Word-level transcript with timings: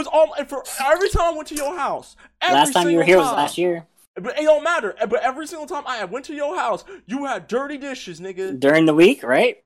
was 0.00 0.06
all 0.06 0.34
and 0.38 0.48
for 0.48 0.64
every 0.82 1.10
time 1.10 1.34
I 1.34 1.36
went 1.36 1.48
to 1.48 1.54
your 1.54 1.76
house. 1.76 2.16
Every 2.40 2.54
Last 2.54 2.72
time 2.72 2.88
you 2.88 2.96
were 2.96 3.04
here 3.04 3.18
was 3.18 3.32
last 3.32 3.58
year 3.58 3.86
But 4.14 4.38
it 4.38 4.44
don't 4.44 4.64
matter. 4.64 4.94
But 4.98 5.22
every 5.22 5.46
single 5.46 5.66
time 5.66 5.84
I 5.86 6.04
went 6.06 6.24
to 6.26 6.34
your 6.34 6.56
house, 6.56 6.84
you 7.06 7.26
had 7.26 7.46
dirty 7.46 7.76
dishes, 7.76 8.18
nigga. 8.20 8.58
during 8.58 8.86
the 8.86 8.94
week, 8.94 9.22
right? 9.22 9.62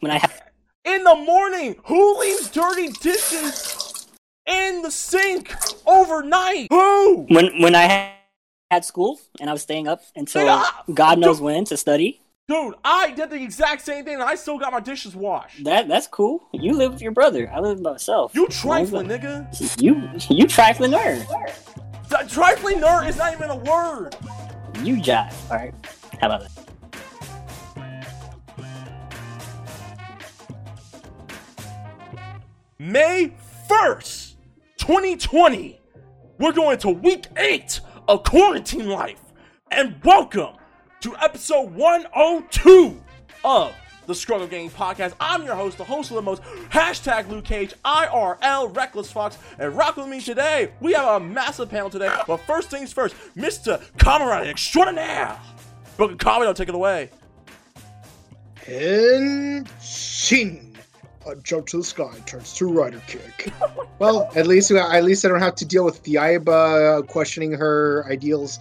When 0.00 0.10
I 0.10 0.18
have 0.18 0.42
In 0.84 1.04
the 1.04 1.14
morning, 1.14 1.76
who 1.84 2.18
leaves 2.18 2.50
dirty 2.50 2.88
dishes 3.00 4.08
in 4.46 4.82
the 4.82 4.90
sink 4.90 5.54
overnight? 5.86 6.66
Who? 6.70 7.26
when 7.28 7.60
when 7.62 7.74
I 7.74 8.12
had, 8.70 8.84
school 8.84 9.20
and 9.40 9.48
I 9.48 9.52
was 9.52 9.62
staying 9.62 9.86
up 9.86 10.02
until. 10.16 10.64
God 10.92 11.18
knows 11.20 11.40
when 11.40 11.64
to 11.66 11.76
study. 11.76 12.20
Dude, 12.48 12.76
I 12.84 13.10
did 13.10 13.30
the 13.30 13.42
exact 13.42 13.82
same 13.84 14.04
thing 14.04 14.14
and 14.14 14.22
I 14.22 14.36
still 14.36 14.56
got 14.56 14.70
my 14.72 14.78
dishes 14.78 15.16
washed. 15.16 15.64
That 15.64 15.88
that's 15.88 16.06
cool. 16.06 16.46
You 16.52 16.74
live 16.74 16.92
with 16.92 17.02
your 17.02 17.10
brother. 17.10 17.50
I 17.52 17.58
live 17.58 17.82
by 17.82 17.90
myself. 17.90 18.36
You 18.36 18.46
trifling, 18.46 19.08
nigga. 19.08 19.82
You 19.82 20.08
you 20.30 20.46
trifling 20.46 20.92
nerd. 20.92 21.26
That 22.08 22.28
trifling 22.28 22.78
nerd 22.78 23.08
is 23.08 23.16
not 23.16 23.32
even 23.32 23.50
a 23.50 23.56
word. 23.56 24.14
You 24.84 24.94
jive. 24.98 25.34
All 25.50 25.56
right. 25.56 25.74
How 26.20 26.28
about 26.28 26.42
that? 26.42 26.52
May 32.78 33.32
1st, 33.68 34.34
2020. 34.76 35.80
We're 36.38 36.52
going 36.52 36.78
to 36.78 36.90
week 36.90 37.26
8 37.36 37.80
of 38.06 38.22
quarantine 38.22 38.88
life. 38.88 39.20
And 39.72 40.00
welcome 40.04 40.54
to 41.00 41.16
episode 41.18 41.70
102 41.72 43.00
of 43.44 43.74
the 44.06 44.12
ScrubClub 44.12 44.50
Gaming 44.50 44.70
Podcast. 44.70 45.14
I'm 45.20 45.42
your 45.42 45.54
host, 45.54 45.78
the 45.78 45.84
host 45.84 46.10
of 46.10 46.16
the 46.16 46.22
most, 46.22 46.42
hashtag 46.70 47.28
Luke 47.28 47.44
Cage, 47.44 47.74
IRL 47.84 48.74
Reckless 48.74 49.10
Fox, 49.10 49.38
and 49.58 49.76
rock 49.76 49.96
with 49.96 50.08
me 50.08 50.20
today. 50.20 50.72
We 50.80 50.92
have 50.94 51.20
a 51.20 51.24
massive 51.24 51.68
panel 51.68 51.90
today, 51.90 52.12
but 52.26 52.38
first 52.38 52.70
things 52.70 52.92
first, 52.92 53.14
Mr. 53.36 53.82
Comrade 53.98 54.48
Extraordinaire. 54.48 55.38
Broken 55.96 56.18
Comedy, 56.18 56.52
take 56.54 56.68
it 56.68 56.74
away. 56.74 57.10
Henshin. 58.56 60.62
A 61.26 61.34
jump 61.36 61.66
to 61.68 61.78
the 61.78 61.84
sky 61.84 62.12
turns 62.24 62.54
to 62.54 62.66
rider 62.66 63.02
kick. 63.08 63.52
well, 63.98 64.30
at 64.36 64.46
least 64.46 64.70
at 64.70 65.04
least 65.04 65.24
I 65.24 65.28
don't 65.28 65.40
have 65.40 65.56
to 65.56 65.64
deal 65.64 65.84
with 65.84 66.04
Yaiba 66.04 67.04
questioning 67.08 67.50
her 67.52 68.06
ideals. 68.08 68.60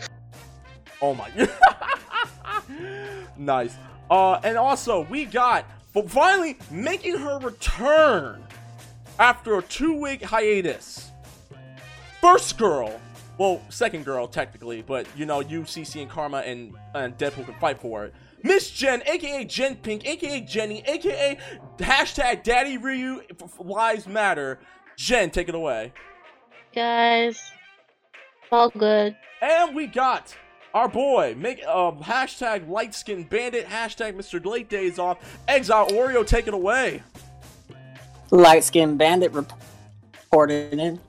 Oh 0.99 1.13
my. 1.13 1.29
nice. 3.37 3.75
Uh, 4.09 4.39
and 4.43 4.57
also 4.57 5.01
we 5.09 5.25
got 5.25 5.65
but 5.93 6.09
finally 6.11 6.57
making 6.69 7.17
her 7.17 7.39
return 7.39 8.43
after 9.17 9.57
a 9.57 9.61
two-week 9.61 10.21
hiatus. 10.21 11.09
First 12.19 12.57
girl, 12.57 12.99
well, 13.37 13.61
second 13.69 14.03
girl 14.03 14.27
technically, 14.27 14.81
but 14.81 15.07
you 15.15 15.25
know, 15.25 15.39
you, 15.39 15.61
CC, 15.61 16.01
and 16.01 16.09
Karma 16.09 16.39
and 16.39 16.73
and 16.93 17.17
Deadpool 17.17 17.45
can 17.45 17.53
fight 17.55 17.79
for 17.79 18.05
it. 18.05 18.13
Miss 18.43 18.69
Jen, 18.71 19.01
aka 19.05 19.43
Jen 19.45 19.75
Pink, 19.77 20.05
aka 20.05 20.41
Jenny, 20.41 20.83
aka 20.85 21.37
hashtag 21.77 22.43
Daddy 22.43 22.77
Ryu 22.77 23.21
Lives 23.59 24.05
Matter. 24.07 24.59
Jen, 24.97 25.29
take 25.29 25.49
it 25.49 25.55
away. 25.55 25.93
guys. 26.73 27.51
All 28.51 28.69
good. 28.69 29.15
And 29.41 29.75
we 29.75 29.87
got 29.87 30.35
our 30.75 30.89
boy, 30.89 31.33
make 31.37 31.65
um 31.65 31.99
hashtag 32.03 32.69
light 32.69 32.93
skin 32.93 33.23
bandit, 33.23 33.65
hashtag 33.65 34.13
Mr. 34.13 34.45
Late 34.45 34.69
Days 34.69 34.99
Off, 34.99 35.17
Exile 35.47 35.87
Oreo, 35.91 36.27
take 36.27 36.47
it 36.47 36.53
away. 36.53 37.01
Light 38.29 38.63
skinned 38.63 38.97
bandit 38.97 39.31
reported 39.31 40.73
in. 40.77 40.99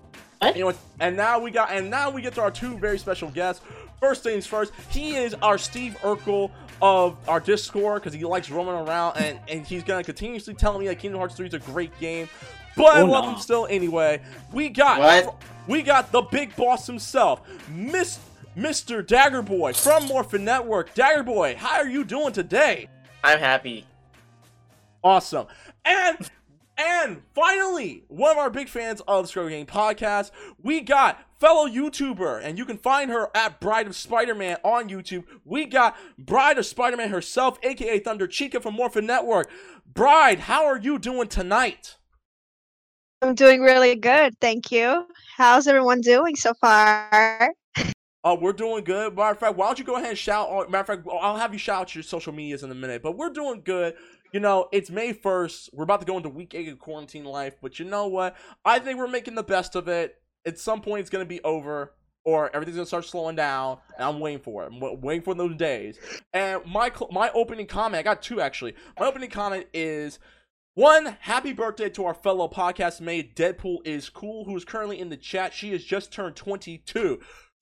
You 0.55 0.61
know 0.61 0.67
what? 0.67 0.77
And 1.01 1.17
now 1.17 1.41
we 1.41 1.51
got 1.51 1.73
and 1.73 1.91
now 1.91 2.11
we 2.11 2.23
get 2.23 2.35
to 2.35 2.43
our 2.43 2.51
two 2.51 2.79
very 2.79 2.99
special 2.99 3.29
guests. 3.31 3.63
First 3.99 4.23
things 4.23 4.47
first, 4.47 4.73
he 4.91 5.17
is 5.17 5.35
our 5.43 5.59
Steve 5.59 5.97
Urkel 6.03 6.51
of 6.81 7.17
our 7.29 7.41
Discord 7.41 8.03
because 8.03 8.15
he 8.15 8.25
likes 8.25 8.51
roaming 8.51 8.75
around 8.75 9.17
and, 9.17 9.41
and 9.49 9.67
he's 9.67 9.83
gonna 9.83 10.05
continuously 10.05 10.55
tell 10.55 10.79
me 10.79 10.87
that 10.87 10.99
Kingdom 10.99 11.19
Hearts 11.19 11.35
3 11.35 11.49
is 11.49 11.55
a 11.55 11.59
great 11.59 11.99
game. 11.99 12.29
But 12.77 12.95
I 12.97 13.01
Oh, 13.01 13.07
love 13.07 13.25
no. 13.25 13.33
him 13.33 13.39
still 13.41 13.67
anyway. 13.69 14.21
We 14.53 14.69
got 14.69 15.01
What? 15.01 15.43
we 15.67 15.83
got 15.83 16.13
the 16.13 16.21
big 16.23 16.55
boss 16.55 16.87
himself, 16.87 17.41
Miss 17.71 18.19
Mr. 18.57 19.07
Dagger 19.07 19.43
Boy 19.43 19.75
from 19.75 20.07
Morphin 20.07 20.45
Network. 20.45 20.95
Dagger 20.95 21.23
Boy, 21.23 21.57
how 21.57 21.77
are 21.77 21.89
you 21.89 22.05
doing 22.05 22.33
today? 22.33 22.89
I'm 23.23 23.39
happy. 23.39 23.87
Awesome. 25.05 25.47
And 25.85 26.31
and 26.79 27.23
finally, 27.35 28.05
one 28.09 28.33
of 28.33 28.39
our 28.39 28.51
big 28.51 28.69
fans 28.69 29.01
of 29.07 29.25
the 29.25 29.29
Scrubber 29.29 29.51
Game 29.51 29.67
podcast, 29.67 30.31
we 30.63 30.81
got 30.81 31.19
fellow 31.39 31.67
YouTuber, 31.67 32.43
and 32.43 32.59
you 32.59 32.65
can 32.65 32.77
find 32.77 33.11
her 33.11 33.31
at 33.35 33.61
Bride 33.61 33.87
of 33.87 33.97
Spider-Man 33.97 34.59
on 34.63 34.89
YouTube. 34.89 35.25
We 35.45 35.67
got 35.67 35.97
Bride 36.19 36.59
of 36.59 36.67
Spider-Man 36.67 37.11
herself, 37.11 37.59
aka 37.63 37.99
Thunder 37.99 38.27
Chica 38.27 38.61
from 38.61 38.75
Morphin 38.75 39.07
Network. 39.07 39.51
Bride, 39.87 40.41
how 40.41 40.67
are 40.67 40.79
you 40.79 40.99
doing 40.99 41.29
tonight? 41.29 41.97
I'm 43.23 43.35
doing 43.35 43.63
really 43.63 43.97
good, 43.97 44.39
thank 44.41 44.71
you. 44.71 45.07
How's 45.37 45.67
everyone 45.67 46.01
doing 46.03 46.37
so 46.37 46.53
far? 46.55 47.53
Uh, 48.27 48.35
we're 48.35 48.53
doing 48.53 48.83
good. 48.83 49.15
Matter 49.15 49.31
of 49.31 49.39
fact, 49.39 49.57
why 49.57 49.67
don't 49.67 49.79
you 49.79 49.85
go 49.85 49.95
ahead 49.95 50.09
and 50.09 50.19
shout? 50.19 50.49
Or, 50.51 50.67
matter 50.67 50.81
of 50.81 51.05
fact, 51.05 51.09
I'll 51.21 51.37
have 51.37 51.53
you 51.53 51.61
shout 51.61 51.83
out 51.83 51.95
your 51.95 52.03
social 52.03 52.33
medias 52.33 52.65
in 52.65 52.73
a 52.73 52.75
minute. 52.75 53.01
But 53.01 53.17
we're 53.17 53.31
doing 53.31 53.63
good. 53.65 53.95
You 54.33 54.41
know, 54.41 54.69
it's 54.73 54.91
May 54.91 55.15
1st. 55.15 55.71
We're 55.73 55.85
about 55.85 56.01
to 56.01 56.07
go 56.07 56.17
into 56.17 56.29
week 56.29 56.53
eight 56.53 56.69
of 56.69 56.81
quarantine 56.81 57.25
life. 57.25 57.55
But 57.63 57.79
you 57.79 57.85
know 57.85 58.09
what? 58.09 58.35
I 58.65 58.81
think 58.81 58.99
we're 58.99 59.07
making 59.07 59.37
the 59.37 59.45
best 59.45 59.77
of 59.77 59.87
it. 59.87 60.17
At 60.45 60.59
some 60.59 60.81
point, 60.81 61.03
it's 61.03 61.11
going 61.11 61.25
to 61.25 61.29
be 61.29 61.41
over. 61.45 61.93
Or 62.25 62.51
everything's 62.53 62.75
gonna 62.75 62.87
start 62.87 63.05
slowing 63.05 63.37
down, 63.37 63.79
and 63.97 64.03
I'm 64.03 64.19
waiting 64.19 64.41
for 64.41 64.65
it. 64.65 64.73
I'm 64.73 65.01
waiting 65.01 65.23
for 65.23 65.33
those 65.33 65.55
days. 65.55 65.97
And 66.33 66.61
my 66.67 66.91
my 67.13 67.31
opening 67.31 67.69
comment, 67.69 68.01
I 68.01 68.03
got 68.03 68.21
two 68.21 68.41
actually. 68.41 68.75
My 68.99 69.07
opening 69.07 69.31
comment 69.31 69.69
is 69.73 70.19
one, 70.77 71.17
happy 71.21 71.55
birthday 71.55 71.89
to 71.89 72.05
our 72.05 72.13
fellow 72.13 72.49
podcast 72.49 73.01
mate, 73.01 73.35
Deadpool 73.35 73.79
is 73.87 74.11
cool, 74.11 74.45
who 74.45 74.55
is 74.57 74.65
currently 74.65 74.99
in 74.99 75.09
the 75.09 75.17
chat. 75.17 75.55
She 75.55 75.71
has 75.71 75.83
just 75.83 76.13
turned 76.13 76.37
22. 76.37 77.19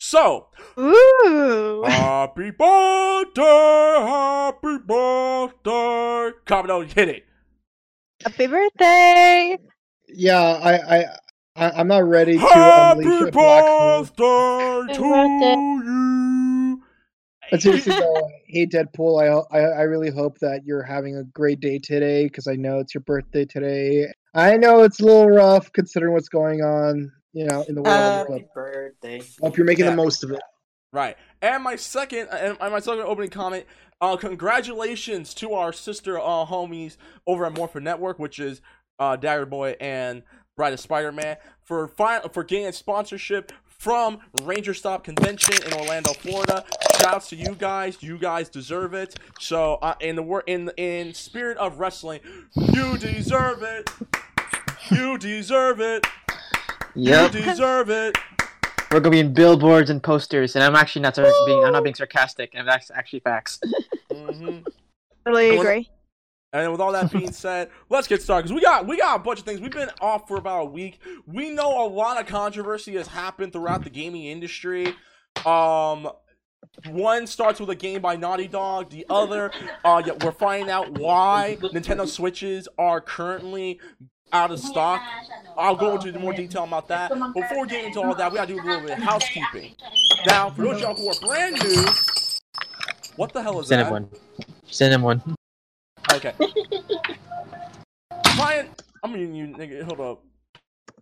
So, 0.06 0.48
Ooh. 0.78 1.82
Happy 1.82 2.50
birthday, 2.50 3.41
happy 3.42 4.76
birthday. 4.87 6.31
Commodore, 6.44 6.84
hit 6.84 7.09
it. 7.09 7.25
Happy 8.22 8.47
birthday! 8.47 9.59
Yeah, 10.09 10.43
I 10.62 10.75
I, 10.98 11.04
I 11.56 11.70
I'm 11.70 11.88
not 11.88 12.04
ready 12.06 12.34
to 12.34 12.41
Happy 12.41 13.00
unleash 13.00 13.22
a 13.22 13.32
black 13.32 13.66
hole. 13.66 14.04
birthday 14.04 14.93
Happy 14.93 14.98
to 14.98 15.09
birthday. 15.09 15.56
you. 15.87 16.82
But 17.50 17.62
seriously 17.62 17.94
though, 17.94 18.28
hey 18.48 18.66
Deadpool, 18.66 19.22
I, 19.22 19.28
ho- 19.28 19.47
I 19.50 19.59
I 19.60 19.82
really 19.84 20.10
hope 20.10 20.38
that 20.41 20.66
you're 20.66 20.82
having 20.82 21.16
a 21.16 21.25
great 21.25 21.60
day 21.60 21.78
today 21.78 22.25
because 22.25 22.47
I 22.47 22.56
know 22.56 22.78
it's 22.78 22.94
your 22.94 23.00
birthday 23.04 23.47
today. 23.47 24.12
I 24.34 24.59
know 24.59 24.82
it's 24.82 25.00
a 25.00 25.04
little 25.06 25.31
rough 25.31 25.72
considering 25.72 26.12
what's 26.12 26.28
going 26.28 26.60
on, 26.60 27.10
you 27.34 27.45
know, 27.45 27.62
in 27.69 27.75
the 27.75 27.83
world. 27.83 28.28
Happy 28.31 28.47
birthday. 28.55 29.22
hope 29.43 29.56
you're 29.56 29.67
making 29.67 29.84
Yeah. 29.84 29.91
the 29.91 29.97
most 29.97 30.25
of 30.25 30.31
it. 30.31 30.41
Right. 30.93 31.17
And 31.43 31.62
my 31.62 31.77
second 31.77 32.28
and 32.28 32.56
my 32.59 32.78
second 32.81 33.00
opening 33.03 33.31
comment, 33.31 33.67
uh 34.00 34.17
congratulations 34.17 35.34
to 35.34 35.53
our 35.55 35.73
sister 35.73 36.19
uh 36.19 36.47
homies 36.47 36.97
over 37.27 37.44
at 37.47 37.53
Morphin 37.55 37.84
Network, 37.84 38.19
which 38.19 38.39
is 38.39 38.61
uh 38.99 39.17
Dagger 39.17 39.47
Boy 39.47 39.77
and 39.81 40.23
Bride 40.56 40.73
of 40.73 40.78
Spider-Man 40.81 41.37
for 41.65 41.89
fi- 41.89 42.21
for 42.33 42.44
getting 42.44 42.67
a 42.67 42.73
sponsorship 42.73 43.50
from 43.67 44.21
Ranger 44.44 44.73
Stop 44.73 45.03
Convention 45.03 45.55
in 45.67 45.73
Orlando, 45.73 46.12
Florida. 46.12 46.65
Shouts 47.00 47.28
to 47.31 47.37
you 47.37 47.56
guys. 47.56 48.00
You 48.03 48.17
guys 48.17 48.49
deserve 48.49 48.94
it. 48.94 49.17
So, 49.41 49.75
uh, 49.83 49.94
in 50.00 50.15
the 50.15 50.23
wor- 50.23 50.44
in 50.47 50.71
in 50.77 51.12
spirit 51.12 51.59
of 51.59 51.81
wrestling, 51.81 52.21
you 52.55 52.97
deserve 52.99 53.62
it. 53.65 53.91
You 54.91 55.19
deserve 55.19 55.81
it. 55.81 56.06
Yep, 56.94 57.34
You 57.34 57.43
deserve 57.43 57.91
it. 57.91 58.17
we're 58.91 59.00
gonna 59.00 59.11
be 59.11 59.20
in 59.20 59.35
billboards 59.35 59.91
and 59.91 60.02
posters, 60.02 60.55
and 60.55 60.62
I'm 60.64 60.76
actually 60.76 61.02
not 61.02 61.17
sar- 61.17 61.26
being 61.46 61.64
I'm 61.64 61.73
not 61.73 61.82
being 61.82 61.94
sarcastic, 61.94 62.52
and 62.55 62.67
that's 62.69 62.91
actually 62.91 63.20
facts. 63.20 63.61
hmm 64.12 64.58
Totally 65.26 65.52
I 65.52 65.56
wanna- 65.56 65.61
agree. 65.61 65.91
And 66.52 66.70
with 66.70 66.81
all 66.81 66.93
that 66.93 67.11
being 67.11 67.32
said, 67.44 67.69
let's 67.88 68.06
get 68.06 68.23
started 68.23 68.44
because 68.44 68.55
we 68.55 68.61
got 68.61 68.87
we 68.87 68.96
got 68.96 69.17
a 69.17 69.19
bunch 69.19 69.41
of 69.41 69.44
things. 69.44 69.61
We've 69.61 69.73
been 69.73 69.91
off 70.00 70.29
for 70.29 70.37
about 70.37 70.61
a 70.61 70.70
week. 70.70 71.00
We 71.26 71.50
know 71.50 71.85
a 71.85 71.88
lot 71.88 72.20
of 72.20 72.26
controversy 72.26 72.94
has 72.94 73.08
happened 73.08 73.52
throughout 73.52 73.82
the 73.82 73.91
gaming 73.91 74.25
industry. 74.26 74.94
Um, 75.44 76.08
one 76.91 77.26
starts 77.26 77.58
with 77.58 77.70
a 77.70 77.75
game 77.75 78.00
by 78.02 78.14
Naughty 78.14 78.46
Dog. 78.46 78.91
The 78.91 79.05
other, 79.11 79.50
uh, 79.85 80.00
yeah, 80.06 80.12
we're 80.25 80.31
finding 80.32 80.70
out 80.70 80.96
why 80.96 81.58
Nintendo 81.61 82.06
Switches 82.06 82.69
are 82.79 83.00
currently 83.00 83.81
out 84.32 84.50
of 84.50 84.59
stock. 84.61 85.03
I'll 85.56 85.76
go 85.76 85.94
into 85.97 86.19
more 86.19 86.32
detail 86.32 86.65
about 86.65 86.88
that. 86.88 87.11
Before 87.35 87.62
we 87.62 87.69
get 87.69 87.85
into 87.85 88.03
all 88.03 88.15
that, 88.15 88.31
we 88.32 88.37
gotta 88.37 88.53
do 88.53 88.61
a 88.61 88.65
little 88.65 88.81
bit 88.81 88.99
of 88.99 89.05
housekeeping. 89.05 89.75
Now, 90.26 90.50
for 90.50 90.62
those 90.62 90.76
of 90.76 90.81
y'all 90.81 90.94
who 90.97 91.09
are 91.09 91.21
brand 91.29 91.55
new, 91.62 91.87
what 93.17 93.32
the 93.32 93.43
hell 93.43 93.61
is 93.61 93.69
Send 93.69 93.81
that? 93.81 93.87
him 93.87 93.93
one. 93.93 94.09
Send 94.67 94.94
him 94.94 95.03
one. 95.03 95.23
Okay. 96.12 96.32
Ryan, 98.38 98.69
I'm 99.03 99.12
gonna 99.12 99.19
you 99.23 99.47
nigga. 99.47 99.82
Hold 99.85 100.00
up. 100.00 100.23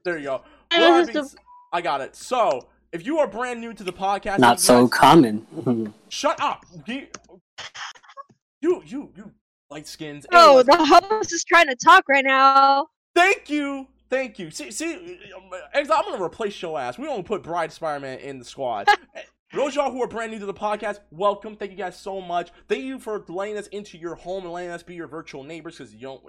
There 0.05 0.19
you 0.19 0.25
go. 0.25 0.43
With 0.71 0.83
all 0.83 0.99
This 0.99 1.07
that 1.07 1.11
is 1.11 1.13
being 1.15 1.25
s- 1.25 1.37
I 1.73 1.81
got 1.81 2.01
it. 2.03 2.15
So, 2.15 2.69
if 2.93 3.07
you 3.07 3.19
are 3.19 3.27
brand 3.27 3.61
new 3.61 3.73
to 3.73 3.83
the 3.85 3.93
podcast, 3.93 4.39
Not 4.39 4.61
so 4.61 4.87
guys- 4.87 4.99
common. 4.99 5.47
Shut 6.11 6.39
up. 6.41 6.67
You, 6.87 7.07
you, 8.61 8.83
you, 8.85 9.11
you 9.17 9.33
light 9.71 9.87
skins. 9.87 10.27
Oh, 10.33 10.63
the 10.63 10.77
host 10.77 11.33
is 11.33 11.45
trying 11.45 11.69
to 11.69 11.77
talk 11.77 12.05
right 12.09 12.25
now. 12.25 12.89
Thank 13.15 13.51
you. 13.51 13.89
Thank 14.11 14.39
you. 14.39 14.51
See, 14.51 14.71
see, 14.71 15.19
I'm 15.75 15.87
gonna 15.87 16.23
replace 16.23 16.61
your 16.61 16.79
ass. 16.79 16.99
We 16.99 17.07
don't 17.07 17.27
put 17.27 17.43
Bride 17.43 17.73
Spider-Man 17.73 18.19
in 18.19 18.39
the 18.39 18.45
squad. 18.45 18.89
Those 19.55 19.75
y'all 19.75 19.91
who 19.91 20.03
are 20.03 20.09
brand 20.09 20.33
new 20.33 20.39
to 20.39 20.47
the 20.47 20.55
podcast, 20.55 21.01
welcome. 21.11 21.57
Thank 21.57 21.73
you 21.73 21.77
guys 21.77 21.99
so 21.99 22.23
much. 22.23 22.51
Thank 22.69 22.85
you 22.85 22.99
for 22.99 23.23
letting 23.29 23.59
us 23.59 23.67
into 23.67 23.99
your 23.99 24.15
home 24.15 24.45
and 24.45 24.53
letting 24.53 24.71
us 24.71 24.83
be 24.83 24.95
your 24.95 25.09
virtual 25.09 25.45
neighbors. 25.45 25.77
Because 25.77 25.95
you 25.95 26.01
don't 26.01 26.23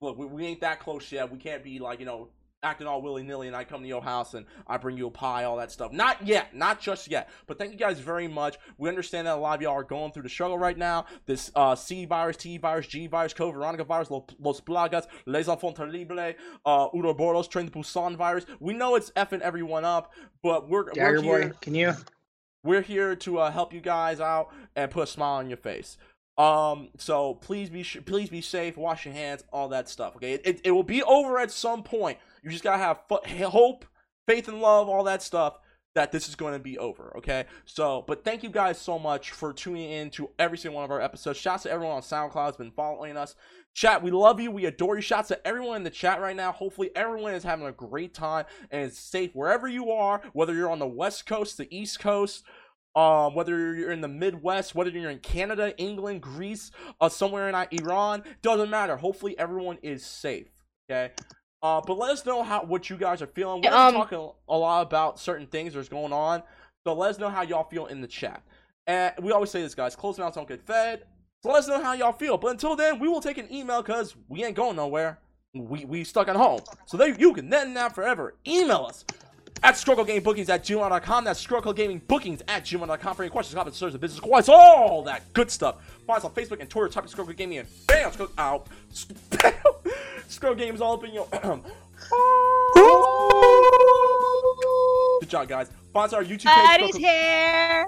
look, 0.00 0.16
we, 0.16 0.26
we 0.26 0.46
ain't 0.46 0.60
that 0.62 0.80
close 0.80 1.10
yet. 1.12 1.30
We 1.30 1.38
can't 1.38 1.62
be 1.62 1.78
like 1.78 2.00
you 2.00 2.06
know 2.06 2.28
acting 2.64 2.86
all 2.86 3.02
willy 3.02 3.22
nilly 3.22 3.46
and 3.46 3.54
I 3.54 3.62
come 3.64 3.82
to 3.82 3.88
your 3.88 4.02
house 4.02 4.34
and 4.34 4.46
I 4.66 4.78
bring 4.78 4.96
you 4.96 5.06
a 5.06 5.10
pie, 5.10 5.44
all 5.44 5.56
that 5.58 5.70
stuff. 5.70 5.92
Not 5.92 6.26
yet, 6.26 6.56
not 6.56 6.80
just 6.80 7.10
yet. 7.10 7.30
But 7.46 7.58
thank 7.58 7.72
you 7.72 7.78
guys 7.78 8.00
very 8.00 8.26
much. 8.26 8.56
We 8.78 8.88
understand 8.88 9.26
that 9.26 9.36
a 9.36 9.40
lot 9.40 9.56
of 9.56 9.62
y'all 9.62 9.74
are 9.74 9.84
going 9.84 10.12
through 10.12 10.24
the 10.24 10.28
struggle 10.28 10.58
right 10.58 10.76
now. 10.76 11.06
This 11.26 11.50
uh, 11.54 11.74
C 11.74 12.06
virus, 12.06 12.36
T 12.36 12.58
virus, 12.58 12.86
G 12.86 13.06
virus, 13.06 13.34
COVID, 13.34 13.54
Veronica 13.54 13.84
virus, 13.84 14.10
Los 14.10 14.60
Plagas, 14.60 15.06
Les 15.26 15.48
Enfants 15.48 15.76
Terribles, 15.76 16.34
uh, 16.64 16.88
Uroboros, 16.90 17.48
Train 17.48 17.66
to 17.66 17.72
Busan 17.72 18.16
virus. 18.16 18.46
We 18.58 18.74
know 18.74 18.94
it's 18.96 19.10
effing 19.12 19.40
everyone 19.40 19.84
up, 19.84 20.12
but 20.42 20.68
we're, 20.68 20.90
Dagger 20.90 21.20
we're 21.20 21.22
boy, 21.22 21.40
here. 21.42 21.54
can 21.60 21.74
you? 21.74 21.92
We're 22.64 22.82
here 22.82 23.14
to 23.16 23.38
uh, 23.40 23.50
help 23.50 23.74
you 23.74 23.80
guys 23.80 24.20
out 24.20 24.48
and 24.74 24.90
put 24.90 25.04
a 25.04 25.06
smile 25.06 25.34
on 25.34 25.48
your 25.48 25.58
face. 25.58 25.98
Um, 26.36 26.88
so 26.98 27.34
please 27.34 27.70
be 27.70 27.82
sh- 27.82 27.98
please 28.04 28.28
be 28.28 28.40
safe, 28.40 28.76
wash 28.76 29.04
your 29.04 29.14
hands, 29.14 29.44
all 29.52 29.68
that 29.68 29.88
stuff. 29.88 30.16
Okay, 30.16 30.32
it, 30.32 30.42
it, 30.44 30.60
it 30.64 30.70
will 30.72 30.82
be 30.82 31.02
over 31.02 31.38
at 31.38 31.50
some 31.50 31.82
point. 31.82 32.18
You 32.44 32.50
just 32.50 32.62
gotta 32.62 32.78
have 32.78 33.00
fu- 33.08 33.46
hope, 33.48 33.86
faith, 34.28 34.48
and 34.48 34.60
love, 34.60 34.88
all 34.88 35.04
that 35.04 35.22
stuff. 35.22 35.58
That 35.94 36.10
this 36.10 36.28
is 36.28 36.34
going 36.34 36.54
to 36.54 36.58
be 36.58 36.76
over. 36.76 37.14
Okay, 37.18 37.44
so 37.66 38.04
but 38.08 38.24
thank 38.24 38.42
you 38.42 38.50
guys 38.50 38.80
so 38.80 38.98
much 38.98 39.30
for 39.30 39.52
tuning 39.52 39.88
in 39.88 40.10
to 40.10 40.28
every 40.40 40.58
single 40.58 40.74
one 40.74 40.84
of 40.84 40.90
our 40.90 41.00
episodes. 41.00 41.38
Shouts 41.38 41.62
to 41.62 41.70
everyone 41.70 41.94
on 41.94 42.02
SoundCloud 42.02 42.46
has 42.46 42.56
been 42.56 42.72
following 42.72 43.16
us. 43.16 43.36
Chat, 43.74 44.02
we 44.02 44.10
love 44.10 44.40
you. 44.40 44.50
We 44.50 44.66
adore 44.66 44.96
you. 44.96 45.02
Shouts 45.02 45.28
to 45.28 45.46
everyone 45.46 45.76
in 45.76 45.84
the 45.84 45.90
chat 45.90 46.20
right 46.20 46.34
now. 46.34 46.50
Hopefully, 46.50 46.90
everyone 46.96 47.34
is 47.34 47.44
having 47.44 47.66
a 47.66 47.72
great 47.72 48.12
time 48.12 48.44
and 48.72 48.90
is 48.90 48.98
safe 48.98 49.30
wherever 49.34 49.68
you 49.68 49.92
are, 49.92 50.20
whether 50.32 50.52
you're 50.52 50.70
on 50.70 50.80
the 50.80 50.86
West 50.86 51.26
Coast, 51.26 51.58
the 51.58 51.68
East 51.74 52.00
Coast, 52.00 52.42
um, 52.96 53.34
whether 53.36 53.74
you're 53.74 53.92
in 53.92 54.00
the 54.00 54.08
Midwest, 54.08 54.74
whether 54.74 54.90
you're 54.90 55.10
in 55.10 55.20
Canada, 55.20 55.76
England, 55.78 56.22
Greece, 56.22 56.72
uh, 57.00 57.08
somewhere 57.08 57.48
in 57.48 57.54
Iran, 57.54 58.24
doesn't 58.42 58.70
matter. 58.70 58.96
Hopefully, 58.96 59.38
everyone 59.38 59.78
is 59.82 60.04
safe. 60.04 60.48
Okay. 60.90 61.12
Uh, 61.64 61.80
but 61.80 61.96
let 61.96 62.10
us 62.10 62.26
know 62.26 62.42
how 62.42 62.62
what 62.62 62.90
you 62.90 62.96
guys 62.96 63.22
are 63.22 63.26
feeling. 63.26 63.62
We're 63.62 63.74
Um, 63.74 63.94
talking 63.94 64.30
a 64.50 64.56
lot 64.56 64.82
about 64.82 65.18
certain 65.18 65.46
things 65.46 65.72
that's 65.72 65.88
going 65.88 66.12
on. 66.12 66.42
So 66.86 66.92
let 66.92 67.12
us 67.12 67.18
know 67.18 67.30
how 67.30 67.40
y'all 67.40 67.64
feel 67.64 67.86
in 67.86 68.02
the 68.02 68.06
chat. 68.06 68.42
And 68.86 69.14
we 69.22 69.32
always 69.32 69.50
say 69.50 69.62
this, 69.62 69.74
guys: 69.74 69.96
closed 69.96 70.18
mouths 70.18 70.36
don't 70.36 70.46
get 70.46 70.60
fed. 70.60 71.06
So 71.42 71.50
let 71.50 71.60
us 71.60 71.68
know 71.68 71.82
how 71.82 71.94
y'all 71.94 72.12
feel. 72.12 72.36
But 72.36 72.48
until 72.48 72.76
then, 72.76 72.98
we 72.98 73.08
will 73.08 73.22
take 73.22 73.38
an 73.38 73.50
email 73.50 73.80
because 73.80 74.14
we 74.28 74.44
ain't 74.44 74.56
going 74.56 74.76
nowhere. 74.76 75.18
We 75.54 75.86
we 75.86 76.04
stuck 76.04 76.28
at 76.28 76.36
home. 76.36 76.60
So 76.84 76.98
there 76.98 77.08
you 77.08 77.32
can 77.32 77.48
then 77.48 77.72
now 77.72 77.88
forever 77.88 78.34
email 78.46 78.84
us 78.84 79.06
at 79.62 79.74
scrubclubgamingbookings 79.74 80.48
at 80.48 80.64
gmail.com. 80.64 81.24
That's 81.24 81.44
scrubclubgamingbookings 81.46 82.42
at 82.48 82.64
gmail.com 82.64 83.16
for 83.16 83.22
any 83.22 83.30
questions, 83.30 83.54
comments, 83.54 83.80
and 83.80 84.00
business 84.00 84.20
requires, 84.22 84.48
all 84.48 85.02
that 85.04 85.32
good 85.32 85.50
stuff. 85.50 85.76
Find 86.06 86.18
us 86.18 86.24
on 86.24 86.32
Facebook 86.32 86.60
and 86.60 86.68
Twitter, 86.68 86.88
type 86.88 87.04
in 87.04 87.10
ScrubClub 87.10 87.36
Gaming 87.36 87.58
and 87.58 87.68
bam, 87.86 88.12
Struggle, 88.12 88.34
ow, 88.38 88.64
Struggle 90.28 90.56
Games 90.58 90.80
all 90.80 90.94
up 90.94 91.04
in 91.04 91.14
your, 91.14 91.28
good 95.20 95.30
job, 95.30 95.48
guys. 95.48 95.70
Find 95.92 96.06
us 96.06 96.12
on 96.12 96.18
our 96.18 96.24
YouTube 96.24 96.52
page, 96.54 96.90
Struggle- 96.90 96.98
here. 96.98 97.86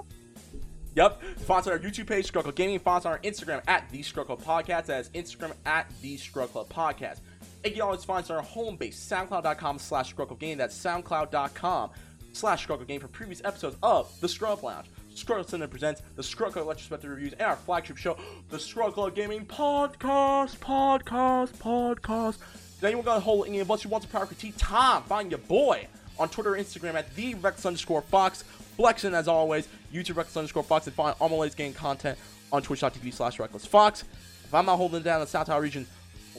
Yep. 0.95 1.21
On 1.47 1.55
our 1.57 1.77
YouTube 1.77 2.07
page, 2.07 2.33
Club 2.33 2.55
Gaming. 2.55 2.81
On 2.83 3.01
our 3.05 3.19
Instagram 3.19 3.61
at 3.67 3.87
The 3.91 4.01
Club 4.01 4.41
Podcast. 4.41 4.87
That 4.87 5.01
is 5.01 5.09
Instagram 5.09 5.53
at 5.63 5.87
The 6.01 6.17
Club 6.17 6.49
Podcast. 6.69 7.19
And 7.63 7.65
you 7.65 7.71
can 7.73 7.81
always 7.81 8.03
find 8.03 8.23
us 8.23 8.29
on 8.29 8.37
our 8.37 8.43
home 8.43 8.75
base, 8.75 8.99
soundcloud.com 8.99 9.79
slash 9.79 10.13
Gaming. 10.39 10.57
That's 10.57 10.77
soundcloud.com 10.77 11.89
slash 12.33 12.67
Gaming 12.67 12.99
for 12.99 13.07
previous 13.07 13.41
episodes 13.43 13.75
of 13.81 14.11
The 14.21 14.29
Scrub 14.29 14.63
Lounge. 14.63 14.87
Scrub 15.15 15.49
Center 15.49 15.67
presents 15.67 16.03
the 16.15 16.21
Scrub 16.21 16.55
Retrospective 16.55 17.09
Reviews 17.09 17.33
and 17.33 17.41
our 17.41 17.55
flagship 17.55 17.97
show, 17.97 18.17
The 18.49 18.59
Scrub 18.59 19.15
Gaming 19.15 19.45
Podcast, 19.45 20.57
Podcast, 20.57 21.53
Podcast. 21.57 22.37
Anyone 22.83 23.03
got 23.03 23.17
a 23.17 23.21
hold 23.21 23.41
of 23.41 23.47
any 23.47 23.59
of 23.59 23.71
us 23.71 23.81
who 23.81 23.89
wants 23.89 24.05
a 24.05 24.09
power 24.09 24.27
critique, 24.27 24.53
Tom, 24.57 25.01
find 25.03 25.31
your 25.31 25.39
boy 25.39 25.87
on 26.19 26.29
Twitter 26.29 26.53
and 26.53 26.63
Instagram 26.63 26.93
at 26.93 27.13
the 27.15 27.33
Rex 27.35 27.65
underscore 27.65 28.03
Fox. 28.03 28.43
Flexing 28.77 29.15
as 29.15 29.27
always, 29.27 29.67
YouTube 29.91 30.17
Rex 30.17 30.37
underscore 30.37 30.61
Fox, 30.61 30.85
and 30.85 30.95
find 30.95 31.15
all 31.19 31.29
my 31.29 31.35
latest 31.35 31.57
game 31.57 31.73
content 31.73 32.19
on 32.51 32.61
twitch.tv 32.61 33.11
slash 33.11 33.39
Reckless 33.39 33.65
Fox. 33.65 34.03
If 34.43 34.53
I'm 34.53 34.67
not 34.67 34.77
holding 34.77 35.01
down 35.01 35.19
the 35.19 35.25
South 35.27 35.47
Tower 35.47 35.61
region, 35.61 35.87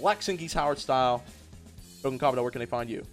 flexing 0.00 0.36
Geese 0.36 0.52
Howard 0.52 0.78
style. 0.78 1.22
Broken 2.02 2.18
Commodore, 2.18 2.44
where 2.44 2.50
can 2.50 2.60
they 2.60 2.66
find 2.66 2.88
you? 2.88 3.04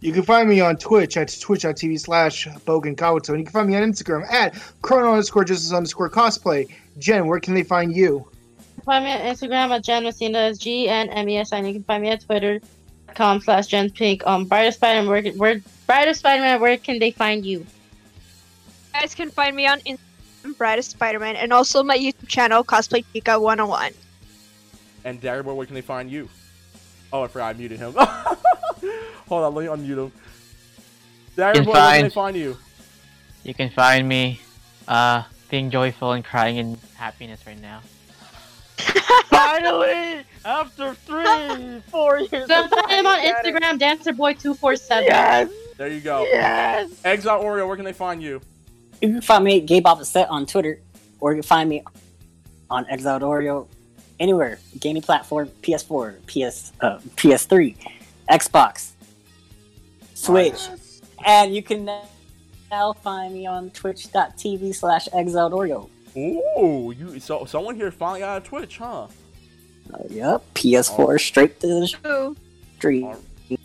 You 0.00 0.12
can 0.12 0.22
find 0.22 0.48
me 0.48 0.60
on 0.60 0.76
Twitch 0.76 1.16
at 1.18 1.28
twitch.tv 1.40 2.00
slash 2.00 2.46
Bouken 2.64 2.96
Kabuto. 2.96 3.30
And 3.30 3.38
you 3.38 3.44
can 3.44 3.52
find 3.52 3.68
me 3.68 3.76
on 3.76 3.82
Instagram 3.82 4.30
at 4.30 4.54
chrono 4.80 5.10
underscore 5.10 5.44
justice 5.44 5.72
underscore 5.72 6.08
cosplay. 6.08 6.70
Jen, 6.98 7.26
where 7.26 7.38
can 7.38 7.52
they 7.52 7.62
find 7.62 7.94
you? 7.94 8.26
Find 8.84 9.04
me 9.04 9.12
on 9.12 9.20
Instagram 9.20 9.70
at 9.70 9.84
Jen 9.84 10.04
Messina, 10.04 10.38
that's 10.38 10.58
G 10.58 10.88
N 10.88 11.10
M 11.10 11.28
E 11.28 11.36
S 11.36 11.52
I. 11.52 11.58
And 11.58 11.66
you 11.66 11.74
can 11.74 11.82
find 11.82 12.02
me 12.02 12.08
at 12.08 12.22
Twitter.com 12.22 13.40
slash 13.42 13.66
Jen's 13.66 13.92
Pink. 13.92 14.26
Um, 14.26 14.46
Bride 14.46 14.64
of 14.64 14.74
Spider-Man, 14.74 15.08
where, 15.08 15.32
where, 15.32 15.60
Bride 15.86 16.08
of 16.08 16.16
Spider-Man, 16.16 16.60
where 16.60 16.78
can 16.78 16.98
they 16.98 17.10
find 17.10 17.44
you? 17.44 17.58
You 17.58 17.66
guys 18.94 19.14
can 19.14 19.30
find 19.30 19.54
me 19.54 19.66
on 19.66 19.80
Instagram, 19.80 20.56
Brightest 20.56 20.92
Spider-Man, 20.92 21.36
and 21.36 21.52
also 21.52 21.82
my 21.82 21.98
YouTube 21.98 22.26
channel, 22.26 22.64
Cosplay 22.64 23.04
Chica 23.12 23.38
101. 23.38 23.92
And 25.04 25.20
Dagger 25.20 25.42
Boy, 25.42 25.54
where 25.54 25.66
can 25.66 25.74
they 25.74 25.80
find 25.80 26.10
you? 26.10 26.28
Oh, 27.12 27.22
I 27.22 27.28
forgot 27.28 27.54
I 27.54 27.58
muted 27.58 27.78
him. 27.78 27.92
Hold 29.28 29.44
on, 29.44 29.54
let 29.54 29.62
me 29.62 29.68
unmute 29.86 30.06
him. 30.06 30.12
Dagger 31.36 31.54
can 31.54 31.64
Boy, 31.64 31.72
where 31.72 31.80
can 31.80 31.92
they 31.94 32.00
find- 32.02 32.12
find 32.12 32.36
you? 32.36 32.56
You 33.42 33.54
can 33.54 33.70
find 33.70 34.06
me 34.08 34.40
uh 34.86 35.22
being 35.48 35.70
joyful 35.70 36.12
and 36.12 36.24
crying 36.24 36.56
in 36.58 36.78
happiness 36.94 37.40
right 37.46 37.60
now. 37.60 37.80
Finally! 39.28 40.22
After 40.44 40.94
three, 40.94 41.80
four 41.90 42.18
years. 42.18 42.46
So 42.48 42.68
find 42.68 42.90
him 42.90 43.06
on 43.06 43.20
Instagram, 43.20 43.78
DancerBoy247. 43.78 45.02
Yes! 45.02 45.50
There 45.76 45.88
you 45.88 46.00
go. 46.00 46.22
Yes! 46.24 46.90
Exile 47.04 47.42
Oreo, 47.42 47.66
where 47.66 47.76
can 47.76 47.84
they 47.84 47.92
find 47.92 48.22
you? 48.22 48.40
You 49.02 49.08
can 49.08 49.20
find 49.20 49.44
me 49.44 49.60
at 49.60 49.66
Gabe 49.66 49.86
Opposite 49.86 50.28
on 50.28 50.46
Twitter, 50.46 50.80
or 51.20 51.32
you 51.32 51.36
can 51.42 51.46
find 51.48 51.68
me 51.68 51.82
on 52.70 52.86
Exiled 52.88 53.22
Oreo 53.22 53.66
anywhere. 54.20 54.60
Gaming 54.78 55.02
platform, 55.02 55.50
PS4, 55.62 56.20
PS, 56.26 56.72
uh, 56.80 56.98
PS3, 57.16 57.76
Xbox, 58.30 58.92
Switch. 60.14 60.68
And 61.26 61.54
you 61.54 61.62
can 61.62 61.90
now 62.70 62.92
find 62.92 63.34
me 63.34 63.46
on 63.46 63.70
twitch.tv 63.70 64.74
slash 64.74 65.08
Exiled 65.12 65.52
Oreo. 65.52 65.88
Ooh, 66.16 66.92
you 66.96 67.20
so 67.20 67.44
someone 67.44 67.76
here 67.76 67.90
finally 67.90 68.20
got 68.20 68.42
a 68.42 68.44
Twitch, 68.44 68.78
huh? 68.78 69.06
Uh, 69.92 69.98
yep, 70.08 70.42
PS4 70.54 71.20
straight 71.20 71.60
to 71.60 71.66
the 71.66 71.96
Ooh. 72.06 72.36
street. 72.76 73.06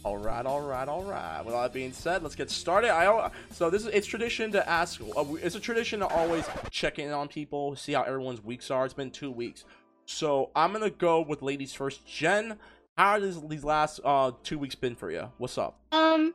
All 0.04 0.18
right, 0.18 0.46
all 0.46 0.62
right, 0.62 0.88
all 0.88 1.04
right. 1.04 1.44
With 1.46 1.54
all 1.54 1.62
that 1.62 1.74
being 1.74 1.94
said, 1.94 2.24
let's 2.24 2.36
get 2.36 2.50
started. 2.50 2.92
I 2.92 3.30
so 3.52 3.70
this 3.70 3.84
is 3.84 3.88
it's 3.90 4.08
tradition 4.08 4.52
to 4.54 4.68
ask. 4.68 5.00
Uh, 5.16 5.26
it's 5.36 5.56
a 5.56 5.60
tradition 5.60 6.00
to 6.00 6.08
always 6.08 6.46
check 6.72 6.98
in 6.98 7.12
on 7.12 7.28
people, 7.28 7.76
see 7.76 7.94
how 7.94 8.04
everyone's 8.04 8.44
weeks 8.44 8.72
are. 8.72 8.86
It's 8.86 8.94
been 8.94 9.12
two 9.12 9.32
weeks, 9.32 9.64
so 10.06 10.52
I'm 10.56 10.72
gonna 10.72 10.90
go 10.90 11.22
with 11.22 11.42
ladies 11.42 11.74
first. 11.74 12.06
Jen, 12.06 12.58
how 12.98 13.20
has 13.20 13.42
these 13.48 13.64
last 13.64 14.00
uh 14.04 14.32
two 14.44 14.58
weeks 14.58 14.76
been 14.76 14.96
for 14.96 15.12
you? 15.12 15.30
What's 15.38 15.58
up? 15.58 15.80
Um, 15.92 16.34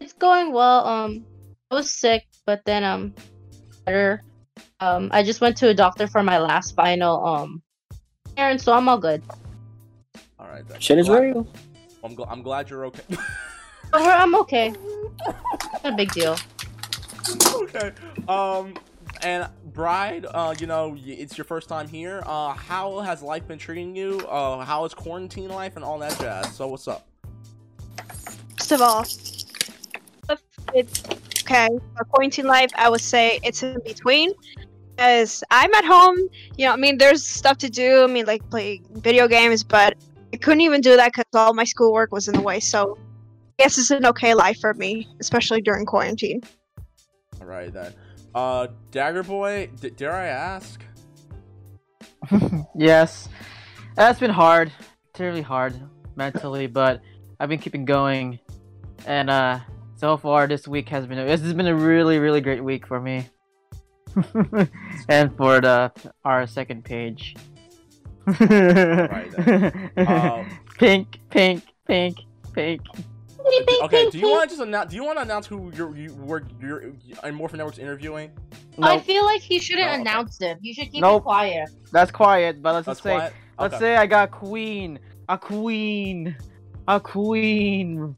it's 0.00 0.12
going 0.12 0.52
well. 0.52 0.86
Um, 0.86 1.24
I 1.70 1.76
was 1.76 1.90
sick, 1.90 2.26
but 2.46 2.62
then 2.64 2.84
um, 2.84 3.14
better. 3.84 4.22
Um, 4.80 5.08
I 5.12 5.22
just 5.22 5.40
went 5.40 5.56
to 5.58 5.68
a 5.68 5.74
doctor 5.74 6.06
for 6.06 6.22
my 6.22 6.38
last 6.38 6.74
final 6.76 7.24
um, 7.24 7.62
and 8.36 8.60
so 8.60 8.72
I'm 8.72 8.88
all 8.88 8.98
good. 8.98 9.22
All 10.38 10.48
right, 10.48 10.66
then. 10.66 10.80
Shit 10.80 10.98
is 10.98 11.08
real. 11.08 11.46
I'm, 12.02 12.16
gl- 12.16 12.26
I'm 12.28 12.42
glad 12.42 12.68
you're 12.68 12.86
okay. 12.86 13.16
I'm 13.92 14.34
okay. 14.36 14.74
Not 15.26 15.84
a 15.84 15.92
big 15.92 16.12
deal. 16.12 16.36
okay. 17.54 17.92
Um, 18.28 18.74
and 19.24 19.48
Bride, 19.72 20.26
uh, 20.32 20.54
you 20.60 20.66
know, 20.66 20.96
it's 21.04 21.36
your 21.36 21.46
first 21.46 21.68
time 21.68 21.88
here. 21.88 22.22
Uh, 22.26 22.52
how 22.52 23.00
has 23.00 23.22
life 23.22 23.48
been 23.48 23.58
treating 23.58 23.96
you? 23.96 24.18
Uh, 24.28 24.64
how 24.64 24.84
is 24.84 24.92
quarantine 24.92 25.48
life 25.48 25.76
and 25.76 25.84
all 25.84 25.98
that 25.98 26.16
jazz? 26.20 26.54
So 26.54 26.68
what's 26.68 26.86
up? 26.86 27.08
First 28.58 28.72
of 28.72 28.82
all, 28.82 29.06
it's 30.74 31.02
okay. 31.42 31.68
For 31.96 32.04
quarantine 32.04 32.46
life, 32.46 32.70
I 32.76 32.88
would 32.90 33.00
say 33.00 33.40
it's 33.42 33.62
in 33.62 33.80
between. 33.84 34.32
Because 34.90 35.42
I'm 35.50 35.74
at 35.74 35.84
home, 35.84 36.16
you 36.56 36.66
know, 36.66 36.72
I 36.72 36.76
mean, 36.76 36.98
there's 36.98 37.26
stuff 37.26 37.58
to 37.58 37.70
do. 37.70 38.04
I 38.04 38.06
mean, 38.06 38.26
like 38.26 38.48
play 38.50 38.80
video 38.92 39.26
games, 39.26 39.64
but 39.64 39.96
I 40.32 40.36
couldn't 40.36 40.60
even 40.60 40.82
do 40.82 40.96
that 40.96 41.12
because 41.12 41.24
all 41.34 41.52
my 41.52 41.64
schoolwork 41.64 42.12
was 42.12 42.28
in 42.28 42.34
the 42.34 42.40
way. 42.40 42.60
So 42.60 42.96
guess 43.58 43.76
it's 43.78 43.90
an 43.90 44.06
okay 44.06 44.34
life 44.34 44.60
for 44.60 44.74
me, 44.74 45.08
especially 45.18 45.62
during 45.62 45.84
quarantine. 45.84 46.42
All 47.40 47.46
right 47.46 47.72
then. 47.72 47.92
Uh, 48.34 48.66
Dagger 48.90 49.22
Boy, 49.22 49.70
d- 49.80 49.90
dare 49.90 50.12
I 50.12 50.26
ask? 50.26 50.82
yes, 52.74 53.28
that's 53.94 54.18
been 54.18 54.30
hard, 54.30 54.72
terribly 55.12 55.42
hard 55.42 55.74
mentally, 56.16 56.66
but 56.66 57.00
I've 57.38 57.48
been 57.48 57.58
keeping 57.58 57.84
going, 57.84 58.40
and 59.06 59.30
uh, 59.30 59.60
so 59.96 60.16
far 60.16 60.46
this 60.46 60.66
week 60.66 60.88
has 60.88 61.06
been 61.06 61.18
this 61.18 61.42
has 61.42 61.52
been 61.54 61.66
a 61.66 61.74
really 61.74 62.18
really 62.18 62.40
great 62.40 62.64
week 62.64 62.86
for 62.86 63.00
me, 63.00 63.26
and 65.08 65.36
for 65.36 65.60
the 65.60 65.92
our 66.24 66.46
second 66.46 66.84
page. 66.84 67.36
then. 68.26 69.90
Um, 69.96 70.46
pink, 70.78 71.20
pink, 71.30 71.62
pink, 71.86 72.18
pink. 72.52 72.80
Okay, 73.82 74.08
do 74.10 74.18
you 74.18 74.30
want 74.30 74.44
to 74.48 74.56
just 74.56 74.62
announce? 74.66 74.90
Do 74.90 74.96
you 74.96 75.04
want 75.04 75.18
to 75.18 75.22
announce 75.22 75.46
who 75.46 75.70
you're 75.74 75.94
you 75.96 76.14
were 76.14 76.44
you're 76.60 76.92
in 77.24 77.34
Morphin 77.34 77.58
Network's 77.58 77.78
interviewing? 77.78 78.30
I 78.80 78.98
feel 79.00 79.24
like 79.24 79.40
he 79.40 79.58
shouldn't 79.58 79.86
No, 79.86 79.92
okay. 79.92 80.00
announce 80.00 80.40
it. 80.40 80.58
You 80.60 80.72
should 80.74 80.90
keep 80.90 81.02
Nope. 81.02 81.22
it 81.22 81.24
quiet. 81.24 81.70
that's 81.92 82.10
quiet. 82.10 82.62
But 82.62 82.74
let's 82.74 82.86
That's 82.86 82.98
just 82.98 83.02
say, 83.04 83.14
quiet. 83.14 83.32
let's 83.58 83.74
Okay. 83.74 83.82
say 83.84 83.96
I 83.96 84.06
got 84.06 84.30
queen, 84.30 84.98
a 85.28 85.36
queen, 85.38 86.36
a 86.88 86.98
queen. 87.00 88.16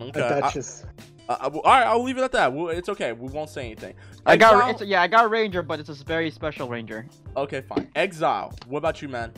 Okay. 0.00 0.20
A 0.20 0.36
I- 0.36 0.40
Duchess. 0.40 0.84
Uh, 1.26 1.36
uh, 1.40 1.50
well, 1.52 1.62
all 1.62 1.72
right, 1.72 1.86
I'll 1.86 2.02
leave 2.02 2.18
it 2.18 2.22
at 2.22 2.32
that. 2.32 2.52
We'll, 2.52 2.68
it's 2.68 2.90
okay. 2.90 3.12
We 3.12 3.30
won't 3.30 3.48
say 3.48 3.64
anything. 3.64 3.94
I 4.26 4.36
got 4.36 4.68
it's, 4.68 4.82
yeah, 4.82 5.00
I 5.00 5.06
got 5.06 5.30
ranger, 5.30 5.62
but 5.62 5.80
it's 5.80 5.88
a 5.88 5.94
very 6.04 6.30
special 6.30 6.68
ranger. 6.68 7.06
Okay, 7.34 7.62
fine. 7.62 7.88
Exile. 7.94 8.52
What 8.68 8.78
about 8.78 9.00
you, 9.00 9.08
man? 9.08 9.32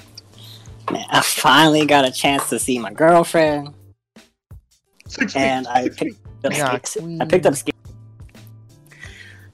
Man, 0.91 1.05
I 1.11 1.21
finally 1.21 1.87
got 1.87 2.05
a 2.05 2.11
chance 2.11 2.49
to 2.51 2.59
see 2.59 2.81
my 2.81 2.93
girlfriend, 2.93 3.73
Six 5.09 5.33
feet, 5.33 5.41
and 5.41 5.67
I 5.69 5.89
picked 5.89 6.17
up 6.45 6.53
Yeah, 6.53 6.69
skates. 6.79 6.97
I 7.21 7.25
picked 7.25 7.47
up 7.47 7.55
skate. 7.55 7.75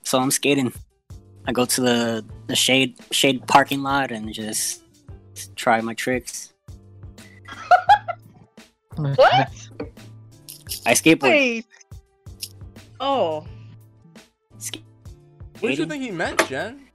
So 0.02 0.18
I'm 0.18 0.30
skating. 0.30 0.72
I 1.46 1.52
go 1.52 1.64
to 1.64 1.80
the 1.80 2.24
the 2.46 2.56
shade 2.56 2.96
shade 3.10 3.46
parking 3.46 3.82
lot 3.82 4.10
and 4.12 4.32
just 4.32 4.82
try 5.56 5.80
my 5.80 5.94
tricks. 5.94 6.52
What? 8.96 9.48
I 10.86 10.92
skateboard. 10.92 11.22
Wait, 11.22 11.66
Oh. 13.00 13.46
Sk- 14.58 14.76
What 15.60 15.70
did 15.70 15.78
you 15.78 15.86
think 15.86 16.02
he 16.02 16.10
meant, 16.10 16.46
Jen? 16.46 16.86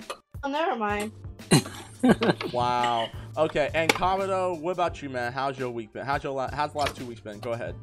Oh, 0.43 0.49
never 0.49 0.75
mind. 0.75 1.11
Wow. 2.53 3.09
Okay, 3.35 3.69
and 3.73 3.91
Kabuto, 3.91 4.59
what 4.61 4.71
about 4.73 5.01
you, 5.01 5.09
man? 5.09 5.33
How's 5.33 5.57
your 5.57 5.71
week 5.71 5.91
been? 5.93 6.05
How's 6.05 6.23
your 6.23 6.33
la- 6.33 6.51
how's 6.51 6.71
the 6.73 6.77
last 6.77 6.95
two 6.95 7.05
weeks 7.05 7.19
been? 7.19 7.39
Go 7.39 7.53
ahead. 7.53 7.73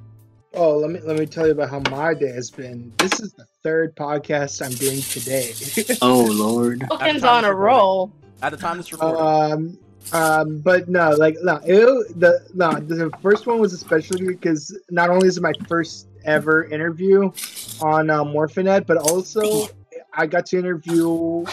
Oh, 0.57 0.77
let 0.77 0.91
me 0.91 1.01
let 1.01 1.19
me 1.19 1.27
tell 1.27 1.47
you 1.47 1.53
about 1.53 1.69
how 1.69 1.81
my 1.91 2.15
day 2.15 2.33
has 2.33 2.49
been. 2.51 2.93
This 2.99 3.19
is 3.19 3.33
the 3.33 3.45
third 3.65 3.97
podcast 3.97 4.65
I'm 4.65 4.73
doing 4.73 5.01
today. 5.01 5.53
oh 6.03 6.25
lord. 6.31 6.81
Bookends 6.81 7.23
time 7.23 7.39
on 7.39 7.45
a 7.45 7.49
to 7.49 7.55
roll. 7.55 8.13
At 8.41 8.51
the 8.51 8.57
time 8.57 8.77
this 8.77 8.93
recording. 8.93 9.21
um, 9.21 9.79
um, 10.13 10.61
but 10.61 10.89
no, 10.89 11.11
like 11.11 11.37
no, 11.43 11.57
it, 11.65 12.21
the 12.21 12.47
no, 12.55 12.73
the 12.75 13.11
first 13.21 13.47
one 13.47 13.59
was 13.59 13.73
especially 13.73 14.27
because 14.27 14.79
not 14.91 15.11
only 15.11 15.27
is 15.27 15.39
it 15.39 15.43
my 15.43 15.55
first 15.67 16.07
ever 16.25 16.65
interview 16.65 17.33
on 17.81 18.09
uh, 18.09 18.23
Morphinet, 18.23 18.87
but 18.87 18.97
also 18.97 19.69
I 20.13 20.27
got 20.27 20.47
to 20.47 20.59
interview 20.59 21.45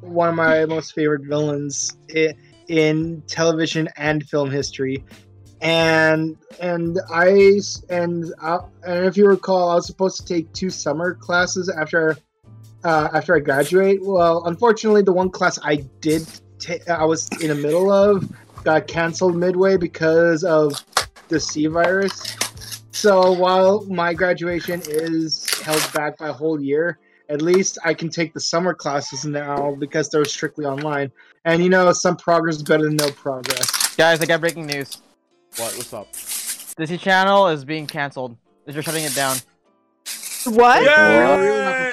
one 0.00 0.28
of 0.28 0.34
my 0.34 0.66
most 0.66 0.94
favorite 0.94 1.22
villains 1.22 1.96
in, 2.10 2.34
in 2.68 3.22
television 3.26 3.88
and 3.96 4.28
film 4.28 4.50
history. 4.50 5.02
And 5.60 6.36
and 6.60 6.98
I 7.12 7.60
and 7.90 8.32
I, 8.40 8.60
and 8.86 9.06
if 9.06 9.16
you 9.16 9.26
recall, 9.26 9.70
I 9.70 9.74
was 9.74 9.86
supposed 9.86 10.18
to 10.18 10.24
take 10.24 10.52
two 10.52 10.70
summer 10.70 11.14
classes 11.14 11.68
after 11.68 12.16
uh, 12.84 13.08
after 13.12 13.36
I 13.36 13.40
graduate. 13.40 14.00
Well, 14.02 14.44
unfortunately, 14.46 15.02
the 15.02 15.12
one 15.12 15.30
class 15.30 15.58
I 15.62 15.76
did 16.00 16.26
ta- 16.58 16.78
I 16.88 17.04
was 17.04 17.28
in 17.40 17.48
the 17.48 17.54
middle 17.54 17.90
of 17.92 18.30
got 18.64 18.86
canceled 18.86 19.36
midway 19.36 19.76
because 19.76 20.44
of 20.44 20.82
the 21.28 21.40
C 21.40 21.66
virus. 21.66 22.36
So 22.92 23.32
while 23.32 23.84
my 23.86 24.12
graduation 24.12 24.82
is 24.86 25.48
held 25.60 25.92
back 25.92 26.18
by 26.18 26.28
a 26.28 26.32
whole 26.32 26.60
year, 26.60 26.98
at 27.28 27.40
least 27.40 27.78
I 27.84 27.94
can 27.94 28.10
take 28.10 28.34
the 28.34 28.40
summer 28.40 28.74
classes 28.74 29.24
now 29.24 29.74
because 29.78 30.10
they're 30.10 30.24
strictly 30.24 30.64
online. 30.64 31.12
And 31.44 31.62
you 31.62 31.70
know, 31.70 31.92
some 31.92 32.16
progress 32.16 32.56
is 32.56 32.62
better 32.62 32.84
than 32.84 32.96
no 32.96 33.10
progress. 33.10 33.94
Guys, 33.96 34.20
I 34.20 34.26
got 34.26 34.40
breaking 34.40 34.66
news. 34.66 35.00
What? 35.56 35.74
What's 35.76 35.92
up? 35.92 36.12
Disney 36.76 36.98
Channel 36.98 37.48
is 37.48 37.64
being 37.64 37.86
canceled. 37.86 38.36
They're 38.66 38.82
shutting 38.82 39.04
it 39.04 39.14
down. 39.14 39.36
what? 40.46 40.80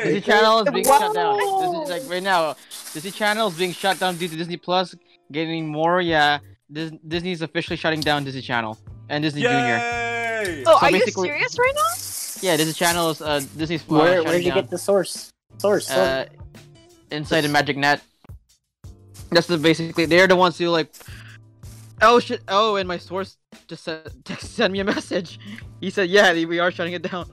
Disney 0.03 0.21
Channel 0.21 0.59
is 0.61 0.71
being 0.71 0.85
shut 0.85 1.13
down. 1.13 1.37
Disney, 1.37 1.85
like 1.99 2.09
right 2.09 2.23
now, 2.23 2.55
Disney 2.93 3.11
Channel 3.11 3.47
is 3.47 3.57
being 3.57 3.71
shut 3.73 3.99
down 3.99 4.15
due 4.17 4.27
to 4.27 4.35
Disney 4.35 4.57
Plus 4.57 4.95
getting 5.31 5.67
more. 5.67 6.01
Yeah, 6.01 6.39
Dis- 6.71 6.91
is 7.23 7.41
officially 7.41 7.77
shutting 7.77 8.01
down 8.01 8.23
Disney 8.23 8.41
Channel 8.41 8.77
and 9.09 9.23
Disney 9.23 9.41
Junior. 9.41 9.57
Yay! 9.77 10.63
Oh, 10.65 10.77
So 10.79 10.85
are 10.85 10.91
you 10.91 10.99
basically- 10.99 11.29
serious 11.29 11.57
right 11.59 11.73
now? 11.75 11.81
Yeah, 12.47 12.55
Disney 12.55 12.73
Channel 12.73 13.09
is 13.09 13.21
uh, 13.21 13.41
Disney's 13.57 13.81
uh, 13.81 13.85
Where 13.87 14.23
where 14.23 14.33
did 14.33 14.43
you 14.45 14.51
down. 14.51 14.61
get 14.61 14.69
the 14.69 14.77
source? 14.77 15.31
Source. 15.57 15.87
source. 15.87 15.97
uh, 15.97 16.25
inside 17.09 17.41
the 17.41 17.49
Magic 17.49 17.77
Net. 17.77 18.01
That's 19.31 19.47
the 19.47 19.57
basically 19.57 20.05
they're 20.05 20.27
the 20.27 20.35
ones 20.35 20.57
who 20.57 20.69
like. 20.69 20.93
Oh 22.01 22.20
shit! 22.20 22.42
Oh, 22.48 22.75
and 22.75 22.88
my 22.88 22.98
source 22.98 23.38
just 23.68 23.84
sent 23.84 24.08
text 24.25 24.54
sent 24.56 24.72
me 24.74 24.80
a 24.80 24.84
message. 24.84 25.39
He 25.82 25.89
said, 25.89 26.10
"Yeah, 26.10 26.32
we 26.34 26.60
are 26.60 26.72
shutting 26.72 26.94
it 26.94 27.01
down." 27.01 27.30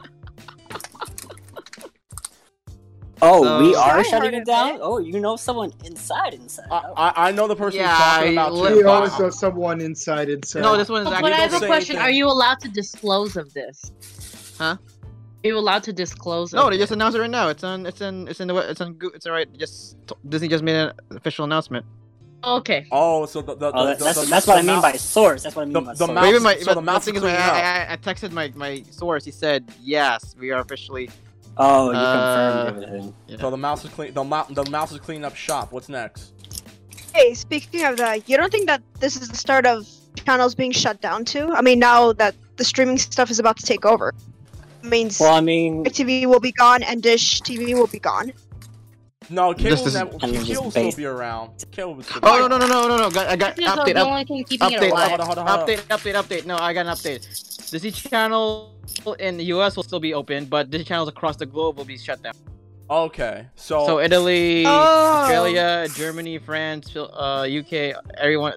oh, 3.23 3.61
we 3.63 3.75
are 3.75 4.03
shutting 4.05 4.35
it 4.35 4.47
down. 4.47 4.77
it. 4.77 4.79
Oh, 4.83 4.99
you 4.99 5.21
know 5.21 5.37
someone 5.37 5.73
inside 5.85 6.35
inside. 6.35 6.67
I. 6.71 6.83
I 6.97 7.29
I 7.29 7.33
know 7.33 7.47
the 7.49 7.57
person 7.57 7.81
Yeah, 7.81 7.89
you're 7.91 7.99
talking 7.99 8.39
I 8.39 8.43
about 8.43 8.55
li- 8.55 8.69
too. 8.71 8.77
We 8.77 8.83
always 8.85 9.19
know 9.19 9.31
someone 9.31 9.81
inside 9.81 10.29
inside. 10.29 10.63
No, 10.63 10.77
this 10.77 10.89
one 10.89 11.03
is 11.03 11.09
But 11.09 11.15
actually. 11.17 11.33
I 11.33 11.37
have 11.37 11.63
a 11.63 11.67
question. 11.67 11.97
anything. 11.97 11.99
Are 11.99 12.11
you 12.17 12.27
allowed 12.27 12.61
to 12.61 12.69
disclose 12.69 13.37
of 13.37 13.53
this? 13.53 13.93
Huh? 14.59 14.77
Are 15.45 15.47
you 15.47 15.59
allowed 15.59 15.83
to 15.85 15.93
disclose? 15.93 16.55
No, 16.55 16.67
of 16.67 16.71
they 16.71 16.79
just 16.79 16.93
announced 16.93 17.17
it 17.19 17.21
right 17.21 17.31
now. 17.31 17.49
It's 17.49 17.65
on. 17.65 17.85
It's 17.87 18.01
in. 18.01 18.29
It's 18.29 18.41
in 18.41 18.49
the. 18.49 18.55
we- 18.55 18.61
It's 18.61 18.81
on. 18.81 18.95
Goo- 18.95 19.13
It's 19.15 19.27
alright. 19.27 19.53
Just 19.59 19.97
Disney 20.29 20.49
just 20.49 20.65
made 20.65 20.77
an 20.77 20.93
official 21.11 21.45
announcement. 21.45 21.85
Okay. 22.47 22.87
Oh, 22.93 23.27
so 23.27 23.41
the, 23.43 23.55
the, 23.55 23.73
Oh, 23.75 23.87
the, 23.87 23.95
the- 23.95 24.05
that's 24.05 24.21
the- 24.21 24.27
that's 24.27 24.47
the 24.47 24.51
what 24.53 24.59
I 24.59 24.63
mean 24.63 24.67
mouse- 24.77 24.83
by 24.83 24.93
source. 24.97 25.43
That's 25.43 25.57
what 25.57 25.63
I 25.63 25.65
mean 25.67 25.73
the- 25.75 25.81
by 25.81 25.93
the 25.93 25.97
source. 25.99 26.11
mouse- 26.15 26.27
even 26.29 26.43
my, 26.43 26.57
so 26.57 26.65
the 26.67 26.75
the, 26.75 26.81
mouse 26.83 27.05
thing 27.05 27.15
is 27.17 27.23
is, 27.23 27.31
my, 27.31 27.37
I, 27.37 27.61
I, 27.89 27.93
I 27.93 27.97
texted 27.97 28.33
my 28.33 28.53
my 28.55 28.83
source. 28.91 29.25
He 29.25 29.31
said, 29.31 29.65
"Yes, 29.83 30.35
we 30.39 30.51
are 30.51 30.61
officially." 30.61 31.11
Oh, 31.57 31.91
you 31.93 31.97
Uh, 31.97 32.65
confirmed 32.75 32.85
everything. 32.85 33.39
So 33.41 33.51
the 33.51 33.57
mouse 33.57 33.85
is 33.85 33.91
clean. 33.93 34.13
The, 34.13 34.25
mou- 34.25 34.45
the 34.51 34.65
mouse 34.71 34.91
is 34.93 34.99
cleaning 34.99 35.25
up 35.25 35.37
shop. 35.37 35.71
What's 35.73 35.89
next? 35.89 36.33
Hey, 37.15 37.33
speaking 37.35 37.85
of 37.85 37.97
that, 37.99 38.29
you 38.29 38.37
don't 38.37 38.51
think 38.51 38.67
that 38.67 38.83
this 38.99 39.17
is 39.17 39.29
the 39.29 39.37
start 39.37 39.65
of 39.67 39.87
channels 40.27 40.55
being 40.57 40.73
shut 40.73 41.01
down 41.01 41.25
too? 41.25 41.53
I 41.53 41.63
mean, 41.63 41.79
now 41.79 42.13
that 42.15 42.35
the 42.57 42.65
streaming 42.65 42.99
stuff 42.99 43.31
is 43.31 43.39
about 43.39 43.57
to 43.59 43.65
take 43.67 43.85
over, 43.87 44.13
it 44.83 44.89
means 44.89 45.21
Well, 45.21 45.33
I 45.35 45.41
mean, 45.41 45.85
TV 45.85 46.27
will 46.27 46.41
be 46.41 46.51
gone 46.53 46.83
and 46.83 47.01
Dish 47.03 47.41
TV 47.43 47.75
will 47.75 47.87
be 47.87 48.01
gone. 48.01 48.33
No, 49.31 49.55
cable 49.55 49.71
This 49.71 49.87
is- 49.87 49.95
net- 49.95 50.15
I 50.23 50.27
mean, 50.27 50.45
just 50.45 50.63
will 50.63 50.71
still 50.71 50.83
base- 50.85 50.95
be 50.97 51.05
around. 51.07 51.51
Cable 51.73 51.95
will 51.95 52.03
still 52.03 52.21
be 52.21 52.27
Oh 52.29 52.39
no 52.47 52.47
no 52.47 52.59
no 52.59 52.67
no 52.67 52.89
no 52.97 53.09
no! 53.09 53.21
I 53.21 53.37
got 53.37 53.57
This 53.57 53.65
update 53.67 53.97
up, 53.97 54.07
only 54.09 54.25
thing 54.25 54.45
keeping 54.45 54.73
it 54.73 54.81
update, 54.81 54.91
alive. 54.91 55.09
Hold 55.09 55.21
on, 55.21 55.27
hold 55.27 55.39
on, 55.39 55.47
hold 55.47 55.61
on. 55.61 55.67
update 55.69 55.81
update 55.89 56.15
update. 56.15 56.47
No, 56.47 56.57
I 56.59 56.73
got 56.73 56.87
an 56.87 56.93
update. 56.93 57.71
Disney 57.71 57.91
Channel 57.91 58.71
in 59.19 59.37
the 59.37 59.45
U.S. 59.47 59.77
will 59.77 59.83
still 59.83 60.01
be 60.01 60.15
open, 60.15 60.45
but 60.47 60.71
Disney 60.71 60.85
channels 60.85 61.09
across 61.09 61.37
the 61.37 61.47
globe 61.47 61.77
will 61.77 61.85
be 61.85 61.97
shut 61.99 62.23
down. 62.23 62.35
Okay, 62.91 63.47
so, 63.57 63.87
So 63.87 63.99
Italy, 64.01 64.65
Oh. 64.67 64.71
Australia, 64.71 65.87
Germany, 65.97 66.37
France, 66.39 66.95
uh, 66.95 67.47
UK, 67.49 67.95
everyone. 68.19 68.53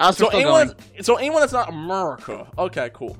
Us 0.00 0.16
so 0.16 0.28
anyone, 0.28 0.68
going. 0.68 1.02
so 1.02 1.16
anyone 1.16 1.40
that's 1.40 1.52
not 1.52 1.68
America. 1.68 2.46
Okay, 2.56 2.88
cool. 2.94 3.18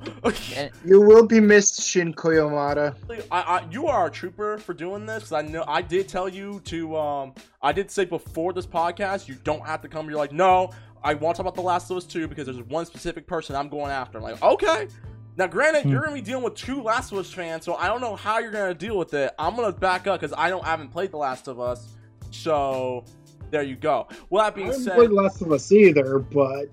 You 0.85 1.01
will 1.01 1.25
be 1.27 1.41
missed, 1.41 1.81
Shin 1.81 2.13
Koyomata. 2.13 2.95
I, 3.31 3.41
I, 3.41 3.67
you 3.69 3.87
are 3.87 4.07
a 4.07 4.09
trooper 4.09 4.57
for 4.59 4.73
doing 4.73 5.05
this. 5.05 5.23
'cause 5.23 5.33
I 5.33 5.41
know 5.41 5.65
I 5.67 5.81
did 5.81 6.07
tell 6.07 6.29
you 6.29 6.61
to. 6.65 6.95
Um, 6.95 7.33
I 7.61 7.73
did 7.73 7.91
say 7.91 8.05
before 8.05 8.53
this 8.53 8.65
podcast, 8.65 9.27
you 9.27 9.35
don't 9.43 9.65
have 9.65 9.81
to 9.81 9.89
come. 9.89 10.07
You're 10.09 10.17
like, 10.17 10.31
no, 10.31 10.71
I 11.03 11.15
want 11.15 11.35
to 11.35 11.43
talk 11.43 11.51
about 11.51 11.55
The 11.55 11.61
Last 11.67 11.91
of 11.91 11.97
Us 11.97 12.05
2 12.05 12.29
because 12.29 12.45
there's 12.45 12.61
one 12.61 12.85
specific 12.85 13.27
person 13.27 13.57
I'm 13.57 13.67
going 13.67 13.91
after. 13.91 14.17
I'm 14.17 14.23
like, 14.23 14.41
okay. 14.41 14.87
Now, 15.35 15.47
granted, 15.47 15.83
Hmm. 15.83 15.89
you're 15.91 16.01
gonna 16.01 16.13
be 16.13 16.21
dealing 16.21 16.43
with 16.45 16.55
two 16.55 16.81
Last 16.81 17.11
of 17.11 17.17
Us 17.17 17.31
fans, 17.31 17.65
so 17.65 17.75
I 17.75 17.87
don't 17.87 17.99
know 18.01 18.15
how 18.15 18.39
you're 18.39 18.51
gonna 18.51 18.73
deal 18.73 18.97
with 18.97 19.13
it. 19.13 19.33
I'm 19.37 19.55
gonna 19.57 19.71
back 19.73 20.07
up 20.07 20.21
because 20.21 20.33
I 20.37 20.49
don't 20.49 20.63
I 20.65 20.69
haven't 20.69 20.89
played 20.91 21.11
The 21.11 21.17
Last 21.17 21.47
of 21.49 21.59
Us, 21.59 21.89
so 22.31 23.03
there 23.51 23.63
you 23.63 23.75
go. 23.75 24.07
With 24.29 24.41
that 24.41 24.47
I 24.47 24.49
being 24.51 24.67
haven't 24.67 24.83
said, 24.83 24.95
played 24.95 25.11
Last 25.11 25.41
of 25.41 25.51
Us 25.51 25.71
either, 25.71 26.19
but, 26.19 26.69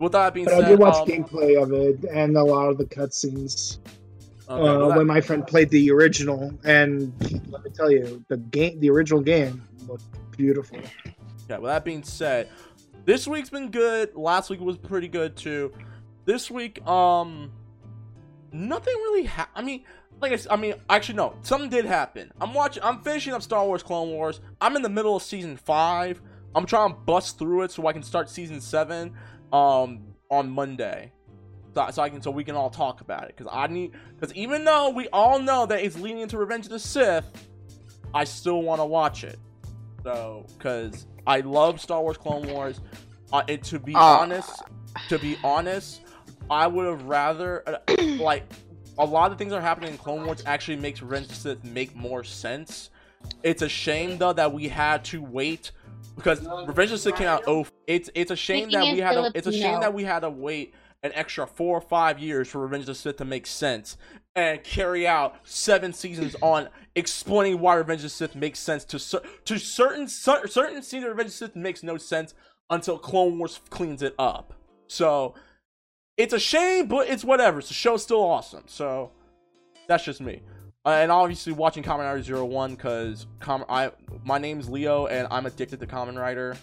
with 0.00 0.12
that 0.12 0.34
being 0.34 0.46
but 0.46 0.64
I 0.64 0.68
did 0.68 0.78
watch 0.78 0.96
um, 0.96 1.08
gameplay 1.08 1.60
of 1.60 1.72
it 1.72 2.04
and 2.10 2.36
a 2.36 2.42
lot 2.42 2.68
of 2.68 2.78
the 2.78 2.84
cutscenes 2.84 3.78
okay, 4.48 4.62
uh, 4.68 4.88
that- 4.88 4.96
when 4.96 5.06
my 5.06 5.20
friend 5.20 5.46
played 5.46 5.70
the 5.70 5.90
original. 5.90 6.52
And 6.64 7.12
let 7.50 7.64
me 7.64 7.70
tell 7.74 7.90
you, 7.90 8.24
the 8.28 8.36
game, 8.36 8.80
the 8.80 8.90
original 8.90 9.20
game, 9.20 9.62
looked 9.86 10.04
beautiful. 10.36 10.78
Yeah, 11.48 11.58
with 11.58 11.70
that 11.70 11.84
being 11.84 12.02
said, 12.02 12.48
this 13.04 13.26
week's 13.28 13.50
been 13.50 13.70
good. 13.70 14.14
Last 14.16 14.50
week 14.50 14.60
was 14.60 14.76
pretty 14.76 15.08
good 15.08 15.36
too. 15.36 15.72
This 16.24 16.50
week, 16.50 16.84
um, 16.86 17.52
nothing 18.52 18.94
really 18.94 19.26
ha- 19.26 19.48
I 19.54 19.62
mean, 19.62 19.84
like 20.20 20.32
I, 20.32 20.54
I 20.54 20.56
mean, 20.56 20.74
actually 20.88 21.16
no, 21.16 21.34
something 21.42 21.68
did 21.70 21.84
happen. 21.84 22.32
I'm 22.40 22.54
watching. 22.54 22.82
I'm 22.82 23.00
finishing 23.00 23.32
up 23.32 23.42
Star 23.42 23.64
Wars 23.64 23.82
Clone 23.82 24.10
Wars. 24.10 24.40
I'm 24.60 24.76
in 24.76 24.82
the 24.82 24.88
middle 24.88 25.16
of 25.16 25.22
season 25.22 25.56
five. 25.56 26.20
I'm 26.54 26.64
trying 26.66 26.90
to 26.90 26.96
bust 27.00 27.38
through 27.38 27.62
it 27.62 27.70
so 27.70 27.86
I 27.86 27.92
can 27.92 28.02
start 28.02 28.30
season 28.30 28.60
seven 28.60 29.12
um 29.52 30.00
on 30.30 30.50
Monday. 30.50 31.12
So, 31.74 31.86
so 31.90 32.02
I 32.02 32.08
can 32.08 32.22
so 32.22 32.30
we 32.30 32.44
can 32.44 32.56
all 32.56 32.70
talk 32.70 33.02
about 33.02 33.24
it 33.24 33.34
because 33.36 33.52
I 33.52 33.66
need 33.66 33.92
because 34.18 34.34
even 34.34 34.64
though 34.64 34.88
we 34.90 35.08
all 35.08 35.38
know 35.38 35.66
that 35.66 35.80
it's 35.84 35.98
leading 35.98 36.20
into 36.20 36.38
Revenge 36.38 36.64
of 36.64 36.70
the 36.72 36.78
Sith, 36.78 37.26
I 38.14 38.24
still 38.24 38.62
want 38.62 38.80
to 38.80 38.86
watch 38.86 39.22
it. 39.24 39.38
So 40.02 40.46
because 40.56 41.06
I 41.26 41.40
love 41.40 41.80
Star 41.80 42.00
Wars 42.00 42.16
Clone 42.16 42.48
Wars. 42.48 42.80
Uh, 43.32 43.42
and 43.48 43.62
to 43.64 43.78
be 43.80 43.92
Ah. 43.94 44.20
honest, 44.22 44.62
to 45.08 45.18
be 45.18 45.36
honest, 45.44 46.00
I 46.48 46.66
would 46.68 46.86
have 46.86 47.02
rather 47.02 47.62
uh, 47.68 47.78
like 48.20 48.44
a 48.98 49.04
lot 49.04 49.32
of 49.32 49.38
things 49.38 49.50
that 49.50 49.58
are 49.58 49.62
happening 49.62 49.92
in 49.92 49.98
Clone 49.98 50.24
Wars 50.24 50.42
actually 50.46 50.76
makes 50.76 51.02
Revenge 51.02 51.24
of 51.24 51.28
the 51.30 51.34
Sith 51.34 51.64
make 51.64 51.94
more 51.94 52.24
sense. 52.24 52.90
It's 53.42 53.62
a 53.62 53.68
shame 53.68 54.18
though 54.18 54.32
that 54.32 54.52
we 54.52 54.68
had 54.68 55.04
to 55.06 55.22
wait 55.22 55.72
because 56.14 56.40
Revenge 56.66 56.90
of 56.90 56.90
the 56.90 56.98
Sith 56.98 57.16
came 57.16 57.28
out. 57.28 57.44
Oh, 57.46 57.66
it's 57.86 58.10
it's 58.14 58.30
a 58.30 58.36
shame 58.36 58.70
that 58.70 58.92
we 58.92 59.00
had 59.00 59.12
to, 59.12 59.32
it's 59.34 59.46
a 59.46 59.52
shame 59.52 59.80
that 59.80 59.92
we 59.92 60.04
had 60.04 60.20
to 60.20 60.30
wait 60.30 60.74
an 61.02 61.12
extra 61.14 61.46
four 61.46 61.76
or 61.76 61.80
five 61.80 62.18
years 62.18 62.48
for 62.48 62.60
Revenge 62.60 62.82
of 62.82 62.86
the 62.86 62.94
Sith 62.94 63.16
to 63.16 63.24
make 63.24 63.46
sense 63.46 63.96
and 64.34 64.62
carry 64.64 65.06
out 65.06 65.36
seven 65.44 65.92
seasons 65.92 66.34
on 66.42 66.68
explaining 66.94 67.60
why 67.60 67.74
Revenge 67.74 68.00
of 68.00 68.04
the 68.04 68.08
Sith 68.10 68.34
makes 68.34 68.58
sense 68.58 68.84
to 68.84 68.98
cer- 68.98 69.22
to 69.44 69.58
certain 69.58 70.08
cer- 70.08 70.46
certain 70.46 70.82
scenes 70.82 71.04
of 71.04 71.10
Revenge 71.10 71.28
of 71.28 71.32
the 71.32 71.38
Sith 71.46 71.56
makes 71.56 71.82
no 71.82 71.96
sense 71.96 72.34
until 72.70 72.98
Clone 72.98 73.38
Wars 73.38 73.60
cleans 73.70 74.02
it 74.02 74.14
up. 74.18 74.54
So 74.88 75.34
it's 76.16 76.32
a 76.32 76.38
shame, 76.38 76.86
but 76.86 77.08
it's 77.08 77.24
whatever. 77.24 77.60
The 77.60 77.74
show's 77.74 78.02
still 78.02 78.22
awesome. 78.22 78.64
So 78.66 79.10
that's 79.86 80.04
just 80.04 80.20
me. 80.20 80.42
Uh, 80.84 80.90
and 80.90 81.10
obviously 81.10 81.52
watching 81.52 81.82
Kamen 81.82 81.98
Rider 81.98 82.22
Zero 82.22 82.44
One 82.44 82.74
because 82.74 83.26
Com- 83.40 83.64
I 83.68 83.90
my 84.24 84.38
name's 84.38 84.68
Leo 84.68 85.06
and 85.06 85.26
I'm 85.30 85.46
addicted 85.46 85.80
to 85.80 85.86
Kamen 85.86 86.18
Rider. 86.18 86.56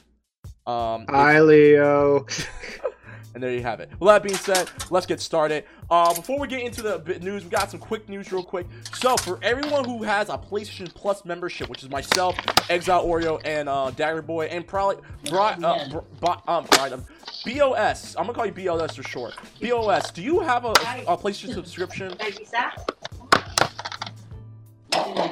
Um, 0.65 1.05
Hi, 1.09 1.41
Leo. 1.41 2.25
and 3.33 3.41
there 3.43 3.51
you 3.51 3.61
have 3.61 3.79
it. 3.79 3.89
Well, 3.99 4.13
that 4.13 4.23
being 4.23 4.35
said, 4.37 4.69
let's 4.89 5.05
get 5.05 5.19
started. 5.19 5.65
Uh, 5.89 6.13
before 6.13 6.39
we 6.39 6.47
get 6.47 6.61
into 6.61 6.81
the 6.81 7.19
news, 7.21 7.43
we 7.43 7.49
got 7.49 7.71
some 7.71 7.79
quick 7.79 8.07
news 8.07 8.31
real 8.31 8.43
quick. 8.43 8.67
So, 8.93 9.17
for 9.17 9.39
everyone 9.41 9.85
who 9.85 10.03
has 10.03 10.29
a 10.29 10.37
PlayStation 10.37 10.93
Plus 10.93 11.25
membership, 11.25 11.69
which 11.69 11.83
is 11.83 11.89
myself, 11.89 12.37
Exile 12.69 13.05
Oreo, 13.05 13.41
and 13.45 13.67
uh, 13.67 13.91
Dagger 13.91 14.21
Boy, 14.21 14.45
and 14.45 14.65
probably 14.67 14.97
Bri- 15.29 15.37
uh, 15.39 15.89
Br- 15.89 15.97
Bri- 16.19 16.35
um, 16.47 16.65
Bri- 16.65 16.91
um, 16.91 17.05
BOS, 17.45 18.15
I'm 18.15 18.23
gonna 18.25 18.33
call 18.33 18.45
you 18.45 18.51
BOS 18.51 18.95
for 18.95 19.03
short. 19.03 19.35
BOS, 19.61 20.11
do 20.11 20.21
you 20.21 20.39
have 20.39 20.65
a, 20.65 20.69
a 21.07 21.17
PlayStation 21.17 21.53
subscription? 21.53 22.15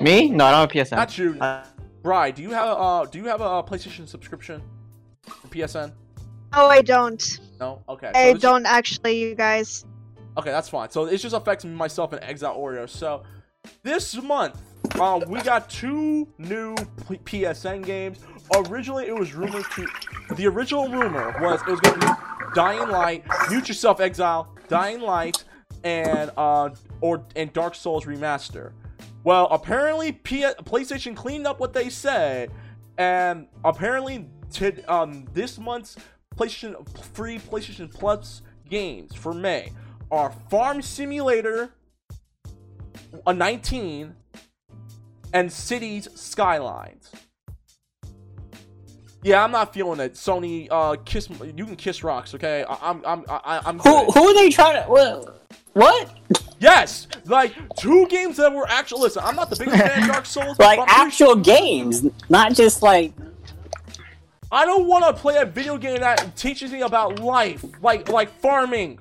Me? 0.01 0.27
No, 0.29 0.45
I 0.45 0.51
don't 0.51 0.59
have 0.75 0.87
PSN. 0.87 0.95
Not 0.95 1.17
you, 1.17 1.37
Uh, 1.39 1.63
Bri. 2.01 2.31
Do 2.31 2.41
you 2.41 2.49
have 2.49 2.67
a 2.67 2.71
uh, 2.71 3.05
do 3.05 3.19
you 3.19 3.25
have 3.25 3.41
a 3.41 3.61
PlayStation 3.63 4.07
subscription? 4.07 4.61
For 5.23 5.47
PSN? 5.49 5.91
Oh, 6.53 6.67
I 6.67 6.81
don't. 6.81 7.39
No. 7.61 7.83
Okay. 7.87 8.11
I 8.13 8.33
don't 8.33 8.65
actually, 8.65 9.19
you 9.21 9.35
guys. 9.35 9.85
Okay, 10.35 10.49
that's 10.49 10.67
fine. 10.67 10.89
So 10.89 11.05
it 11.05 11.17
just 11.17 11.35
affects 11.35 11.63
myself, 11.63 12.11
and 12.11 12.23
Exile 12.23 12.57
Oreo. 12.57 12.89
So 12.89 13.21
this 13.83 14.19
month, 14.21 14.59
uh, 14.99 15.21
we 15.27 15.41
got 15.41 15.69
two 15.69 16.27
new 16.39 16.75
P- 17.07 17.43
PSN 17.43 17.85
games. 17.85 18.19
Originally, 18.67 19.05
it 19.05 19.15
was 19.15 19.33
rumored 19.35 19.65
to. 19.75 19.87
The 20.35 20.47
original 20.47 20.89
rumor 20.89 21.35
was 21.39 21.61
it 21.61 21.67
was 21.67 21.79
going 21.81 21.99
to 21.99 22.07
be 22.07 22.13
Dying 22.55 22.89
Light, 22.89 23.23
Mute 23.49 23.67
Yourself 23.67 24.01
Exile, 24.01 24.55
Dying 24.67 25.01
Light, 25.01 25.43
and 25.83 26.31
uh, 26.37 26.69
or 27.01 27.23
and 27.35 27.53
Dark 27.53 27.75
Souls 27.75 28.05
Remaster. 28.05 28.71
Well, 29.23 29.47
apparently, 29.51 30.13
P- 30.13 30.41
PlayStation 30.63 31.15
cleaned 31.15 31.45
up 31.45 31.59
what 31.59 31.73
they 31.73 31.89
said, 31.89 32.49
and 32.97 33.45
apparently, 33.63 34.25
to, 34.53 34.81
um, 34.91 35.27
this 35.33 35.59
month's 35.59 35.95
PlayStation 36.41 36.87
free 37.13 37.37
PlayStation 37.37 37.93
Plus 37.93 38.41
games 38.67 39.13
for 39.13 39.31
May 39.31 39.71
are 40.09 40.31
Farm 40.49 40.81
Simulator 40.81 41.69
a 43.27 43.33
19 43.33 44.15
and 45.33 45.51
Cities 45.51 46.07
Skylines. 46.15 47.11
Yeah, 49.23 49.43
I'm 49.43 49.51
not 49.51 49.71
feeling 49.71 49.99
it. 49.99 50.15
Sony, 50.15 50.67
uh, 50.71 50.95
kiss. 51.05 51.29
You 51.29 51.65
can 51.65 51.75
kiss 51.75 52.03
rocks, 52.03 52.33
okay? 52.33 52.65
I, 52.67 52.89
I'm, 52.89 53.05
I'm, 53.05 53.23
I, 53.29 53.61
I'm. 53.63 53.77
Who 53.77 53.83
good. 53.83 54.13
who 54.15 54.27
are 54.29 54.33
they 54.33 54.49
trying 54.49 54.81
to? 54.81 54.89
What? 54.89 55.47
What? 55.73 56.17
Yes, 56.59 57.07
like 57.25 57.53
two 57.77 58.07
games 58.07 58.37
that 58.37 58.51
were 58.51 58.67
actual. 58.67 59.01
Listen, 59.01 59.21
I'm 59.23 59.35
not 59.35 59.51
the 59.51 59.57
biggest 59.57 59.77
fan 59.77 60.01
of 60.01 60.07
Dark 60.11 60.25
Souls. 60.25 60.57
Like 60.57 60.79
actual 60.87 61.35
games, 61.35 62.03
not 62.29 62.55
just 62.55 62.81
like 62.81 63.13
I 64.51 64.65
don't 64.65 64.87
want 64.87 65.05
to 65.05 65.13
play 65.13 65.37
a 65.37 65.45
video 65.45 65.77
game 65.77 66.01
that 66.01 66.35
teaches 66.35 66.71
me 66.71 66.81
about 66.81 67.19
life, 67.19 67.63
like 67.81 68.09
like 68.09 68.29
farming. 68.39 68.99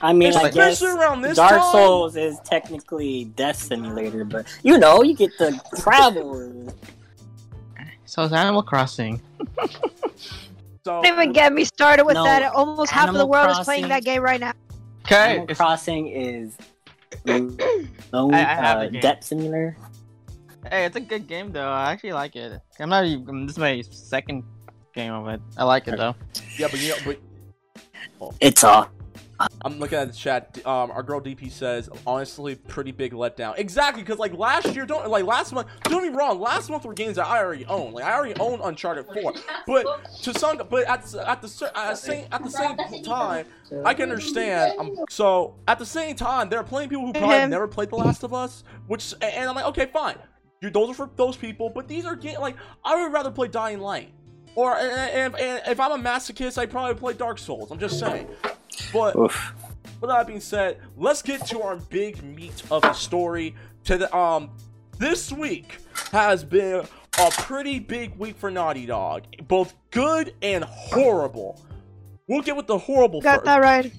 I 0.00 0.12
mean, 0.12 0.34
I 0.34 0.50
guess 0.50 0.80
Especially 0.80 0.98
around 0.98 1.22
this 1.22 1.36
Dark 1.36 1.52
time. 1.52 1.72
Souls 1.72 2.16
is 2.16 2.38
technically 2.44 3.24
Death 3.36 3.56
Simulator, 3.56 4.24
but 4.24 4.46
you 4.62 4.78
know, 4.78 5.02
you 5.02 5.14
get 5.14 5.30
to 5.38 5.58
travel. 5.76 6.74
so 8.04 8.24
it's 8.24 8.32
Animal 8.32 8.62
Crossing. 8.62 9.20
So 10.82 11.02
Don't 11.02 11.12
even 11.12 11.32
get 11.34 11.52
me 11.52 11.64
started 11.64 12.06
with 12.06 12.14
No, 12.14 12.24
that. 12.24 12.54
Almost 12.54 12.90
half 12.90 13.08
of 13.08 13.14
the 13.14 13.20
Animal 13.20 13.28
world 13.28 13.50
is 13.50 13.58
playing 13.66 13.88
that 13.88 14.02
game 14.02 14.22
right 14.22 14.40
now. 14.40 14.52
Okay. 15.04 15.32
Animal 15.36 15.54
Crossing 15.54 16.08
is 16.08 16.56
no 17.26 18.30
I- 18.32 18.38
I 18.38 18.54
have 18.54 18.78
uh. 18.78 18.88
Death 18.88 19.22
Simulator. 19.24 19.76
Hey, 20.70 20.86
it's 20.86 20.96
a 20.96 21.00
good 21.00 21.26
game 21.26 21.52
though. 21.52 21.68
I 21.68 21.92
actually 21.92 22.14
like 22.14 22.34
it. 22.34 22.58
I'm 22.78 22.88
not 22.88 23.04
even. 23.04 23.44
This 23.44 23.56
is 23.56 23.58
my 23.58 23.82
second 23.90 24.42
game 24.94 25.12
of 25.12 25.28
it. 25.28 25.40
I 25.56 25.64
like 25.64 25.88
it 25.88 25.96
though. 25.96 26.14
yeah, 26.58 26.68
but 26.70 26.80
you 26.80 26.90
know, 26.90 26.96
but 28.18 28.32
It's 28.40 28.64
all. 28.64 28.88
I'm 29.64 29.78
looking 29.78 29.96
at 29.96 30.08
the 30.08 30.12
chat. 30.14 30.58
Um, 30.66 30.90
our 30.90 31.02
girl 31.02 31.18
DP 31.18 31.50
says, 31.50 31.88
honestly, 32.06 32.56
pretty 32.56 32.92
big 32.92 33.12
letdown. 33.14 33.58
Exactly, 33.58 34.02
because 34.02 34.18
like 34.18 34.34
last 34.34 34.74
year, 34.74 34.84
don't 34.84 35.08
like 35.08 35.24
last 35.24 35.54
month. 35.54 35.66
Don't 35.84 36.02
get 36.02 36.12
me 36.12 36.18
wrong. 36.18 36.38
Last 36.38 36.68
month 36.68 36.84
were 36.84 36.92
games 36.92 37.16
that 37.16 37.26
I 37.26 37.38
already 37.38 37.64
own. 37.64 37.94
Like 37.94 38.04
I 38.04 38.12
already 38.12 38.38
own 38.38 38.60
Uncharted 38.62 39.06
4. 39.06 39.32
But 39.66 39.86
to 40.24 40.38
some, 40.38 40.58
but 40.68 40.84
at 40.84 41.06
the- 41.06 41.26
at 41.26 41.40
the 41.40 41.72
at 41.74 41.90
the 41.90 41.94
same 41.96 42.26
at 42.30 42.42
the 42.44 42.50
same 42.50 43.02
time, 43.02 43.46
I 43.82 43.94
can 43.94 44.10
understand. 44.10 44.78
Um, 44.78 44.94
so 45.08 45.54
at 45.66 45.78
the 45.78 45.86
same 45.86 46.16
time, 46.16 46.50
there 46.50 46.60
are 46.60 46.64
plenty 46.64 46.84
of 46.84 46.90
people 46.90 47.06
who 47.06 47.12
probably 47.14 47.46
never 47.48 47.66
played 47.66 47.88
The 47.88 47.96
Last 47.96 48.22
of 48.24 48.34
Us. 48.34 48.62
Which 48.88 49.14
and 49.22 49.48
I'm 49.48 49.54
like, 49.54 49.64
okay, 49.66 49.86
fine. 49.86 50.16
You, 50.60 50.68
those 50.68 50.90
are 50.90 50.94
for 50.94 51.10
those 51.16 51.38
people. 51.38 51.70
But 51.70 51.88
these 51.88 52.04
are 52.04 52.14
ga- 52.14 52.36
like 52.38 52.56
I 52.84 53.02
would 53.02 53.10
rather 53.10 53.30
play 53.30 53.48
Dying 53.48 53.80
Light. 53.80 54.12
Or 54.54 54.76
and, 54.76 55.34
and, 55.34 55.36
and 55.36 55.62
if 55.68 55.78
I'm 55.80 55.92
a 55.92 55.98
masochist, 56.10 56.58
I 56.58 56.66
probably 56.66 56.94
play 56.94 57.14
Dark 57.14 57.38
Souls. 57.38 57.70
I'm 57.70 57.78
just 57.78 57.98
saying. 57.98 58.28
But 58.92 59.16
Oof. 59.16 59.52
with 60.00 60.10
that 60.10 60.26
being 60.26 60.40
said, 60.40 60.78
let's 60.96 61.22
get 61.22 61.46
to 61.46 61.62
our 61.62 61.76
big 61.76 62.22
meat 62.22 62.62
of 62.70 62.82
the 62.82 62.92
story. 62.92 63.54
To 63.84 63.96
the 63.98 64.14
um, 64.16 64.50
this 64.98 65.32
week 65.32 65.78
has 66.12 66.44
been 66.44 66.84
a 67.18 67.30
pretty 67.30 67.78
big 67.78 68.16
week 68.18 68.36
for 68.36 68.50
Naughty 68.50 68.86
Dog, 68.86 69.22
both 69.48 69.74
good 69.90 70.34
and 70.42 70.64
horrible. 70.64 71.64
We'll 72.26 72.42
get 72.42 72.56
with 72.56 72.66
the 72.66 72.78
horrible 72.78 73.20
Got 73.20 73.36
first. 73.36 73.44
that 73.46 73.60
right. 73.62 73.92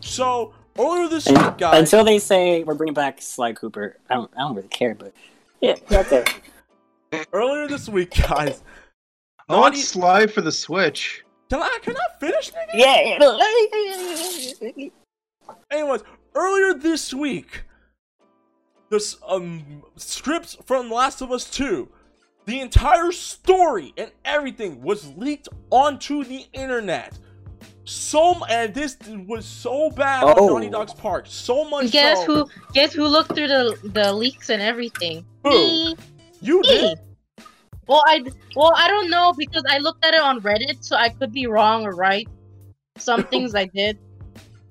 So 0.00 0.54
earlier 0.78 1.08
this 1.08 1.26
And- 1.26 1.36
week, 1.36 1.58
guys, 1.58 1.78
Until 1.80 2.04
they 2.04 2.18
say 2.18 2.62
we're 2.64 2.74
bringing 2.74 2.94
back 2.94 3.20
Sly 3.20 3.52
Cooper, 3.52 3.98
I 4.08 4.14
don't. 4.14 4.30
I 4.36 4.40
don't 4.40 4.54
really 4.56 4.68
care, 4.68 4.94
but 4.94 5.12
yeah, 5.60 5.74
that's 5.88 6.12
it. 6.12 7.26
earlier 7.32 7.68
this 7.68 7.88
week, 7.88 8.14
guys, 8.28 8.62
I 9.48 9.54
want 9.54 9.74
Naughty. 9.74 9.82
Sly 9.82 10.26
for 10.26 10.40
the 10.40 10.50
Switch. 10.50 11.24
Can 11.50 11.62
I 11.62 11.78
can 11.80 11.96
I 11.96 12.18
finish? 12.18 12.50
Nigga? 12.50 12.74
Yeah. 14.74 14.80
Anyways, 15.70 16.02
earlier 16.34 16.74
this 16.74 17.14
week, 17.14 17.62
this 18.90 19.16
um 19.26 19.82
scripts 19.94 20.56
from 20.64 20.90
Last 20.90 21.20
of 21.22 21.30
Us 21.30 21.48
2, 21.50 21.88
the 22.46 22.58
entire 22.60 23.12
story 23.12 23.94
and 23.96 24.10
everything 24.24 24.82
was 24.82 25.12
leaked 25.16 25.48
onto 25.70 26.24
the 26.24 26.46
internet. 26.52 27.16
So 27.84 28.44
and 28.46 28.74
this 28.74 28.96
was 29.28 29.44
so 29.46 29.90
bad 29.90 30.24
on 30.24 30.34
Oh. 30.36 30.48
Naughty 30.48 30.70
Dog's 30.70 30.92
part. 30.94 31.28
So 31.28 31.68
much. 31.70 31.92
Guess 31.92 32.26
so, 32.26 32.46
who? 32.46 32.50
Guess 32.72 32.92
who 32.94 33.06
looked 33.06 33.36
through 33.36 33.46
the 33.46 33.78
the 33.84 34.12
leaks 34.12 34.50
and 34.50 34.60
everything? 34.60 35.24
Who? 35.44 35.50
Me. 35.50 35.96
You 36.40 36.60
Me. 36.62 36.68
did. 36.68 36.98
Well, 37.88 38.02
I 38.06 38.24
well 38.56 38.72
I 38.76 38.88
don't 38.88 39.10
know 39.10 39.32
because 39.36 39.62
I 39.68 39.78
looked 39.78 40.04
at 40.04 40.14
it 40.14 40.20
on 40.20 40.40
Reddit, 40.40 40.82
so 40.84 40.96
I 40.96 41.08
could 41.08 41.32
be 41.32 41.46
wrong 41.46 41.84
or 41.86 41.92
right. 41.94 42.28
Some 42.98 43.24
things 43.32 43.54
I 43.54 43.66
did. 43.66 43.98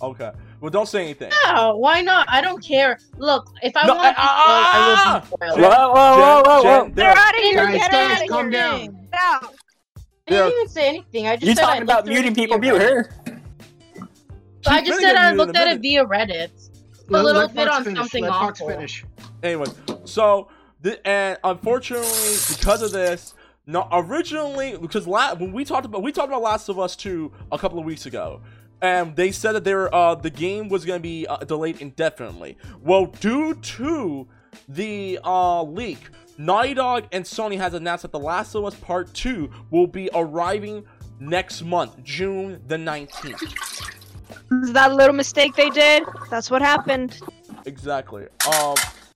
Okay. 0.01 0.31
Well, 0.61 0.69
don't 0.71 0.87
say 0.87 1.01
anything. 1.03 1.31
Yeah, 1.45 1.71
why 1.71 2.01
not? 2.01 2.27
I 2.29 2.41
don't 2.41 2.63
care. 2.63 2.97
Look, 3.17 3.51
if 3.61 3.75
I 3.77 3.85
No, 3.85 3.95
want 3.95 4.07
to 4.07 4.11
be 4.13 4.15
ah, 4.17 5.21
spoiled, 5.25 5.41
I 5.41 5.47
will 5.49 5.55
Jen- 5.55 5.61
be 5.61 5.61
Whoa, 5.61 5.69
spoiled. 5.69 5.71
whoa, 5.71 5.93
whoa, 5.93 6.41
whoa, 6.43 6.63
whoa! 6.63 6.83
Jen, 6.85 6.93
They're 6.95 7.13
there- 7.13 7.17
out 7.17 7.35
of 7.37 7.41
here. 7.43 7.55
Guys, 7.65 7.77
Get 7.77 7.91
guys, 7.91 8.11
out 8.17 8.23
of 8.23 8.29
calm 8.29 8.43
here. 8.43 8.51
down. 8.51 8.79
Get 8.79 9.19
out. 9.21 9.53
I 10.27 10.31
didn't 10.31 10.51
even 10.53 10.67
say 10.69 10.87
anything. 10.87 11.27
I 11.27 11.35
just 11.35 11.45
You 11.47 11.55
said 11.55 11.63
I 11.63 11.67
talking 11.67 11.81
about 11.83 11.95
looked 11.97 12.07
through 12.07 12.13
muting 12.15 12.31
it 12.31 12.35
people? 12.35 12.57
via 12.57 12.71
Mute 12.73 12.81
Reddit. 12.81 12.89
her. 12.89 13.41
So 14.63 14.71
I 14.71 14.79
She's 14.79 14.87
just 14.87 15.01
gonna 15.01 15.01
said 15.01 15.13
get 15.13 15.17
I 15.17 15.31
muted 15.31 15.31
in 15.31 15.37
looked 15.37 15.55
a 15.55 15.59
at 15.61 15.67
it 15.67 15.81
minute. 15.81 15.81
via 15.81 16.05
Reddit. 16.05 16.69
A 17.07 17.11
little 17.11 17.41
let 17.41 17.53
bit 17.53 17.67
Fox 17.67 17.75
on 17.77 17.83
finish. 17.83 17.99
something 17.99 18.23
Let 18.23 18.31
Fox 18.33 18.61
awful. 18.61 18.73
finish. 18.73 19.05
Anyways, 19.43 19.75
so 20.05 20.47
th- 20.83 20.99
and 21.05 21.37
unfortunately, 21.43 22.35
because 22.55 22.81
of 22.81 22.91
this, 22.91 23.33
no, 23.67 23.87
originally 23.91 24.77
because 24.77 25.07
la- 25.07 25.33
when 25.35 25.51
we 25.51 25.65
talked 25.65 25.85
about 25.85 26.03
we 26.03 26.11
talked 26.11 26.27
about 26.27 26.41
Last 26.41 26.69
of 26.69 26.79
Us 26.79 26.95
two 26.95 27.31
a 27.51 27.57
couple 27.57 27.79
of 27.79 27.85
weeks 27.85 28.05
ago, 28.05 28.41
and 28.81 29.15
they 29.15 29.31
said 29.31 29.53
that 29.53 29.63
they 29.63 29.73
were, 29.73 29.93
uh, 29.93 30.15
the 30.15 30.29
game 30.29 30.69
was 30.69 30.85
going 30.85 30.99
to 30.99 31.03
be 31.03 31.25
uh, 31.27 31.37
delayed 31.37 31.81
indefinitely. 31.81 32.57
Well, 32.83 33.07
due 33.07 33.55
to 33.55 34.27
the 34.69 35.19
uh, 35.23 35.63
leak, 35.63 35.97
Naughty 36.37 36.73
Dog 36.75 37.07
and 37.11 37.25
Sony 37.25 37.57
has 37.57 37.73
announced 37.73 38.03
that 38.03 38.11
The 38.11 38.19
Last 38.19 38.53
of 38.53 38.65
Us 38.65 38.75
Part 38.75 39.13
Two 39.13 39.49
will 39.71 39.87
be 39.87 40.09
arriving 40.13 40.85
next 41.19 41.63
month, 41.63 42.03
June 42.03 42.61
the 42.67 42.77
nineteenth. 42.77 43.41
That 44.73 44.93
little 44.93 45.15
mistake 45.15 45.55
they 45.55 45.71
did, 45.71 46.03
that's 46.29 46.51
what 46.51 46.61
happened. 46.61 47.19
Exactly. 47.65 48.27
Um. 48.53 48.75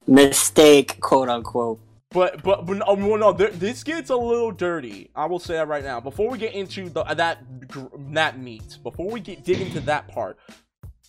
Mistake, 0.09 0.99
quote 1.01 1.29
unquote. 1.29 1.79
But 2.09 2.41
but 2.41 2.65
but 2.65 2.77
no, 2.77 2.95
well, 2.95 3.17
no 3.17 3.33
th- 3.33 3.53
this 3.53 3.83
gets 3.83 4.09
a 4.09 4.15
little 4.15 4.51
dirty. 4.51 5.11
I 5.15 5.27
will 5.27 5.37
say 5.37 5.53
that 5.53 5.67
right 5.67 5.83
now. 5.83 5.99
Before 5.99 6.27
we 6.27 6.39
get 6.39 6.53
into 6.53 6.89
the, 6.89 7.03
that 7.03 7.67
gr- 7.67 7.85
that 8.13 8.39
meat, 8.39 8.79
before 8.81 9.11
we 9.11 9.19
get 9.19 9.43
dig 9.43 9.61
into 9.61 9.79
that 9.81 10.07
part, 10.07 10.39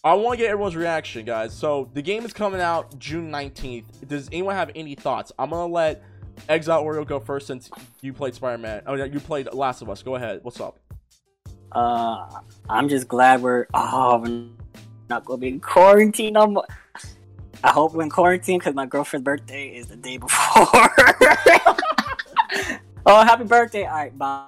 I 0.05 0.13
want 0.13 0.39
to 0.39 0.45
get 0.45 0.51
everyone's 0.51 0.77
reaction, 0.77 1.25
guys. 1.25 1.55
So 1.55 1.89
the 1.95 2.03
game 2.03 2.27
is 2.27 2.35
coming 2.35 2.61
out 2.61 2.99
June 2.99 3.31
nineteenth. 3.31 4.07
Does 4.07 4.29
anyone 4.33 4.55
have 4.55 4.71
any 4.75 4.95
thoughts? 4.95 5.33
I'm 5.39 5.49
gonna 5.49 5.73
let 5.73 6.03
Exile 6.51 6.85
Oreo 6.85 7.07
go 7.07 7.19
first 7.19 7.47
since 7.47 7.71
you 8.03 8.13
played 8.13 8.35
Spider 8.35 8.59
Man. 8.59 8.83
Oh 8.87 8.97
yeah, 8.97 9.05
you 9.07 9.19
played 9.19 9.51
Last 9.55 9.81
of 9.81 9.89
Us. 9.89 10.03
Go 10.03 10.17
ahead. 10.17 10.41
What's 10.43 10.61
up? 10.61 10.79
Uh, 11.73 12.27
I'm 12.69 12.91
just 12.91 13.09
glad 13.09 13.41
we're 13.41 13.67
oh 13.73 14.19
we're 14.19 14.45
not 15.09 15.25
gonna 15.25 15.39
be 15.39 15.49
in 15.49 15.61
quarantine 15.61 16.35
no 16.35 16.47
more. 16.47 16.67
I 17.65 17.71
hope 17.73 17.93
we're 17.93 18.03
in 18.03 18.11
quarantine 18.11 18.59
because 18.59 18.75
my 18.75 18.87
girlfriend's 18.87 19.25
birthday 19.25 19.69
is 19.69 19.87
the 19.87 19.97
day 19.97 20.17
before. 20.17 20.67
oh, 23.07 23.25
happy 23.25 23.45
birthday! 23.45 23.85
All 23.85 23.95
right, 23.95 24.17
bye. 24.17 24.47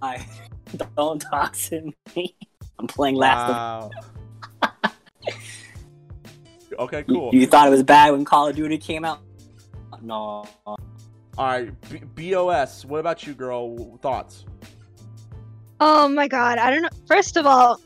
Bye. 0.00 0.26
Don't 0.96 1.20
talk 1.20 1.54
to 1.54 1.92
me. 2.14 2.34
I'm 2.78 2.86
playing 2.86 3.16
Last 3.16 3.48
of 3.48 3.56
Wow. 3.56 3.90
okay, 6.80 7.02
cool. 7.04 7.30
You, 7.32 7.40
you 7.40 7.46
thought 7.46 7.66
it 7.66 7.70
was 7.70 7.82
bad 7.82 8.12
when 8.12 8.24
Call 8.24 8.48
of 8.48 8.56
Duty 8.56 8.76
came 8.76 9.04
out? 9.04 9.20
No. 10.02 10.46
All 10.66 10.76
right, 11.38 11.70
B- 12.14 12.32
BOS. 12.32 12.84
What 12.84 13.00
about 13.00 13.26
you, 13.26 13.32
girl? 13.32 13.96
Thoughts? 14.02 14.44
Oh 15.80 16.08
my 16.08 16.28
god, 16.28 16.58
I 16.58 16.70
don't 16.70 16.82
know. 16.82 16.90
First 17.06 17.36
of 17.36 17.46
all, 17.46 17.80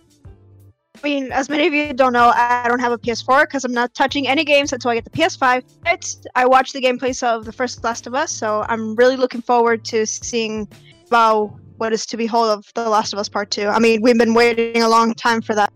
I 1.03 1.07
mean, 1.09 1.33
as 1.33 1.49
many 1.49 1.67
of 1.67 1.73
you 1.73 1.95
don't 1.95 2.13
know, 2.13 2.31
I 2.35 2.67
don't 2.69 2.79
have 2.79 2.93
a 2.93 2.99
PS4 2.99 3.43
because 3.45 3.65
I'm 3.65 3.73
not 3.73 3.95
touching 3.95 4.29
any 4.29 4.45
games 4.45 4.73
until 4.73 4.91
I 4.91 4.97
get 4.97 5.05
the 5.05 5.11
PS5. 5.11 5.65
It's, 5.87 6.21
I 6.35 6.47
watched 6.47 6.75
the 6.75 6.81
gameplays 6.81 7.23
of 7.23 7.47
the 7.47 7.53
first 7.53 7.83
Last 7.83 8.07
of 8.07 8.15
Us, 8.15 8.31
so 8.31 8.67
I'm 8.69 8.95
really 8.97 9.17
looking 9.17 9.41
forward 9.41 9.83
to 9.87 10.05
seeing 10.05 10.69
about 11.07 11.55
what 11.79 11.95
is 11.95 12.05
to 12.07 12.19
behold 12.19 12.51
of 12.51 12.71
The 12.75 12.87
Last 12.87 13.15
of 13.15 13.19
Us 13.19 13.31
Part 13.31 13.51
2. 13.51 13.69
I 13.69 13.79
mean, 13.79 14.03
we've 14.03 14.19
been 14.19 14.35
waiting 14.35 14.83
a 14.83 14.89
long 14.89 15.15
time 15.15 15.41
for 15.41 15.55
that. 15.55 15.73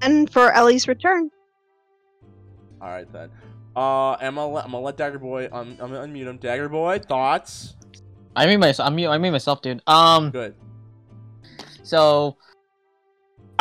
And 0.00 0.30
for 0.30 0.52
Ellie's 0.52 0.86
return. 0.86 1.28
All 2.80 2.88
right 2.88 3.12
then. 3.12 3.30
Uh, 3.74 4.12
I'm 4.12 4.34
gonna 4.34 4.48
let, 4.48 4.64
I'm 4.64 4.72
gonna 4.72 4.84
let 4.84 4.96
Dagger 4.96 5.18
Boy. 5.18 5.48
Um, 5.50 5.76
I'm 5.80 5.92
gonna 5.92 6.06
unmute 6.06 6.26
him. 6.26 6.36
Dagger 6.36 6.68
Boy, 6.68 6.98
thoughts? 6.98 7.74
I 8.36 8.46
mean 8.46 8.60
myself. 8.60 8.86
I 8.86 8.92
mean, 8.92 9.08
I 9.08 9.18
mean 9.18 9.32
myself, 9.32 9.62
dude. 9.62 9.82
Um, 9.86 10.30
Good. 10.30 10.54
so 11.82 12.36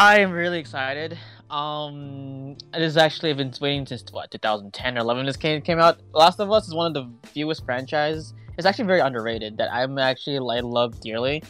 I 0.02 0.18
am 0.18 0.32
really 0.32 0.58
excited. 0.58 1.16
Um, 1.52 2.58
it 2.74 2.82
is 2.82 2.98
actually 2.98 3.30
I've 3.30 3.38
been 3.38 3.54
waiting 3.62 3.86
since 3.86 4.04
what 4.12 4.32
2010 4.32 4.98
or 4.98 5.02
11. 5.02 5.28
This 5.28 5.38
game 5.38 5.62
came 5.62 5.78
out. 5.78 6.00
Last 6.12 6.40
of 6.40 6.52
Us 6.52 6.68
is 6.68 6.74
one 6.74 6.88
of 6.88 6.96
the 6.96 7.28
fewest 7.30 7.64
franchises. 7.66 8.34
It's 8.58 8.66
actually 8.66 8.86
very 8.86 9.02
underrated 9.02 9.58
that 9.58 9.72
I'm 9.72 10.00
actually 10.00 10.38
I 10.38 10.62
love 10.62 11.00
dearly. 11.02 11.44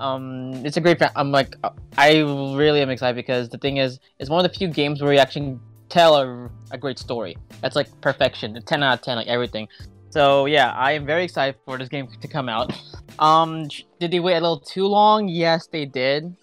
Um, 0.00 0.52
it's 0.66 0.76
a 0.76 0.82
great. 0.82 1.00
I'm 1.16 1.32
like 1.32 1.56
I 1.96 2.18
really 2.18 2.82
am 2.82 2.90
excited 2.90 3.16
because 3.16 3.48
the 3.48 3.56
thing 3.56 3.78
is, 3.78 4.00
it's 4.18 4.28
one 4.28 4.44
of 4.44 4.52
the 4.52 4.58
few 4.58 4.68
games 4.68 5.00
where 5.00 5.14
you 5.14 5.18
actually 5.18 5.58
tell 5.88 6.16
a, 6.16 6.50
a 6.72 6.76
great 6.76 6.98
story. 6.98 7.38
That's 7.62 7.74
like 7.74 7.88
perfection. 8.02 8.60
10 8.62 8.82
out 8.82 8.98
of 8.98 9.02
10, 9.02 9.16
like 9.16 9.28
everything. 9.28 9.66
So 10.10 10.44
yeah, 10.44 10.72
I 10.72 10.92
am 10.92 11.06
very 11.06 11.24
excited 11.24 11.58
for 11.64 11.78
this 11.78 11.88
game 11.88 12.06
to 12.20 12.28
come 12.28 12.50
out. 12.50 12.70
Um, 13.18 13.68
did 14.00 14.10
they 14.10 14.20
wait 14.20 14.36
a 14.36 14.40
little 14.40 14.60
too 14.60 14.86
long? 14.86 15.28
Yes, 15.28 15.68
they 15.68 15.84
did. 15.84 16.34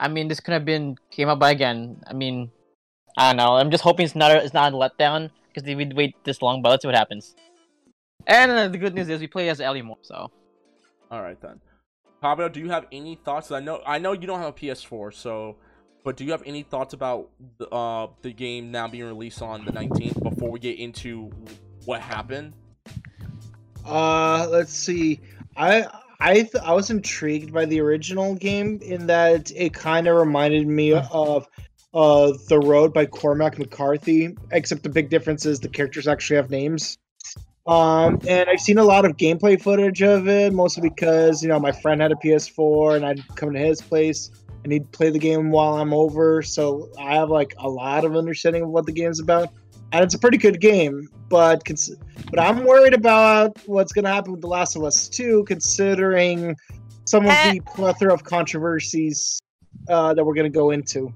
I 0.00 0.08
mean, 0.08 0.28
this 0.28 0.40
could 0.40 0.52
have 0.52 0.64
been 0.64 0.96
came 1.10 1.28
out 1.28 1.38
by 1.38 1.50
again. 1.50 2.02
I 2.06 2.12
mean, 2.12 2.50
I 3.16 3.30
don't 3.30 3.36
know. 3.36 3.56
I'm 3.56 3.70
just 3.70 3.84
hoping 3.84 4.04
it's 4.04 4.14
not 4.14 4.30
a, 4.30 4.42
it's 4.42 4.54
not 4.54 4.72
a 4.72 4.76
letdown 4.76 5.30
because 5.48 5.62
they 5.62 5.74
would 5.74 5.96
wait 5.96 6.14
this 6.24 6.42
long. 6.42 6.62
But 6.62 6.70
let's 6.70 6.82
see 6.82 6.88
what 6.88 6.96
happens. 6.96 7.34
And 8.26 8.50
uh, 8.50 8.68
the 8.68 8.78
good 8.78 8.94
news 8.94 9.08
is 9.08 9.20
we 9.20 9.26
play 9.26 9.48
as 9.48 9.60
Ellie 9.60 9.82
more. 9.82 9.98
So 10.02 10.30
All 11.10 11.22
right 11.22 11.40
then. 11.40 11.60
Pablo, 12.20 12.48
do 12.48 12.58
you 12.58 12.70
have 12.70 12.86
any 12.90 13.16
thoughts? 13.16 13.50
I 13.50 13.60
know 13.60 13.82
I 13.86 13.98
know 13.98 14.12
you 14.12 14.26
don't 14.26 14.40
have 14.40 14.48
a 14.48 14.52
PS4, 14.52 15.14
so 15.14 15.56
but 16.02 16.16
do 16.16 16.24
you 16.24 16.32
have 16.32 16.42
any 16.46 16.62
thoughts 16.62 16.94
about 16.94 17.30
the, 17.58 17.68
uh 17.68 18.08
the 18.22 18.32
game 18.32 18.70
now 18.70 18.88
being 18.88 19.04
released 19.04 19.42
on 19.42 19.64
the 19.64 19.72
19th 19.72 20.22
before 20.22 20.50
we 20.50 20.58
get 20.58 20.78
into 20.78 21.30
what 21.84 22.00
happened? 22.00 22.54
Uh, 23.84 24.46
let's 24.50 24.72
see. 24.72 25.20
I 25.56 25.86
I 26.20 26.34
th- 26.34 26.54
I 26.62 26.72
was 26.72 26.90
intrigued 26.90 27.52
by 27.52 27.64
the 27.64 27.80
original 27.80 28.34
game 28.34 28.78
in 28.82 29.06
that 29.08 29.50
it 29.54 29.74
kind 29.74 30.06
of 30.06 30.16
reminded 30.16 30.66
me 30.66 30.92
of 30.92 31.48
uh 31.92 32.32
The 32.48 32.58
Road 32.58 32.92
by 32.92 33.06
Cormac 33.06 33.58
McCarthy, 33.58 34.36
except 34.50 34.82
the 34.82 34.88
big 34.88 35.10
difference 35.10 35.46
is 35.46 35.60
the 35.60 35.68
characters 35.68 36.08
actually 36.08 36.36
have 36.36 36.50
names. 36.50 36.98
Um, 37.66 38.20
and 38.28 38.48
I've 38.48 38.60
seen 38.60 38.76
a 38.76 38.84
lot 38.84 39.06
of 39.06 39.16
gameplay 39.16 39.60
footage 39.60 40.02
of 40.02 40.28
it, 40.28 40.52
mostly 40.52 40.88
because 40.88 41.42
you 41.42 41.48
know 41.48 41.58
my 41.58 41.72
friend 41.72 42.00
had 42.00 42.12
a 42.12 42.16
PS4 42.16 42.96
and 42.96 43.06
I'd 43.06 43.26
come 43.36 43.52
to 43.52 43.58
his 43.58 43.80
place 43.80 44.30
and 44.64 44.72
he'd 44.72 44.90
play 44.92 45.10
the 45.10 45.18
game 45.18 45.50
while 45.50 45.74
I'm 45.74 45.92
over, 45.92 46.42
so 46.42 46.90
I 46.98 47.14
have 47.14 47.30
like 47.30 47.54
a 47.58 47.68
lot 47.68 48.04
of 48.04 48.16
understanding 48.16 48.62
of 48.62 48.70
what 48.70 48.86
the 48.86 48.92
game's 48.92 49.20
about. 49.20 49.50
And 49.94 50.02
it's 50.02 50.14
a 50.14 50.18
pretty 50.18 50.38
good 50.38 50.60
game, 50.60 51.08
but 51.28 51.64
cons- 51.64 51.94
but 52.28 52.40
I'm 52.40 52.64
worried 52.64 52.94
about 52.94 53.56
what's 53.66 53.92
going 53.92 54.04
to 54.04 54.10
happen 54.10 54.32
with 54.32 54.40
The 54.40 54.48
Last 54.48 54.74
of 54.74 54.82
Us 54.82 55.08
2, 55.08 55.44
considering 55.44 56.56
some 57.04 57.26
of 57.26 57.30
the 57.30 57.62
plethora 57.76 58.12
of 58.12 58.24
controversies 58.24 59.40
uh, 59.88 60.12
that 60.14 60.24
we're 60.24 60.34
going 60.34 60.50
to 60.52 60.58
go 60.58 60.72
into. 60.72 61.14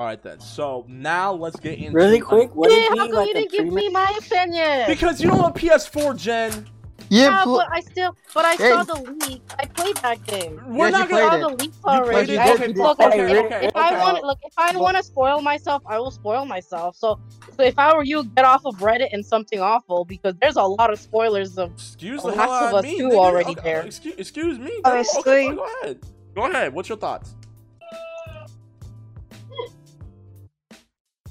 All 0.00 0.06
right 0.06 0.20
then. 0.20 0.40
So 0.40 0.84
now 0.88 1.32
let's 1.32 1.60
get 1.60 1.78
into 1.78 1.92
Really 1.92 2.18
quick, 2.18 2.52
would 2.56 2.72
yeah, 2.72 2.88
how 2.88 3.06
come 3.06 3.12
like 3.12 3.26
you 3.26 3.30
a 3.30 3.34
didn't 3.34 3.52
give 3.52 3.72
me 3.72 3.88
my 3.88 4.12
opinion? 4.18 4.82
because 4.88 5.22
you 5.22 5.28
don't 5.28 5.38
want 5.38 5.54
PS4, 5.54 6.16
Jen. 6.18 6.66
Yeah, 7.10 7.42
but 7.44 7.66
I 7.72 7.80
still, 7.80 8.14
but 8.34 8.44
I 8.44 8.56
Hey. 8.56 8.70
saw 8.70 8.82
the 8.84 8.96
leak. 9.20 9.42
I 9.58 9.66
played 9.66 9.96
that 10.02 10.24
game. 10.24 10.60
We're 10.68 10.90
Yes, 10.90 10.92
not 10.92 11.08
gonna. 11.08 11.28
played 11.28 11.42
saw 11.42 11.48
the 11.48 11.56
leak 11.56 11.74
already. 11.84 12.34
it. 12.34 12.40
I, 12.40 12.52
Okay, 12.52 12.68
look, 12.68 13.00
okay, 13.00 13.12
okay, 13.12 13.38
okay, 13.38 13.66
if 13.66 13.76
I 13.76 13.90
okay. 13.92 14.00
want, 14.00 14.24
look, 14.24 14.38
if 14.42 14.52
I 14.56 14.76
want 14.76 14.96
to 14.96 15.02
spoil 15.02 15.40
myself, 15.42 15.82
I 15.88 15.98
will 15.98 16.10
spoil 16.10 16.44
myself. 16.46 16.96
So, 16.96 17.18
so 17.56 17.62
if 17.62 17.78
I 17.78 17.94
were 17.96 18.04
you, 18.04 18.24
get 18.36 18.44
off 18.44 18.62
of 18.64 18.76
Reddit 18.76 19.08
and 19.12 19.24
something 19.24 19.60
awful 19.60 20.04
because 20.04 20.34
there's 20.40 20.56
a 20.56 20.62
lot 20.62 20.92
of 20.92 20.98
spoilers 20.98 21.58
of. 21.58 21.72
Excuse 21.72 22.22
the 22.22 22.28
Last 22.28 22.38
hell 22.38 22.52
of 22.52 22.68
of 22.68 22.74
Us 22.76 22.84
me. 22.84 22.96
2 22.98 23.08
nigga. 23.08 23.16
already 23.18 23.50
Okay, 23.52 23.60
there. 23.62 23.82
Excuse, 23.82 24.14
excuse 24.18 24.58
me. 24.58 24.72
Oh, 24.84 25.04
Okay, 25.18 25.54
go 25.54 25.66
ahead. 25.82 25.98
Go 26.34 26.44
ahead. 26.50 26.72
What's 26.74 26.88
your 26.88 26.98
thoughts? 26.98 27.34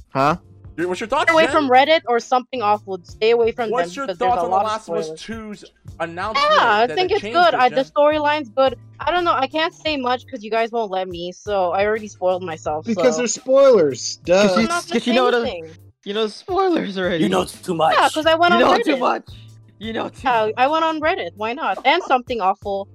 huh? 0.10 0.38
Your- 0.78 0.88
What's 0.88 1.00
your 1.00 1.08
thoughts? 1.08 1.24
Stay 1.24 1.34
away 1.34 1.44
Jen? 1.44 1.52
from 1.52 1.70
Reddit 1.70 2.02
or 2.08 2.20
something 2.20 2.62
awful. 2.62 3.00
Stay 3.04 3.32
away 3.32 3.52
from 3.52 3.70
What's 3.70 3.90
them 3.90 3.96
your 3.96 4.06
because 4.08 4.18
there's 4.20 4.30
thoughts 4.30 4.42
a 4.42 4.46
on 4.46 4.50
The 4.52 4.56
Last 4.56 4.90
of 4.90 4.96
Us 4.96 5.10
2's 5.12 5.66
announcement? 6.00 6.48
Yeah, 6.52 6.78
I 6.78 6.88
think 6.88 7.12
it's 7.12 7.22
good. 7.22 7.54
it, 7.54 7.56
I, 7.56 7.70
the 7.70 7.84
storyline's 7.84 8.50
good. 8.50 8.78
I 9.00 9.12
don't 9.12 9.24
know. 9.24 9.34
I 9.34 9.48
can't 9.48 9.74
say 9.74 9.98
much 9.98 10.26
because 10.26 10.44
you 10.44 10.52
guys 10.52 10.72
won't 10.72 10.92
let 10.92 11.08
me. 11.08 11.32
So 11.32 11.72
I 11.72 11.86
already 11.86 12.08
spoiled 12.08 12.44
myself. 12.44 12.86
Because 12.86 13.16
so. 13.16 13.20
they're 13.20 13.28
spoilers. 13.28 14.18
Duh. 14.24 14.56
I'm 14.58 14.66
Because 14.66 14.94
you 14.94 15.00
say 15.00 15.12
know 15.14 15.26
what? 15.26 15.78
You 16.04 16.14
know 16.16 16.28
spoilers 16.28 16.98
already. 16.98 17.24
You 17.24 17.30
know 17.30 17.46
too 17.46 17.76
much. 17.76 17.96
Yeah, 17.96 18.08
because 18.08 18.26
I 18.26 18.36
went 18.36 18.54
You 18.54 18.66
on 18.66 18.72
know 18.72 18.78
Reddit. 18.78 18.86
too 18.86 18.98
much. 18.98 19.30
You 19.78 19.94
know 19.94 20.10
too. 20.10 20.22
Yeah, 20.24 20.50
I 20.58 20.68
went 20.68 20.84
on 20.84 21.00
Reddit. 21.00 21.32
Why 21.36 21.54
not? 21.54 21.86
And 21.86 22.02
something 22.04 22.42
awful. 22.42 22.88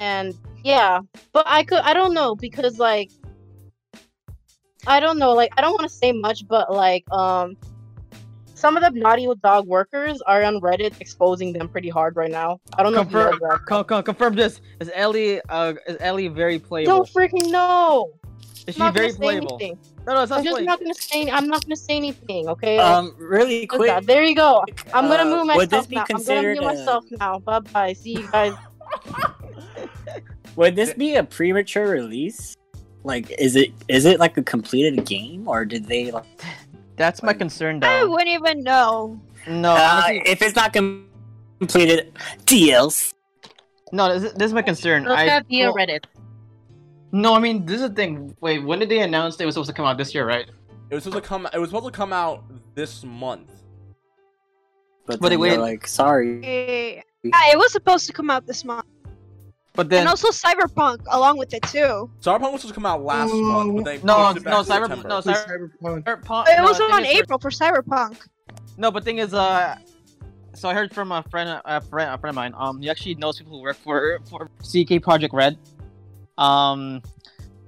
And 0.00 0.34
yeah, 0.62 1.00
but 1.32 1.44
I 1.46 1.64
could. 1.64 1.80
I 1.80 1.92
don't 1.92 2.14
know 2.14 2.34
because 2.34 2.78
like, 2.78 3.10
I 4.86 5.00
don't 5.00 5.18
know. 5.18 5.32
Like, 5.32 5.52
I 5.56 5.60
don't 5.60 5.72
want 5.72 5.88
to 5.88 5.94
say 5.94 6.12
much, 6.12 6.46
but 6.48 6.72
like, 6.72 7.04
um, 7.12 7.56
some 8.54 8.76
of 8.76 8.82
the 8.82 8.90
Naughty 8.98 9.28
Dog 9.42 9.66
workers 9.66 10.22
are 10.26 10.42
on 10.42 10.60
Reddit 10.60 10.98
exposing 11.00 11.52
them 11.52 11.68
pretty 11.68 11.88
hard 11.90 12.16
right 12.16 12.30
now. 12.30 12.60
I 12.78 12.82
don't 12.82 12.92
know 12.94 13.00
if 13.00 13.08
you 13.10 13.18
Confirm, 13.18 13.38
know 13.40 13.48
that. 13.50 13.66
con- 13.66 13.84
con- 13.84 14.02
confirm 14.02 14.34
this. 14.36 14.60
Is 14.80 14.90
Ellie 14.94 15.40
uh 15.48 15.74
is 15.86 15.96
Ellie 16.00 16.28
very 16.28 16.58
playable? 16.58 17.04
Don't 17.04 17.08
freaking 17.10 17.50
know. 17.50 18.10
is 18.66 18.68
I'm 18.68 18.72
she 18.72 18.78
not 18.78 18.94
very 18.94 19.06
gonna 19.08 19.12
say 19.16 19.18
playable? 19.18 19.58
anything. 19.60 19.78
No, 20.06 20.14
no, 20.14 20.20
it's 20.22 20.30
not 20.30 20.38
I'm 20.38 20.44
just 20.44 20.54
playable. 20.54 20.66
not 20.70 20.80
gonna 20.80 20.94
say. 20.94 21.30
I'm 21.30 21.46
not 21.48 21.62
gonna 21.64 21.76
say 21.76 21.96
anything. 21.96 22.48
Okay. 22.48 22.78
Um, 22.78 23.14
really 23.18 23.66
quick. 23.66 23.88
that. 23.88 24.06
There 24.06 24.22
you 24.22 24.34
go. 24.34 24.64
I'm 24.94 25.08
gonna 25.08 25.24
uh, 25.30 25.36
move 25.44 25.56
would 25.56 25.68
this 25.68 25.88
myself 25.88 25.88
be 25.88 25.96
now. 25.96 26.00
I'm 26.02 26.06
gonna 26.06 26.24
considered 26.24 26.58
a- 26.58 26.62
myself 26.62 27.04
now. 27.20 27.38
Bye 27.40 27.58
bye. 27.60 27.92
See 27.92 28.12
you 28.12 28.28
guys. 28.30 28.54
Would 30.56 30.76
this 30.76 30.94
be 30.94 31.16
a 31.16 31.24
premature 31.24 31.88
release? 31.90 32.54
Like, 33.04 33.30
is 33.38 33.54
it 33.54 33.70
is 33.88 34.04
it 34.06 34.18
like 34.18 34.36
a 34.38 34.42
completed 34.42 35.04
game, 35.04 35.46
or 35.46 35.64
did 35.64 35.86
they 35.86 36.10
like? 36.10 36.24
That's 36.96 37.22
my 37.22 37.28
Like- 37.28 37.38
concern, 37.38 37.82
I 37.84 38.04
wouldn't 38.04 38.28
even 38.30 38.62
know. 38.62 39.20
No, 39.46 39.72
Uh, 39.72 40.00
honestly, 40.04 40.22
if 40.26 40.40
it's 40.42 40.56
not 40.56 40.72
com- 40.72 41.08
completed, 41.58 42.12
DLC. 42.46 43.12
no. 43.92 44.18
This, 44.18 44.32
this 44.32 44.46
is 44.46 44.54
my 44.54 44.62
concern. 44.62 45.04
Look 45.04 45.18
I, 45.18 45.26
at 45.26 45.46
via 45.48 45.66
well, 45.66 45.74
Reddit. 45.76 46.04
no, 47.12 47.34
I 47.34 47.40
mean, 47.40 47.66
this 47.66 47.82
is 47.82 47.88
the 47.90 47.94
thing. 47.94 48.34
Wait, 48.40 48.60
when 48.60 48.78
did 48.78 48.88
they 48.88 49.00
announce 49.00 49.38
it 49.40 49.44
was 49.44 49.54
supposed 49.54 49.68
to 49.70 49.74
come 49.74 49.84
out 49.86 49.98
this 49.98 50.14
year, 50.14 50.26
right? 50.26 50.46
It 50.90 50.94
was 50.94 51.04
supposed 51.04 51.22
to 51.24 51.28
come. 51.28 51.46
It 51.52 51.58
was 51.58 51.68
supposed 51.70 51.86
to 51.86 51.90
come 51.90 52.12
out 52.12 52.44
this 52.74 53.04
month. 53.04 53.50
But, 55.06 55.20
But 55.20 55.28
they're 55.30 55.58
like, 55.58 55.86
sorry. 55.86 56.40
Yeah, 56.42 57.52
it 57.52 57.58
was 57.58 57.72
supposed 57.72 58.06
to 58.06 58.12
come 58.12 58.30
out 58.30 58.46
this 58.46 58.64
month, 58.64 58.86
But 59.74 59.88
then 59.88 60.00
and 60.00 60.08
also 60.08 60.28
Cyberpunk 60.28 61.00
along 61.10 61.36
with 61.36 61.52
it 61.52 61.62
too. 61.64 62.08
Cyberpunk 62.20 62.52
was 62.52 62.60
supposed 62.60 62.68
to 62.68 62.74
come 62.74 62.86
out 62.86 63.02
last 63.02 63.32
Ooh. 63.32 63.42
month, 63.42 63.76
but 63.76 63.84
they 63.84 63.98
No, 64.02 64.32
pushed 64.32 64.36
it 64.46 64.48
no, 64.48 64.62
to 64.62 64.70
Cyber- 64.70 64.88
no, 64.88 65.18
Cyber- 65.18 65.70
Cyberpunk. 65.82 66.04
Cyberpunk- 66.04 66.48
It 66.48 66.56
no, 66.58 66.62
was 66.62 66.78
the 66.78 66.84
on 66.84 67.04
April 67.04 67.38
for 67.40 67.50
Cyberpunk. 67.50 68.18
No, 68.76 68.92
but 68.92 69.02
thing 69.04 69.18
is, 69.18 69.34
uh, 69.34 69.74
so 70.54 70.68
I 70.68 70.74
heard 70.74 70.94
from 70.94 71.10
a 71.10 71.24
friend, 71.24 71.60
a 71.64 71.80
friend, 71.80 72.08
a 72.14 72.18
friend 72.18 72.30
of 72.30 72.36
mine. 72.36 72.54
Um, 72.56 72.80
he 72.80 72.88
actually 72.88 73.16
knows 73.16 73.38
people 73.38 73.56
who 73.58 73.62
work 73.62 73.76
for 73.76 74.20
for 74.30 74.48
CD 74.62 75.00
Projekt 75.00 75.32
Red. 75.32 75.58
Um, 76.38 77.02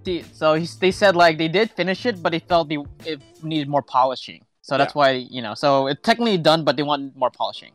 the, 0.04 0.22
so 0.32 0.54
he, 0.54 0.68
they 0.78 0.92
said 0.92 1.16
like 1.16 1.38
they 1.38 1.48
did 1.48 1.72
finish 1.72 2.06
it, 2.06 2.22
but 2.22 2.30
they 2.30 2.38
felt 2.38 2.68
they 2.68 2.78
it 3.04 3.20
needed 3.42 3.68
more 3.68 3.82
polishing. 3.82 4.44
So 4.62 4.78
that's 4.78 4.94
why 4.94 5.10
you 5.10 5.42
know. 5.42 5.54
So 5.54 5.88
it's 5.88 6.02
technically 6.02 6.38
done, 6.38 6.62
but 6.64 6.76
they 6.76 6.84
want 6.84 7.16
more 7.16 7.30
polishing. 7.30 7.72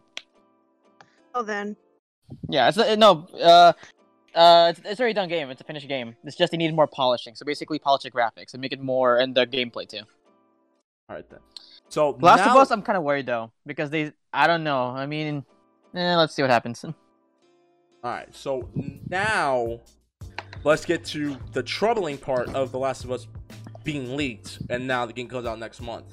Oh, 1.35 1.43
then. 1.43 1.75
Yeah, 2.49 2.69
it's 2.69 2.77
uh, 2.77 2.95
no. 2.95 3.27
Uh, 3.41 3.73
uh, 4.35 4.67
it's, 4.69 4.81
it's 4.85 4.99
already 4.99 5.13
done 5.13 5.27
game. 5.29 5.49
It's 5.49 5.61
a 5.61 5.63
finished 5.63 5.87
game. 5.87 6.15
It's 6.23 6.35
just 6.35 6.51
they 6.51 6.57
needed 6.57 6.75
more 6.75 6.87
polishing. 6.87 7.35
So 7.35 7.45
basically, 7.45 7.79
polish 7.79 8.03
the 8.03 8.11
graphics 8.11 8.53
and 8.53 8.61
make 8.61 8.71
it 8.71 8.81
more 8.81 9.17
and 9.17 9.35
the 9.35 9.45
gameplay 9.45 9.87
too. 9.87 10.01
All 11.09 11.15
right 11.15 11.29
then. 11.29 11.39
So 11.89 12.17
Last 12.21 12.45
now, 12.45 12.51
of 12.51 12.57
Us, 12.57 12.71
I'm 12.71 12.81
kind 12.81 12.97
of 12.97 13.03
worried 13.03 13.25
though 13.25 13.51
because 13.65 13.89
they. 13.89 14.13
I 14.33 14.47
don't 14.47 14.63
know. 14.63 14.85
I 14.85 15.05
mean, 15.05 15.43
eh, 15.93 16.15
let's 16.15 16.33
see 16.33 16.41
what 16.41 16.51
happens. 16.51 16.83
All 16.85 16.93
right. 18.03 18.33
So 18.33 18.69
now, 19.09 19.81
let's 20.63 20.85
get 20.85 21.03
to 21.05 21.37
the 21.51 21.61
troubling 21.61 22.17
part 22.17 22.47
of 22.55 22.71
The 22.71 22.79
Last 22.79 23.03
of 23.03 23.11
Us 23.11 23.27
being 23.83 24.15
leaked, 24.15 24.59
and 24.69 24.87
now 24.87 25.05
the 25.05 25.13
game 25.13 25.27
comes 25.27 25.45
out 25.45 25.59
next 25.59 25.81
month. 25.81 26.05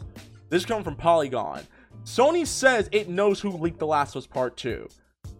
This 0.49 0.65
comes 0.65 0.85
from 0.85 0.97
Polygon. 0.97 1.63
Sony 2.05 2.47
says 2.47 2.89
it 2.91 3.09
knows 3.09 3.39
who 3.39 3.51
leaked 3.51 3.79
The 3.79 3.87
Last 3.87 4.17
of 4.17 4.23
Us 4.23 4.27
Part 4.27 4.57
Two. 4.57 4.89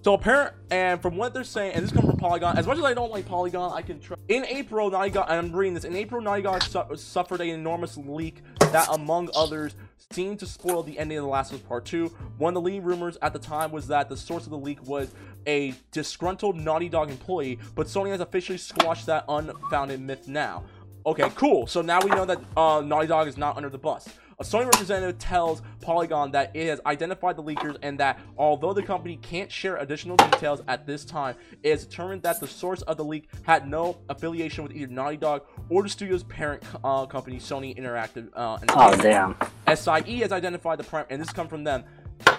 So 0.09 0.15
apparent, 0.15 0.55
and 0.71 1.03
from 1.03 1.19
what 1.19 1.35
they're 1.35 1.45
saying, 1.45 1.75
and 1.75 1.85
this 1.85 1.93
comes 1.93 2.07
from 2.07 2.17
Polygon. 2.17 2.57
As 2.57 2.67
much 2.67 2.79
as 2.79 2.85
I 2.85 2.95
don't 2.95 3.11
like 3.11 3.27
Polygon, 3.27 3.75
I 3.75 3.83
can. 3.83 4.01
trust. 4.01 4.23
in 4.29 4.47
April, 4.47 4.87
and 4.97 5.15
I'm 5.15 5.53
reading 5.53 5.75
this. 5.75 5.85
In 5.85 5.95
April, 5.95 6.23
Dog 6.41 6.63
su- 6.63 6.97
suffered 6.97 7.43
an 7.43 7.49
enormous 7.49 7.99
leak 7.99 8.41
that, 8.73 8.89
among 8.91 9.29
others, 9.37 9.77
seemed 10.11 10.39
to 10.39 10.47
spoil 10.47 10.83
the 10.83 10.99
ending 10.99 11.19
of 11.19 11.25
The 11.25 11.29
Last 11.29 11.53
of 11.53 11.61
Us 11.61 11.67
Part 11.69 11.85
Two. 11.85 12.07
One 12.39 12.57
of 12.57 12.63
the 12.63 12.71
lead 12.71 12.85
rumors 12.85 13.19
at 13.21 13.35
the 13.35 13.39
time 13.39 13.71
was 13.71 13.87
that 13.89 14.09
the 14.09 14.17
source 14.17 14.45
of 14.45 14.51
the 14.51 14.57
leak 14.57 14.83
was 14.89 15.11
a 15.47 15.75
disgruntled 15.93 16.57
Naughty 16.57 16.89
Dog 16.89 17.11
employee, 17.11 17.59
but 17.75 17.87
Sony 17.87 18.09
has 18.09 18.21
officially 18.23 18.57
squashed 18.57 19.05
that 19.05 19.27
unfounded 19.29 20.01
myth 20.01 20.27
now. 20.27 20.65
Okay, 21.05 21.31
cool. 21.35 21.67
So 21.67 21.83
now 21.83 22.01
we 22.01 22.09
know 22.13 22.25
that 22.25 22.41
uh, 22.57 22.81
Naughty 22.81 23.09
Dog 23.09 23.29
is 23.29 23.37
not 23.37 23.59
under 23.59 23.69
the 23.69 23.77
bus. 23.77 24.09
A 24.41 24.45
Sony 24.45 24.67
representative 24.67 25.19
tells 25.19 25.63
Polygon 25.81 26.31
that 26.31 26.55
it 26.55 26.69
has 26.69 26.81
identified 26.87 27.35
the 27.35 27.43
leakers 27.43 27.77
and 27.83 27.99
that 27.99 28.21
although 28.37 28.73
the 28.73 28.85
company 28.85 29.17
can't 29.17 29.51
share 29.51 29.79
additional 29.79 30.17
details 30.17 30.63
at 30.69 30.87
this 30.87 31.05
time, 31.05 31.35
it 31.65 31.71
has 31.71 31.85
determined 31.85 32.23
that 32.23 32.39
the 32.39 32.47
source 32.47 32.83
of 32.83 32.97
the 32.97 33.05
leak 33.05 33.29
had 33.43 33.69
no 33.69 33.99
affiliation 34.09 34.63
with 34.63 34.77
either 34.77 34.93
Naughty 34.93 35.17
Dog 35.17 35.43
or 35.71 35.83
the 35.83 35.89
studio's 35.89 36.23
parent 36.23 36.63
uh, 36.85 37.05
company, 37.07 37.39
Sony 37.39 37.77
Interactive 37.77 38.29
uh, 38.37 38.59
Oh 38.69 38.97
damn. 38.97 39.35
SIE 39.75 40.19
has 40.21 40.31
identified 40.31 40.79
the 40.79 40.85
prime, 40.85 41.07
and 41.11 41.21
this 41.21 41.31
comes 41.31 41.51
from 41.51 41.65
them. 41.65 41.83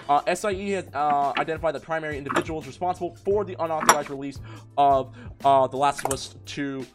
Uh, 0.08 0.22
SIE 0.34 0.70
has 0.70 0.88
uh, 0.94 1.34
identified 1.36 1.74
the 1.74 1.80
primary 1.80 2.16
individuals 2.16 2.66
responsible 2.66 3.14
for 3.16 3.44
the 3.44 3.62
unauthorized 3.62 4.08
release 4.08 4.40
of 4.78 5.14
uh, 5.44 5.66
The 5.66 5.76
Last 5.76 6.02
of 6.06 6.14
Us 6.14 6.34
2 6.46 6.86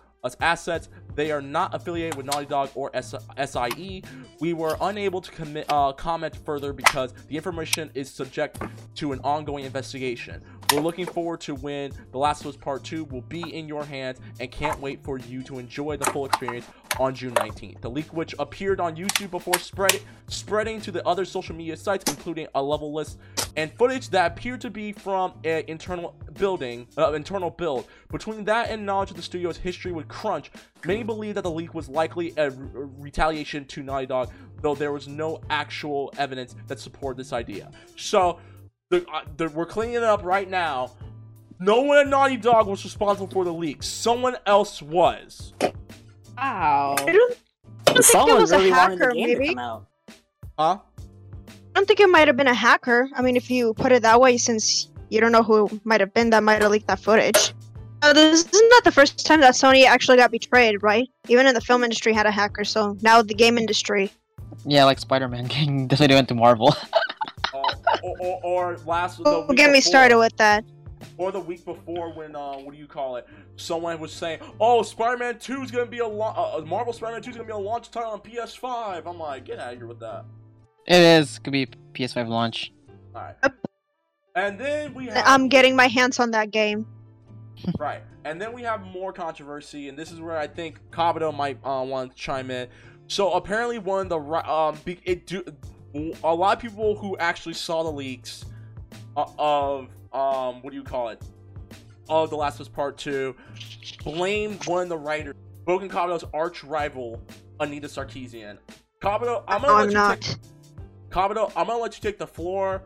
assets. 0.42 0.90
They 1.16 1.32
are 1.32 1.42
not 1.42 1.74
affiliated 1.74 2.16
with 2.16 2.26
Naughty 2.26 2.46
Dog 2.46 2.70
or 2.76 2.92
SIE. 2.94 4.04
We 4.40 4.54
were 4.54 4.78
unable 4.82 5.22
to 5.22 5.32
commit, 5.32 5.66
uh, 5.70 5.94
comment 5.94 6.36
further 6.46 6.74
because 6.74 7.14
the 7.28 7.36
information 7.36 7.90
is 7.94 8.10
subject 8.10 8.62
to 8.96 9.14
an 9.14 9.20
ongoing 9.24 9.66
investigation. 9.66 10.44
We're 10.72 10.82
looking 10.82 11.06
forward 11.06 11.42
to 11.42 11.54
when 11.54 11.92
The 12.12 12.18
Last 12.18 12.42
of 12.42 12.48
Us 12.48 12.58
Part 12.58 12.84
2 12.84 13.06
will 13.06 13.22
be 13.22 13.54
in 13.54 13.68
your 13.68 13.86
hands 13.86 14.20
and 14.40 14.50
can't 14.52 14.80
wait 14.82 15.04
for 15.04 15.20
you 15.20 15.44
to 15.44 15.60
enjoy 15.60 15.96
the 15.96 16.06
full 16.06 16.26
experience 16.26 16.66
on 17.00 17.14
June 17.14 17.36
19th. 17.36 17.82
The 17.82 17.90
leak, 17.90 18.12
which 18.14 18.34
appeared 18.40 18.80
on 18.80 18.96
YouTube 18.96 19.30
before 19.30 19.60
spread, 19.60 20.02
spreading 20.28 20.82
to 20.82 20.92
the 20.92 21.06
other 21.06 21.24
social 21.24 21.56
media 21.56 21.78
sites, 21.78 22.12
including 22.12 22.48
a 22.56 22.64
level 22.64 22.94
list 22.94 23.20
and 23.56 23.72
footage 23.74 24.10
that 24.10 24.32
appeared 24.32 24.60
to 24.62 24.70
be 24.72 24.92
from 24.92 25.34
an 25.44 25.64
internal 25.68 26.16
building, 26.34 26.88
uh, 26.98 27.14
internal 27.14 27.52
build. 27.52 27.88
Between 28.12 28.44
that 28.46 28.70
and 28.70 28.86
knowledge 28.86 29.12
of 29.12 29.18
the 29.18 29.22
studio's 29.22 29.58
history 29.58 29.92
with 29.92 30.08
Crunch, 30.08 30.52
many 30.84 31.04
believe 31.04 31.36
that 31.36 31.44
the 31.44 31.52
leak 31.52 31.74
was 31.74 31.88
likely 31.88 32.34
a 32.38 32.50
re- 32.50 32.90
retaliation 32.98 33.66
to 33.66 33.84
Naughty 33.84 34.08
Dog, 34.08 34.32
though 34.62 34.76
there 34.76 34.92
was 34.92 35.08
no 35.08 35.42
actual 35.50 36.12
evidence 36.18 36.56
that 36.68 36.80
supported 36.80 37.18
this 37.18 37.34
idea. 37.34 37.72
So, 37.96 38.40
the, 39.00 39.12
uh, 39.12 39.22
the, 39.38 39.50
we're 39.50 39.66
cleaning 39.66 39.96
it 39.96 40.04
up 40.04 40.24
right 40.24 40.50
now. 40.50 40.92
No 41.60 41.82
one 41.82 41.98
at 41.98 42.08
Naughty 42.08 42.38
Dog 42.38 42.68
was 42.68 42.84
responsible 42.84 43.28
for 43.28 43.46
the 43.46 43.54
leak. 43.54 43.82
Someone 43.82 44.36
else 44.46 44.82
was. 44.82 45.54
Wow. 46.38 46.96
I 47.00 47.06
don't, 47.06 47.08
I 47.08 47.14
don't 47.14 47.38
think 47.86 48.00
it 48.00 48.04
Someone 48.04 48.42
was 48.42 48.52
a 48.52 48.58
really 48.58 48.72
wanted 48.72 49.00
hacker, 49.00 49.14
maybe. 49.14 49.48
to 49.48 49.54
come 49.54 49.60
out. 49.60 49.88
Huh? 50.60 50.78
I 51.48 51.54
don't 51.74 51.88
think 51.88 52.00
it 52.00 52.10
might 52.10 52.28
have 52.28 52.38
been 52.38 52.48
a 52.48 52.54
hacker. 52.54 53.10
I 53.16 53.22
mean, 53.22 53.36
if 53.36 53.50
you 53.50 53.74
put 53.74 53.92
it 53.92 54.02
that 54.02 54.20
way, 54.20 54.38
since 54.38 54.90
you 55.10 55.22
don't 55.22 55.32
know 55.32 55.44
who 55.44 55.70
might 55.84 56.00
have 56.00 56.14
been 56.14 56.30
that 56.32 56.44
might 56.44 56.62
have 56.62 56.72
leaked 56.72 56.88
that 56.88 57.00
footage. 57.00 57.54
Uh, 58.02 58.14
this 58.14 58.42
isn't 58.42 58.70
that 58.70 58.82
the 58.84 58.92
first 58.92 59.26
time 59.26 59.40
that 59.42 59.54
Sony 59.54 59.86
actually 59.86 60.18
got 60.18 60.32
betrayed, 60.32 60.84
right? 60.84 61.10
Even 61.28 61.48
in 61.48 61.54
the 61.54 61.62
film 61.62 61.84
industry 61.84 62.14
had 62.14 62.26
a 62.26 62.32
hacker, 62.32 62.64
so 62.64 62.98
now 63.02 63.22
the 63.22 63.34
game 63.34 63.58
industry. 63.58 64.12
Yeah, 64.66 64.86
like 64.86 65.00
Spider-Man 65.00 65.46
getting 65.48 65.88
this 65.88 66.00
way 66.00 66.08
they 66.08 66.16
went 66.16 66.28
to 66.30 66.36
Marvel. 66.36 66.76
Or, 68.04 68.18
or, 68.20 68.40
or 68.44 68.78
last. 68.86 69.18
the 69.18 69.24
Don't 69.26 69.48
week 69.50 69.58
get 69.58 69.68
me 69.72 69.80
before. 69.80 69.90
started 69.90 70.18
with 70.18 70.36
that. 70.38 70.64
or 71.18 71.32
the 71.32 71.40
week 71.40 71.64
before 71.66 72.14
when 72.14 72.36
uh 72.36 72.54
what 72.58 72.74
do 72.74 72.80
you 72.80 72.88
call 72.88 73.16
it 73.18 73.28
someone 73.58 74.00
was 74.00 74.12
saying 74.12 74.40
oh 74.60 74.82
spider-man 74.82 75.38
2 75.40 75.62
is 75.62 75.70
gonna 75.72 75.86
be 75.86 76.00
a 76.00 76.08
la- 76.08 76.56
uh, 76.58 76.62
marvel 76.62 76.92
spider-man 76.94 77.22
2 77.22 77.30
is 77.32 77.36
gonna 77.36 77.46
be 77.48 77.54
a 77.54 77.58
launch 77.58 77.92
title 77.92 78.12
on 78.12 78.20
ps5 78.22 79.04
i'm 79.06 79.20
like 79.20 79.46
get 79.46 79.60
out 79.60 79.74
of 79.74 79.78
here 79.80 79.88
with 79.88 80.00
that 80.00 80.26
it 80.88 81.00
is 81.02 81.38
could 81.40 81.54
be 81.54 81.68
PS5 81.94 82.28
launch. 82.28 82.72
all 83.14 83.22
right 83.22 83.36
Yep. 83.44 83.56
and 84.36 84.60
then 84.60 84.94
we 84.94 85.06
have 85.08 85.24
I'm 85.26 85.48
getting 85.48 85.76
my 85.76 85.88
hands 85.88 86.20
on 86.20 86.32
that 86.32 86.50
game. 86.52 86.86
right 87.80 88.02
and 88.24 88.42
then 88.42 88.52
we 88.54 88.64
have 88.64 88.82
more 88.82 89.14
controversy 89.14 89.90
and 89.90 89.98
this 89.98 90.12
is 90.12 90.20
where 90.20 90.38
i 90.38 90.48
think 90.48 90.80
kabuto 90.92 91.34
might 91.36 91.58
uh, 91.64 91.84
want 91.84 92.12
to 92.16 92.18
chime 92.18 92.50
in 92.52 92.68
so 93.08 93.32
apparently 93.34 93.78
one 93.80 94.02
of 94.02 94.10
the 94.10 94.20
ri- 94.20 94.40
um 94.40 94.78
be- 94.86 95.00
it 95.04 95.28
do 95.28 95.44
a 95.96 96.34
lot 96.34 96.58
of 96.58 96.62
people 96.62 96.96
who 96.96 97.18
actually 97.18 97.54
saw 97.54 97.84
the 97.84 97.92
leaks 97.92 98.46
uh, 99.16 99.26
of 99.38 99.88
um 100.14 100.62
what 100.62 100.72
do 100.72 100.76
you 100.78 100.84
call 100.84 101.10
it? 101.10 101.22
Of 102.10 102.30
the 102.30 102.36
last 102.36 102.56
of 102.56 102.62
us 102.62 102.68
part 102.68 102.98
2 102.98 103.36
blamed 104.04 104.66
one 104.68 104.84
of 104.84 104.90
the 104.90 104.98
writers 104.98 105.36
broken 105.66 105.90
kabuto's 105.90 106.24
arch 106.34 106.64
rival 106.64 107.22
anita 107.60 107.88
sarkeesian. 107.88 108.58
Kabuto 109.02 109.44
i'm 109.48 109.62
gonna 109.62 109.68
No, 109.68 109.74
let 109.76 109.84
I'm 109.84 109.90
you 109.90 109.94
not. 109.96 110.22
take 110.22 110.38
kabuto 111.10 111.52
i'm 111.56 111.68
gonna 111.68 111.80
let 111.80 111.96
you 111.96 112.02
take 112.02 112.18
the 112.20 112.28
floor. 112.28 112.84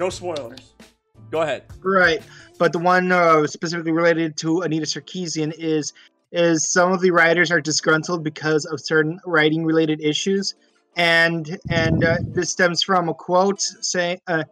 No 0.00 0.10
spoilers. 0.10 0.74
Go 1.30 1.42
ahead. 1.42 1.64
Right, 1.82 2.22
but 2.58 2.72
the 2.72 2.78
one 2.78 3.12
uh, 3.12 3.46
specifically 3.46 3.92
related 3.92 4.36
to 4.38 4.62
Anita 4.62 4.86
Sarkeesian 4.86 5.52
is 5.58 5.92
is 6.32 6.70
some 6.72 6.92
of 6.92 7.00
the 7.00 7.10
writers 7.10 7.50
are 7.50 7.60
disgruntled 7.60 8.22
because 8.24 8.64
of 8.64 8.80
certain 8.80 9.18
writing 9.26 9.64
related 9.64 10.00
issues, 10.00 10.54
and 10.98 11.58
and 11.70 12.04
uh, 12.04 12.18
this 12.34 12.50
stems 12.50 12.82
from 12.82 13.08
a 13.08 13.14
quote 13.14 13.62
saying. 13.62 14.20
Uh, 14.26 14.44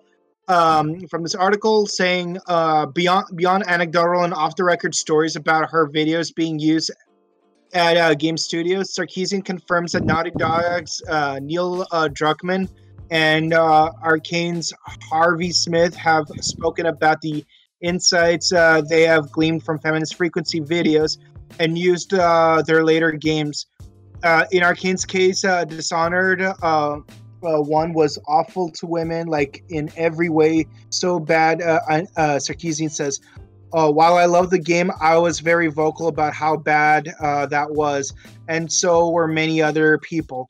um, 0.48 1.00
from 1.08 1.24
this 1.24 1.34
article 1.34 1.88
saying 1.88 2.38
uh, 2.46 2.86
beyond 2.86 3.36
beyond 3.36 3.64
anecdotal 3.66 4.22
and 4.22 4.32
off 4.32 4.54
the 4.54 4.62
record 4.62 4.94
stories 4.94 5.34
about 5.34 5.68
her 5.68 5.88
videos 5.88 6.32
being 6.32 6.60
used 6.60 6.92
at 7.74 7.96
uh, 7.96 8.14
game 8.14 8.36
studios, 8.36 8.94
Sarkeesian 8.94 9.44
confirms 9.44 9.90
that 9.90 10.04
Naughty 10.04 10.30
Dog's 10.38 11.02
uh, 11.08 11.40
Neil 11.42 11.84
uh, 11.90 12.08
Druckmann 12.12 12.68
and 13.10 13.54
Arkane's 13.54 14.72
Harvey 15.10 15.50
Smith 15.50 15.96
have 15.96 16.28
spoken 16.42 16.86
about 16.86 17.20
the 17.22 17.44
insights 17.80 18.50
they 18.88 19.02
have 19.02 19.32
gleaned 19.32 19.64
from 19.64 19.80
Feminist 19.80 20.14
Frequency 20.14 20.60
videos 20.60 21.18
and 21.58 21.76
used 21.76 22.10
their 22.10 22.84
later 22.84 23.10
games. 23.10 23.66
Uh, 24.22 24.44
in 24.50 24.62
Arkane's 24.62 25.04
case, 25.04 25.44
uh, 25.44 25.64
Dishonored 25.64 26.40
uh, 26.40 26.54
uh, 26.62 26.98
one 27.60 27.92
was 27.92 28.18
awful 28.26 28.70
to 28.72 28.86
women, 28.86 29.28
like 29.28 29.62
in 29.68 29.90
every 29.96 30.28
way, 30.28 30.66
so 30.90 31.20
bad. 31.20 31.62
Uh, 31.62 31.80
uh, 31.88 32.04
Sarkeesian 32.36 32.90
says, 32.90 33.20
uh, 33.72 33.90
while 33.90 34.14
I 34.14 34.24
love 34.24 34.50
the 34.50 34.58
game, 34.58 34.90
I 35.00 35.18
was 35.18 35.40
very 35.40 35.68
vocal 35.68 36.08
about 36.08 36.32
how 36.32 36.56
bad 36.56 37.06
that 37.20 37.70
was, 37.70 38.14
and 38.48 38.72
so 38.72 39.10
were 39.10 39.28
many 39.28 39.60
other 39.60 39.98
people. 39.98 40.48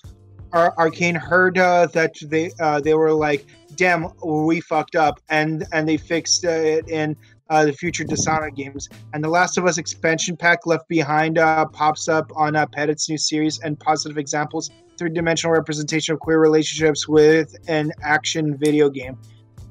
Ar- 0.53 0.75
Arkane 0.77 1.17
heard 1.17 1.57
that 1.57 2.15
they 2.23 2.53
uh, 2.61 2.81
they 2.81 2.95
were 2.95 3.13
like, 3.13 3.47
"Damn, 3.75 4.13
we 4.25 4.61
fucked 4.61 4.97
up," 4.97 5.21
and 5.29 5.65
and 5.73 5.89
they 5.89 5.97
fixed 5.97 6.45
it 6.45 6.89
in 6.89 7.17
uh, 7.51 7.65
the 7.65 7.73
future 7.73 8.05
Dishonored 8.05 8.57
games. 8.57 8.89
And 9.13 9.23
the 9.23 9.29
Last 9.29 9.59
of 9.59 9.67
Us 9.67 9.79
expansion 9.79 10.37
pack 10.37 10.67
Left 10.67 10.89
Behind 10.89 11.39
uh, 11.39 11.67
pops 11.67 12.09
up 12.09 12.31
on 12.35 12.57
uh, 12.57 12.67
Pettit's 12.67 13.09
new 13.09 13.19
series 13.19 13.61
and 13.61 13.79
positive 13.79 14.19
examples, 14.19 14.71
three 14.99 15.11
dimensional 15.11 15.55
representation 15.55 16.15
of 16.15 16.21
queer 16.21 16.41
relationships 16.41 17.09
with 17.09 17.55
an 17.69 17.93
action 18.03 18.57
video 18.57 18.89
game. 18.89 19.19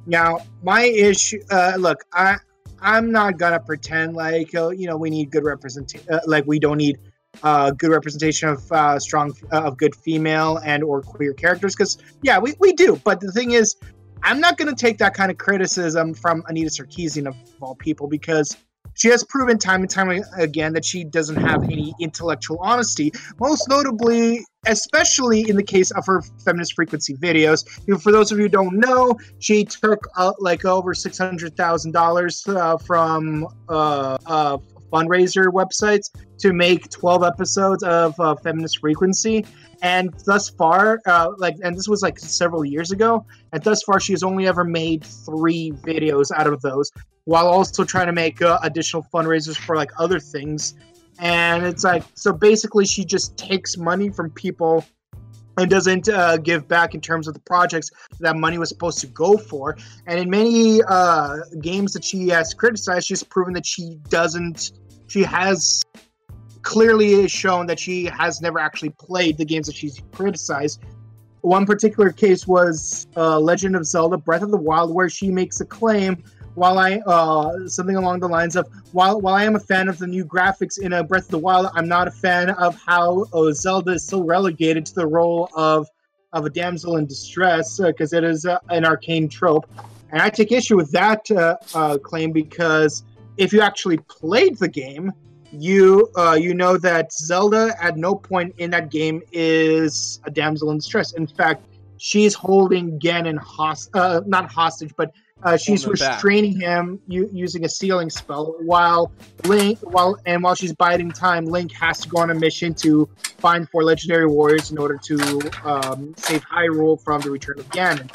Now, 0.05 0.39
my 0.63 0.83
issue, 0.83 1.39
uh, 1.49 1.73
look, 1.77 2.03
I 2.13 2.37
I'm 2.79 3.11
not 3.11 3.39
gonna 3.39 3.59
pretend 3.59 4.15
like 4.15 4.53
uh, 4.53 4.69
you 4.69 4.85
know 4.87 4.97
we 4.97 5.09
need 5.09 5.31
good 5.31 5.43
representation, 5.43 6.05
uh, 6.11 6.19
like 6.27 6.45
we 6.45 6.59
don't 6.59 6.77
need 6.77 6.99
uh, 7.43 7.71
good 7.71 7.89
representation 7.89 8.49
of 8.49 8.71
uh, 8.71 8.99
strong 8.99 9.33
uh, 9.51 9.63
of 9.63 9.77
good 9.77 9.95
female 9.95 10.57
and 10.63 10.83
or 10.83 11.01
queer 11.01 11.33
characters 11.33 11.75
because 11.75 11.97
yeah 12.21 12.37
we, 12.37 12.53
we 12.59 12.73
do 12.73 12.99
but 13.03 13.19
the 13.19 13.31
thing 13.31 13.51
is 13.51 13.75
i'm 14.23 14.39
not 14.39 14.57
going 14.57 14.73
to 14.73 14.75
take 14.75 14.97
that 14.97 15.13
kind 15.13 15.31
of 15.31 15.37
criticism 15.37 16.13
from 16.13 16.43
anita 16.47 16.69
sarkeesian 16.69 17.27
of 17.27 17.35
all 17.61 17.75
people 17.75 18.07
because 18.07 18.55
she 18.95 19.09
has 19.09 19.23
proven 19.25 19.57
time 19.57 19.81
and 19.81 19.89
time 19.89 20.23
again 20.37 20.73
that 20.73 20.85
she 20.85 21.03
doesn't 21.03 21.35
have 21.35 21.63
any 21.63 21.93
intellectual 21.99 22.57
honesty 22.61 23.11
most 23.39 23.67
notably 23.69 24.43
especially 24.67 25.47
in 25.49 25.55
the 25.55 25.63
case 25.63 25.91
of 25.91 26.05
her 26.05 26.21
feminist 26.43 26.73
frequency 26.73 27.15
videos. 27.15 27.67
For 28.01 28.11
those 28.11 28.31
of 28.31 28.37
you 28.39 28.45
who 28.45 28.49
don't 28.49 28.79
know 28.79 29.17
she 29.39 29.63
took 29.63 30.07
uh, 30.17 30.33
like 30.39 30.65
over 30.65 30.93
$600000 30.93 32.55
uh, 32.55 32.77
from 32.77 33.47
uh, 33.69 34.17
uh, 34.25 34.57
fundraiser 34.91 35.47
websites 35.47 36.09
to 36.39 36.53
make 36.53 36.89
12 36.89 37.23
episodes 37.23 37.83
of 37.83 38.19
uh, 38.19 38.35
feminist 38.35 38.79
frequency. 38.79 39.45
And 39.81 40.13
thus 40.25 40.49
far 40.49 41.01
uh, 41.05 41.31
like 41.37 41.55
and 41.63 41.75
this 41.75 41.87
was 41.87 42.01
like 42.01 42.17
several 42.17 42.63
years 42.63 42.91
ago 42.91 43.25
and 43.51 43.61
thus 43.63 43.83
far 43.83 43.99
she 43.99 44.13
has 44.13 44.23
only 44.23 44.47
ever 44.47 44.63
made 44.63 45.03
three 45.03 45.71
videos 45.71 46.31
out 46.31 46.47
of 46.47 46.61
those 46.61 46.91
while 47.25 47.47
also 47.47 47.83
trying 47.83 48.07
to 48.07 48.13
make 48.13 48.41
uh, 48.41 48.59
additional 48.63 49.05
fundraisers 49.13 49.57
for 49.57 49.75
like 49.75 49.91
other 49.99 50.19
things. 50.19 50.75
And 51.19 51.65
it's 51.65 51.83
like 51.83 52.03
so 52.15 52.33
basically 52.33 52.85
she 52.85 53.05
just 53.05 53.37
takes 53.37 53.77
money 53.77 54.09
from 54.09 54.29
people 54.31 54.85
and 55.57 55.69
doesn't 55.69 56.09
uh, 56.09 56.37
give 56.37 56.67
back 56.67 56.93
in 56.95 57.01
terms 57.01 57.27
of 57.27 57.33
the 57.33 57.39
projects 57.41 57.91
that 58.19 58.35
money 58.35 58.57
was 58.57 58.69
supposed 58.69 58.99
to 58.99 59.07
go 59.07 59.37
for. 59.37 59.77
And 60.07 60.19
in 60.19 60.29
many 60.29 60.81
uh, 60.87 61.37
games 61.61 61.93
that 61.93 62.03
she 62.03 62.27
has 62.29 62.53
criticized, 62.53 63.07
she's 63.07 63.23
proven 63.23 63.53
that 63.53 63.65
she 63.65 63.99
doesn't. 64.09 64.71
She 65.07 65.23
has 65.23 65.83
clearly 66.61 67.27
shown 67.27 67.67
that 67.67 67.79
she 67.79 68.05
has 68.05 68.41
never 68.41 68.59
actually 68.59 68.89
played 68.89 69.37
the 69.37 69.45
games 69.45 69.67
that 69.67 69.75
she's 69.75 70.01
criticized. 70.11 70.83
One 71.41 71.67
particular 71.67 72.11
case 72.11 72.47
was 72.47 73.05
uh, 73.15 73.39
Legend 73.39 73.75
of 73.75 73.85
Zelda: 73.85 74.17
Breath 74.17 74.41
of 74.41 74.51
the 74.51 74.57
Wild, 74.57 74.93
where 74.93 75.09
she 75.09 75.29
makes 75.29 75.61
a 75.61 75.65
claim 75.65 76.23
while 76.55 76.79
I 76.79 76.99
uh, 77.05 77.67
something 77.67 77.95
along 77.95 78.21
the 78.21 78.27
lines 78.27 78.55
of 78.55 78.67
while 78.91 79.21
while 79.21 79.35
I 79.35 79.43
am 79.43 79.55
a 79.55 79.59
fan 79.59 79.87
of 79.87 79.97
the 79.97 80.07
new 80.07 80.25
graphics 80.25 80.79
in 80.79 80.93
a 80.93 81.03
Breath 81.03 81.25
of 81.25 81.31
the 81.31 81.37
Wild, 81.37 81.67
I'm 81.73 81.87
not 81.87 82.07
a 82.07 82.11
fan 82.11 82.49
of 82.49 82.75
how 82.85 83.25
uh, 83.33 83.51
Zelda 83.51 83.91
is 83.91 84.03
still 84.03 84.23
relegated 84.23 84.85
to 84.87 84.95
the 84.95 85.05
role 85.05 85.49
of 85.55 85.87
of 86.33 86.45
a 86.45 86.49
damsel 86.49 86.97
in 86.97 87.05
distress 87.05 87.79
because 87.79 88.11
it 88.13 88.23
is 88.23 88.45
uh, 88.45 88.57
an 88.69 88.85
arcane 88.85 89.29
trope, 89.29 89.69
and 90.11 90.21
I 90.21 90.29
take 90.29 90.51
issue 90.51 90.75
with 90.75 90.91
that 90.91 91.29
uh, 91.31 91.57
uh, 91.73 91.97
claim 91.97 92.31
because 92.31 93.03
if 93.37 93.53
you 93.53 93.61
actually 93.61 93.97
played 93.97 94.57
the 94.57 94.67
game, 94.67 95.11
you 95.51 96.09
uh, 96.17 96.37
you 96.39 96.53
know 96.53 96.77
that 96.77 97.11
Zelda 97.11 97.75
at 97.81 97.97
no 97.97 98.15
point 98.15 98.55
in 98.57 98.71
that 98.71 98.89
game 98.89 99.21
is 99.31 100.19
a 100.25 100.31
damsel 100.31 100.71
in 100.71 100.77
distress. 100.77 101.13
In 101.13 101.27
fact, 101.27 101.65
she's 101.97 102.33
holding 102.33 102.99
Ganon 102.99 103.39
uh, 103.93 104.21
not 104.25 104.51
hostage, 104.51 104.93
but 104.95 105.11
uh, 105.43 105.57
she's 105.57 105.83
him 105.83 105.93
back. 105.93 106.13
restraining 106.13 106.59
him 106.59 106.99
u- 107.07 107.29
using 107.31 107.65
a 107.65 107.69
sealing 107.69 108.09
spell. 108.09 108.55
While 108.61 109.11
Link, 109.45 109.79
while 109.81 110.17
and 110.25 110.41
while 110.41 110.55
she's 110.55 110.73
biding 110.73 111.11
time, 111.11 111.45
Link 111.45 111.71
has 111.73 111.99
to 112.01 112.09
go 112.09 112.19
on 112.19 112.31
a 112.31 112.35
mission 112.35 112.73
to 112.75 113.07
find 113.37 113.69
four 113.69 113.83
legendary 113.83 114.27
warriors 114.27 114.71
in 114.71 114.77
order 114.77 114.97
to 114.97 115.51
um, 115.63 116.13
save 116.17 116.43
Hyrule 116.45 117.01
from 117.03 117.21
the 117.21 117.29
return 117.29 117.59
of 117.59 117.69
Ganon. 117.69 118.09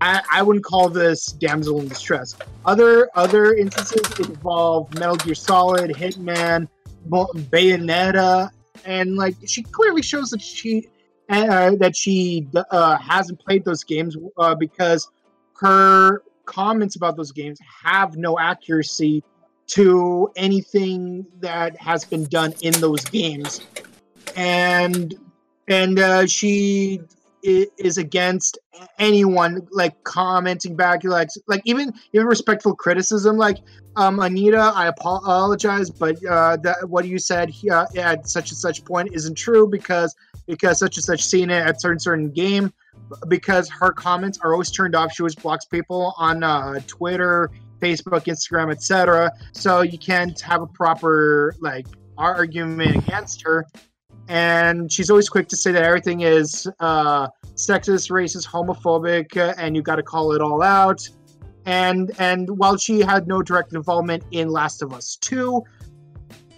I, 0.00 0.22
I 0.30 0.42
wouldn't 0.42 0.64
call 0.64 0.90
this 0.90 1.26
damsel 1.26 1.80
in 1.80 1.88
distress. 1.88 2.36
Other 2.66 3.08
other 3.14 3.54
instances 3.54 4.28
involve 4.28 4.92
Metal 4.94 5.16
Gear 5.16 5.34
Solid, 5.34 5.90
Hitman, 5.90 6.68
Bayonetta, 7.08 8.50
and 8.84 9.16
like 9.16 9.34
she 9.46 9.62
clearly 9.62 10.02
shows 10.02 10.30
that 10.30 10.42
she 10.42 10.86
uh, 11.30 11.74
that 11.76 11.96
she 11.96 12.46
uh, 12.70 12.98
hasn't 12.98 13.40
played 13.40 13.64
those 13.64 13.82
games 13.82 14.16
uh, 14.36 14.54
because 14.54 15.08
her 15.58 16.22
comments 16.46 16.96
about 16.96 17.16
those 17.16 17.32
games 17.32 17.58
have 17.84 18.16
no 18.16 18.38
accuracy 18.38 19.22
to 19.68 20.30
anything 20.36 21.26
that 21.40 21.76
has 21.76 22.04
been 22.04 22.24
done 22.24 22.54
in 22.62 22.72
those 22.80 23.04
games. 23.04 23.60
And 24.36 25.14
and 25.68 25.98
uh, 25.98 26.26
she 26.26 27.00
is 27.42 27.96
against 27.96 28.58
anyone 28.98 29.66
like 29.70 30.02
commenting 30.02 30.74
back 30.74 31.04
like 31.04 31.28
like 31.46 31.62
even 31.64 31.92
even 32.12 32.26
respectful 32.26 32.74
criticism 32.74 33.36
like 33.36 33.58
um 33.94 34.18
anita 34.18 34.72
i 34.74 34.88
apologize 34.88 35.88
but 35.88 36.16
uh 36.26 36.56
that 36.56 36.76
what 36.88 37.06
you 37.06 37.18
said 37.18 37.52
uh, 37.70 37.86
at 37.96 38.28
such 38.28 38.50
and 38.50 38.58
such 38.58 38.84
point 38.84 39.08
isn't 39.12 39.36
true 39.36 39.68
because 39.68 40.14
because 40.46 40.78
such 40.78 40.96
and 40.96 41.04
such 41.04 41.24
seen 41.24 41.50
it 41.50 41.64
at 41.64 41.80
certain 41.80 42.00
certain 42.00 42.30
game 42.32 42.72
because 43.28 43.68
her 43.70 43.92
comments 43.92 44.38
are 44.42 44.52
always 44.52 44.70
turned 44.70 44.94
off. 44.94 45.12
She 45.12 45.22
always 45.22 45.34
blocks 45.34 45.64
people 45.64 46.14
on 46.18 46.42
uh 46.42 46.80
twitter 46.86 47.50
facebook 47.80 48.24
instagram 48.24 48.72
etc 48.72 49.30
so 49.52 49.82
you 49.82 49.98
can't 49.98 50.40
have 50.40 50.62
a 50.62 50.66
proper 50.66 51.54
like 51.60 51.86
argument 52.18 52.96
against 52.96 53.42
her. 53.42 53.66
And 54.28 54.90
she's 54.90 55.10
always 55.10 55.28
quick 55.28 55.48
to 55.48 55.56
say 55.56 55.72
that 55.72 55.84
everything 55.84 56.22
is 56.22 56.68
uh, 56.80 57.28
sexist, 57.54 58.10
racist, 58.10 58.46
homophobic, 58.48 59.36
uh, 59.36 59.54
and 59.56 59.76
you 59.76 59.82
got 59.82 59.96
to 59.96 60.02
call 60.02 60.32
it 60.32 60.40
all 60.40 60.62
out. 60.62 61.08
And 61.64 62.12
and 62.18 62.48
while 62.58 62.76
she 62.76 63.00
had 63.00 63.26
no 63.26 63.42
direct 63.42 63.72
involvement 63.72 64.24
in 64.30 64.48
Last 64.48 64.82
of 64.82 64.92
Us 64.92 65.16
Two, 65.16 65.62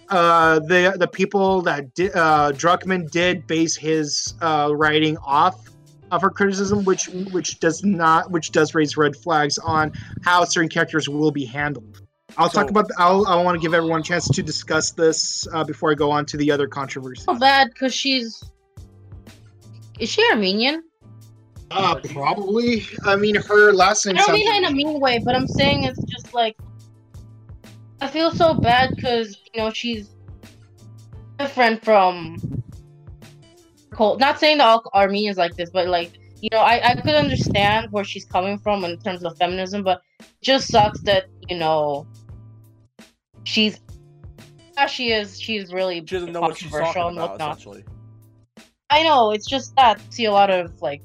uh, 0.09 0.59
the 0.59 0.95
the 0.97 1.07
people 1.07 1.61
that 1.63 1.93
di- 1.93 2.11
uh, 2.11 2.51
Druckmann 2.51 3.09
did 3.11 3.45
base 3.47 3.75
his 3.75 4.35
uh, 4.41 4.71
writing 4.75 5.17
off 5.17 5.68
of 6.11 6.21
her 6.21 6.29
criticism, 6.29 6.83
which 6.85 7.07
which 7.31 7.59
does 7.59 7.83
not 7.83 8.31
which 8.31 8.51
does 8.51 8.75
raise 8.75 8.97
red 8.97 9.15
flags 9.15 9.57
on 9.57 9.91
how 10.23 10.43
certain 10.43 10.69
characters 10.69 11.07
will 11.09 11.31
be 11.31 11.45
handled. 11.45 12.01
I'll 12.37 12.49
talk 12.49 12.65
So- 12.65 12.69
about. 12.69 12.89
I'll, 12.97 13.25
I 13.27 13.41
want 13.41 13.55
to 13.55 13.59
give 13.59 13.73
everyone 13.73 14.01
a 14.01 14.03
chance 14.03 14.27
to 14.29 14.43
discuss 14.43 14.91
this 14.91 15.47
uh, 15.53 15.63
before 15.63 15.91
I 15.91 15.95
go 15.95 16.11
on 16.11 16.25
to 16.27 16.37
the 16.37 16.51
other 16.51 16.67
controversy. 16.67 17.23
So 17.23 17.33
bad 17.35 17.69
because 17.73 17.93
she's. 17.93 18.43
Is 19.99 20.09
she 20.09 20.23
Armenian? 20.31 20.83
Uh, 21.71 21.95
probably. 22.13 22.85
I 23.05 23.15
mean, 23.15 23.35
her 23.35 23.73
last 23.73 24.05
name 24.05 24.17
I 24.17 24.21
don't 24.21 24.33
mean 24.33 24.47
that 24.47 24.57
in 24.57 24.65
a 24.65 24.71
mean 24.71 24.99
way, 24.99 25.19
but 25.23 25.35
I'm 25.35 25.47
saying 25.47 25.83
it's 25.83 26.03
just 26.03 26.33
like. 26.33 26.55
I 28.01 28.07
feel 28.07 28.31
so 28.31 28.53
bad 28.53 28.95
because, 28.95 29.37
you 29.53 29.61
know, 29.61 29.71
she's 29.71 30.09
different 31.37 31.83
from. 31.83 32.37
Not 33.99 34.39
saying 34.39 34.59
that 34.59 34.65
all 34.65 34.89
Armenians 34.93 35.37
like 35.37 35.55
this, 35.55 35.69
but 35.69 35.87
like, 35.87 36.13
you 36.41 36.49
know, 36.51 36.59
I, 36.59 36.91
I 36.91 36.95
could 36.95 37.15
understand 37.15 37.91
where 37.91 38.03
she's 38.05 38.25
coming 38.25 38.57
from 38.57 38.85
in 38.85 38.97
terms 38.99 39.23
of 39.25 39.37
feminism, 39.37 39.83
but 39.83 40.01
it 40.19 40.27
just 40.41 40.69
sucks 40.69 41.01
that, 41.01 41.25
you 41.49 41.57
know, 41.57 42.07
she's. 43.43 43.79
yeah, 44.77 44.85
she 44.85 45.11
is, 45.11 45.39
she's 45.39 45.73
really 45.73 45.99
She 45.99 46.15
doesn't 46.15 46.31
know 46.31 46.41
what 46.41 46.57
she's 46.57 46.71
talking 46.71 46.85
controversial 46.85 47.07
and 47.09 47.17
about, 47.17 47.31
whatnot. 47.31 47.57
essentially. 47.57 47.83
I 48.89 49.03
know 49.03 49.31
it's 49.31 49.47
just 49.47 49.75
that 49.75 50.01
see 50.13 50.25
a 50.25 50.31
lot 50.31 50.49
of 50.49 50.81
like 50.81 51.01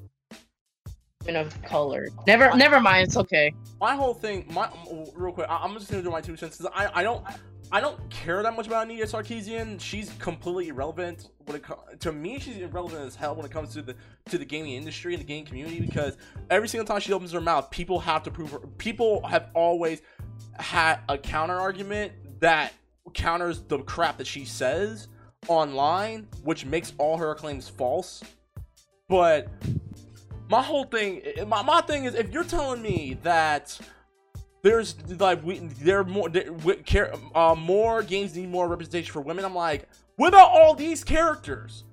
women 1.26 1.47
of 1.47 1.62
color. 1.62 2.09
Never, 2.26 2.55
never 2.57 2.80
mind. 2.80 3.09
It's 3.09 3.16
okay. 3.16 3.53
my 3.80 3.95
whole 3.97 4.14
thing, 4.14 4.47
my 4.51 4.68
real 5.14 5.32
quick, 5.32 5.49
I, 5.51 5.57
I'm 5.57 5.74
just 5.74 5.90
gonna 5.90 6.03
do 6.03 6.11
my 6.11 6.20
two 6.20 6.36
cents. 6.36 6.64
I, 6.74 6.90
I 6.95 7.03
don't, 7.03 7.24
I 7.72 7.80
don't 7.80 8.08
care 8.10 8.42
that 8.42 8.54
much 8.54 8.66
about 8.66 8.84
Anita 8.84 9.04
Sarkeesian. 9.04 9.80
She's 9.80 10.10
completely 10.18 10.68
irrelevant 10.68 11.30
when 11.46 11.56
it 11.56 11.64
to 12.00 12.12
me. 12.12 12.38
She's 12.38 12.58
irrelevant 12.58 13.06
as 13.06 13.16
hell 13.16 13.34
when 13.34 13.44
it 13.44 13.50
comes 13.50 13.72
to 13.74 13.82
the 13.82 13.96
to 14.26 14.38
the 14.38 14.44
gaming 14.44 14.72
industry 14.72 15.14
and 15.14 15.22
the 15.22 15.26
gaming 15.26 15.46
community 15.46 15.80
because 15.80 16.16
every 16.50 16.68
single 16.68 16.86
time 16.86 17.00
she 17.00 17.12
opens 17.12 17.32
her 17.32 17.40
mouth, 17.40 17.70
people 17.70 17.98
have 18.00 18.22
to 18.24 18.30
prove 18.30 18.50
her. 18.50 18.58
People 18.78 19.26
have 19.26 19.48
always 19.54 20.02
had 20.58 21.00
a 21.08 21.18
counter 21.18 21.58
argument 21.58 22.12
that 22.40 22.72
counters 23.12 23.60
the 23.62 23.78
crap 23.78 24.18
that 24.18 24.26
she 24.26 24.44
says 24.44 25.08
online, 25.48 26.28
which 26.42 26.64
makes 26.64 26.92
all 26.98 27.16
her 27.16 27.34
claims 27.34 27.68
false. 27.68 28.22
But 29.08 29.48
my 30.48 30.62
whole 30.62 30.84
thing 30.84 31.22
my, 31.46 31.62
my 31.62 31.80
thing 31.80 32.04
is 32.04 32.14
if 32.14 32.30
you're 32.30 32.44
telling 32.44 32.82
me 32.82 33.18
that 33.22 33.78
there's 34.64 34.96
like 35.20 35.44
we 35.44 35.58
there 35.58 36.00
are 36.00 36.04
more 36.04 36.28
there, 36.28 36.52
we, 36.52 36.74
care, 36.76 37.12
uh, 37.34 37.54
more 37.54 38.02
games 38.02 38.34
need 38.34 38.48
more 38.50 38.66
representation 38.66 39.12
for 39.12 39.20
women 39.20 39.44
i'm 39.44 39.54
like 39.54 39.86
what 40.16 40.28
about 40.28 40.50
all 40.50 40.74
these 40.74 41.04
characters 41.04 41.84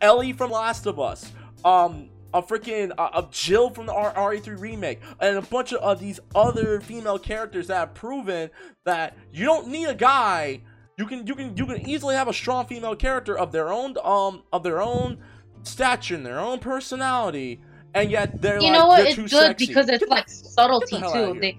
ellie 0.00 0.32
from 0.32 0.50
last 0.50 0.86
of 0.86 0.98
us 0.98 1.30
um 1.64 2.08
a 2.32 2.40
freaking 2.40 2.92
uh, 2.96 3.10
a 3.14 3.26
Jill 3.32 3.70
from 3.70 3.86
the 3.86 3.92
R- 3.92 4.14
RE3 4.14 4.60
remake, 4.60 5.00
and 5.18 5.36
a 5.36 5.42
bunch 5.42 5.72
of 5.72 5.80
uh, 5.82 5.94
these 5.94 6.20
other 6.32 6.80
female 6.80 7.18
characters 7.18 7.66
that 7.66 7.74
have 7.74 7.92
proven 7.94 8.50
that 8.84 9.16
you 9.32 9.44
don't 9.44 9.66
need 9.66 9.86
a 9.86 9.96
guy. 9.96 10.60
You 10.96 11.06
can 11.06 11.26
you 11.26 11.34
can 11.34 11.56
you 11.56 11.66
can 11.66 11.78
easily 11.90 12.14
have 12.14 12.28
a 12.28 12.32
strong 12.32 12.66
female 12.68 12.94
character 12.94 13.36
of 13.36 13.50
their 13.50 13.72
own 13.72 13.96
um 14.04 14.44
of 14.52 14.62
their 14.62 14.80
own 14.80 15.18
stature 15.64 16.14
and 16.14 16.24
their 16.24 16.38
own 16.38 16.60
personality, 16.60 17.60
and 17.94 18.12
yet 18.12 18.40
they're 18.40 18.60
You 18.60 18.68
like, 18.70 18.72
know 18.78 18.86
what? 18.86 19.06
It's 19.06 19.16
good 19.16 19.30
sexy. 19.30 19.66
because 19.66 19.88
it's 19.88 19.98
Get 19.98 20.08
the- 20.08 20.14
like 20.14 20.28
subtlety 20.28 20.96
outta 21.02 21.32
too. 21.34 21.40
They 21.40 21.58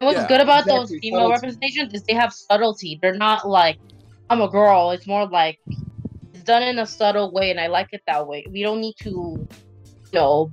what's 0.00 0.18
Yeah, 0.18 0.28
good 0.28 0.40
about 0.40 0.64
those 0.66 0.90
female 0.90 1.20
subtlety. 1.22 1.32
representations 1.32 1.94
is 1.94 2.02
they 2.04 2.14
have 2.14 2.32
subtlety. 2.32 2.98
They're 3.00 3.14
not 3.16 3.48
like 3.48 3.78
I'm 4.30 4.40
a 4.40 4.48
girl. 4.48 4.90
It's 4.90 5.06
more 5.06 5.26
like 5.26 5.58
it's 6.34 6.44
done 6.44 6.62
in 6.62 6.78
a 6.78 6.86
subtle 6.86 7.32
way, 7.32 7.50
and 7.50 7.58
I 7.60 7.66
like 7.68 7.88
it 7.92 8.02
that 8.06 8.26
way. 8.26 8.44
We 8.50 8.62
don't 8.62 8.80
need 8.80 8.94
to, 9.00 9.08
you 9.10 9.48
know, 10.12 10.50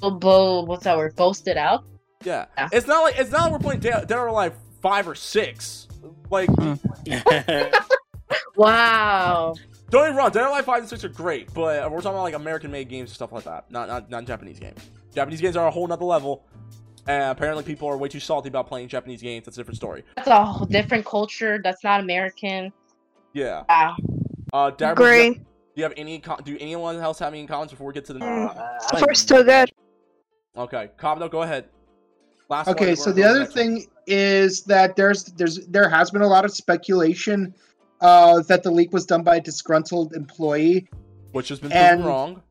bo- 0.00 0.10
bo- 0.12 0.62
what's 0.64 0.84
that 0.84 0.96
word? 0.96 1.14
Boast 1.16 1.46
it 1.48 1.56
out. 1.56 1.84
Yeah. 2.24 2.46
Yeah. 2.56 2.68
It's 2.72 2.86
not 2.86 3.02
like 3.02 3.18
it's 3.18 3.30
not 3.30 3.42
like 3.44 3.52
we're 3.52 3.58
playing 3.58 3.80
Dead, 3.80 4.06
Dead 4.06 4.18
or 4.18 4.26
Alive 4.28 4.54
five 4.82 5.06
or 5.08 5.14
six. 5.14 5.88
Like 6.30 6.48
hmm. 6.50 6.74
Wow. 8.56 9.54
don't 9.90 10.04
get 10.04 10.12
me 10.12 10.16
wrong, 10.18 10.30
Dead 10.30 10.42
or 10.42 10.48
Alive 10.48 10.64
five 10.64 10.80
and 10.80 10.88
six 10.88 11.04
are 11.04 11.08
great, 11.08 11.52
but 11.54 11.90
we're 11.90 11.98
talking 12.00 12.10
about 12.12 12.22
like 12.22 12.34
American 12.34 12.70
made 12.70 12.88
games 12.88 13.10
and 13.10 13.14
stuff 13.14 13.32
like 13.32 13.44
that. 13.44 13.70
Not 13.70 13.88
not 13.88 14.10
not 14.10 14.24
Japanese 14.24 14.58
games. 14.58 14.80
Japanese 15.14 15.40
games 15.40 15.56
are 15.56 15.66
a 15.66 15.70
whole 15.70 15.86
nother 15.86 16.04
level. 16.04 16.44
And 17.06 17.30
apparently 17.30 17.64
people 17.64 17.88
are 17.88 17.96
way 17.96 18.08
too 18.08 18.20
salty 18.20 18.48
about 18.48 18.66
playing 18.68 18.88
Japanese 18.88 19.22
games. 19.22 19.44
That's 19.44 19.56
a 19.56 19.60
different 19.60 19.76
story. 19.76 20.04
That's 20.16 20.28
a 20.28 20.44
whole 20.44 20.66
different 20.66 21.04
culture. 21.04 21.60
That's 21.62 21.82
not 21.82 22.00
American. 22.00 22.72
Yeah. 23.32 23.64
Wow. 23.68 23.96
Uh 24.52 24.70
Darren, 24.70 24.76
do 24.76 24.84
you 24.84 24.86
have- 24.86 24.92
Agree. 24.98 25.30
Do 25.34 25.42
you 25.76 25.82
have 25.84 25.92
any 25.96 26.18
com- 26.18 26.40
do 26.44 26.56
anyone 26.60 26.96
else 26.96 27.18
have 27.20 27.32
any 27.32 27.46
comments 27.46 27.72
before 27.72 27.86
we 27.86 27.92
get 27.94 28.04
to 28.06 28.12
the 28.12 28.18
Mm. 28.20 28.56
Uh, 28.56 28.78
So 28.80 28.96
far, 28.98 29.14
still 29.14 29.44
good. 29.44 29.70
Okay. 30.56 30.90
Kabno, 30.98 31.30
go 31.30 31.42
ahead. 31.42 31.66
Last 32.48 32.66
Okay, 32.68 32.88
we're 32.88 32.96
so 32.96 33.12
the 33.12 33.22
other 33.22 33.40
next 33.40 33.54
one. 33.54 33.64
thing 33.64 33.86
is 34.08 34.62
that 34.64 34.96
there's 34.96 35.24
there's 35.24 35.66
there 35.68 35.88
has 35.88 36.10
been 36.10 36.22
a 36.22 36.26
lot 36.26 36.44
of 36.44 36.50
speculation 36.52 37.54
uh, 38.00 38.42
that 38.48 38.62
the 38.64 38.70
leak 38.70 38.92
was 38.92 39.06
done 39.06 39.22
by 39.22 39.36
a 39.36 39.40
disgruntled 39.40 40.14
employee, 40.14 40.88
which 41.32 41.48
has 41.48 41.60
been 41.60 41.70
proven 41.70 41.86
and- 41.98 42.04
wrong. 42.04 42.42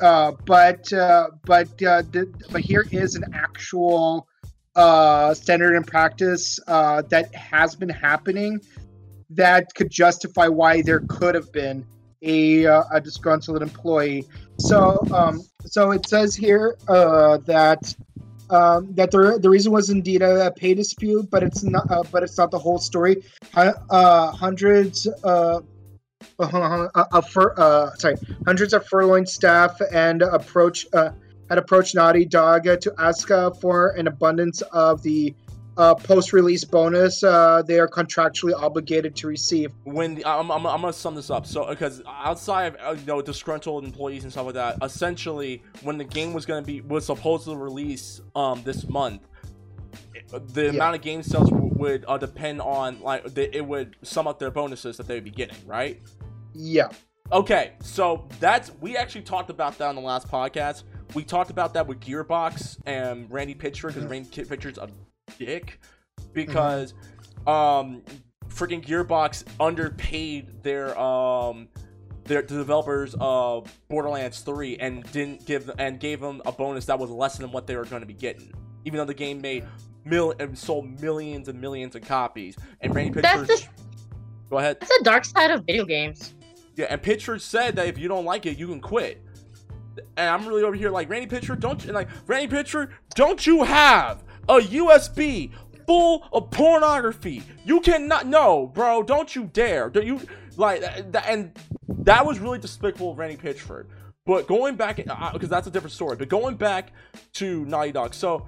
Uh, 0.00 0.32
but 0.46 0.92
uh, 0.92 1.28
but 1.44 1.82
uh, 1.82 2.02
th- 2.12 2.28
but 2.50 2.60
here 2.60 2.86
is 2.90 3.14
an 3.14 3.24
actual 3.32 4.26
uh, 4.76 5.34
standard 5.34 5.74
in 5.74 5.82
practice 5.82 6.60
uh, 6.66 7.02
that 7.02 7.34
has 7.34 7.74
been 7.74 7.88
happening 7.88 8.60
that 9.30 9.74
could 9.74 9.90
justify 9.90 10.48
why 10.48 10.82
there 10.82 11.00
could 11.08 11.34
have 11.34 11.52
been 11.52 11.84
a, 12.22 12.66
uh, 12.66 12.82
a 12.92 13.00
disgruntled 13.00 13.62
employee. 13.62 14.24
So 14.58 15.04
um, 15.12 15.42
so 15.66 15.90
it 15.90 16.08
says 16.08 16.34
here 16.34 16.76
uh, 16.88 17.38
that 17.46 17.94
um, 18.50 18.94
that 18.94 19.10
the, 19.10 19.38
the 19.40 19.50
reason 19.50 19.72
was 19.72 19.90
indeed 19.90 20.22
a, 20.22 20.46
a 20.46 20.50
pay 20.50 20.74
dispute, 20.74 21.28
but 21.30 21.42
it's 21.42 21.62
not 21.62 21.90
uh, 21.90 22.02
but 22.10 22.22
it's 22.22 22.38
not 22.38 22.50
the 22.50 22.58
whole 22.58 22.78
story. 22.78 23.22
Uh, 23.54 24.30
hundreds 24.32 25.06
uh, 25.24 25.60
uh, 26.38 26.46
hold 26.46 26.62
on, 26.62 26.70
hold 26.70 26.90
on, 26.94 27.06
uh, 27.12 27.20
fur, 27.20 27.54
uh, 27.56 27.90
sorry, 27.96 28.16
hundreds 28.46 28.72
of 28.72 28.86
furloughed 28.86 29.28
staff 29.28 29.80
and 29.92 30.22
approach 30.22 30.86
uh, 30.92 31.10
had 31.48 31.58
approached 31.58 31.94
Naughty 31.94 32.24
Dog 32.24 32.64
to 32.64 32.92
ask 32.98 33.30
uh, 33.30 33.50
for 33.50 33.90
an 33.90 34.06
abundance 34.06 34.60
of 34.72 35.02
the 35.02 35.34
uh, 35.78 35.94
post-release 35.94 36.64
bonus 36.64 37.22
uh, 37.22 37.62
they 37.64 37.78
are 37.78 37.86
contractually 37.86 38.52
obligated 38.52 39.14
to 39.14 39.28
receive. 39.28 39.70
when 39.84 40.20
I'm, 40.26 40.50
I'm, 40.50 40.66
I'm 40.66 40.80
gonna 40.80 40.92
sum 40.92 41.14
this 41.14 41.30
up. 41.30 41.46
So 41.46 41.68
because 41.68 42.02
outside 42.08 42.74
of 42.76 43.00
you 43.00 43.06
know 43.06 43.22
disgruntled 43.22 43.84
employees 43.84 44.24
and 44.24 44.32
stuff 44.32 44.46
like 44.46 44.54
that 44.56 44.78
essentially 44.82 45.62
when 45.82 45.96
the 45.96 46.04
game 46.04 46.32
was 46.32 46.44
gonna 46.44 46.66
be 46.66 46.80
was 46.80 47.06
supposed 47.06 47.44
to 47.44 47.56
release 47.56 48.20
um 48.34 48.60
this 48.64 48.88
month 48.88 49.27
the 50.30 50.64
Yeah. 50.64 50.70
amount 50.70 50.96
of 50.96 51.02
game 51.02 51.22
sales 51.22 51.50
would 51.52 52.04
uh, 52.08 52.18
depend 52.18 52.60
on 52.60 53.00
like 53.00 53.24
the, 53.34 53.54
it 53.56 53.64
would 53.66 53.96
sum 54.02 54.26
up 54.26 54.38
their 54.38 54.50
bonuses 54.50 54.96
that 54.96 55.06
they 55.06 55.14
would 55.14 55.24
be 55.24 55.30
getting 55.30 55.56
right? 55.66 56.00
Yeah, 56.54 56.88
okay 57.30 57.72
so 57.82 58.26
that's 58.40 58.72
we 58.80 58.96
actually 58.96 59.20
talked 59.22 59.50
about 59.50 59.76
that 59.78 59.88
on 59.88 59.94
the 59.94 60.00
last 60.00 60.28
podcast. 60.28 60.84
We 61.14 61.24
talked 61.24 61.50
about 61.50 61.74
that 61.74 61.86
with 61.86 62.00
gearbox 62.00 62.78
and 62.86 63.30
randy 63.30 63.54
pitcher 63.54 63.88
because 63.88 64.04
randy 64.04 64.28
Ki- 64.28 64.44
pitcher's 64.44 64.78
a 64.78 64.88
dick. 65.38 65.78
Because 66.32 66.94
um 67.46 68.02
freaking 68.48 68.84
gearbox 68.84 69.44
underpaid 69.60 70.62
their 70.62 70.98
um 70.98 71.68
their 72.24 72.42
the 72.42 72.56
developers 72.56 73.14
of 73.20 73.72
borderlands 73.88 74.40
3 74.40 74.76
and 74.78 75.02
didn't 75.12 75.46
give 75.46 75.70
and 75.78 75.98
gave 76.00 76.20
them 76.20 76.42
a 76.44 76.52
bonus 76.52 76.84
that 76.86 76.98
was 76.98 77.10
less 77.10 77.38
than 77.38 77.50
what 77.52 77.66
they 77.66 77.74
were 77.76 77.84
going 77.86 78.00
to 78.02 78.06
be 78.06 78.12
getting. 78.14 78.52
Even 78.84 78.98
though 78.98 79.04
the 79.06 79.14
game 79.14 79.40
made 79.40 79.64
mil 80.04 80.34
and 80.38 80.56
sold 80.56 81.00
millions 81.00 81.48
and 81.48 81.60
millions 81.60 81.94
of 81.94 82.02
copies 82.02 82.56
and 82.80 82.94
randy 82.94 83.20
That's 83.20 83.46
pitcher 83.46 83.68
go 84.50 84.58
ahead 84.58 84.78
That's 84.80 84.98
the 84.98 85.04
dark 85.04 85.24
side 85.24 85.50
of 85.50 85.64
video 85.64 85.84
games. 85.84 86.34
yeah, 86.76 86.86
and 86.90 87.02
Pitcher 87.02 87.38
said 87.38 87.76
that 87.76 87.86
if 87.88 87.98
you 87.98 88.08
don't 88.08 88.24
like 88.24 88.46
it, 88.46 88.56
you 88.56 88.66
can 88.68 88.80
quit. 88.80 89.22
And 90.16 90.28
I'm 90.30 90.46
really 90.46 90.62
over 90.62 90.76
here 90.76 90.90
like 90.90 91.10
Randy 91.10 91.26
Pitcher, 91.26 91.56
don't 91.56 91.84
you 91.84 91.92
like 91.92 92.08
Randy 92.26 92.46
Pitcher? 92.48 92.90
Don't 93.14 93.44
you 93.46 93.64
have 93.64 94.22
a 94.48 94.58
USB 94.58 95.50
full 95.86 96.24
of 96.32 96.50
pornography? 96.50 97.42
You 97.64 97.80
cannot. 97.80 98.26
No, 98.26 98.68
bro, 98.68 99.02
don't 99.02 99.34
you 99.34 99.50
dare. 99.52 99.90
Don't 99.90 100.06
you 100.06 100.20
like? 100.56 100.82
and 101.26 101.52
that 101.98 102.24
was 102.24 102.38
really 102.38 102.58
despicable 102.58 103.10
of 103.10 103.18
Randy 103.18 103.36
Pitchford. 103.36 103.86
But 104.24 104.46
going 104.46 104.76
back, 104.76 105.00
uh, 105.08 105.32
because 105.32 105.48
that's 105.48 105.66
a 105.66 105.70
different 105.70 105.94
story. 105.94 106.16
But 106.16 106.28
going 106.28 106.56
back 106.56 106.92
to 107.34 107.64
Naughty 107.64 107.92
Dog, 107.92 108.14
so 108.14 108.46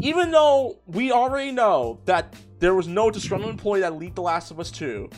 even 0.00 0.30
though 0.30 0.78
we 0.86 1.12
already 1.12 1.50
know 1.50 2.00
that 2.04 2.34
there 2.58 2.74
was 2.74 2.88
no 2.88 3.10
disgruntled 3.10 3.50
employee 3.50 3.80
that 3.80 3.94
leaked 3.94 4.16
The 4.16 4.22
Last 4.22 4.50
of 4.50 4.60
Us 4.60 4.70
2, 4.70 5.08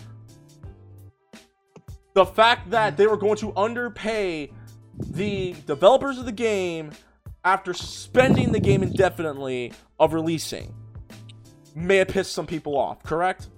the 2.15 2.27
fact 2.27 2.71
that 2.71 2.97
they 2.97 3.07
were 3.07 3.17
going 3.17 3.37
to 3.39 3.55
underpay 3.57 4.53
the 4.99 5.55
developers 5.67 6.19
of 6.19 6.27
the 6.27 6.33
game 6.33 6.91
after 7.45 7.73
suspending 7.73 8.53
the 8.53 8.61
game 8.61 8.83
indefinitely 8.83 9.73
of 9.99 10.13
releasing 10.13 10.75
may 11.75 11.97
have 11.97 12.09
pissed 12.09 12.33
some 12.33 12.47
people 12.47 12.77
off, 12.77 13.03
correct? 13.03 13.49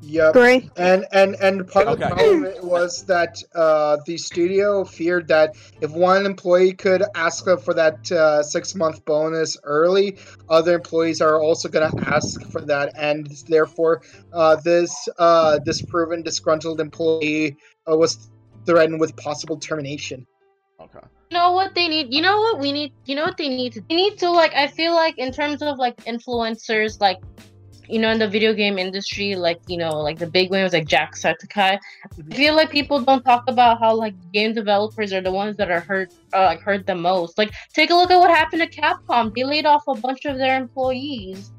Yep. 0.00 0.36
Agree. 0.36 0.70
And 0.76 1.06
and 1.12 1.36
and 1.40 1.66
part 1.66 1.86
of 1.86 1.98
the 1.98 2.06
problem 2.06 2.66
was 2.66 3.04
that 3.04 3.42
uh, 3.54 3.98
the 4.06 4.16
studio 4.16 4.84
feared 4.84 5.28
that 5.28 5.56
if 5.80 5.90
one 5.90 6.26
employee 6.26 6.72
could 6.72 7.02
ask 7.14 7.44
for 7.44 7.74
that 7.74 8.10
uh, 8.12 8.42
six 8.42 8.74
month 8.74 9.04
bonus 9.04 9.56
early, 9.64 10.16
other 10.48 10.74
employees 10.74 11.20
are 11.20 11.40
also 11.40 11.68
going 11.68 11.90
to 11.90 12.08
ask 12.08 12.42
for 12.50 12.60
that, 12.62 12.92
and 12.96 13.26
therefore 13.48 14.02
uh, 14.32 14.56
this 14.56 15.08
uh, 15.18 15.58
this 15.64 15.82
proven 15.82 16.22
disgruntled 16.22 16.80
employee 16.80 17.56
uh, 17.90 17.96
was 17.96 18.30
threatened 18.66 19.00
with 19.00 19.16
possible 19.16 19.56
termination. 19.56 20.26
Okay. 20.80 21.00
You 21.30 21.36
know 21.36 21.52
what 21.52 21.74
they 21.74 21.88
need? 21.88 22.12
You 22.12 22.22
know 22.22 22.38
what 22.40 22.58
we 22.58 22.72
need? 22.72 22.92
You 23.04 23.16
know 23.16 23.24
what 23.24 23.36
they 23.36 23.48
need? 23.48 23.84
They 23.88 23.96
need 23.96 24.18
to 24.18 24.30
like. 24.30 24.54
I 24.54 24.66
feel 24.66 24.94
like 24.94 25.18
in 25.18 25.32
terms 25.32 25.60
of 25.60 25.78
like 25.78 25.96
influencers, 26.04 27.00
like 27.00 27.18
you 27.88 27.98
know, 27.98 28.10
in 28.10 28.18
the 28.18 28.28
video 28.28 28.52
game 28.52 28.78
industry, 28.78 29.34
like 29.34 29.60
you 29.66 29.76
know, 29.76 30.00
like 30.00 30.18
the 30.18 30.26
big 30.26 30.50
names 30.50 30.72
like 30.72 30.86
Jack 30.86 31.14
Jacksepticeye. 31.14 31.78
I 31.78 32.34
feel 32.34 32.54
like 32.54 32.70
people 32.70 33.00
don't 33.00 33.24
talk 33.24 33.44
about 33.48 33.80
how 33.80 33.94
like 33.94 34.14
game 34.32 34.54
developers 34.54 35.12
are 35.12 35.20
the 35.20 35.32
ones 35.32 35.56
that 35.56 35.70
are 35.70 35.80
hurt, 35.80 36.12
uh, 36.34 36.44
like 36.44 36.60
hurt 36.60 36.86
the 36.86 36.94
most. 36.94 37.38
Like, 37.38 37.52
take 37.72 37.90
a 37.90 37.94
look 37.94 38.10
at 38.10 38.18
what 38.18 38.30
happened 38.30 38.62
to 38.62 38.68
Capcom. 38.68 39.34
They 39.34 39.44
laid 39.44 39.66
off 39.66 39.84
a 39.88 39.94
bunch 39.94 40.24
of 40.26 40.36
their 40.38 40.58
employees. 40.58 41.50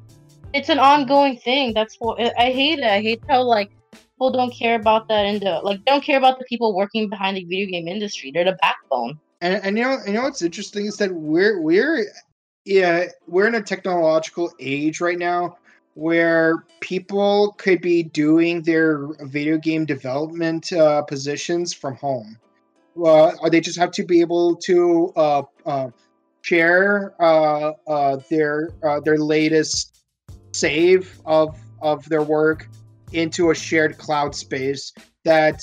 It's 0.54 0.70
an 0.70 0.80
ongoing 0.80 1.38
thing. 1.38 1.74
That's 1.74 1.96
what 2.00 2.22
I 2.22 2.32
I 2.38 2.52
hate 2.52 2.80
it. 2.80 2.86
I 2.86 3.02
hate 3.02 3.22
how 3.28 3.44
like 3.44 3.72
people 3.92 4.32
don't 4.32 4.52
care 4.52 4.76
about 4.76 5.08
that 5.08 5.26
and 5.26 5.42
the 5.42 5.60
like 5.64 5.84
don't 5.86 6.04
care 6.04 6.18
about 6.18 6.40
the 6.40 6.46
people 6.46 6.76
working 6.76 7.10
behind 7.10 7.38
the 7.38 7.44
video 7.46 7.68
game 7.68 7.88
industry. 7.88 8.32
They're 8.32 8.46
the 8.46 8.58
backbone. 8.62 9.20
And, 9.42 9.64
and 9.64 9.78
you 9.78 9.84
know, 9.86 9.98
you 10.06 10.14
know 10.14 10.24
what's 10.24 10.42
interesting 10.42 10.86
is 10.86 10.98
that 10.98 11.12
we're 11.12 11.62
we're 11.62 12.06
yeah 12.66 13.06
we're 13.28 13.48
in 13.48 13.56
a 13.56 13.62
technological 13.62 14.52
age 14.60 15.00
right 15.00 15.18
now 15.18 15.58
where 16.00 16.64
people 16.80 17.54
could 17.58 17.82
be 17.82 18.04
doing 18.04 18.62
their 18.62 19.06
video 19.24 19.58
game 19.58 19.86
development 19.86 20.72
uh, 20.72 21.02
positions 21.02 21.74
from 21.74 21.96
home. 21.96 22.38
Uh, 23.04 23.32
they 23.50 23.60
just 23.60 23.78
have 23.78 23.92
to 23.92 24.04
be 24.04 24.22
able 24.22 24.56
to 24.56 25.12
uh, 25.18 25.44
uh, 25.66 25.90
share 26.42 27.14
uh, 27.22 27.74
uh, 27.88 28.18
their 28.30 28.70
their 29.04 29.18
latest 29.18 30.06
save 30.54 31.20
of 31.26 31.60
of 31.82 32.08
their 32.08 32.24
work 32.24 32.70
into 33.12 33.52
a 33.52 33.56
shared 33.56 33.98
cloud 33.98 34.34
space 34.34 34.94
that 35.26 35.62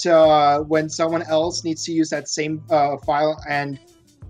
when 0.69 0.91
someone 0.91 1.23
else 1.23 1.65
needs 1.65 1.83
to 1.85 1.93
use 1.93 2.11
that 2.11 2.29
same 2.29 2.61
file 3.07 3.41
and 3.49 3.79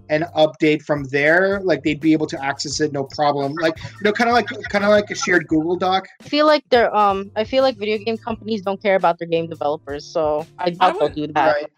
and 0.09 0.25
update 0.37 0.83
from 0.83 1.05
there, 1.05 1.61
like 1.61 1.83
they'd 1.83 2.01
be 2.01 2.13
able 2.13 2.27
to 2.29 2.45
access 2.45 2.81
it 2.81 2.93
no 2.93 3.05
problem. 3.05 3.55
Like 3.55 3.77
you 3.83 3.89
know, 4.03 4.13
kind 4.13 4.31
of 4.31 4.35
like 4.35 4.47
kind 4.71 4.85
of 4.85 4.91
like 4.91 5.11
a 5.11 5.15
shared 5.15 5.47
Google 5.49 5.77
Doc. 5.77 6.07
I 6.25 6.29
feel 6.29 6.47
like 6.47 6.65
they're 6.71 6.95
um 6.95 7.31
I 7.37 7.45
feel 7.45 7.63
like 7.63 7.77
video 7.77 7.99
game 7.99 8.17
companies 8.19 8.63
don't 8.63 8.81
care 8.81 8.97
about 8.97 9.19
their 9.19 9.29
game 9.29 9.49
developers, 9.49 10.05
so 10.05 10.47
I 10.59 10.71
doubt 10.71 10.99
they'll 10.99 11.09
do 11.09 11.27
that. 11.33 11.55
Right. 11.55 11.73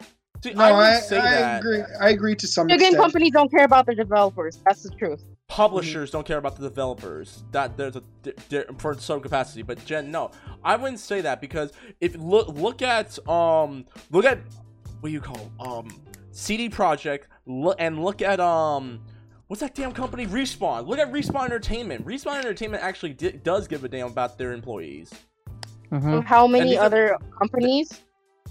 See, 0.45 0.53
No, 0.55 0.63
I 0.65 0.69
I, 0.69 0.73
wouldn't 0.79 1.05
say 1.05 1.19
I 1.19 1.31
that. 1.31 1.59
agree. 1.61 1.83
I 2.01 2.11
agree 2.11 2.37
to 2.37 2.47
some 2.47 2.67
extent. 2.69 2.81
Video 2.81 2.93
game 2.93 3.01
companies 3.03 3.31
don't 3.33 3.51
care 3.51 3.65
about 3.65 3.87
their 3.87 3.97
developers. 3.97 4.59
That's 4.65 4.83
the 4.85 4.91
truth. 4.91 5.25
Publishers 5.49 6.11
don't 6.13 6.27
care 6.27 6.37
about 6.39 6.57
the 6.57 6.63
developers. 6.69 7.43
That 7.53 7.77
there's 7.77 7.97
a 7.97 8.03
di- 8.23 8.33
di- 8.49 8.65
for 8.79 8.95
some 8.99 9.21
capacity, 9.21 9.63
but 9.63 9.85
Jen, 9.85 10.11
no, 10.13 10.31
I 10.63 10.77
wouldn't 10.77 11.01
say 11.01 11.23
that 11.23 11.41
because 11.41 11.73
if 12.01 12.15
look 12.17 12.49
look 12.49 12.83
at 12.83 13.19
um 13.29 13.87
look 14.13 14.25
at 14.27 14.39
what 15.01 15.09
do 15.09 15.13
you 15.13 15.21
call 15.21 15.51
um 15.59 15.89
CD 16.31 16.69
Projekt 16.69 17.23
look 17.49 17.77
and 17.81 18.05
look 18.05 18.23
at 18.23 18.39
um 18.39 19.01
what's 19.49 19.61
that 19.61 19.75
damn 19.75 19.93
company 19.93 20.27
Respawn. 20.27 20.87
Look 20.87 20.99
at 20.99 21.11
Respawn 21.11 21.47
Entertainment. 21.47 22.07
Respawn 22.07 22.37
Entertainment 22.39 22.83
actually 22.83 23.15
di- 23.15 23.33
does 23.33 23.67
give 23.67 23.83
a 23.85 23.89
damn 23.89 24.09
about 24.09 24.37
their 24.39 24.53
employees. 24.53 25.11
Mhm. 25.91 26.23
How 26.25 26.47
many 26.47 26.71
these 26.71 26.79
are- 26.79 26.85
other 26.85 27.17
companies? 27.39 28.03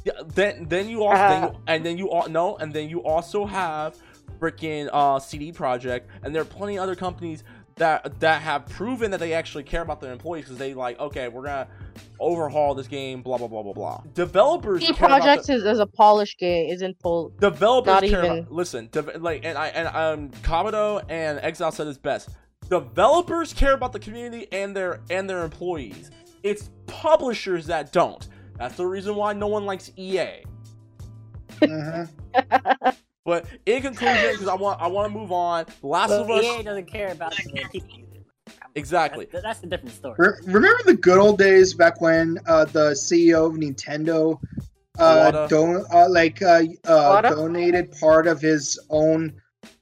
Yeah, 0.03 0.13
then 0.25 0.65
then 0.67 0.89
you 0.89 1.03
also 1.03 1.17
then 1.17 1.43
Uh. 1.43 1.47
you, 1.51 1.59
and 1.67 1.85
then 1.85 1.97
you 1.97 2.09
all 2.09 2.27
no 2.27 2.57
and 2.57 2.73
then 2.73 2.89
you 2.89 3.03
also 3.03 3.45
have 3.45 3.95
freaking 4.39 4.89
uh 4.91 5.19
CD 5.19 5.51
Projekt 5.51 6.01
and 6.23 6.33
there 6.33 6.41
are 6.41 6.45
plenty 6.45 6.77
of 6.77 6.83
other 6.83 6.95
companies 6.95 7.43
that 7.77 8.19
that 8.19 8.41
have 8.41 8.65
proven 8.67 9.11
that 9.11 9.19
they 9.19 9.33
actually 9.33 9.63
care 9.63 9.81
about 9.81 10.01
their 10.01 10.11
employees 10.11 10.45
because 10.45 10.57
they 10.57 10.73
like 10.73 10.99
okay 10.99 11.27
we're 11.27 11.43
gonna 11.43 11.67
overhaul 12.19 12.73
this 12.75 12.87
game 12.87 13.21
blah 13.21 13.37
blah 13.37 13.47
blah 13.47 13.63
blah 13.63 13.73
blah 13.73 14.01
developers 14.13 14.81
CD 14.81 14.93
care 14.93 15.05
about 15.07 15.21
Projects 15.21 15.47
the- 15.47 15.53
is, 15.53 15.63
is 15.63 15.79
a 15.79 15.85
polished 15.87 16.39
game. 16.39 16.69
Isn't 16.71 16.97
full. 17.01 17.29
developers 17.39 17.87
not 17.93 18.03
care 18.03 18.25
even- 18.25 18.37
about 18.39 18.51
listen 18.51 18.89
dev- 18.91 19.21
like 19.21 19.45
and 19.45 19.57
I 19.57 19.67
and 19.67 19.87
um 19.89 20.29
Kabuto 20.41 21.03
and 21.09 21.39
Exile 21.41 21.71
said 21.71 21.87
this 21.87 21.97
best 21.97 22.29
developers 22.69 23.53
care 23.53 23.73
about 23.73 23.93
the 23.93 23.99
community 23.99 24.47
and 24.51 24.75
their 24.75 24.99
and 25.09 25.29
their 25.29 25.43
employees 25.43 26.11
it's 26.43 26.69
publishers 26.87 27.65
that 27.67 27.91
don't 27.93 28.27
that's 28.57 28.75
the 28.75 28.85
reason 28.85 29.15
why 29.15 29.33
no 29.33 29.47
one 29.47 29.65
likes 29.65 29.91
EA 29.97 30.43
Mhm. 31.61 32.09
But 33.27 33.45
in 33.65 33.81
conclusion, 33.81 34.31
because 34.31 34.47
I 34.47 34.55
want 34.55 34.81
I 34.81 34.87
want 34.87 35.11
to 35.11 35.19
move 35.19 35.33
on. 35.33 35.65
The 35.81 35.87
Last 35.87 36.11
of 36.11 36.29
Well, 36.29 36.39
Us, 36.39 36.45
EA 36.45 36.63
doesn't 36.63 36.87
care 36.87 37.11
about 37.11 37.33
the 37.35 37.65
people 37.73 37.99
exactly. 38.73 39.27
That's, 39.29 39.43
that's 39.43 39.63
a 39.63 39.67
different 39.67 39.93
story. 39.93 40.15
Re- 40.17 40.39
Remember 40.45 40.81
the 40.85 40.93
good 40.93 41.17
old 41.17 41.37
days 41.37 41.73
back 41.73 41.99
when 41.99 42.37
uh, 42.47 42.63
the 42.63 42.91
CEO 42.91 43.47
of 43.47 43.55
Nintendo, 43.55 44.39
uh, 44.97 45.31
Iwata. 45.31 45.49
don- 45.49 45.85
uh 45.91 46.07
like 46.09 46.41
uh, 46.41 46.63
uh, 46.85 47.21
donated 47.23 47.91
part 47.99 48.27
of 48.27 48.39
his 48.39 48.79
own 48.89 49.33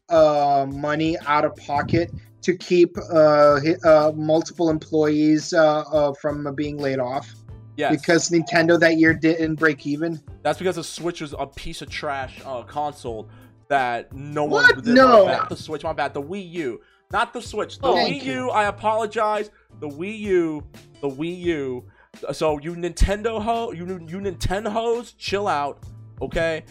uh, 0.09 0.65
money 0.67 1.15
out 1.27 1.45
of 1.45 1.55
pocket 1.57 2.09
to 2.41 2.57
keep 2.57 2.97
uh, 3.13 3.59
uh, 3.85 4.11
multiple 4.15 4.71
employees 4.71 5.53
uh, 5.53 5.81
uh, 5.81 6.13
from 6.13 6.51
being 6.55 6.77
laid 6.77 6.97
off 6.97 7.31
Yes, 7.77 7.91
because 7.99 8.29
Nintendo 8.29 8.79
that 8.79 8.97
year 8.97 9.13
didn't 9.13 9.55
break 9.55 9.85
even. 9.85 10.21
that's 10.43 10.57
because 10.59 10.75
the 10.77 10.83
Switch 10.83 11.21
was 11.21 11.33
a 11.37 11.45
piece 11.45 11.81
of 11.81 11.89
trash 11.89 12.39
uh, 12.45 12.63
console 12.63 13.29
that 13.67 14.13
no 14.13 14.45
What? 14.45 14.75
one. 14.75 14.83
did 14.85 14.93
No. 14.93 15.25
Not 15.25 15.49
the 15.49 15.57
Switch, 15.57 15.83
my 15.83 15.91
bad. 15.93 16.13
The 16.13 16.21
Wii 16.21 16.49
U, 16.51 16.81
not 17.11 17.33
the 17.33 17.41
Switch. 17.41 17.79
The 17.79 17.87
Oh. 17.87 17.95
Wii 17.95 18.23
you. 18.23 18.33
U. 18.45 18.49
I 18.51 18.65
apologize. 18.65 19.49
The 19.81 19.89
Wii 19.89 20.17
U, 20.19 20.63
the 21.01 21.09
Wii 21.09 21.37
U. 21.41 21.85
So 22.31 22.59
you 22.59 22.75
Nintendo 22.75 23.41
ho, 23.41 23.71
you 23.73 23.85
you 24.07 24.19
Nintendo 24.19 24.69
hoes, 24.71 25.11
chill 25.13 25.47
out, 25.47 25.79
okay? 26.21 26.63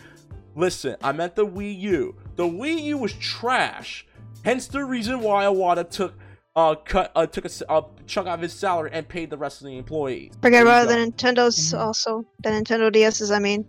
Listen, 0.57 0.96
I 1.02 1.12
meant 1.12 1.34
the 1.34 1.46
Wii 1.46 1.78
U. 1.80 2.16
The 2.36 2.44
Wii 2.44 2.82
U 2.84 2.98
was 2.98 3.12
trash. 3.14 4.07
Hence 4.42 4.68
the 4.68 4.84
reason 4.84 5.20
why 5.20 5.44
Iwata 5.44 5.88
took 5.90 6.14
uh 6.57 6.74
cut 6.76 7.11
uh 7.16 7.26
took 7.26 7.44
a 7.44 7.82
chunk 8.07 8.28
out 8.28 8.34
of 8.34 8.40
his 8.40 8.52
salary 8.52 8.90
and 8.92 9.09
paid 9.09 9.30
the 9.30 9.36
rest 9.36 9.61
of 9.61 9.66
the 9.66 9.76
employees. 9.76 10.32
Forget 10.40 10.62
about 10.62 10.88
the 10.88 10.94
Nintendos 10.94 11.72
Mhm. 11.74 11.78
also. 11.78 12.24
The 12.42 12.50
Nintendo 12.50 12.92
DSs, 12.92 13.34
I 13.34 13.38
mean. 13.40 13.64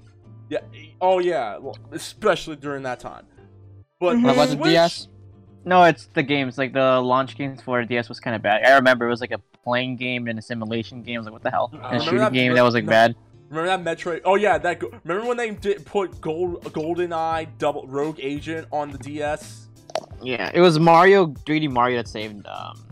Yeah. 0.49 0.59
Oh 1.01 1.19
yeah. 1.19 1.57
Well, 1.57 1.77
especially 1.91 2.55
during 2.57 2.83
that 2.83 2.99
time. 2.99 3.25
But. 3.99 4.19
What 4.21 4.33
about 4.33 4.49
the 4.49 4.55
DS? 4.57 5.07
No, 5.63 5.83
it's 5.83 6.05
the 6.13 6.21
games. 6.21 6.59
Like 6.59 6.73
the 6.73 6.99
launch 7.01 7.35
games 7.37 7.59
for 7.61 7.83
DS 7.83 8.07
was 8.07 8.19
kind 8.19 8.35
of 8.35 8.43
bad. 8.43 8.63
I 8.63 8.75
remember 8.75 9.07
it 9.07 9.09
was 9.09 9.21
like 9.21 9.31
a 9.31 9.39
playing 9.63 9.95
game 9.95 10.27
and 10.27 10.37
a 10.37 10.41
simulation 10.43 11.01
game. 11.01 11.15
I 11.15 11.19
was 11.19 11.25
like, 11.25 11.33
what 11.33 11.41
the 11.43 11.49
hell? 11.49 11.71
And 11.73 11.97
a 11.97 11.99
shooting 12.03 12.19
that- 12.19 12.33
game 12.33 12.53
that 12.53 12.61
was 12.63 12.75
like 12.75 12.83
no. 12.85 12.89
bad. 12.91 13.15
Remember 13.49 13.83
that 13.83 13.97
Metroid? 13.97 14.21
Oh 14.25 14.35
yeah, 14.35 14.57
that. 14.59 14.81
Remember 15.03 15.27
when 15.27 15.37
they 15.37 15.51
did 15.51 15.85
put 15.85 16.19
Gold 16.21 16.71
Golden 16.73 17.13
Eye 17.13 17.45
Double 17.57 17.87
Rogue 17.87 18.19
Agent 18.21 18.67
on 18.71 18.91
the 18.91 18.97
DS? 18.99 19.64
Yeah, 20.21 20.51
it 20.53 20.61
was 20.61 20.79
Mario, 20.79 21.27
3D 21.27 21.69
Mario 21.69 21.97
that 21.97 22.07
saved. 22.07 22.45
Um, 22.47 22.85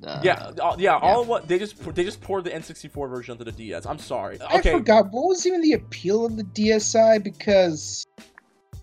the, 0.00 0.20
yeah, 0.22 0.50
uh, 0.62 0.76
yeah. 0.78 0.96
All 0.96 1.24
what 1.24 1.48
they 1.48 1.58
just 1.58 1.82
they 1.94 2.04
just 2.04 2.20
poured 2.20 2.44
the 2.44 2.50
N64 2.50 3.08
version 3.08 3.32
onto 3.32 3.44
the 3.44 3.52
DS. 3.52 3.86
I'm 3.86 3.98
sorry. 3.98 4.40
I 4.40 4.58
Okay, 4.58 4.72
uh, 4.72 4.78
forgot 4.78 5.04
what 5.10 5.26
was 5.26 5.46
even 5.46 5.60
the 5.62 5.72
appeal 5.72 6.26
of 6.26 6.36
the 6.36 6.44
DSi 6.44 7.22
because. 7.24 8.06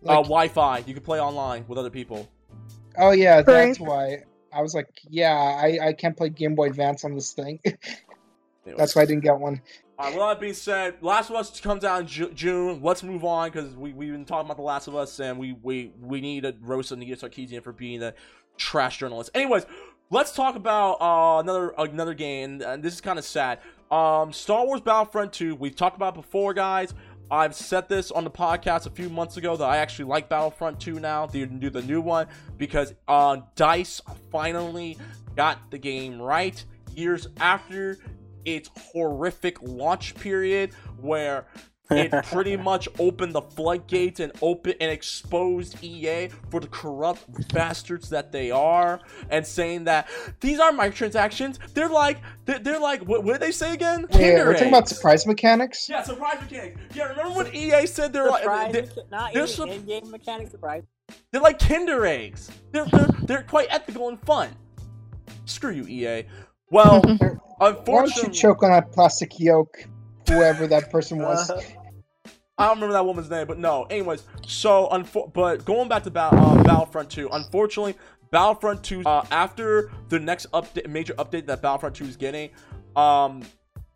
uh, 0.05 0.15
Wi-Fi. 0.15 0.79
You 0.79 0.93
could 0.93 1.03
play 1.03 1.21
online 1.21 1.65
with 1.67 1.77
other 1.77 1.89
people. 1.91 2.27
oh 2.97 3.11
yeah, 3.11 3.41
that's 3.41 3.79
why. 3.79 4.23
I 4.51 4.61
was 4.61 4.75
like, 4.75 4.89
yeah, 5.09 5.33
I, 5.33 5.87
I 5.87 5.93
can't 5.93 6.15
play 6.15 6.29
Game 6.29 6.53
Boy 6.55 6.67
Advance 6.67 7.03
on 7.03 7.15
this 7.15 7.33
thing. 7.33 7.59
That's 8.77 8.95
why 8.95 9.01
I 9.01 9.05
didn't 9.05 9.23
get 9.23 9.39
one. 9.39 9.61
All 9.99 10.05
right, 10.05 10.15
with 10.15 10.23
that 10.23 10.39
being 10.39 10.53
said, 10.55 10.95
Last 11.01 11.29
of 11.29 11.35
Us 11.35 11.59
comes 11.59 11.83
out 11.83 12.01
in 12.01 12.07
Ju- 12.07 12.31
June. 12.33 12.79
Let's 12.81 13.03
move 13.03 13.23
on 13.23 13.51
because 13.51 13.75
we 13.75 13.93
we've 13.93 14.11
been 14.11 14.25
talking 14.25 14.47
about 14.47 14.57
The 14.57 14.63
Last 14.63 14.87
of 14.87 14.95
Us, 14.95 15.19
and 15.19 15.37
we 15.37 15.55
we 15.61 15.91
we 16.01 16.19
need 16.19 16.43
to 16.43 16.55
roast 16.61 16.91
Anita 16.91 17.15
Sarkeesian 17.15 17.63
for 17.63 17.71
being 17.71 18.01
a 18.01 18.13
trash 18.57 18.97
journalist. 18.97 19.29
Anyways, 19.35 19.67
let's 20.09 20.31
talk 20.31 20.55
about 20.55 20.93
uh, 20.93 21.39
another 21.39 21.75
another 21.77 22.15
game, 22.15 22.63
and 22.63 22.81
this 22.81 22.93
is 22.93 23.01
kind 23.01 23.19
of 23.19 23.25
sad. 23.25 23.59
Um, 23.91 24.33
Star 24.33 24.65
Wars 24.65 24.81
Battlefront 24.81 25.31
2. 25.31 25.55
We've 25.55 25.75
talked 25.75 25.95
about 25.95 26.15
before, 26.15 26.55
guys. 26.55 26.95
I've 27.29 27.53
said 27.53 27.87
this 27.87 28.09
on 28.09 28.23
the 28.23 28.31
podcast 28.31 28.87
a 28.87 28.89
few 28.89 29.09
months 29.09 29.37
ago 29.37 29.55
that 29.55 29.65
I 29.65 29.77
actually 29.77 30.05
like 30.05 30.27
Battlefront 30.27 30.79
2 30.79 30.99
now, 30.99 31.25
the, 31.27 31.45
the 31.45 31.81
new 31.81 32.01
one, 32.01 32.27
because 32.57 32.93
uh, 33.07 33.37
Dice 33.55 34.01
finally 34.31 34.97
got 35.35 35.71
the 35.71 35.77
game 35.77 36.21
right 36.21 36.63
years 36.95 37.27
after 37.39 37.97
its 38.45 38.69
horrific 38.75 39.61
launch 39.61 40.15
period 40.15 40.73
where 40.99 41.45
it 41.91 42.11
pretty 42.31 42.55
much 42.55 42.87
opened 42.97 43.33
the 43.33 43.41
floodgates 43.41 44.19
and 44.19 44.31
open 44.41 44.73
and 44.79 44.89
exposed 44.89 45.83
EA 45.83 46.29
for 46.49 46.59
the 46.59 46.67
corrupt 46.67 47.25
bastards 47.53 48.09
that 48.09 48.31
they 48.31 48.51
are, 48.51 49.01
and 49.29 49.45
saying 49.45 49.83
that 49.83 50.07
these 50.39 50.59
are 50.59 50.71
microtransactions. 50.71 51.59
They're 51.73 51.89
like 51.89 52.19
they're, 52.45 52.59
they're 52.59 52.79
like 52.79 53.01
what, 53.03 53.23
what 53.23 53.33
did 53.33 53.41
they 53.41 53.51
say 53.51 53.73
again? 53.73 54.07
Yeah, 54.11 54.17
Kinder 54.17 54.45
we're 54.45 54.53
talking 54.53 54.69
about 54.69 54.87
surprise 54.87 55.27
mechanics. 55.27 55.87
Yeah, 55.89 56.03
surprise 56.03 56.37
mechanics. 56.41 56.79
Yeah, 56.95 57.09
remember 57.09 57.37
when 57.37 57.53
EA 57.55 57.85
said 57.85 58.13
they're 58.13 58.29
like 58.29 58.43
Surprise, 58.43 58.71
they're, 58.73 58.87
not 59.11 59.33
there's 59.33 59.51
in, 59.51 59.55
some- 59.57 59.69
in-game 59.69 60.09
mechanic 60.09 60.49
surprise. 60.49 60.83
they're 61.31 61.41
like 61.41 61.59
Kinder 61.59 62.05
eggs. 62.05 62.49
They're 62.71 62.85
they're 62.85 63.07
they're 63.23 63.43
quite 63.43 63.67
ethical 63.69 64.07
and 64.09 64.19
fun. 64.21 64.49
Screw 65.45 65.71
you, 65.71 65.85
EA. 65.87 66.23
Well, 66.69 67.01
unfortunately, 67.05 67.43
Why 67.59 68.05
don't 68.05 68.17
you 68.17 68.29
choke 68.29 68.63
on 68.63 68.71
that 68.71 68.91
plastic 68.91 69.39
yolk, 69.39 69.87
whoever 70.27 70.67
that 70.67 70.89
person 70.89 71.19
was? 71.19 71.49
Uh, 71.49 71.61
I 72.57 72.67
don't 72.67 72.75
remember 72.77 72.93
that 72.93 73.05
woman's 73.05 73.29
name, 73.29 73.47
but 73.47 73.57
no. 73.57 73.83
Anyways, 73.85 74.23
so 74.45 74.87
but 75.33 75.65
going 75.65 75.89
back 75.89 76.03
to 76.03 76.11
Battle 76.11 76.39
uh, 76.39 76.63
Battlefront 76.63 77.09
2, 77.09 77.29
unfortunately, 77.31 77.95
Battlefront 78.29 78.83
2 78.83 79.03
uh, 79.05 79.25
after 79.31 79.91
the 80.09 80.19
next 80.19 80.51
update, 80.51 80.87
major 80.87 81.13
update 81.15 81.47
that 81.47 81.61
Battlefront 81.63 81.95
2 81.95 82.05
is 82.05 82.15
getting, 82.15 82.51
um, 82.95 83.41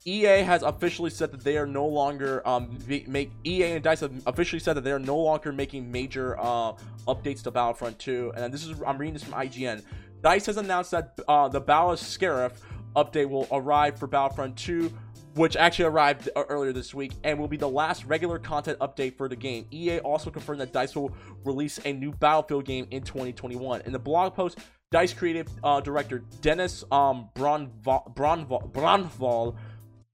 EA 0.05 0.41
has 0.41 0.63
officially 0.63 1.09
said 1.09 1.31
that 1.31 1.43
they 1.43 1.57
are 1.57 1.67
no 1.67 1.85
longer 1.85 2.47
um 2.47 2.77
make 2.87 3.29
EA 3.45 3.73
and 3.73 3.83
Dice 3.83 3.99
have 3.99 4.11
officially 4.25 4.59
said 4.59 4.73
that 4.75 4.83
they 4.85 4.93
are 4.93 4.99
no 4.99 5.17
longer 5.17 5.51
making 5.51 5.91
major 5.91 6.37
uh 6.39 6.73
updates 7.07 7.43
to 7.43 7.51
Battlefront 7.51 7.99
2, 7.99 8.33
and 8.37 8.53
this 8.53 8.65
is 8.65 8.73
I'm 8.85 8.97
reading 8.97 9.13
this 9.13 9.23
from 9.23 9.33
IGN. 9.33 9.83
Dice 10.21 10.45
has 10.47 10.57
announced 10.57 10.91
that 10.91 11.19
uh, 11.27 11.47
the 11.47 11.59
of 11.59 11.99
Scarif 11.99 12.53
update 12.95 13.29
will 13.29 13.47
arrive 13.51 13.97
for 13.97 14.07
Battlefront 14.07 14.57
2 14.57 14.91
which 15.37 15.55
actually 15.55 15.85
arrived 15.85 16.29
uh, 16.35 16.43
earlier 16.49 16.73
this 16.73 16.93
week 16.93 17.11
and 17.23 17.37
will 17.37 17.47
be 17.47 17.57
the 17.57 17.69
last 17.69 18.05
regular 18.05 18.39
content 18.39 18.77
update 18.79 19.15
for 19.15 19.29
the 19.29 19.35
game. 19.35 19.67
EA 19.71 19.99
also 19.99 20.29
confirmed 20.29 20.59
that 20.59 20.73
DICE 20.73 20.95
will 20.95 21.11
release 21.43 21.79
a 21.85 21.93
new 21.93 22.11
Battlefield 22.11 22.65
game 22.65 22.87
in 22.89 23.03
2021. 23.03 23.81
In 23.81 23.91
the 23.91 23.99
blog 23.99 24.33
post, 24.33 24.57
DICE 24.89 25.13
creative 25.13 25.47
uh, 25.63 25.79
director 25.79 26.23
Dennis 26.41 26.83
um, 26.91 27.29
Brännvall, 27.35 28.15
Brännvall, 28.15 28.71
Brännvall 28.71 29.55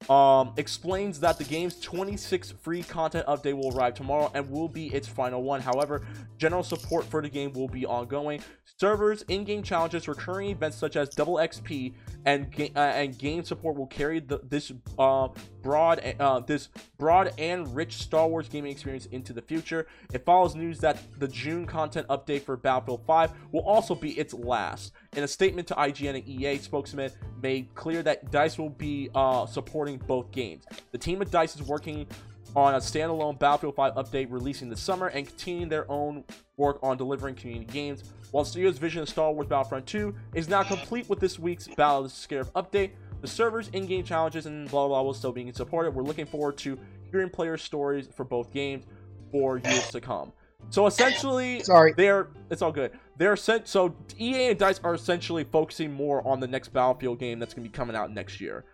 um, 0.09 0.53
explains 0.57 1.19
that 1.21 1.37
the 1.37 1.43
game's 1.43 1.79
26 1.79 2.51
free 2.61 2.83
content 2.83 3.25
update 3.27 3.53
will 3.53 3.75
arrive 3.75 3.93
tomorrow 3.93 4.31
and 4.33 4.49
will 4.49 4.67
be 4.67 4.87
its 4.87 5.07
final 5.07 5.43
one. 5.43 5.61
However, 5.61 6.05
general 6.37 6.63
support 6.63 7.05
for 7.05 7.21
the 7.21 7.29
game 7.29 7.53
will 7.53 7.67
be 7.67 7.85
ongoing. 7.85 8.41
Servers, 8.77 9.21
in-game 9.29 9.63
challenges, 9.63 10.07
recurring 10.07 10.49
events 10.49 10.77
such 10.77 10.95
as 10.95 11.09
double 11.09 11.35
XP, 11.35 11.93
and 12.25 12.51
ga- 12.51 12.71
uh, 12.75 12.79
and 12.79 13.17
game 13.17 13.43
support 13.43 13.77
will 13.77 13.87
carry 13.87 14.19
the, 14.19 14.39
this 14.49 14.71
uh, 14.97 15.27
broad 15.61 16.01
uh, 16.19 16.39
this 16.39 16.69
broad 16.97 17.31
and 17.37 17.73
rich 17.75 17.93
Star 17.93 18.27
Wars 18.27 18.49
gaming 18.49 18.71
experience 18.71 19.05
into 19.07 19.31
the 19.31 19.41
future. 19.41 19.87
It 20.11 20.25
follows 20.25 20.55
news 20.55 20.79
that 20.79 20.97
the 21.19 21.27
June 21.27 21.65
content 21.65 22.07
update 22.07 22.41
for 22.41 22.57
Battlefield 22.57 23.05
5 23.05 23.31
will 23.51 23.61
also 23.61 23.95
be 23.95 24.11
its 24.17 24.33
last. 24.33 24.91
In 25.15 25.23
a 25.23 25.27
statement 25.27 25.67
to 25.67 25.75
IGN, 25.75 26.15
an 26.15 26.23
EA 26.27 26.57
spokesman 26.57 27.11
made 27.41 27.73
clear 27.75 28.01
that 28.01 28.31
Dice 28.31 28.57
will 28.57 28.69
be 28.69 29.09
uh, 29.13 29.45
supporting 29.45 29.97
both 29.97 30.31
games. 30.31 30.65
The 30.91 30.97
team 30.97 31.21
at 31.21 31.29
Dice 31.29 31.55
is 31.55 31.61
working 31.61 32.07
on 32.55 32.75
a 32.75 32.77
standalone 32.77 33.37
Battlefield 33.37 33.75
5 33.75 33.93
update 33.93 34.27
releasing 34.31 34.69
this 34.69 34.79
summer 34.79 35.07
and 35.07 35.27
continuing 35.27 35.69
their 35.69 35.89
own 35.89 36.23
work 36.57 36.79
on 36.81 36.97
delivering 36.97 37.35
community 37.35 37.71
games. 37.71 38.03
While 38.31 38.45
studio's 38.45 38.79
vision 38.79 39.01
of 39.01 39.09
Star 39.09 39.31
Wars 39.31 39.47
Battlefront 39.47 39.85
2 39.85 40.15
is 40.33 40.49
now 40.49 40.63
complete 40.63 41.07
with 41.09 41.19
this 41.19 41.37
week's 41.37 41.67
Battle 41.67 42.05
of 42.05 42.05
the 42.05 42.09
Scarif 42.09 42.51
update, 42.53 42.91
the 43.21 43.27
servers, 43.27 43.69
in-game 43.69 44.03
challenges, 44.03 44.47
and 44.47 44.69
blah 44.69 44.87
blah 44.87 44.97
blah 44.97 45.03
will 45.03 45.13
still 45.13 45.31
being 45.31 45.51
supported. 45.53 45.91
We're 45.91 46.03
looking 46.03 46.25
forward 46.25 46.57
to 46.59 46.77
hearing 47.11 47.29
player 47.29 47.57
stories 47.57 48.09
for 48.15 48.23
both 48.23 48.51
games 48.51 48.85
for 49.31 49.57
years 49.57 49.89
to 49.89 50.01
come. 50.01 50.33
So 50.69 50.87
essentially, 50.87 51.61
Sorry. 51.63 51.93
they're 51.95 52.29
it's 52.49 52.61
all 52.61 52.71
good. 52.71 52.91
They're 53.17 53.35
sent 53.35 53.67
so 53.67 53.95
EA 54.19 54.49
and 54.49 54.59
Dice 54.59 54.79
are 54.83 54.95
essentially 54.95 55.43
focusing 55.43 55.91
more 55.91 56.25
on 56.27 56.39
the 56.39 56.47
next 56.47 56.69
Battlefield 56.69 57.19
game 57.19 57.39
that's 57.39 57.53
gonna 57.53 57.67
be 57.67 57.71
coming 57.71 57.95
out 57.95 58.11
next 58.11 58.41
year. 58.41 58.65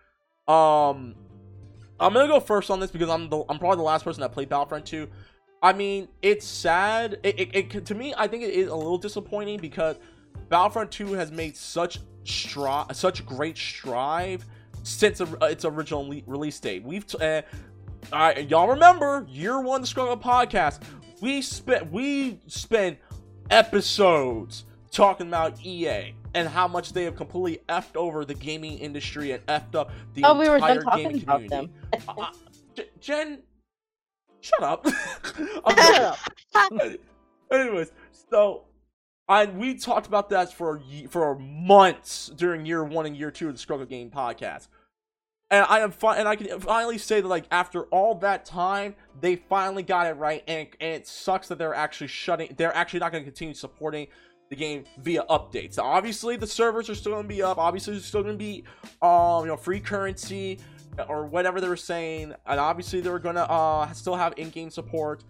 Um, 0.48 1.14
I'm 1.98 2.14
gonna 2.14 2.26
go 2.26 2.40
first 2.40 2.70
on 2.70 2.80
this 2.80 2.90
because 2.90 3.08
I'm 3.10 3.28
the 3.28 3.44
I'm 3.48 3.58
probably 3.58 3.76
the 3.76 3.82
last 3.82 4.04
person 4.04 4.22
that 4.22 4.32
played 4.32 4.48
Battlefront 4.48 4.86
2. 4.86 5.08
I 5.62 5.74
mean, 5.74 6.08
it's 6.22 6.46
sad. 6.46 7.18
It, 7.22 7.38
it, 7.38 7.74
it 7.74 7.86
to 7.86 7.94
me, 7.94 8.14
I 8.16 8.26
think 8.26 8.42
it 8.44 8.54
is 8.54 8.68
a 8.68 8.74
little 8.74 8.96
disappointing 8.96 9.58
because 9.60 9.96
Battlefront 10.48 10.90
2 10.90 11.12
has 11.12 11.30
made 11.30 11.56
such 11.56 11.98
stri- 12.24 12.94
such 12.94 13.26
great 13.26 13.58
strive 13.58 14.46
since 14.82 15.20
its 15.42 15.64
original 15.66 16.10
release 16.26 16.58
date. 16.58 16.82
We've 16.82 17.06
t- 17.06 17.18
uh, 17.18 17.42
I, 18.12 18.38
y'all 18.38 18.68
remember 18.68 19.26
year 19.28 19.60
one 19.60 19.82
the 19.82 19.86
struggle 19.86 20.16
podcast. 20.16 20.80
We 21.20 21.42
spent 21.42 21.90
we 21.92 22.40
spent 22.46 22.98
episodes 23.50 24.64
talking 24.90 25.28
about 25.28 25.64
EA 25.64 26.14
and 26.34 26.48
how 26.48 26.66
much 26.68 26.92
they 26.92 27.04
have 27.04 27.16
completely 27.16 27.62
effed 27.68 27.96
over 27.96 28.24
the 28.24 28.34
gaming 28.34 28.78
industry 28.78 29.32
and 29.32 29.44
effed 29.46 29.74
up 29.74 29.90
the 30.14 30.22
Oh, 30.24 30.38
we 30.38 30.48
were 30.48 30.58
done 30.58 30.82
talking 30.82 31.08
gaming 31.08 31.22
about 31.22 31.42
community. 31.42 31.72
them. 31.92 32.02
Uh, 32.08 32.26
Jen, 33.00 33.42
shut 34.40 34.62
up. 34.62 34.86
I'm 35.64 35.76
joking. 35.76 36.02
up. 36.54 37.00
Anyways, 37.52 37.92
so 38.30 38.64
I 39.28 39.46
we 39.46 39.74
talked 39.74 40.06
about 40.06 40.30
that 40.30 40.52
for 40.52 40.80
for 41.08 41.36
months 41.38 42.30
during 42.36 42.64
year 42.64 42.84
one 42.84 43.06
and 43.06 43.16
year 43.16 43.30
two 43.30 43.48
of 43.48 43.54
the 43.54 43.58
Struggle 43.58 43.86
Game 43.86 44.10
podcast, 44.10 44.68
and 45.50 45.66
I 45.68 45.80
am 45.80 45.90
fi- 45.90 46.16
and 46.16 46.28
I 46.28 46.36
can 46.36 46.60
finally 46.60 46.98
say 46.98 47.20
that 47.20 47.26
like 47.26 47.44
after 47.50 47.84
all 47.84 48.14
that 48.16 48.44
time, 48.44 48.94
they 49.20 49.36
finally 49.36 49.82
got 49.82 50.06
it 50.06 50.14
right, 50.14 50.44
and 50.46 50.68
and 50.80 50.94
it 50.94 51.06
sucks 51.06 51.48
that 51.48 51.58
they're 51.58 51.74
actually 51.74 52.06
shutting. 52.06 52.54
They're 52.56 52.74
actually 52.74 53.00
not 53.00 53.12
going 53.12 53.24
to 53.24 53.30
continue 53.30 53.54
supporting 53.54 54.06
the 54.48 54.56
game 54.56 54.84
via 54.98 55.24
updates. 55.24 55.76
Now, 55.76 55.84
obviously, 55.84 56.36
the 56.36 56.46
servers 56.46 56.88
are 56.88 56.94
still 56.94 57.12
going 57.12 57.24
to 57.24 57.28
be 57.28 57.42
up. 57.42 57.58
Obviously, 57.58 57.94
there's 57.94 58.04
still 58.04 58.22
going 58.22 58.34
to 58.34 58.38
be 58.38 58.64
um 59.02 59.42
you 59.42 59.48
know 59.48 59.56
free 59.56 59.80
currency 59.80 60.58
or 61.08 61.26
whatever 61.26 61.60
they 61.60 61.68
were 61.68 61.76
saying, 61.76 62.34
and 62.46 62.60
obviously 62.60 63.00
they 63.00 63.10
were 63.10 63.18
going 63.18 63.36
to 63.36 63.50
uh 63.50 63.90
still 63.92 64.16
have 64.16 64.34
in-game 64.36 64.70
support 64.70 65.24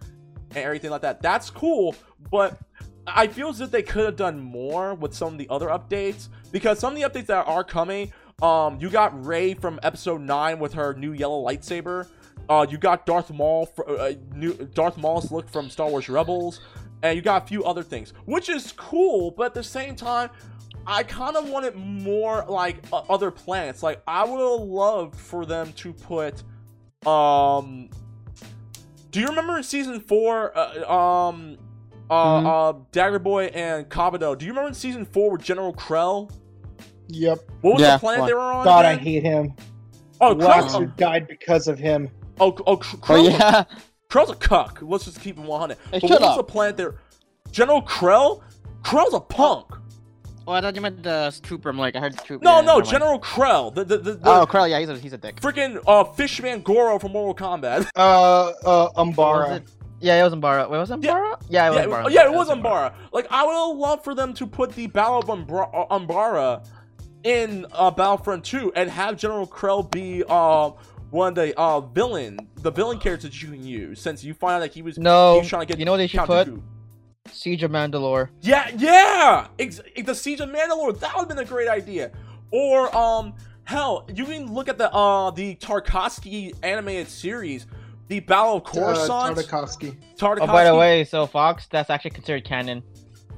and 0.51 0.59
everything 0.59 0.91
like 0.91 1.03
that. 1.03 1.23
That's 1.23 1.49
cool, 1.49 1.95
but 2.31 2.59
I 3.07 3.27
feel 3.27 3.49
as 3.49 3.61
if 3.61 3.71
they 3.71 3.83
could 3.83 4.05
have 4.05 4.17
done 4.17 4.39
more 4.39 4.95
with 4.95 5.15
some 5.15 5.33
of 5.33 5.39
the 5.39 5.49
other 5.49 5.69
updates 5.69 6.29
because 6.53 6.79
some 6.79 6.95
of 6.95 7.01
the 7.01 7.09
updates 7.09 7.27
that 7.27 7.47
are 7.47 7.65
coming, 7.65 8.13
um, 8.43 8.79
you 8.81 8.89
got 8.91 9.25
Rey 9.25 9.55
from 9.55 9.79
Episode 9.83 10.21
Nine 10.21 10.59
with 10.59 10.73
her 10.75 10.95
new 10.95 11.13
yellow 11.13 11.43
lightsaber. 11.45 12.09
Uh, 12.49 12.67
you 12.69 12.79
got 12.79 13.07
Darth 13.07 13.31
Maul, 13.31 13.67
fr- 13.67 13.83
uh, 13.89 14.13
new 14.35 14.55
Darth 14.75 14.97
Maul's 14.97 15.31
look 15.31 15.49
from 15.49 15.71
Star 15.71 15.89
Wars 15.89 16.09
Rebels, 16.09 16.61
and 17.03 17.15
you 17.17 17.23
got 17.23 17.45
a 17.45 17.47
few 17.47 17.65
other 17.65 17.83
things, 17.83 18.13
which 18.25 18.49
is 18.49 18.73
cool. 18.73 19.31
But 19.31 19.47
at 19.47 19.55
the 19.55 19.63
same 19.63 19.95
time, 19.95 20.31
I 20.87 21.03
kind 21.03 21.37
of 21.37 21.49
wanted 21.49 21.77
more 21.77 22.45
like 22.49 22.79
uh, 22.93 23.03
other 23.09 23.31
planets. 23.31 23.83
Like 23.83 24.03
I 24.07 24.25
would 24.25 24.41
have 24.41 24.67
loved 24.69 25.15
for 25.15 25.45
them 25.47 25.73
to 25.75 25.93
put, 25.93 26.43
um, 27.07 27.89
do 29.11 29.21
you 29.21 29.27
remember 29.29 29.59
in 29.59 29.63
season 29.63 30.01
four, 30.01 30.57
uh, 30.57 30.93
um, 30.93 31.57
uh, 32.11 32.41
Mhm. 32.41 32.47
uh, 32.47 32.79
Dagger 32.91 33.19
Boy 33.21 33.45
and 33.47 33.89
Kabuto? 33.89 34.37
Do 34.37 34.45
you 34.47 34.51
remember 34.53 34.69
in 34.69 34.75
season 34.75 35.05
four 35.05 35.31
with 35.31 35.43
General 35.43 35.73
Krell? 35.75 36.31
Yep. 37.13 37.39
What 37.63 37.73
was 37.75 37.83
Yeah, 37.83 37.97
the 37.97 38.01
planet 38.01 38.21
what? 38.21 38.27
they 38.29 38.35
were 38.35 38.41
on? 38.41 38.65
God, 38.65 38.85
I 38.85 38.97
hate 38.97 39.23
him. 39.23 39.55
Oh, 40.21 40.35
Wax 40.35 40.75
Krell, 40.75 40.79
who 40.81 40.87
died 40.97 41.27
because 41.29 41.67
of 41.69 41.79
him. 41.79 42.09
oh, 42.41 42.57
oh, 42.67 42.77
Kr- 42.77 42.97
Oh 42.97 42.99
Krell's, 43.01 43.29
a, 43.29 43.31
yeah. 43.33 43.65
Krell's 44.11 44.31
a 44.31 44.35
cuck. 44.35 44.79
Let's 44.83 45.05
just 45.05 45.21
keep 45.21 45.37
him 45.37 45.47
100. 45.47 45.77
Hey, 45.77 45.99
but 46.01 46.01
shut 46.09 46.11
what 46.11 46.21
was 46.29 46.37
the 46.37 46.45
planet 46.45 46.77
there? 46.77 46.95
General 47.51 47.83
Krell? 47.83 48.43
Krell's 48.83 49.15
a 49.15 49.21
punk. 49.21 49.67
Oh, 50.47 50.53
I 50.53 50.61
thought 50.61 50.75
you 50.75 50.81
meant 50.81 51.03
the 51.03 51.39
trooper. 51.43 51.69
I'm 51.69 51.79
like, 51.79 51.95
I 51.97 52.01
heard 52.01 52.15
the 52.15 52.23
trooper. 52.23 52.45
No, 52.45 52.57
yeah, 52.57 52.61
no, 52.61 52.67
never 52.67 52.79
mind. 52.81 52.87
General 52.91 53.21
Krell. 53.21 53.75
The, 53.75 53.85
the, 53.85 53.99
the, 53.99 54.13
the 54.15 54.31
Oh, 54.31 54.47
Krell. 54.47 54.69
Yeah, 54.69 54.81
he's 54.81 54.89
a 54.89 54.97
he's 54.99 55.13
a 55.13 55.19
dick. 55.19 55.41
freaking 55.41 55.81
uh, 55.87 56.05
Fishman 56.05 56.63
Goro 56.63 56.99
from 56.99 57.13
Mortal 57.13 57.35
Kombat. 57.49 57.89
Uh, 57.95 58.47
uh, 58.65 58.91
Umbara. 59.05 59.63
Yeah, 60.01 60.19
it 60.21 60.25
was 60.25 60.33
Umbara. 60.33 60.69
Wait, 60.69 60.79
was 60.79 60.91
it 60.91 61.03
Yeah. 61.03 61.13
Umbara? 61.13 61.43
Yeah, 61.51 61.67
it 61.67 61.71
was 61.71 61.77
yeah, 61.79 61.85
Umbara. 61.85 62.07
it, 62.07 62.13
yeah, 62.13 62.25
it 62.25 62.33
was 62.33 62.49
Umbara. 62.49 62.95
Like, 63.13 63.27
I 63.31 63.45
would 63.45 63.75
love 63.77 64.03
for 64.03 64.15
them 64.15 64.33
to 64.35 64.47
put 64.47 64.73
the 64.73 64.87
Battle 64.87 65.19
of 65.19 65.29
Umbra- 65.31 65.69
uh, 65.73 65.99
Umbara 65.99 66.67
in 67.25 67.67
uh, 67.73 67.91
Battlefront 67.91 68.45
2 68.45 68.73
and 68.75 68.91
have 68.91 69.17
General 69.17 69.47
Krell 69.47 69.91
be 69.91 70.25
uh, 70.29 70.71
one 71.11 71.29
of 71.29 71.35
the 71.35 71.55
uh, 71.59 71.81
villain, 71.81 72.39
the 72.57 72.71
villain 72.71 72.99
characters 72.99 73.31
that 73.31 73.43
you 73.43 73.49
can 73.51 73.65
use, 73.65 74.01
since 74.01 74.23
you 74.25 74.33
find 74.35 74.55
out 74.57 74.61
that 74.61 74.73
he 74.73 74.83
was, 74.83 74.97
he 74.97 75.03
No, 75.03 75.39
was 75.39 75.49
trying 75.49 75.63
to 75.63 75.67
get 75.67 75.79
you 75.79 75.85
know 75.85 75.93
what 75.93 75.99
they 75.99 76.07
should 76.07 76.19
Count 76.19 76.29
put? 76.29 76.49
Dooku. 76.49 76.63
Siege 77.33 77.63
of 77.63 77.71
Mandalore. 77.71 78.31
Yeah, 78.41 78.71
yeah! 78.77 79.49
Ex- 79.59 79.81
the 80.05 80.15
Siege 80.15 80.41
of 80.41 80.49
Mandalore, 80.49 80.99
that 81.01 81.15
would 81.15 81.21
have 81.23 81.29
been 81.29 81.39
a 81.39 81.45
great 81.45 81.69
idea. 81.69 82.11
Or, 82.51 82.95
um, 82.97 83.35
hell, 83.65 84.09
you 84.13 84.25
can 84.25 84.53
look 84.53 84.69
at 84.69 84.79
the, 84.79 84.93
uh, 84.93 85.31
the 85.31 85.55
Tarkovsky 85.57 86.55
animated 86.63 87.09
series, 87.09 87.67
the 88.09 88.21
Battle 88.21 88.57
of 88.57 88.63
Uh, 88.63 88.71
Coruscant. 88.71 89.37
Tarkovsky. 89.39 89.97
Tartakovsky. 90.17 90.39
Oh, 90.41 90.47
by 90.47 90.65
the 90.65 90.75
way, 90.75 91.05
so 91.05 91.27
Fox, 91.27 91.67
that's 91.71 91.91
actually 91.91 92.11
considered 92.13 92.45
canon 92.45 92.83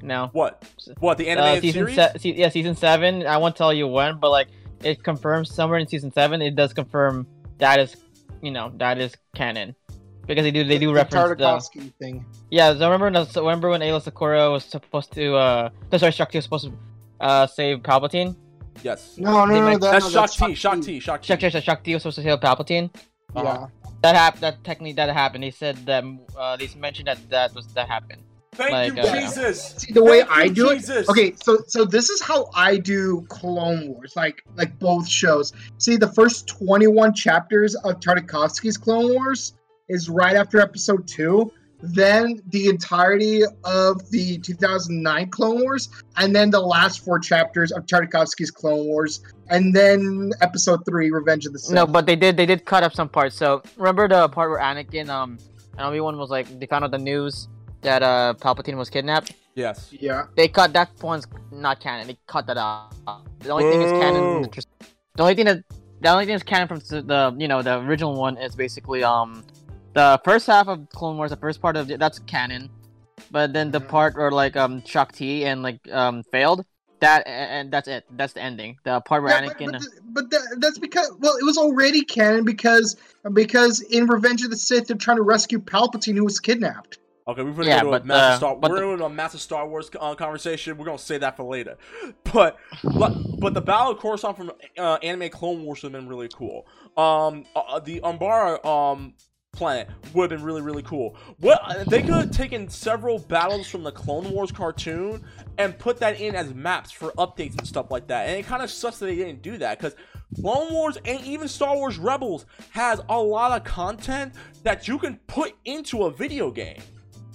now. 0.02 0.28
What? 0.32 0.64
What, 1.00 1.18
the 1.18 1.28
Uh, 1.28 1.32
animated 1.32 1.62
season 1.62 1.80
series? 1.86 1.94
se- 1.96 2.18
se- 2.18 2.34
yeah, 2.36 2.48
season 2.48 2.74
seven. 2.76 3.26
I 3.26 3.36
won't 3.38 3.56
tell 3.56 3.72
you 3.72 3.86
when, 3.86 4.18
but 4.18 4.30
like 4.30 4.48
it 4.82 5.02
confirms 5.02 5.52
somewhere 5.54 5.78
in 5.78 5.86
season 5.86 6.12
seven. 6.12 6.42
It 6.42 6.56
does 6.56 6.72
confirm 6.72 7.26
that 7.58 7.78
is, 7.80 7.96
you 8.42 8.50
know, 8.50 8.72
that 8.76 8.98
is 8.98 9.14
canon 9.34 9.74
because 10.26 10.42
they 10.44 10.50
do 10.50 10.64
they 10.64 10.78
do 10.78 10.88
the 10.88 10.94
reference 10.94 11.38
the 11.38 11.44
Tartakovsky 11.44 11.92
thing. 12.00 12.24
yeah. 12.50 12.72
So 12.74 12.84
remember, 12.90 13.10
no, 13.10 13.24
so 13.24 13.42
remember 13.42 13.70
when 13.70 13.80
Aayla 13.80 14.02
Secura 14.02 14.50
was 14.50 14.64
supposed 14.64 15.12
to 15.12 15.34
uh, 15.36 15.70
no, 15.90 15.98
sorry, 15.98 16.12
Shakti 16.12 16.38
was 16.38 16.44
supposed 16.44 16.66
to 16.66 16.72
uh 17.20 17.46
save 17.46 17.78
Palpatine. 17.78 18.34
Yes. 18.82 19.16
No, 19.18 19.44
no, 19.44 19.52
They 19.52 19.60
no, 19.60 19.66
might- 19.66 19.80
that, 19.80 19.92
That's 19.92 20.14
no, 20.14 20.26
Shakti, 20.26 20.54
Shakti, 20.54 20.98
Shakti. 20.98 21.26
Shakti, 21.26 21.60
Shakti 21.60 21.92
was 21.94 22.02
supposed 22.02 22.16
to 22.16 22.22
save 22.22 22.40
Palpatine. 22.40 22.90
Uh-huh. 23.36 23.44
Yeah. 23.44 23.66
That 24.02 24.16
happened. 24.16 24.42
That 24.42 24.64
technically 24.64 24.94
that 24.94 25.10
happened. 25.10 25.44
They 25.44 25.50
said 25.52 25.76
that 25.86 26.02
uh, 26.36 26.56
they 26.56 26.68
mentioned 26.76 27.06
that 27.06 27.18
that 27.30 27.54
was 27.54 27.66
that 27.74 27.86
happened. 27.88 28.22
Thank 28.54 28.72
Like, 28.72 28.96
you, 28.96 29.02
uh, 29.02 29.20
Jesus. 29.20 29.74
See 29.78 29.92
the 29.92 30.04
way 30.04 30.20
Thank 30.20 30.30
I 30.30 30.44
you, 30.44 30.54
do 30.54 30.70
it. 30.70 30.76
Jesus. 30.76 31.08
Okay, 31.08 31.34
so 31.42 31.58
so 31.66 31.86
this 31.86 32.10
is 32.10 32.20
how 32.20 32.50
I 32.54 32.76
do 32.76 33.24
Clone 33.30 33.88
Wars, 33.88 34.14
like 34.14 34.44
like 34.56 34.78
both 34.78 35.08
shows. 35.08 35.54
See, 35.78 35.96
the 35.96 36.12
first 36.12 36.48
twenty-one 36.48 37.14
chapters 37.14 37.74
of 37.76 37.98
Tartakovsky's 38.00 38.76
Clone 38.76 39.14
Wars 39.14 39.54
is 39.88 40.10
right 40.10 40.36
after 40.36 40.60
Episode 40.60 41.08
Two. 41.08 41.50
Then 41.84 42.42
the 42.50 42.68
entirety 42.68 43.42
of 43.64 44.08
the 44.10 44.38
2009 44.38 45.30
Clone 45.30 45.62
Wars, 45.62 45.88
and 46.16 46.36
then 46.36 46.48
the 46.48 46.60
last 46.60 47.04
four 47.04 47.18
chapters 47.18 47.72
of 47.72 47.86
Tartakovsky's 47.86 48.52
Clone 48.52 48.86
Wars, 48.86 49.20
and 49.48 49.74
then 49.74 50.30
Episode 50.42 50.84
Three, 50.86 51.10
Revenge 51.10 51.46
of 51.46 51.54
the 51.54 51.58
Sith. 51.58 51.74
No, 51.74 51.86
but 51.86 52.04
they 52.04 52.16
did 52.16 52.36
they 52.36 52.46
did 52.46 52.66
cut 52.66 52.82
up 52.82 52.94
some 52.94 53.08
parts. 53.08 53.34
So 53.34 53.62
remember 53.78 54.06
the 54.08 54.28
part 54.28 54.50
where 54.50 54.60
Anakin 54.60 55.08
um 55.08 55.38
and 55.78 55.86
Obi 55.86 56.00
Wan 56.00 56.18
was 56.18 56.28
like 56.28 56.46
they 56.60 56.66
found 56.66 56.84
out 56.84 56.90
the 56.90 56.98
news 56.98 57.48
that 57.82 58.02
uh 58.02 58.34
Palpatine 58.38 58.76
was 58.76 58.90
kidnapped. 58.90 59.34
Yes. 59.54 59.92
yeah, 59.92 60.24
They 60.34 60.48
cut 60.48 60.72
that 60.72 60.90
one's 61.02 61.26
not 61.50 61.78
canon. 61.80 62.06
They 62.06 62.16
cut 62.26 62.46
that 62.46 62.56
out. 62.56 62.92
The 63.40 63.50
only 63.50 63.64
thing 63.64 63.82
is 63.82 63.92
canon. 63.92 64.50
The 65.16 65.22
only 65.22 65.34
thing 65.34 65.44
that 65.44 65.62
the 66.00 66.08
only 66.10 66.24
thing 66.24 66.32
that's 66.34 66.42
canon 66.42 66.68
from 66.68 66.78
the- 66.88 67.02
the 67.02 67.36
you 67.38 67.48
know 67.48 67.60
the 67.60 67.78
original 67.80 68.14
one 68.14 68.38
is 68.38 68.56
basically 68.56 69.04
um 69.04 69.44
the 69.92 70.18
first 70.24 70.46
half 70.46 70.68
of 70.68 70.88
Clone 70.88 71.18
Wars, 71.18 71.30
the 71.30 71.36
first 71.36 71.60
part 71.60 71.76
of 71.76 71.90
it, 71.90 72.00
that's 72.00 72.18
canon, 72.20 72.70
but 73.30 73.52
then 73.52 73.70
the 73.70 73.80
Mhm. 73.80 73.88
part 73.88 74.16
where 74.16 74.30
like 74.30 74.56
um 74.56 74.82
Shakti 74.86 75.44
and 75.44 75.62
like 75.62 75.80
um 75.92 76.22
failed 76.32 76.64
that 77.00 77.26
and 77.26 77.70
that's 77.70 77.88
it. 77.88 78.04
That's 78.16 78.32
the 78.32 78.40
ending. 78.42 78.78
The 78.84 79.00
part 79.00 79.22
where 79.22 79.32
Yeah, 79.32 79.48
but, 79.48 79.58
Anakin. 79.58 79.72
but, 79.72 79.80
th- 79.80 79.92
but 80.16 80.30
that, 80.30 80.56
that's 80.60 80.78
because 80.78 81.12
well, 81.18 81.36
it 81.36 81.44
was 81.44 81.58
already 81.58 82.02
canon 82.02 82.44
because 82.44 82.96
because 83.34 83.80
in 83.82 84.06
Revenge 84.06 84.42
of 84.44 84.50
the 84.50 84.56
Sith 84.56 84.86
they're 84.86 84.96
trying 84.96 85.18
to 85.18 85.22
rescue 85.24 85.58
Palpatine 85.58 86.16
who 86.16 86.24
was 86.24 86.40
kidnapped. 86.40 86.98
Okay, 87.26 87.42
we're 87.42 87.52
gonna 87.52 87.66
Yeah, 87.68 87.82
go 87.82 87.90
to 87.92 88.02
a 88.02 88.04
massive 88.04 88.32
uh, 88.32 88.36
Star. 88.36 88.56
We're 88.56 88.90
the- 88.90 88.96
to 88.98 89.04
a 89.04 89.08
massive 89.10 89.40
Star 89.40 89.68
Wars 89.68 89.90
uh, 90.00 90.14
conversation. 90.14 90.76
We're 90.76 90.86
gonna 90.86 90.98
say 90.98 91.18
that 91.18 91.36
for 91.36 91.44
later. 91.44 91.76
But 92.32 92.56
but, 92.82 93.12
but 93.38 93.52
the 93.54 93.60
Battle 93.60 93.92
of 93.92 93.98
Coruscant 93.98 94.36
from 94.36 94.52
uh, 94.78 94.94
anime 95.02 95.28
Clone 95.28 95.64
Wars 95.64 95.82
would 95.82 95.92
have 95.92 96.00
been 96.00 96.08
really 96.08 96.28
cool. 96.34 96.66
Um, 96.96 97.44
uh, 97.54 97.78
the 97.78 98.00
Umbara 98.00 98.64
um 98.64 99.14
planet 99.52 99.86
would 100.14 100.30
have 100.30 100.40
been 100.40 100.46
really 100.46 100.62
really 100.62 100.82
cool. 100.82 101.14
What 101.38 101.60
they 101.88 102.00
could 102.00 102.14
have 102.14 102.30
taken 102.30 102.68
several 102.70 103.18
battles 103.18 103.68
from 103.68 103.82
the 103.82 103.92
Clone 103.92 104.30
Wars 104.30 104.50
cartoon 104.50 105.22
and 105.58 105.78
put 105.78 105.98
that 106.00 106.18
in 106.20 106.34
as 106.34 106.54
maps 106.54 106.90
for 106.90 107.12
updates 107.12 107.58
and 107.58 107.66
stuff 107.68 107.90
like 107.90 108.06
that. 108.08 108.28
And 108.28 108.38
it 108.38 108.46
kind 108.46 108.62
of 108.62 108.70
sucks 108.70 108.98
that 109.00 109.06
they 109.06 109.16
didn't 109.16 109.42
do 109.42 109.58
that 109.58 109.78
because 109.78 109.94
Clone 110.40 110.72
Wars 110.72 110.96
and 111.04 111.22
even 111.26 111.46
Star 111.48 111.76
Wars 111.76 111.98
Rebels 111.98 112.46
has 112.70 113.00
a 113.10 113.20
lot 113.20 113.52
of 113.52 113.62
content 113.64 114.32
that 114.62 114.88
you 114.88 114.98
can 114.98 115.16
put 115.26 115.52
into 115.66 116.04
a 116.04 116.10
video 116.10 116.50
game. 116.50 116.80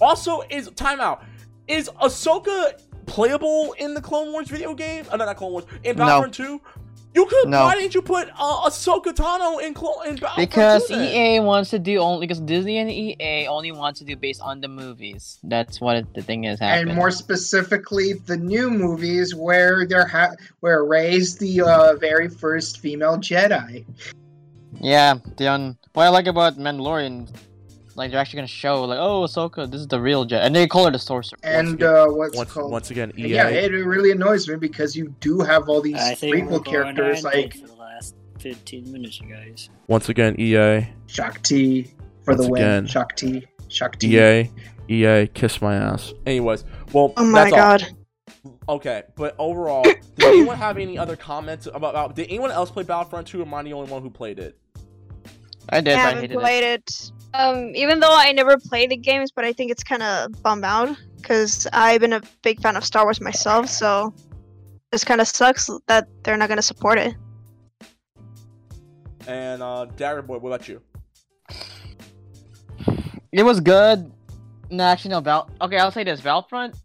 Also, 0.00 0.42
is 0.50 0.68
timeout 0.70 1.22
is 1.66 1.88
Ahsoka 2.02 2.80
playable 3.06 3.74
in 3.78 3.94
the 3.94 4.00
Clone 4.00 4.32
Wars 4.32 4.48
video 4.48 4.74
game? 4.74 5.04
Uh, 5.10 5.16
no, 5.16 5.24
not 5.26 5.36
Clone 5.36 5.52
Wars 5.52 5.64
in 5.84 5.96
No. 5.96 6.04
Battlefront 6.06 6.34
2. 6.34 6.60
You 7.14 7.24
could. 7.26 7.48
No. 7.48 7.62
Why 7.62 7.74
didn't 7.74 7.94
you 7.94 8.02
put 8.02 8.28
uh, 8.38 8.68
Ahsoka 8.68 9.12
Tano 9.14 9.60
in 9.62 9.74
Clone 9.74 10.06
in 10.06 10.14
Battlefront 10.16 10.36
Because 10.36 10.88
then? 10.88 11.02
EA 11.02 11.40
wants 11.40 11.70
to 11.70 11.78
do 11.78 11.98
only 11.98 12.26
because 12.26 12.38
Disney 12.40 12.78
and 12.78 12.90
EA 12.90 13.46
only 13.48 13.72
wants 13.72 13.98
to 14.00 14.04
do 14.04 14.14
based 14.14 14.40
on 14.42 14.60
the 14.60 14.68
movies. 14.68 15.38
That's 15.42 15.80
what 15.80 15.96
it, 15.96 16.14
the 16.14 16.22
thing 16.22 16.44
is 16.44 16.60
happening. 16.60 16.90
and 16.90 16.96
more 16.96 17.10
specifically, 17.10 18.12
the 18.12 18.36
new 18.36 18.70
movies 18.70 19.34
where 19.34 19.86
they're 19.86 20.06
ha- 20.06 20.34
where 20.60 20.84
Rey's 20.84 21.36
the 21.38 21.62
uh, 21.62 21.94
very 21.96 22.28
first 22.28 22.78
female 22.80 23.16
Jedi. 23.16 23.84
Yeah, 24.80 25.14
the 25.38 25.48
un- 25.48 25.78
what 25.94 26.04
I 26.04 26.08
like 26.10 26.26
about 26.26 26.56
Mandalorian, 26.56 27.28
like 27.98 28.10
they're 28.10 28.20
actually 28.20 28.38
gonna 28.38 28.46
show 28.48 28.84
like, 28.84 28.98
oh, 28.98 29.22
Ahsoka, 29.24 29.70
this 29.70 29.80
is 29.80 29.86
the 29.88 30.00
real 30.00 30.24
Jet, 30.24 30.42
and 30.44 30.54
they 30.54 30.66
call 30.66 30.86
her 30.86 30.90
the 30.90 30.98
sorcerer. 30.98 31.38
And 31.42 31.74
again- 31.74 31.88
uh, 31.88 32.06
what's 32.06 32.36
once, 32.36 32.52
called? 32.52 32.70
once 32.72 32.90
again, 32.90 33.12
EA. 33.18 33.26
yeah, 33.34 33.48
it 33.48 33.70
really 33.72 34.12
annoys 34.12 34.48
me 34.48 34.56
because 34.56 34.96
you 34.96 35.14
do 35.20 35.40
have 35.40 35.68
all 35.68 35.80
these 35.82 35.96
I 35.96 36.14
think 36.14 36.48
we're 36.50 36.58
prequel 36.60 36.64
characters 36.64 37.24
like 37.24 37.54
for 37.54 37.66
the 37.66 37.74
last 37.74 38.14
15 38.38 38.90
minutes, 38.92 39.20
you 39.20 39.28
guys. 39.34 39.68
once 39.88 40.08
again, 40.08 40.36
EA. 40.40 40.86
Shakti 41.06 41.92
for 42.22 42.34
the 42.34 42.42
Once 42.42 42.50
win. 42.50 42.62
again. 42.62 42.86
Shakti, 42.86 43.46
Shakti. 43.68 44.08
EA. 44.08 44.50
EA. 44.88 45.26
Kiss 45.28 45.60
my 45.60 45.74
ass. 45.74 46.14
Anyways, 46.24 46.64
well, 46.92 47.12
Oh 47.16 47.24
my 47.24 47.44
that's 47.50 47.52
all. 47.52 47.58
god. 47.58 47.84
Okay, 48.68 49.02
but 49.16 49.34
overall, 49.38 49.82
did 49.82 49.98
anyone 50.22 50.56
have 50.56 50.78
any 50.78 50.96
other 50.98 51.16
comments 51.16 51.66
about, 51.66 51.90
about? 51.90 52.14
Did 52.14 52.26
anyone 52.28 52.50
else 52.50 52.70
play 52.70 52.82
Battlefront 52.84 53.26
2, 53.26 53.40
or 53.40 53.42
am 53.44 53.52
I 53.54 53.62
the 53.64 53.72
only 53.72 53.90
one 53.90 54.02
who 54.02 54.10
played 54.10 54.38
it? 54.38 54.58
I 55.70 55.80
did, 55.80 55.94
I 55.94 55.96
I 55.96 56.00
haven't 56.00 56.20
hated 56.22 56.34
it. 56.36 56.38
played 56.38 56.64
it. 56.64 57.10
Um, 57.34 57.72
even 57.74 58.00
though 58.00 58.14
I 58.14 58.32
never 58.32 58.56
played 58.58 58.90
the 58.90 58.96
games, 58.96 59.30
but 59.30 59.44
I 59.44 59.52
think 59.52 59.70
it's 59.70 59.84
kind 59.84 60.02
of 60.02 60.42
bummed 60.42 60.64
out 60.64 60.96
because 61.16 61.66
I've 61.72 62.00
been 62.00 62.14
a 62.14 62.22
big 62.42 62.60
fan 62.60 62.76
of 62.76 62.84
Star 62.84 63.04
Wars 63.04 63.20
myself. 63.20 63.68
So 63.68 64.14
this 64.90 65.04
kind 65.04 65.20
of 65.20 65.28
sucks 65.28 65.70
that 65.86 66.08
they're 66.22 66.36
not 66.36 66.48
gonna 66.48 66.62
support 66.62 66.98
it. 66.98 67.14
And 69.26 69.62
uh, 69.62 69.84
Dagger 69.96 70.22
Boy, 70.22 70.38
what 70.38 70.48
about 70.48 70.68
you? 70.68 70.80
It 73.30 73.42
was 73.42 73.60
good. 73.60 74.10
No, 74.70 74.84
actually, 74.84 75.10
no. 75.10 75.20
Val. 75.20 75.50
Okay, 75.60 75.76
I'll 75.76 75.90
say 75.90 76.04
this: 76.04 76.20
Battlefront 76.20 76.76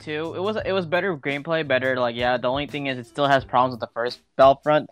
Two. 0.00 0.34
It 0.34 0.40
was 0.40 0.56
it 0.64 0.72
was 0.72 0.86
better 0.86 1.16
gameplay, 1.16 1.66
better. 1.66 1.96
Like, 1.96 2.16
yeah. 2.16 2.38
The 2.38 2.48
only 2.48 2.66
thing 2.66 2.86
is, 2.86 2.98
it 2.98 3.06
still 3.06 3.26
has 3.26 3.44
problems 3.44 3.72
with 3.72 3.80
the 3.80 3.92
first 3.92 4.20
Battlefront. 4.36 4.88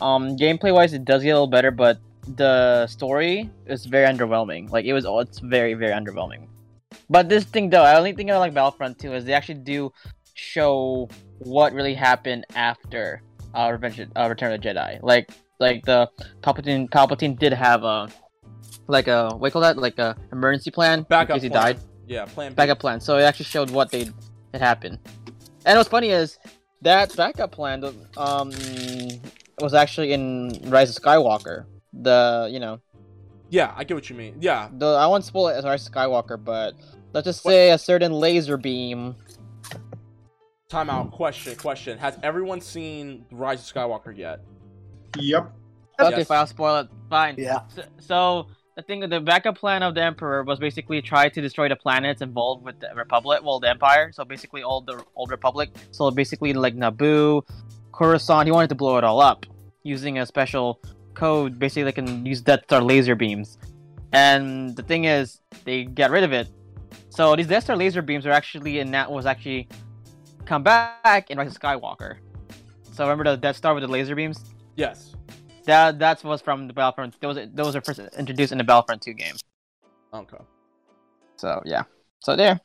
Um, 0.00 0.36
gameplay 0.36 0.72
wise, 0.72 0.92
it 0.92 1.04
does 1.04 1.22
get 1.22 1.30
a 1.30 1.34
little 1.34 1.46
better, 1.48 1.70
but 1.70 1.98
the 2.36 2.86
story 2.86 3.50
is 3.66 3.86
very 3.86 4.06
underwhelming. 4.06 4.70
Like, 4.70 4.84
it 4.84 4.92
was. 4.92 5.06
oh, 5.06 5.20
It's 5.20 5.38
very 5.38 5.74
very 5.74 5.92
underwhelming. 5.92 6.48
But 7.08 7.28
this 7.28 7.44
thing, 7.44 7.70
though, 7.70 7.82
I 7.82 7.96
only 7.96 8.12
thing 8.12 8.30
I 8.30 8.36
like 8.38 8.54
Battlefront 8.54 8.98
Two 8.98 9.12
is 9.14 9.24
they 9.24 9.32
actually 9.32 9.60
do 9.60 9.92
show 10.34 11.08
what 11.38 11.72
really 11.72 11.94
happened 11.94 12.44
after 12.54 13.22
uh, 13.54 13.68
Revenge, 13.72 14.00
uh, 14.16 14.28
Return 14.28 14.52
of 14.52 14.60
the 14.60 14.68
Jedi. 14.68 14.98
Like, 15.02 15.30
like 15.60 15.84
the 15.84 16.10
Palpatine. 16.42 16.88
Palpatine 16.90 17.38
did 17.38 17.52
have 17.52 17.84
a 17.84 18.08
like 18.88 19.08
a 19.08 19.28
what 19.36 19.40
do 19.40 19.46
you 19.46 19.52
call 19.52 19.62
that? 19.62 19.78
Like 19.78 19.98
a 19.98 20.16
emergency 20.32 20.70
plan 20.70 21.02
Backup 21.08 21.30
in 21.30 21.36
case 21.36 21.42
he 21.44 21.48
plan. 21.48 21.62
died. 21.74 21.80
Yeah, 22.06 22.24
plan 22.26 22.52
B. 22.52 22.56
Backup 22.56 22.78
plan. 22.78 23.00
So 23.00 23.18
it 23.18 23.22
actually 23.22 23.46
showed 23.46 23.70
what 23.70 23.90
they 23.90 24.08
had 24.52 24.60
happened. 24.60 24.98
And 25.64 25.76
what's 25.78 25.88
funny 25.88 26.10
is 26.10 26.38
that 26.82 27.14
backup 27.16 27.52
plan 27.52 27.82
um 28.16 28.50
was 29.60 29.74
actually 29.74 30.12
in 30.12 30.50
Rise 30.66 30.94
of 30.94 31.02
Skywalker. 31.02 31.64
The 32.02 32.48
you 32.52 32.60
know 32.60 32.80
Yeah, 33.48 33.72
I 33.76 33.84
get 33.84 33.94
what 33.94 34.10
you 34.10 34.16
mean. 34.16 34.36
Yeah, 34.40 34.68
the 34.72 34.86
I 34.86 35.06
won't 35.06 35.24
spoil 35.24 35.48
it 35.48 35.54
as 35.54 35.64
Rise 35.64 35.86
of 35.86 35.92
Skywalker, 35.92 36.42
but 36.42 36.74
let's 37.12 37.24
just 37.24 37.44
What- 37.44 37.52
say 37.52 37.70
a 37.70 37.78
certain 37.78 38.12
laser 38.12 38.56
beam. 38.56 39.16
timeout. 40.68 41.12
Question, 41.12 41.54
question. 41.56 41.98
Has 41.98 42.18
everyone 42.22 42.60
seen 42.60 43.24
Rise 43.30 43.60
of 43.68 43.74
Skywalker 43.74 44.16
yet? 44.16 44.40
Yep. 45.18 45.52
Okay, 46.00 46.18
Yes. 46.18 46.26
fine, 46.26 46.38
I'll 46.38 46.46
spoil 46.46 46.76
it. 46.80 46.88
Fine. 47.08 47.36
Yeah. 47.38 47.60
So, 47.68 47.82
so 48.00 48.46
the 48.74 48.82
thing, 48.82 49.00
the 49.08 49.20
backup 49.20 49.56
plan 49.56 49.82
of 49.82 49.94
the 49.94 50.02
Emperor 50.02 50.42
was 50.42 50.58
basically 50.58 51.00
try 51.00 51.28
to 51.28 51.40
destroy 51.40 51.68
the 51.68 51.76
planets 51.76 52.20
involved 52.20 52.64
with 52.64 52.80
the 52.80 52.88
Republic, 52.94 53.40
well, 53.42 53.60
the 53.60 53.70
Empire. 53.70 54.10
So 54.12 54.24
basically, 54.24 54.62
all 54.62 54.80
the 54.82 55.02
old 55.14 55.30
Republic. 55.30 55.70
So 55.92 56.10
basically, 56.10 56.52
like 56.52 56.74
Naboo, 56.74 57.42
Coruscant. 57.92 58.46
He 58.46 58.52
wanted 58.52 58.68
to 58.68 58.74
blow 58.74 58.98
it 58.98 59.04
all 59.04 59.20
up 59.20 59.46
using 59.84 60.18
a 60.18 60.26
special 60.26 60.80
code. 61.16 61.58
Basically, 61.58 61.82
they 61.82 61.92
can 61.92 62.24
use 62.24 62.40
Death 62.40 62.60
Star 62.64 62.80
laser 62.80 63.16
beams. 63.16 63.58
And 64.12 64.76
the 64.76 64.82
thing 64.82 65.04
is, 65.04 65.40
they 65.64 65.84
get 65.84 66.10
rid 66.10 66.22
of 66.22 66.32
it. 66.32 66.48
So 67.08 67.34
these 67.34 67.48
Death 67.48 67.64
Star 67.64 67.76
laser 67.76 68.02
beams 68.02 68.26
are 68.26 68.30
actually 68.30 68.78
in 68.78 68.90
that 68.92 69.10
was 69.10 69.26
actually 69.26 69.68
come 70.44 70.62
back 70.62 71.30
in 71.30 71.38
Rise 71.38 71.48
of 71.48 71.60
Skywalker. 71.60 72.18
So 72.92 73.04
remember 73.04 73.24
the 73.24 73.36
Death 73.36 73.56
Star 73.56 73.74
with 73.74 73.82
the 73.82 73.88
laser 73.88 74.14
beams? 74.14 74.44
Yes. 74.76 75.14
That 75.64 75.98
that 75.98 76.22
was 76.22 76.40
from 76.40 76.68
the 76.68 76.72
Battlefront. 76.72 77.20
Those 77.20 77.38
those 77.52 77.74
were 77.74 77.80
first 77.80 77.98
introduced 78.16 78.52
in 78.52 78.58
the 78.58 78.64
Battlefront 78.64 79.02
2 79.02 79.12
game. 79.14 79.34
Okay. 80.14 80.36
So 81.36 81.60
yeah. 81.64 81.82
So 82.20 82.36
there. 82.36 82.60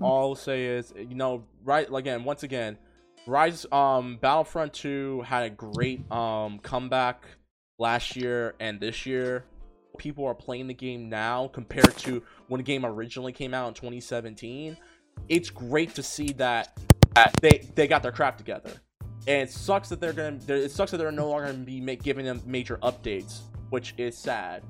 All 0.00 0.30
I'll 0.30 0.34
say 0.34 0.64
is, 0.64 0.92
you 0.96 1.14
know, 1.14 1.44
right 1.64 1.88
again, 1.92 2.24
once 2.24 2.42
again, 2.42 2.78
Rise 3.26 3.66
um 3.70 4.18
Battlefront 4.20 4.72
2 4.72 5.22
had 5.22 5.44
a 5.44 5.50
great 5.50 6.10
um 6.10 6.58
comeback 6.60 7.26
last 7.78 8.16
year 8.16 8.54
and 8.60 8.80
this 8.80 9.06
year. 9.06 9.44
People 9.96 10.26
are 10.26 10.34
playing 10.34 10.66
the 10.68 10.74
game 10.74 11.08
now 11.08 11.48
compared 11.48 11.96
to 11.98 12.22
when 12.48 12.58
the 12.58 12.64
game 12.64 12.84
originally 12.84 13.32
came 13.32 13.54
out 13.54 13.68
in 13.68 13.74
2017. 13.74 14.76
It's 15.28 15.50
great 15.50 15.94
to 15.96 16.02
see 16.02 16.32
that 16.34 16.78
they 17.40 17.68
they 17.74 17.88
got 17.88 18.02
their 18.02 18.12
crap 18.12 18.38
together. 18.38 18.70
And 19.26 19.42
it 19.42 19.50
sucks 19.50 19.88
that 19.88 20.00
they're 20.00 20.12
gonna. 20.12 20.38
It 20.46 20.70
sucks 20.70 20.92
that 20.92 20.98
they're 20.98 21.10
no 21.10 21.28
longer 21.28 21.46
gonna 21.46 21.58
be 21.58 21.80
make, 21.80 22.02
giving 22.02 22.24
them 22.24 22.40
major 22.46 22.76
updates, 22.78 23.40
which 23.70 23.94
is 23.98 24.16
sad. 24.16 24.62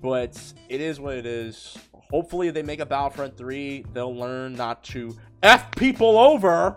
But 0.00 0.40
it 0.68 0.80
is 0.80 1.00
what 1.00 1.16
it 1.16 1.26
is. 1.26 1.76
Hopefully, 2.10 2.50
they 2.50 2.62
make 2.62 2.80
a 2.80 2.86
Battlefront 2.86 3.36
3, 3.36 3.84
they'll 3.92 4.14
learn 4.14 4.54
not 4.54 4.82
to 4.84 5.16
f 5.42 5.70
people 5.72 6.18
over. 6.18 6.76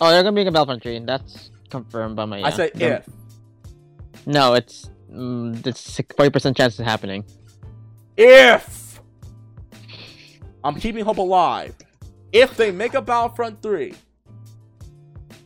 Oh, 0.00 0.10
they're 0.10 0.22
gonna 0.22 0.34
be 0.36 0.46
a 0.46 0.50
Battlefront 0.52 0.82
3. 0.82 1.00
That's 1.00 1.50
confirmed 1.70 2.16
by 2.16 2.26
my. 2.26 2.36
I 2.38 2.40
yeah. 2.40 2.50
say 2.50 2.70
They're- 2.74 3.04
if. 3.06 4.26
No, 4.26 4.54
it's 4.54 4.88
mm, 5.12 5.66
it's 5.66 6.00
forty 6.16 6.30
percent 6.30 6.56
chance 6.56 6.78
of 6.78 6.84
happening. 6.84 7.24
If 8.16 8.82
I'm 10.64 10.74
keeping 10.76 11.04
hope 11.04 11.18
alive. 11.18 11.74
If 12.32 12.56
they 12.56 12.70
make 12.70 12.94
a 12.94 13.02
Battlefront 13.02 13.60
3, 13.62 13.94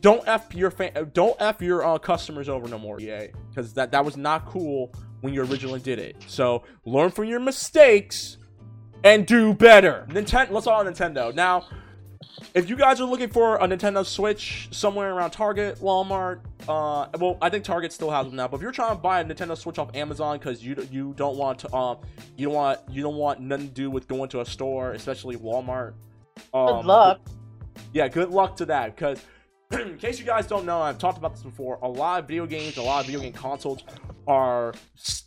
don't 0.01 0.25
f 0.27 0.53
your 0.53 0.71
fan, 0.71 1.11
don't 1.13 1.35
f 1.41 1.61
your 1.61 1.85
uh, 1.85 1.97
customers 1.97 2.47
over 2.47 2.67
no 2.67 2.77
more, 2.77 2.99
EA, 2.99 3.29
because 3.49 3.73
that 3.73 3.91
that 3.91 4.05
was 4.05 4.15
not 4.15 4.45
cool 4.45 4.93
when 5.21 5.33
you 5.33 5.41
originally 5.43 5.79
did 5.79 5.99
it. 5.99 6.15
So 6.27 6.63
learn 6.85 7.09
from 7.09 7.25
your 7.25 7.39
mistakes 7.39 8.37
and 9.03 9.25
do 9.25 9.53
better. 9.53 10.05
Nintendo, 10.09 10.51
let's 10.51 10.67
all 10.67 10.83
Nintendo 10.85 11.33
now. 11.33 11.65
If 12.53 12.69
you 12.69 12.75
guys 12.75 13.01
are 13.01 13.05
looking 13.05 13.29
for 13.29 13.55
a 13.57 13.67
Nintendo 13.67 14.05
Switch 14.05 14.67
somewhere 14.71 15.13
around 15.13 15.31
Target, 15.31 15.79
Walmart, 15.79 16.39
uh, 16.67 17.07
well, 17.19 17.37
I 17.41 17.49
think 17.49 17.63
Target 17.63 17.91
still 17.91 18.11
has 18.11 18.27
them 18.27 18.35
now. 18.35 18.47
But 18.47 18.57
if 18.57 18.61
you're 18.61 18.71
trying 18.71 18.95
to 18.95 19.01
buy 19.01 19.21
a 19.21 19.25
Nintendo 19.25 19.57
Switch 19.57 19.79
off 19.79 19.95
Amazon 19.95 20.37
because 20.37 20.63
you 20.63 20.75
you 20.91 21.13
don't 21.17 21.37
want 21.37 21.59
to, 21.59 21.73
um, 21.75 21.97
you 22.35 22.45
don't 22.47 22.55
want 22.55 22.79
you 22.89 23.01
don't 23.01 23.15
want 23.15 23.39
nothing 23.39 23.67
to 23.67 23.73
do 23.73 23.89
with 23.89 24.07
going 24.07 24.29
to 24.29 24.41
a 24.41 24.45
store, 24.45 24.91
especially 24.91 25.35
Walmart. 25.37 25.93
Um, 26.53 26.67
Good 26.67 26.85
luck. 26.85 27.21
yeah, 27.93 28.07
good 28.07 28.29
luck 28.29 28.55
to 28.57 28.65
that. 28.65 28.95
Because 28.95 29.19
in 29.71 29.97
case 29.97 30.19
you 30.19 30.25
guys 30.25 30.45
don't 30.47 30.65
know, 30.65 30.79
I've 30.81 30.97
talked 30.99 31.17
about 31.17 31.33
this 31.33 31.43
before. 31.43 31.79
A 31.81 31.87
lot 31.87 32.19
of 32.21 32.27
video 32.27 32.45
games, 32.45 32.77
a 32.77 32.83
lot 32.83 32.99
of 33.01 33.05
video 33.07 33.21
game 33.21 33.33
consoles 33.33 33.83
are 34.27 34.73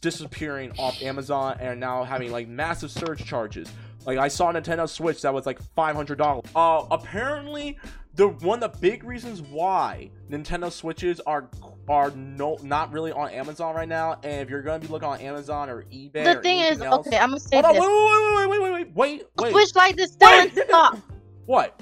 disappearing 0.00 0.72
off 0.78 1.02
Amazon 1.02 1.56
and 1.58 1.68
are 1.68 1.76
now 1.76 2.04
having 2.04 2.30
like 2.30 2.48
massive 2.48 2.90
surge 2.90 3.24
charges. 3.24 3.70
Like 4.06 4.18
I 4.18 4.28
saw 4.28 4.52
Nintendo 4.52 4.88
Switch 4.88 5.22
that 5.22 5.32
was 5.32 5.46
like 5.46 5.60
five 5.74 5.94
hundred 5.94 6.18
dollars. 6.18 6.44
Uh, 6.54 6.86
apparently 6.90 7.78
the 8.14 8.28
one 8.28 8.62
of 8.62 8.72
the 8.72 8.78
big 8.78 9.04
reasons 9.04 9.40
why 9.42 10.10
Nintendo 10.30 10.70
Switches 10.70 11.20
are 11.20 11.48
are 11.88 12.10
no 12.12 12.58
not 12.62 12.92
really 12.92 13.12
on 13.12 13.30
Amazon 13.30 13.74
right 13.74 13.88
now, 13.88 14.18
and 14.22 14.42
if 14.42 14.50
you're 14.50 14.62
gonna 14.62 14.78
be 14.78 14.88
looking 14.88 15.08
on 15.08 15.20
Amazon 15.20 15.68
or 15.68 15.84
eBay, 15.84 16.24
the 16.24 16.38
or 16.38 16.42
thing 16.42 16.60
is, 16.60 16.80
else, 16.80 17.06
okay, 17.06 17.18
I'm 17.18 17.30
gonna 17.30 17.40
say 17.40 17.60
this. 17.60 17.66
On, 17.66 17.74
wait, 17.74 18.48
wait, 18.48 18.60
wait, 18.60 18.60
wait, 18.60 18.72
wait, 18.72 18.94
wait, 18.94 19.26
wait. 19.36 19.52
Switch 19.52 19.74
Lite 19.74 19.98
is 19.98 20.12
still 20.12 20.30
wait. 20.30 20.56
in 20.56 20.66
stock. 20.66 20.98
what? 21.46 21.80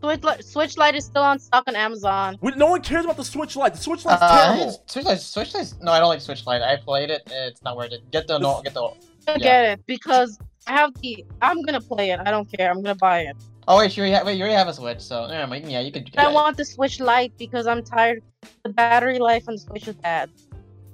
Switch 0.00 0.22
Lite, 0.22 0.44
Switch 0.44 0.76
Lite 0.78 0.94
is 0.94 1.04
still 1.04 1.22
on 1.22 1.38
stock 1.38 1.64
on 1.66 1.76
Amazon. 1.76 2.38
Wait, 2.40 2.56
no 2.56 2.66
one 2.68 2.80
cares 2.80 3.04
about 3.04 3.18
the 3.18 3.24
Switch 3.24 3.56
Lite. 3.56 3.74
The 3.74 3.80
Switch 3.80 4.04
Lite's 4.04 4.22
uh, 4.22 4.46
terrible. 4.46 4.82
Switch 4.86 5.04
Lite, 5.04 5.20
Switch 5.20 5.54
Lite. 5.54 5.74
No, 5.82 5.92
I 5.92 6.00
don't 6.00 6.08
like 6.08 6.22
Switch 6.22 6.46
Lite. 6.46 6.62
I 6.62 6.76
played 6.76 7.10
it. 7.10 7.22
It's 7.30 7.62
not 7.62 7.76
worth 7.76 7.92
it. 7.92 8.10
Get 8.10 8.26
the 8.26 8.38
no, 8.38 8.62
get 8.62 8.72
the. 8.72 8.90
Yeah. 9.28 9.38
Get 9.38 9.64
it 9.66 9.86
because 9.86 10.38
I 10.66 10.72
have 10.72 10.94
the. 11.00 11.24
I'm 11.42 11.62
gonna 11.62 11.80
play 11.80 12.10
it. 12.10 12.20
I 12.24 12.30
don't 12.30 12.50
care. 12.50 12.70
I'm 12.70 12.82
gonna 12.82 12.94
buy 12.94 13.20
it. 13.22 13.36
Oh 13.68 13.78
wait, 13.78 13.96
you 13.96 14.02
already 14.02 14.14
have, 14.14 14.26
wait, 14.26 14.34
you 14.36 14.42
already 14.42 14.56
have 14.56 14.68
a 14.68 14.72
Switch, 14.74 15.00
so 15.00 15.26
never 15.26 15.46
mind. 15.46 15.70
Yeah, 15.70 15.80
you 15.80 15.92
could. 15.92 16.10
I 16.16 16.24
yeah. 16.24 16.32
want 16.32 16.56
the 16.56 16.64
Switch 16.64 17.00
Lite 17.00 17.32
because 17.38 17.66
I'm 17.66 17.82
tired. 17.82 18.22
The 18.64 18.70
battery 18.70 19.18
life 19.18 19.44
on 19.48 19.54
the 19.54 19.60
Switch 19.60 19.88
is 19.88 19.94
bad. 19.96 20.30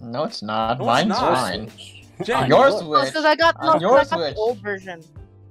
No, 0.00 0.24
it's 0.24 0.42
not. 0.42 0.78
No, 0.78 0.84
it's 0.84 0.86
Mine's 0.86 1.08
not. 1.08 1.34
fine. 1.36 1.70
Jen, 2.24 2.44
On 2.44 2.48
your 2.48 2.70
Switch. 2.70 2.82
Oh, 2.82 2.86
Switch. 3.00 3.08
Because 3.12 3.24
I 3.24 3.34
got 3.36 3.56
On 3.60 3.66
no, 3.66 3.72
'cause 3.72 3.80
your 3.82 3.92
I 3.92 4.04
got 4.04 4.08
Switch. 4.08 4.34
the 4.34 4.40
old 4.40 4.58
version. 4.58 5.02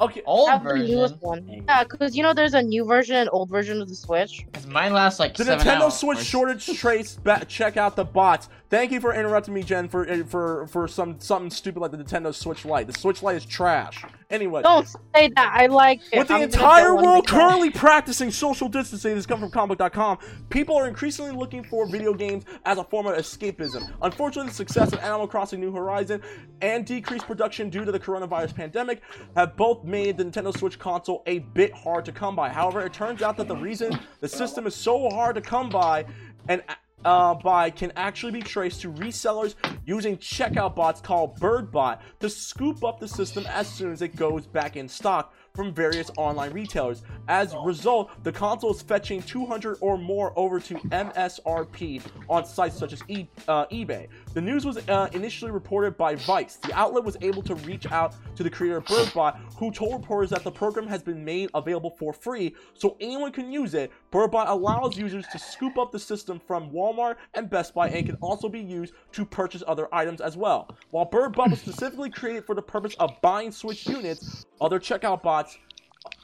okay. 0.01 0.19
I 0.21 0.23
Old 0.25 0.49
have 0.49 0.63
the 0.63 0.73
newest 0.75 1.15
version. 1.15 1.19
one. 1.21 1.63
Yeah, 1.67 1.83
because 1.83 2.15
you 2.15 2.23
know 2.23 2.33
there's 2.33 2.53
a 2.53 2.61
new 2.61 2.85
version 2.85 3.15
and 3.15 3.29
old 3.31 3.49
version 3.49 3.81
of 3.81 3.89
the 3.89 3.95
Switch. 3.95 4.45
'Cause 4.53 4.65
mine 4.67 4.93
lasts 4.93 5.19
like 5.19 5.35
The 5.35 5.45
seven 5.45 5.65
Nintendo 5.65 5.81
hours. 5.83 5.95
Switch 5.95 6.19
shortage 6.19 6.65
trace. 6.79 7.15
Ba- 7.23 7.45
check 7.47 7.77
out 7.77 7.95
the 7.95 8.05
bots. 8.05 8.49
Thank 8.69 8.91
you 8.91 8.99
for 8.99 9.13
interrupting 9.13 9.53
me, 9.53 9.61
Jen, 9.61 9.87
for 9.87 10.09
uh, 10.09 10.23
for 10.23 10.65
for 10.67 10.87
some 10.87 11.19
something 11.19 11.51
stupid 11.51 11.79
like 11.79 11.91
the 11.91 11.97
Nintendo 11.97 12.33
Switch 12.33 12.65
Lite. 12.65 12.87
The 12.87 12.93
Switch 12.93 13.21
Lite 13.21 13.35
is 13.35 13.45
trash. 13.45 14.03
Anyway, 14.31 14.63
Don't 14.63 14.87
say 14.87 15.29
that. 15.35 15.53
I 15.55 15.67
like 15.67 16.01
it. 16.11 16.17
With 16.17 16.29
the 16.29 16.33
I'm 16.33 16.41
entire 16.41 16.95
world 16.95 17.27
currently 17.27 17.69
practicing 17.69 18.31
social 18.31 18.67
distancing, 18.67 19.13
this 19.13 19.27
comes 19.27 19.41
from 19.41 19.51
comic.com, 19.51 20.17
people 20.49 20.75
are 20.75 20.87
increasingly 20.87 21.31
looking 21.31 21.63
for 21.63 21.85
video 21.85 22.13
games 22.13 22.43
as 22.65 22.79
a 22.79 22.83
form 22.83 23.05
of 23.05 23.15
escapism. 23.15 23.91
Unfortunately, 24.01 24.49
the 24.49 24.55
success 24.55 24.93
of 24.93 24.99
Animal 24.99 25.27
Crossing 25.27 25.59
New 25.59 25.71
Horizon 25.71 26.21
and 26.61 26.85
decreased 26.87 27.27
production 27.27 27.69
due 27.69 27.85
to 27.85 27.91
the 27.91 27.99
coronavirus 27.99 28.55
pandemic 28.55 29.01
have 29.35 29.55
both 29.55 29.83
made 29.83 30.17
the 30.17 30.25
Nintendo 30.25 30.57
Switch 30.57 30.79
console 30.79 31.21
a 31.27 31.39
bit 31.39 31.71
hard 31.73 32.03
to 32.05 32.11
come 32.11 32.35
by. 32.35 32.49
However, 32.49 32.81
it 32.81 32.93
turns 32.93 33.21
out 33.21 33.37
that 33.37 33.47
the 33.47 33.55
reason 33.55 33.99
the 34.21 34.27
system 34.27 34.65
is 34.65 34.73
so 34.73 35.07
hard 35.11 35.35
to 35.35 35.41
come 35.41 35.69
by 35.69 36.05
and 36.49 36.63
uh, 37.05 37.35
by 37.35 37.69
can 37.69 37.93
actually 37.95 38.31
be 38.31 38.41
traced 38.41 38.81
to 38.81 38.91
resellers 38.91 39.55
using 39.85 40.17
checkout 40.17 40.75
bots 40.75 40.99
called 40.99 41.39
BirdBot 41.39 41.99
to 42.19 42.29
scoop 42.29 42.83
up 42.83 42.99
the 42.99 43.07
system 43.07 43.45
as 43.47 43.67
soon 43.67 43.91
as 43.91 44.01
it 44.01 44.15
goes 44.15 44.45
back 44.45 44.75
in 44.75 44.89
stock 44.89 45.33
from 45.53 45.73
various 45.73 46.11
online 46.17 46.51
retailers. 46.51 47.03
As 47.27 47.53
a 47.53 47.59
result, 47.59 48.11
the 48.23 48.31
console 48.31 48.73
is 48.73 48.81
fetching 48.81 49.21
200 49.21 49.77
or 49.79 49.97
more 49.97 50.33
over 50.35 50.59
to 50.59 50.73
MSRP 50.75 52.01
on 52.29 52.45
sites 52.45 52.77
such 52.77 52.91
as 52.91 53.03
e- 53.07 53.27
uh, 53.47 53.65
eBay. 53.67 54.07
The 54.35 54.41
news 54.41 54.65
was 54.65 54.77
uh, 54.89 55.07
initially 55.13 55.49
reported 55.49 55.95
by 55.95 56.15
Vice. 56.15 56.57
The 56.57 56.73
outlet 56.77 57.05
was 57.05 57.15
able 57.21 57.41
to 57.43 57.55
reach 57.55 57.89
out 57.89 58.15
to 58.35 58.43
the 58.43 58.49
creator 58.49 58.75
of 58.75 58.83
BirdBot, 58.83 59.39
who 59.57 59.71
told 59.71 59.93
reporters 59.93 60.29
that 60.31 60.43
the 60.43 60.51
program 60.51 60.87
has 60.87 61.01
been 61.01 61.23
made 61.23 61.49
available 61.53 61.91
for 61.91 62.11
free, 62.11 62.53
so 62.73 62.97
anyone 62.99 63.31
can 63.31 63.49
use 63.49 63.73
it. 63.73 63.93
BirdBot 64.11 64.49
allows 64.49 64.97
users 64.97 65.25
to 65.31 65.39
scoop 65.39 65.77
up 65.77 65.93
the 65.93 65.99
system 65.99 66.41
from 66.45 66.69
Walmart 66.71 67.15
and 67.33 67.49
Best 67.49 67.73
Buy 67.73 67.87
and 67.87 68.05
can 68.05 68.15
also 68.15 68.49
be 68.49 68.59
used 68.59 68.93
to 69.13 69.23
purchase 69.23 69.63
other 69.67 69.87
items 69.95 70.19
as 70.19 70.35
well. 70.35 70.69
While 70.91 71.09
BirdBot 71.09 71.51
was 71.51 71.61
specifically 71.61 72.09
created 72.09 72.45
for 72.45 72.55
the 72.55 72.61
purpose 72.61 72.93
of 72.99 73.11
buying 73.21 73.53
Switch 73.53 73.87
units, 73.87 74.45
other 74.59 74.81
checkout 74.81 75.23
bots 75.23 75.57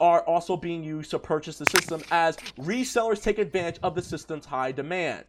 are 0.02 0.20
also 0.24 0.54
being 0.54 0.84
used 0.84 1.10
to 1.12 1.18
purchase 1.18 1.56
the 1.56 1.64
system 1.64 2.02
as 2.10 2.36
resellers 2.58 3.22
take 3.22 3.38
advantage 3.38 3.80
of 3.82 3.94
the 3.94 4.02
system's 4.02 4.44
high 4.44 4.70
demand. 4.70 5.24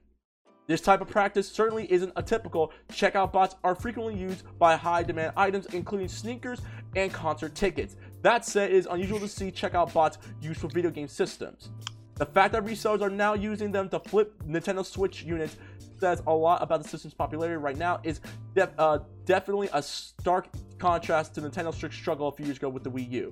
This 0.68 0.82
type 0.82 1.02
of 1.02 1.10
practice 1.10 1.50
certainly 1.50 1.92
isn't 1.92 2.14
atypical. 2.16 2.70
Checkout 2.92 3.32
bots 3.34 3.56
are 3.64 3.76
frequently 3.76 4.16
used 4.16 4.44
by 4.58 4.76
high 4.76 5.04
demand 5.04 5.34
items, 5.36 5.66
including 5.68 6.08
sneakers 6.08 6.62
and 6.96 7.12
concert 7.12 7.54
tickets. 7.54 7.96
That 8.22 8.46
said, 8.46 8.72
it 8.72 8.78
is 8.78 8.88
unusual 8.90 9.20
to 9.20 9.28
see 9.28 9.52
checkout 9.52 9.92
bots 9.94 10.18
used 10.42 10.62
for 10.62 10.70
video 10.70 10.90
game 10.90 11.08
systems. 11.08 11.70
The 12.16 12.26
fact 12.26 12.54
that 12.54 12.64
resellers 12.64 13.02
are 13.02 13.10
now 13.10 13.34
using 13.34 13.72
them 13.72 13.90
to 13.90 14.00
flip 14.00 14.34
Nintendo 14.48 14.86
Switch 14.86 15.24
units 15.24 15.58
says 16.00 16.22
a 16.28 16.34
lot 16.34 16.62
about 16.62 16.84
the 16.84 16.88
system's 16.88 17.14
popularity 17.14 17.58
right 17.58 17.78
now. 17.78 18.00
Is 18.04 18.22
def- 18.56 18.74
uh, 18.78 19.00
definitely 19.26 19.70
a 19.74 19.82
stark 19.82 20.48
contrast 20.78 21.34
to 21.36 21.42
Nintendo's 21.42 21.76
strict 21.76 21.96
struggle 21.96 22.28
a 22.28 22.32
few 22.32 22.46
years 22.46 22.58
ago 22.58 22.70
with 22.70 22.84
the 22.84 22.92
Wii 22.92 23.10
U. 23.12 23.32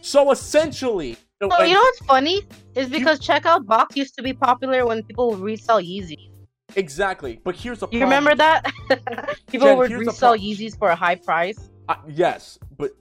So 0.00 0.30
essentially, 0.32 1.16
Oh, 1.40 1.62
you 1.64 1.74
know 1.74 1.80
what's 1.80 1.98
funny? 2.00 2.42
Is 2.76 2.88
because 2.88 3.18
checkout 3.18 3.66
box 3.66 3.96
used 3.96 4.14
to 4.16 4.22
be 4.22 4.32
popular 4.32 4.86
when 4.86 5.02
people 5.02 5.34
resell 5.36 5.80
Yeezys. 5.80 6.31
Exactly. 6.76 7.40
But 7.42 7.56
here's 7.56 7.78
the 7.78 7.88
You 7.90 8.00
problem. 8.00 8.10
remember 8.10 8.34
that? 8.36 9.36
people 9.48 9.68
Jen, 9.68 9.78
would 9.78 9.90
resell 9.90 10.36
Yeezys 10.36 10.78
for 10.78 10.90
a 10.90 10.96
high 10.96 11.16
price. 11.16 11.70
Uh, 11.88 11.96
yes, 12.08 12.58
but 12.76 12.92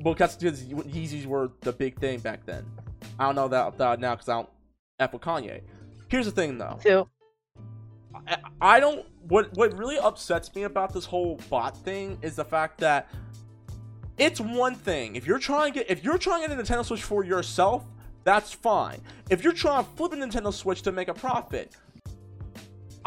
well, 0.00 0.14
that's 0.14 0.36
because 0.36 0.62
Yeezys 0.64 1.26
were 1.26 1.50
the 1.60 1.72
big 1.72 1.98
thing 1.98 2.20
back 2.20 2.44
then. 2.46 2.64
I 3.18 3.26
don't 3.26 3.34
know 3.34 3.48
that, 3.48 3.78
that 3.78 4.00
now 4.00 4.14
because 4.14 4.28
I 4.28 4.34
don't 4.34 4.48
F 5.00 5.12
with 5.12 5.22
Kanye. 5.22 5.62
Here's 6.08 6.26
the 6.26 6.32
thing, 6.32 6.58
though. 6.58 6.78
Too. 6.82 7.08
I, 8.26 8.36
I 8.60 8.80
don't. 8.80 9.06
What 9.28 9.54
what 9.54 9.76
really 9.76 9.98
upsets 9.98 10.54
me 10.54 10.62
about 10.62 10.92
this 10.92 11.04
whole 11.04 11.38
bot 11.50 11.76
thing 11.76 12.18
is 12.22 12.36
the 12.36 12.44
fact 12.44 12.78
that 12.78 13.08
it's 14.16 14.40
one 14.40 14.74
thing 14.74 15.16
if 15.16 15.26
you're 15.26 15.38
trying 15.38 15.72
to 15.72 15.78
get 15.78 15.90
if 15.90 16.02
you're 16.02 16.18
trying 16.18 16.42
to 16.42 16.48
get 16.48 16.58
a 16.58 16.62
Nintendo 16.62 16.84
Switch 16.84 17.02
for 17.02 17.24
yourself, 17.24 17.84
that's 18.24 18.52
fine. 18.52 19.00
If 19.30 19.44
you're 19.44 19.52
trying 19.52 19.84
to 19.84 19.90
flip 19.90 20.12
a 20.12 20.16
Nintendo 20.16 20.52
Switch 20.52 20.82
to 20.82 20.92
make 20.92 21.08
a 21.08 21.14
profit, 21.14 21.76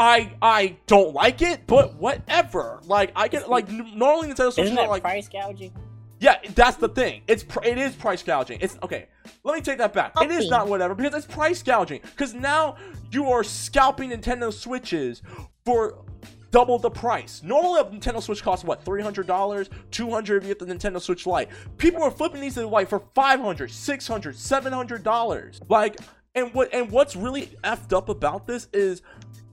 I 0.01 0.33
I 0.41 0.77
don't 0.87 1.13
like 1.13 1.43
it, 1.43 1.67
but 1.67 1.93
whatever. 1.95 2.81
Like 2.85 3.11
I 3.15 3.27
get 3.27 3.47
like 3.49 3.69
n- 3.69 3.91
normally 3.95 4.29
Nintendo 4.29 4.51
Switches 4.51 4.71
Isn't 4.73 4.89
like 4.89 5.03
price 5.03 5.29
gouging? 5.29 5.71
yeah, 6.19 6.37
that's 6.55 6.77
the 6.77 6.89
thing. 6.89 7.21
It's 7.27 7.43
pr- 7.43 7.63
it 7.63 7.77
is 7.77 7.93
price 7.95 8.23
gouging. 8.23 8.57
It's 8.61 8.79
okay. 8.81 9.07
Let 9.43 9.55
me 9.55 9.61
take 9.61 9.77
that 9.77 9.93
back. 9.93 10.13
It 10.19 10.31
is 10.31 10.49
not 10.49 10.67
whatever 10.67 10.95
because 10.95 11.13
it's 11.13 11.31
price 11.31 11.61
gouging. 11.61 12.01
Because 12.01 12.33
now 12.33 12.77
you 13.11 13.29
are 13.29 13.43
scalping 13.43 14.09
Nintendo 14.09 14.51
Switches 14.51 15.21
for 15.65 16.03
double 16.49 16.79
the 16.79 16.89
price. 16.89 17.43
Normally, 17.43 17.81
a 17.81 17.83
Nintendo 17.83 18.23
Switch 18.23 18.41
costs 18.41 18.65
what 18.65 18.83
three 18.83 19.03
hundred 19.03 19.27
dollars, 19.27 19.69
two 19.91 20.09
hundred 20.09 20.37
if 20.37 20.49
you 20.49 20.55
get 20.55 20.67
the 20.67 20.73
Nintendo 20.73 20.99
Switch 20.99 21.27
Lite. 21.27 21.49
People 21.77 22.01
are 22.01 22.11
flipping 22.11 22.41
these 22.41 22.55
to 22.55 22.61
the 22.61 22.67
Lite 22.67 22.89
for 22.89 23.03
500 23.13 23.69
600 23.69 24.35
700 24.35 25.03
dollars. 25.03 25.61
Like, 25.69 25.97
and 26.33 26.51
what 26.55 26.73
and 26.73 26.89
what's 26.89 27.15
really 27.15 27.51
effed 27.63 27.95
up 27.95 28.09
about 28.09 28.47
this 28.47 28.67
is 28.73 29.03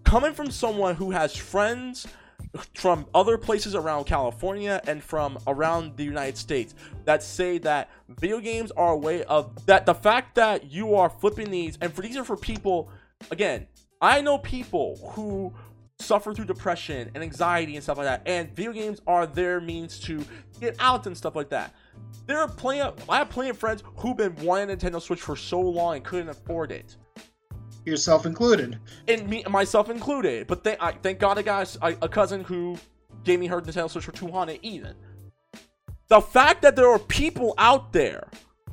coming 0.09 0.33
from 0.33 0.51
someone 0.51 0.95
who 0.95 1.11
has 1.11 1.37
friends 1.37 2.07
from 2.73 3.05
other 3.15 3.37
places 3.37 3.75
around 3.75 4.05
California 4.05 4.81
and 4.87 5.05
from 5.05 5.37
around 5.47 5.95
the 5.99 6.03
United 6.03 6.35
States 6.39 6.75
that 7.05 7.23
say 7.23 7.59
that 7.59 7.91
video 8.09 8.41
games 8.41 8.71
are 8.71 8.93
a 8.93 8.97
way 8.97 9.23
of 9.25 9.67
that 9.67 9.85
the 9.85 9.95
fact 9.95 10.35
that 10.35 10.73
you 10.73 10.95
are 10.95 11.11
flipping 11.11 11.51
these 11.51 11.77
and 11.83 11.93
for 11.93 12.01
these 12.01 12.17
are 12.17 12.25
for 12.25 12.39
people 12.39 12.91
again 13.31 13.67
I 14.01 14.23
know 14.23 14.39
people 14.39 14.97
who 15.13 15.53
suffer 15.99 16.33
through 16.33 16.47
depression 16.47 17.11
and 17.15 17.23
anxiety 17.23 17.75
and 17.75 17.83
stuff 17.83 17.99
like 17.99 18.07
that 18.07 18.23
and 18.25 18.49
video 18.57 18.73
games 18.73 19.03
are 19.07 19.27
their 19.27 19.61
means 19.61 20.01
to 20.01 20.25
get 20.59 20.75
out 20.79 21.07
and 21.07 21.15
stuff 21.15 21.37
like 21.37 21.51
that. 21.51 21.75
There 22.27 22.41
are 22.41 22.49
plenty 22.49 22.81
of 22.81 23.11
I 23.11 23.19
have 23.19 23.29
plenty 23.29 23.51
of 23.51 23.59
friends 23.59 23.83
who've 23.99 24.17
been 24.17 24.37
wanting 24.37 24.75
Nintendo 24.75 25.03
Switch 25.03 25.21
for 25.21 25.37
so 25.37 25.61
long 25.61 25.97
and 25.97 26.05
couldn't 26.05 26.31
afford 26.31 26.73
it 26.73 26.97
Yourself 27.89 28.27
included. 28.27 28.79
and 29.07 29.29
me 29.29 29.43
myself 29.49 29.91
included. 29.91 30.47
But 30.47 30.65
they, 30.65 30.77
I, 30.79 30.93
thank 30.93 31.19
God 31.19 31.39
I 31.39 31.43
got 31.43 31.77
a, 31.83 31.97
a 32.03 32.09
cousin 32.09 32.45
who 32.45 32.77
gave 33.25 33.41
me 33.41 33.47
her 33.47 33.61
Nintendo 33.61 33.91
Switch 33.91 34.05
for 34.05 34.13
200 34.13 34.59
even. 34.63 34.95
The 36.09 36.21
fact 36.21 36.63
that 36.63 36.77
there 36.77 36.89
are 36.89 36.99
people 36.99 37.55
out 37.59 37.93
there 37.93 38.29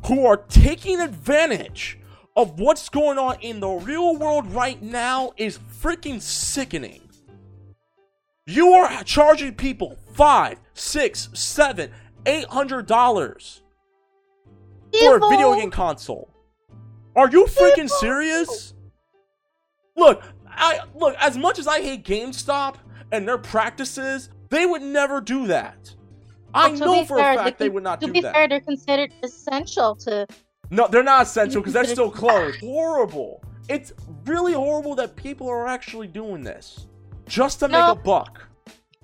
who 0.05 0.26
are 0.26 0.38
taking 0.38 1.01
advantage 1.01 1.99
of 2.36 2.59
what's 2.59 2.89
going 2.89 3.18
on 3.18 3.38
in 3.41 3.59
the 3.59 3.70
real 3.70 4.16
world 4.18 4.47
right 4.51 4.82
now 4.82 5.34
is 5.38 5.57
freaking 5.82 6.22
sickening. 6.22 7.01
You 8.45 8.74
are 8.74 9.03
charging 9.03 9.55
people 9.55 9.97
five, 10.13 10.59
six, 10.74 11.30
seven, 11.34 11.91
eight 12.26 12.45
hundred 12.45 12.86
dollars 12.86 13.63
for 14.99 15.18
a 15.18 15.30
video 15.30 15.55
game 15.55 15.72
console. 15.72 16.30
Are 17.16 17.30
you 17.30 17.45
freaking 17.45 17.89
serious? 17.89 18.75
Look, 19.96 20.24
I 20.48 20.82
look 20.96 21.16
as 21.20 21.38
much 21.38 21.60
as 21.60 21.68
I 21.68 21.82
hate 21.82 22.04
GameStop 22.04 22.76
and 23.12 23.28
their 23.28 23.38
practices, 23.38 24.30
they 24.50 24.66
would 24.66 24.82
never 24.82 25.22
do 25.22 25.48
that. 25.48 25.93
I 26.54 26.70
Well, 26.70 26.80
know 26.80 27.06
for 27.06 27.18
fair, 27.18 27.34
a 27.34 27.36
fact 27.36 27.60
they 27.60 27.70
would 27.70 27.84
not 27.84 28.00
do 28.00 28.08
that. 28.08 28.14
To 28.14 28.22
be 28.22 28.22
fair, 28.22 28.48
they're 28.48 28.62
considered 28.62 29.12
essential 29.24 29.96
to. 29.98 30.26
No, 30.70 30.88
they're 30.88 31.04
not 31.04 31.24
essential 31.24 31.62
because 31.62 31.74
they're 31.74 31.86
still 31.86 32.10
closed. 32.10 32.60
Horrible. 32.60 33.43
It's 33.68 33.93
really 34.26 34.54
horrible 34.54 34.96
that 34.96 35.16
people 35.16 35.50
are 35.50 35.68
actually 35.68 36.08
doing 36.08 36.43
this 36.43 36.88
just 37.28 37.60
to 37.60 37.68
make 37.68 37.84
a 37.84 37.96
buck. 37.96 38.48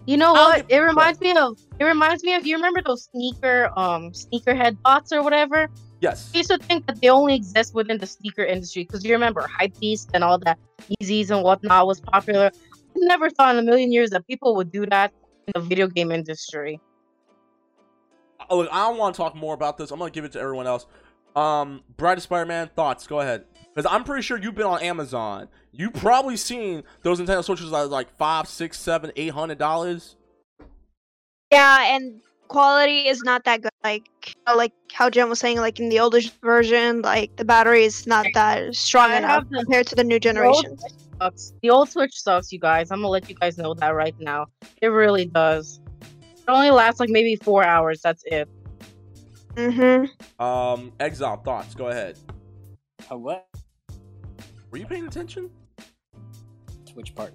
You 0.06 0.18
know 0.18 0.34
what? 0.34 0.66
It 0.70 0.80
reminds 0.80 1.20
me 1.20 1.36
of. 1.38 1.60
It 1.80 1.84
reminds 1.84 2.24
me 2.24 2.36
of. 2.36 2.46
You 2.46 2.56
remember 2.56 2.82
those 2.82 3.10
sneaker, 3.12 3.70
um, 3.78 4.12
sneakerhead 4.12 4.82
bots 4.82 5.12
or 5.12 5.22
whatever? 5.24 5.68
Yes. 6.02 6.32
I 6.34 6.40
used 6.40 6.50
to 6.50 6.58
think 6.58 6.88
that 6.88 7.00
they 7.00 7.10
only 7.10 7.36
exist 7.36 7.76
within 7.76 8.00
the 8.00 8.08
sneaker 8.08 8.44
industry 8.44 8.84
because 8.84 9.06
you 9.06 9.14
remember 9.14 9.48
Hypebeast 9.60 10.10
and 10.16 10.24
all 10.24 10.40
that 10.40 10.58
Yeezys 11.00 11.30
and 11.30 11.44
whatnot 11.44 11.86
was 11.86 12.02
popular. 12.02 12.50
I 12.54 12.90
never 12.96 13.30
thought 13.30 13.56
in 13.56 13.60
a 13.60 13.64
million 13.64 13.92
years 13.92 14.10
that 14.10 14.26
people 14.28 14.56
would 14.56 14.72
do 14.72 14.86
that 14.88 15.14
in 15.48 15.54
the 15.56 15.62
video 15.62 15.88
game 15.88 16.12
industry. 16.12 16.82
Oh, 18.50 18.58
look, 18.58 18.70
I 18.72 18.90
don't 18.90 18.98
want 18.98 19.14
to 19.14 19.18
talk 19.18 19.36
more 19.36 19.54
about 19.54 19.78
this. 19.78 19.92
I'm 19.92 20.00
gonna 20.00 20.12
give 20.12 20.26
it 20.26 20.32
to 20.34 20.40
everyone 20.40 20.66
else. 20.66 20.88
Um, 21.36 21.84
Bride 21.96 22.18
of 22.18 22.24
Spider-Man 22.24 22.72
thoughts. 22.76 23.06
Go 23.06 23.20
ahead, 23.20 23.46
because 23.74 23.90
I'm 23.90 24.04
pretty 24.04 24.24
sure 24.24 24.38
you've 24.38 24.56
been 24.56 24.66
on 24.66 24.82
Amazon. 24.82 25.48
You 25.72 25.92
probably 25.92 26.36
seen 26.36 26.84
those 27.04 27.22
Nintendo 27.22 27.44
Switches 27.44 27.70
that 27.70 27.78
are 27.78 27.86
like 27.86 28.10
five, 28.18 28.48
six, 28.48 28.80
seven, 28.80 29.12
eight 29.16 29.30
hundred 29.30 29.60
dollars. 29.60 30.18
Yeah, 31.52 31.96
and 31.96 32.22
quality 32.52 33.08
is 33.08 33.24
not 33.24 33.46
that 33.46 33.62
good. 33.62 33.72
Like 33.84 34.36
uh, 34.46 34.56
like 34.56 34.74
how 34.92 35.10
Jen 35.10 35.30
was 35.30 35.40
saying, 35.40 35.58
like 35.58 35.80
in 35.80 35.90
the 35.90 36.00
older 36.00 36.20
version, 36.44 37.02
like 37.02 37.34
the 37.38 37.46
battery 37.46 37.86
is 37.86 38.06
not 38.06 38.26
that 38.34 38.76
strong 38.76 39.12
I 39.12 39.18
enough 39.18 39.46
compared 39.52 39.88
to 39.88 39.96
the 39.96 40.04
new 40.04 40.20
generation. 40.20 40.52
The 40.52 40.70
old 40.70 40.80
generation. 40.80 40.90
Switch 40.90 41.20
sucks. 41.20 41.54
The 41.62 41.70
old 41.70 41.90
Switch 41.90 42.22
sucks, 42.22 42.52
you 42.52 42.60
guys. 42.60 42.92
I'm 42.92 43.00
gonna 43.00 43.08
let 43.08 43.30
you 43.30 43.36
guys 43.36 43.58
know 43.58 43.74
that 43.74 43.90
right 43.90 44.16
now. 44.20 44.48
It 44.82 44.88
really 44.88 45.26
does. 45.26 45.80
It 46.02 46.50
only 46.50 46.72
lasts 46.72 47.00
like 47.00 47.10
maybe 47.10 47.38
four 47.38 47.64
hours. 47.64 48.02
That's 48.02 48.24
it. 48.26 48.50
Mm-hmm. 49.56 50.44
Um, 50.44 50.92
Exile 51.00 51.38
thoughts. 51.38 51.74
Go 51.74 51.88
ahead. 51.88 52.18
Uh, 53.10 53.18
what? 53.18 53.48
Were 54.72 54.78
you 54.78 54.86
paying 54.86 55.08
attention? 55.08 55.50
Which 56.94 57.16
part? 57.16 57.34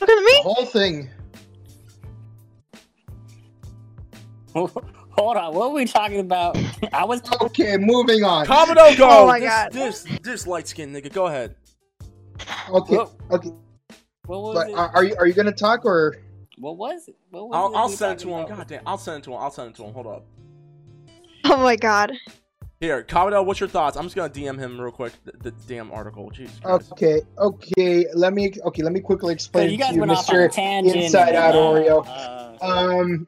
Look 0.00 0.10
at 0.10 0.16
me. 0.16 0.24
The 0.24 0.24
me. 0.24 0.42
whole 0.42 0.66
thing. 0.66 1.08
Hold 5.10 5.36
on, 5.36 5.54
what 5.54 5.70
were 5.70 5.74
we 5.76 5.84
talking 5.84 6.20
about? 6.20 6.56
I 6.92 7.04
was 7.04 7.22
Okay, 7.42 7.76
moving 7.76 8.22
on. 8.24 8.46
Commodore, 8.46 8.94
go. 8.96 9.08
Oh 9.08 9.26
my 9.26 9.40
this, 9.40 9.48
God. 9.48 9.72
This 9.72 10.06
this 10.22 10.46
light 10.46 10.68
skinned 10.68 10.94
nigga. 10.94 11.12
Go 11.12 11.26
ahead. 11.26 11.54
Okay, 12.70 12.96
what, 12.96 13.12
okay. 13.30 13.50
what 14.26 14.42
was 14.42 14.54
But 14.54 14.68
it? 14.70 14.74
are, 14.74 14.88
are 14.94 15.04
you 15.04 15.16
are 15.18 15.26
you 15.26 15.32
gonna 15.34 15.52
talk 15.52 15.84
or? 15.84 16.16
what 16.58 16.76
was 16.76 17.08
it? 17.08 17.16
What 17.30 17.48
was 17.48 17.56
I'll, 17.56 17.72
it 17.72 17.76
I'll 17.76 17.88
send 17.88 18.12
it 18.20 18.22
to 18.24 18.28
him. 18.28 18.44
about? 18.44 18.48
God 18.58 18.68
damn. 18.68 18.82
I'll 18.86 18.98
send 18.98 19.18
it 19.18 19.24
to 19.24 19.30
him. 19.32 19.38
I'll 19.38 19.50
send 19.50 19.70
it 19.70 19.76
to 19.76 19.84
him. 19.84 19.92
Hold 19.94 20.06
up. 20.06 20.24
Oh 21.44 21.56
my 21.58 21.76
god. 21.76 22.12
Here, 22.80 23.02
Commodore, 23.02 23.42
what's 23.42 23.58
your 23.58 23.68
thoughts? 23.68 23.96
I'm 23.96 24.04
just 24.04 24.14
gonna 24.14 24.32
DM 24.32 24.56
him 24.56 24.80
real 24.80 24.92
quick. 24.92 25.12
The, 25.24 25.50
the 25.50 25.50
damn 25.66 25.90
article. 25.90 26.30
Jesus 26.30 26.60
Christ. 26.60 26.92
Okay, 26.92 27.22
okay. 27.38 28.06
Let 28.14 28.34
me 28.34 28.52
okay. 28.66 28.82
Let 28.84 28.92
me 28.92 29.00
quickly 29.00 29.30
So 29.30 29.34
explain 29.34 29.70
you 29.70 29.78
to 29.78 29.82
guys 29.82 29.94
you, 29.94 30.00
went 30.00 30.12
off 30.12 30.28
on 30.30 30.36
a 30.36 30.38
Mr. 30.48 30.52
tangent. 30.52 30.96
Inside 30.96 31.28
and, 31.30 31.36
Out 31.38 31.54
uh, 31.56 31.58
Oreo. 31.58 32.06
uh, 32.06 32.64
Um. 32.64 33.26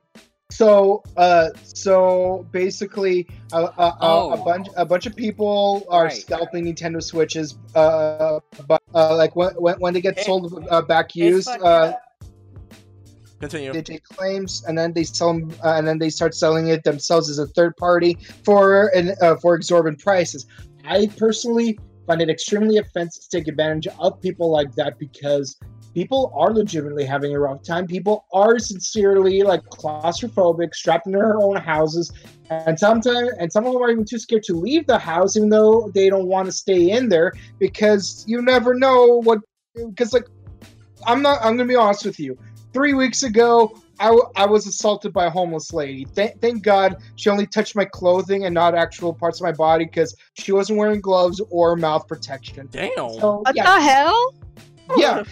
So, 0.50 1.02
uh, 1.16 1.48
so 1.62 2.46
basically, 2.52 3.26
uh, 3.52 3.68
uh, 3.78 3.82
uh, 3.82 3.94
Oh. 4.00 4.32
a 4.32 4.36
bunch, 4.44 4.66
a 4.76 4.84
bunch 4.84 5.06
of 5.06 5.14
people 5.16 5.86
are 5.88 6.04
Right. 6.04 6.12
scalping 6.12 6.64
Nintendo 6.64 7.02
Switches. 7.02 7.56
Uh, 7.74 8.40
but 8.66 8.82
uh, 8.94 9.16
like 9.16 9.34
when 9.36 9.50
when, 9.54 9.76
when 9.80 9.94
they 9.94 10.00
get 10.00 10.18
It- 10.18 10.24
sold 10.24 10.66
uh, 10.70 10.82
back 10.82 11.14
used, 11.14 11.48
uh. 11.48 11.92
Continue. 13.40 13.72
they 13.72 13.80
take 13.80 14.04
claims 14.04 14.62
and 14.68 14.76
then 14.76 14.92
they 14.92 15.02
sell 15.02 15.28
them, 15.32 15.50
uh, 15.64 15.72
and 15.76 15.88
then 15.88 15.98
they 15.98 16.10
start 16.10 16.34
selling 16.34 16.68
it 16.68 16.84
themselves 16.84 17.30
as 17.30 17.38
a 17.38 17.46
third 17.46 17.74
party 17.78 18.18
for 18.44 18.88
and 18.94 19.14
uh, 19.22 19.36
for 19.36 19.54
exorbitant 19.54 19.98
prices. 20.02 20.44
I 20.84 21.06
personally 21.16 21.78
find 22.06 22.20
it 22.20 22.28
extremely 22.28 22.76
offensive 22.76 23.22
to 23.22 23.30
take 23.38 23.48
advantage 23.48 23.86
of 23.98 24.20
people 24.20 24.50
like 24.50 24.74
that 24.74 24.98
because 24.98 25.56
people 25.94 26.32
are 26.36 26.52
legitimately 26.52 27.04
having 27.04 27.34
a 27.34 27.38
rough 27.38 27.62
time. 27.62 27.86
People 27.86 28.26
are 28.32 28.58
sincerely 28.58 29.42
like 29.42 29.62
claustrophobic, 29.72 30.74
strapped 30.74 31.06
in 31.06 31.12
their 31.12 31.36
own 31.40 31.56
houses, 31.56 32.10
and 32.50 32.78
sometimes 32.78 33.30
and 33.38 33.52
some 33.52 33.66
of 33.66 33.72
them 33.72 33.82
are 33.82 33.90
even 33.90 34.04
too 34.04 34.18
scared 34.18 34.42
to 34.44 34.54
leave 34.54 34.86
the 34.86 34.98
house, 34.98 35.36
even 35.36 35.48
though 35.48 35.90
they 35.94 36.08
don't 36.08 36.26
want 36.26 36.46
to 36.46 36.52
stay 36.52 36.90
in 36.90 37.08
there 37.08 37.32
because 37.58 38.24
you 38.26 38.42
never 38.42 38.74
know 38.74 39.20
what. 39.22 39.38
Because 39.74 40.12
like, 40.12 40.26
I'm 41.06 41.22
not. 41.22 41.38
I'm 41.42 41.56
gonna 41.56 41.68
be 41.68 41.76
honest 41.76 42.04
with 42.04 42.18
you 42.18 42.36
three 42.72 42.94
weeks 42.94 43.22
ago, 43.22 43.72
I, 43.98 44.06
w- 44.06 44.26
I 44.36 44.46
was 44.46 44.66
assaulted 44.66 45.12
by 45.12 45.26
a 45.26 45.30
homeless 45.30 45.72
lady. 45.72 46.06
Th- 46.14 46.32
thank 46.40 46.62
God 46.62 46.96
she 47.16 47.30
only 47.30 47.46
touched 47.46 47.76
my 47.76 47.84
clothing 47.84 48.46
and 48.46 48.54
not 48.54 48.74
actual 48.74 49.12
parts 49.12 49.40
of 49.40 49.44
my 49.44 49.52
body 49.52 49.84
because 49.84 50.14
she 50.34 50.52
wasn't 50.52 50.78
wearing 50.78 51.00
gloves 51.00 51.40
or 51.50 51.76
mouth 51.76 52.06
protection. 52.08 52.68
Damn. 52.70 52.90
So 53.10 53.38
What 53.42 53.56
yeah, 53.56 53.64
the 53.64 53.80
hell? 53.80 54.34
yeah, 54.96 55.22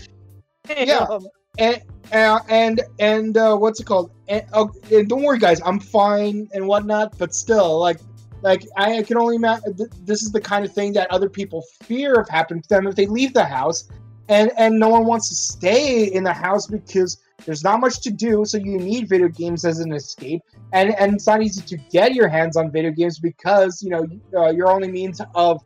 Yeah. 0.76 1.18
and 1.58 1.82
uh, 2.12 2.40
and 2.48 2.80
and 2.98 3.36
uh, 3.36 3.56
what's 3.56 3.80
it 3.80 3.84
called? 3.84 4.12
And, 4.28 4.44
uh, 4.52 4.66
and 4.90 5.08
don't 5.08 5.22
worry, 5.22 5.38
guys, 5.38 5.60
I'm 5.64 5.80
fine 5.80 6.48
and 6.52 6.66
whatnot. 6.66 7.18
But 7.18 7.34
still, 7.34 7.78
like, 7.78 8.00
like 8.42 8.64
I 8.76 9.02
can 9.02 9.16
only 9.16 9.36
imagine. 9.36 9.76
Th- 9.76 9.90
this 10.04 10.22
is 10.22 10.32
the 10.32 10.40
kind 10.40 10.64
of 10.64 10.72
thing 10.72 10.92
that 10.94 11.10
other 11.10 11.28
people 11.28 11.62
fear 11.82 12.14
of 12.14 12.28
happening 12.28 12.62
to 12.62 12.68
them 12.68 12.86
if 12.86 12.94
they 12.94 13.06
leave 13.06 13.34
the 13.34 13.44
house, 13.44 13.88
and 14.28 14.50
and 14.56 14.78
no 14.78 14.88
one 14.88 15.06
wants 15.06 15.28
to 15.28 15.34
stay 15.34 16.04
in 16.04 16.24
the 16.24 16.32
house 16.32 16.66
because 16.66 17.18
there's 17.44 17.64
not 17.64 17.80
much 17.80 18.00
to 18.02 18.10
do. 18.10 18.44
So 18.44 18.58
you 18.58 18.78
need 18.78 19.08
video 19.08 19.28
games 19.28 19.64
as 19.64 19.80
an 19.80 19.92
escape, 19.92 20.42
and 20.72 20.94
and 20.98 21.14
it's 21.14 21.26
not 21.26 21.42
easy 21.42 21.62
to 21.62 21.76
get 21.90 22.14
your 22.14 22.28
hands 22.28 22.56
on 22.56 22.70
video 22.70 22.90
games 22.90 23.18
because 23.18 23.82
you 23.82 23.90
know 23.90 24.06
uh, 24.34 24.50
your 24.50 24.70
only 24.70 24.90
means 24.90 25.20
of 25.34 25.62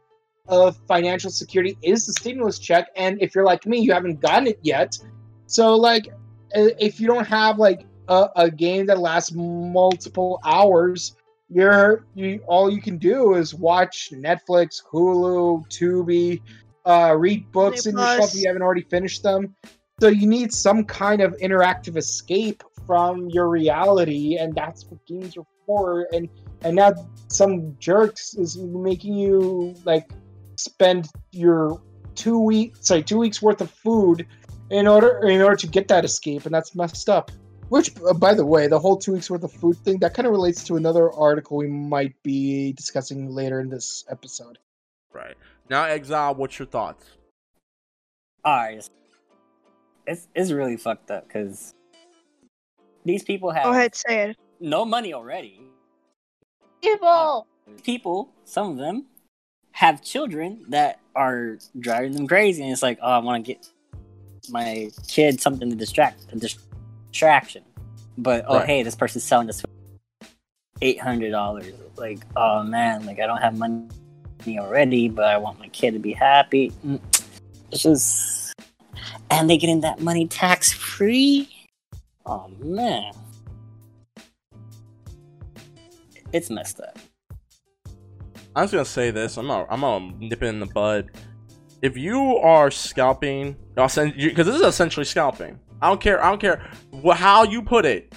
of 0.49 0.76
financial 0.88 1.30
security 1.30 1.76
is 1.82 2.07
the 2.07 2.12
stimulus 2.12 2.59
check, 2.59 2.88
and 2.97 3.20
if 3.22 3.34
you're 3.34 3.45
like 3.45 3.66
me, 3.66 3.78
you 3.78 3.93
haven't 3.93 4.20
gotten 4.20 4.49
it 4.49 4.59
yet. 4.62 4.99
So 5.47 5.74
like, 5.76 6.09
if 6.55 7.01
you 7.01 7.07
don't 7.07 7.26
have 7.26 7.59
like 7.59 7.86
a, 8.09 8.28
a 8.36 8.51
game 8.51 8.86
that 8.86 8.99
lasts 8.99 9.32
multiple 9.32 10.40
hours, 10.45 11.16
you're 11.49 12.07
you 12.14 12.40
all 12.47 12.70
you 12.70 12.80
can 12.80 12.99
do 12.99 13.34
is 13.34 13.55
watch 13.55 14.11
Netflix, 14.12 14.82
Hulu, 14.82 15.66
Tubi, 15.68 16.40
uh, 16.86 17.14
read 17.16 17.51
books 17.53 17.86
in 17.86 17.97
your 17.97 18.07
shelf 18.07 18.34
if 18.34 18.43
you 18.43 18.49
haven't 18.49 18.62
already 18.62 18.82
finished 18.82 19.22
them. 19.22 19.55
So 20.01 20.09
you 20.09 20.26
need 20.26 20.53
some 20.53 20.84
kind 20.84 21.20
of 21.20 21.36
interactive 21.38 21.97
escape 21.97 22.62
from 22.86 23.28
your 23.28 23.49
reality, 23.49 24.36
and 24.36 24.55
that's 24.55 24.84
what 24.86 25.05
games 25.07 25.36
are 25.36 25.47
for. 25.66 26.09
And 26.12 26.28
and 26.62 26.76
now 26.76 26.93
some 27.28 27.76
jerks 27.78 28.34
is 28.34 28.57
making 28.57 29.14
you 29.14 29.74
like 29.84 30.11
spend 30.62 31.08
your 31.30 31.80
two 32.14 32.38
week 32.38 32.74
sorry 32.80 33.02
two 33.02 33.18
weeks 33.18 33.40
worth 33.40 33.60
of 33.60 33.70
food 33.70 34.26
in 34.70 34.86
order 34.86 35.26
in 35.28 35.40
order 35.40 35.56
to 35.56 35.66
get 35.66 35.88
that 35.88 36.04
escape, 36.04 36.46
and 36.46 36.54
that's 36.54 36.74
messed 36.74 37.08
up. 37.08 37.30
Which, 37.68 37.90
uh, 38.06 38.12
by 38.12 38.34
the 38.34 38.44
way, 38.44 38.66
the 38.66 38.78
whole 38.78 38.98
two 38.98 39.12
weeks 39.14 39.30
worth 39.30 39.42
of 39.44 39.52
food 39.52 39.78
thing 39.78 39.98
that 40.00 40.12
kind 40.12 40.26
of 40.26 40.32
relates 40.32 40.62
to 40.64 40.76
another 40.76 41.10
article 41.12 41.56
we 41.56 41.68
might 41.68 42.14
be 42.22 42.72
discussing 42.74 43.30
later 43.30 43.60
in 43.60 43.70
this 43.70 44.04
episode. 44.10 44.58
Right. 45.12 45.36
Now, 45.70 45.84
Exile, 45.84 46.34
what's 46.34 46.58
your 46.58 46.66
thoughts? 46.66 47.06
Alright. 48.46 48.88
It's 50.06 50.28
it's 50.34 50.50
really 50.50 50.76
fucked 50.76 51.10
up 51.10 51.26
because 51.26 51.72
these 53.06 53.22
people 53.22 53.50
have 53.50 53.64
Go 53.64 53.70
ahead, 53.70 53.94
say 53.94 54.30
it. 54.30 54.36
no 54.60 54.84
money 54.84 55.14
already. 55.14 55.60
Evil. 56.82 57.46
People, 57.84 58.28
some 58.44 58.72
of 58.72 58.76
them, 58.76 59.06
have 59.72 60.02
children 60.02 60.64
that 60.68 61.00
are 61.14 61.58
driving 61.78 62.12
them 62.12 62.26
crazy, 62.26 62.62
and 62.62 62.72
it's 62.72 62.82
like, 62.82 62.98
oh, 63.02 63.10
I 63.10 63.18
want 63.18 63.44
to 63.44 63.52
get 63.52 63.66
my 64.50 64.90
kid 65.08 65.40
something 65.40 65.70
to 65.70 65.76
distract, 65.76 66.32
a 66.32 66.36
distraction. 66.36 67.62
But 68.18 68.44
oh, 68.48 68.56
Right. 68.58 68.66
hey, 68.66 68.82
this 68.82 68.94
person's 68.94 69.24
selling 69.24 69.46
this 69.46 69.62
eight 70.80 71.00
hundred 71.00 71.30
dollars. 71.30 71.72
Like, 71.96 72.20
oh 72.36 72.62
man, 72.62 73.06
like 73.06 73.20
I 73.20 73.26
don't 73.26 73.40
have 73.40 73.56
money 73.56 73.88
already, 74.58 75.08
but 75.08 75.24
I 75.26 75.36
want 75.38 75.58
my 75.58 75.68
kid 75.68 75.92
to 75.92 75.98
be 76.00 76.12
happy. 76.12 76.72
Mm, 76.84 77.00
It's 77.70 77.82
just, 77.82 78.52
and 79.30 79.48
they 79.48 79.56
getting 79.56 79.80
that 79.82 80.00
money 80.00 80.26
tax 80.26 80.72
free. 80.72 81.48
Oh 82.26 82.48
man, 82.60 83.12
it's 86.32 86.50
messed 86.50 86.80
up. 86.80 86.98
I'm 88.55 88.64
just 88.64 88.72
gonna 88.72 88.84
say 88.84 89.11
this. 89.11 89.36
I'm 89.38 89.46
gonna, 89.46 89.66
I'm 89.70 89.80
gonna 89.80 90.12
nip 90.18 90.42
it 90.42 90.46
in 90.46 90.61
the 90.61 90.66
bud. 90.66 91.11
If 91.80 91.96
you 91.96 92.36
are 92.36 92.70
scalping, 92.70 93.57
because 93.74 93.96
this 93.96 94.55
is 94.55 94.62
essentially 94.62 95.05
scalping. 95.05 95.59
I 95.80 95.88
don't 95.88 96.00
care. 96.00 96.22
I 96.22 96.28
don't 96.30 96.40
care 96.40 96.70
how 97.14 97.42
you 97.42 97.62
put 97.62 97.84
it. 97.84 98.14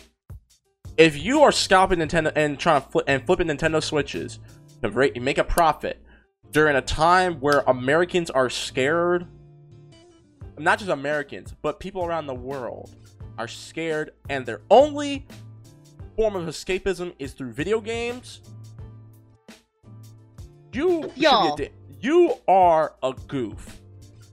If 0.97 1.21
you 1.21 1.41
are 1.41 1.51
scalping 1.51 1.99
Nintendo 1.99 2.31
and 2.35 2.59
trying 2.59 2.81
to 2.81 2.87
flip 2.89 3.05
and 3.07 3.25
flipping 3.25 3.47
Nintendo 3.47 3.81
Switches 3.81 4.39
to 4.81 5.19
make 5.19 5.37
a 5.37 5.43
profit 5.43 6.01
during 6.51 6.75
a 6.75 6.81
time 6.81 7.39
where 7.39 7.63
Americans 7.67 8.29
are 8.29 8.49
scared, 8.49 9.27
not 10.57 10.79
just 10.79 10.91
Americans, 10.91 11.53
but 11.61 11.79
people 11.79 12.05
around 12.05 12.27
the 12.27 12.35
world 12.35 12.95
are 13.37 13.47
scared, 13.47 14.11
and 14.29 14.45
their 14.45 14.61
only 14.69 15.25
form 16.15 16.35
of 16.35 16.47
escapism 16.47 17.13
is 17.19 17.33
through 17.33 17.51
video 17.51 17.81
games. 17.81 18.41
You 20.75 21.01
should 21.03 21.15
be 21.15 21.21
a 21.25 21.29
Y'all. 21.29 21.55
di- 21.55 21.69
you 22.01 22.33
are 22.47 22.93
a 23.01 23.13
goof, 23.27 23.79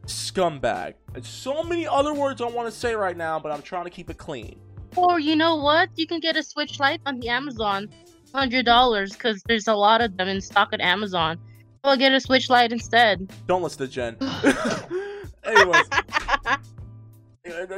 scumbag. 0.06 0.94
And 1.14 1.24
so 1.24 1.62
many 1.62 1.86
other 1.86 2.12
words 2.14 2.40
I 2.40 2.46
want 2.46 2.66
to 2.72 2.76
say 2.76 2.94
right 2.94 3.16
now, 3.16 3.38
but 3.38 3.52
I'm 3.52 3.62
trying 3.62 3.84
to 3.84 3.90
keep 3.90 4.10
it 4.10 4.18
clean. 4.18 4.58
Or 4.96 5.18
you 5.20 5.36
know 5.36 5.56
what? 5.56 5.88
You 5.96 6.06
can 6.06 6.20
get 6.20 6.36
a 6.36 6.42
Switch 6.42 6.78
Lite 6.80 7.00
on 7.06 7.20
the 7.20 7.28
Amazon, 7.28 7.88
hundred 8.34 8.66
dollars, 8.66 9.12
because 9.12 9.42
there's 9.46 9.68
a 9.68 9.74
lot 9.74 10.00
of 10.00 10.16
them 10.16 10.28
in 10.28 10.40
stock 10.40 10.70
at 10.72 10.80
Amazon. 10.80 11.38
I'll 11.84 11.96
get 11.96 12.12
a 12.12 12.20
Switch 12.20 12.50
Lite 12.50 12.72
instead. 12.72 13.30
Don't 13.46 13.62
listen 13.62 13.86
to 13.86 13.88
Gen. 13.88 14.16
Anyways, 15.44 15.86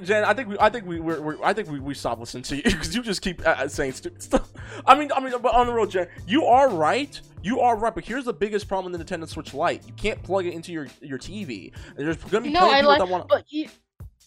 Gen, 0.03 0.25
I 0.25 0.35
think 0.35 0.49
we, 0.51 0.59
I 0.59 0.69
think 0.69 0.85
we, 0.85 1.01
we're, 1.01 1.23
we're 1.23 1.43
I 1.43 1.55
think 1.55 1.71
we, 1.71 1.81
we 1.81 1.95
stopped 1.95 2.21
listening 2.21 2.43
to 2.45 2.57
you 2.57 2.62
because 2.65 2.95
you 2.95 3.03
just 3.03 3.23
keep 3.23 3.41
uh, 3.47 3.67
saying 3.67 3.93
stupid 3.93 4.23
stuff. 4.23 4.53
I 4.87 4.95
mean, 4.95 5.11
I 5.11 5.21
mean, 5.21 5.33
but 5.41 5.55
on 5.55 5.67
the 5.67 5.73
road, 5.73 5.91
Gen, 5.91 6.07
you 6.27 6.45
are 6.45 6.69
right. 6.69 7.19
You 7.43 7.61
are 7.61 7.75
right. 7.77 7.95
But 7.95 8.05
here's 8.05 8.27
the 8.27 8.33
biggest 8.35 8.69
problem 8.69 8.93
with 8.93 9.07
the 9.07 9.17
Nintendo 9.17 9.27
Switch 9.27 9.55
Lite: 9.55 9.87
you 9.87 9.95
can't 9.95 10.23
plug 10.23 10.45
it 10.45 10.53
into 10.53 10.71
your 10.71 10.87
your 11.01 11.19
TV. 11.19 11.73
There's 11.97 12.19
gonna 12.19 12.43
be 12.43 12.51
No, 12.51 12.61
plenty 12.61 12.75
I 12.75 12.77
people 12.81 12.89
like, 12.91 12.99
that 12.99 13.09
want. 13.09 13.29
but 13.29 13.45
you, 13.51 13.69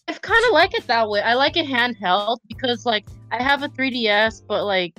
I 0.08 0.14
kind 0.14 0.44
of 0.46 0.54
like 0.54 0.74
it 0.74 0.88
that 0.88 1.08
way. 1.08 1.22
I 1.22 1.36
like 1.36 1.56
it 1.56 1.68
handheld 1.68 2.40
because 2.48 2.88
like 2.88 3.08
I 3.32 3.44
have 3.44 3.62
a 3.62 3.70
3DS, 3.70 4.42
but 4.48 4.66
like 4.66 4.98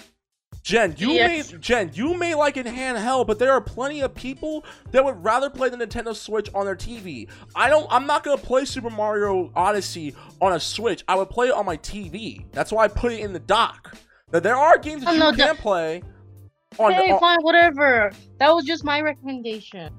Gen, 0.62 0.94
you 0.98 1.12
Yes. 1.12 1.52
may 1.52 1.58
Gen, 1.58 1.90
you 1.94 2.14
may 2.14 2.34
like 2.34 2.56
it 2.56 2.66
handheld, 2.66 3.26
but 3.26 3.38
there 3.38 3.52
are 3.52 3.60
plenty 3.60 4.00
of 4.02 4.14
people 4.14 4.64
that 4.90 5.02
would 5.04 5.22
rather 5.24 5.48
play 5.48 5.68
the 5.70 5.76
Nintendo 5.76 6.14
Switch 6.14 6.50
on 6.54 6.66
their 6.66 6.76
TV. 6.76 7.28
I 7.56 7.68
don't. 7.70 7.86
I'm 7.90 8.06
not 8.06 8.22
gonna 8.24 8.36
play 8.36 8.64
Super 8.64 8.90
Mario 8.90 9.50
Odyssey 9.56 10.14
on 10.42 10.52
a 10.52 10.60
Switch. 10.60 11.04
I 11.08 11.14
would 11.14 11.30
play 11.30 11.48
it 11.48 11.54
on 11.54 11.64
my 11.64 11.76
TV. 11.78 12.44
That's 12.52 12.70
why 12.72 12.84
I 12.84 12.88
put 12.88 13.12
it 13.12 13.20
in 13.20 13.32
the 13.32 13.38
dock. 13.38 13.96
Now 14.32 14.40
there 14.40 14.56
are 14.56 14.76
games 14.78 15.02
that 15.04 15.10
Oh, 15.10 15.12
you 15.14 15.18
no, 15.20 15.28
can 15.30 15.38
that- 15.38 15.58
play 15.58 16.02
on. 16.78 16.92
hey, 16.92 17.06
the, 17.08 17.14
on- 17.14 17.20
fine, 17.20 17.38
whatever. 17.40 18.12
That 18.38 18.54
was 18.54 18.64
just 18.66 18.84
my 18.84 19.00
recommendation. 19.00 19.90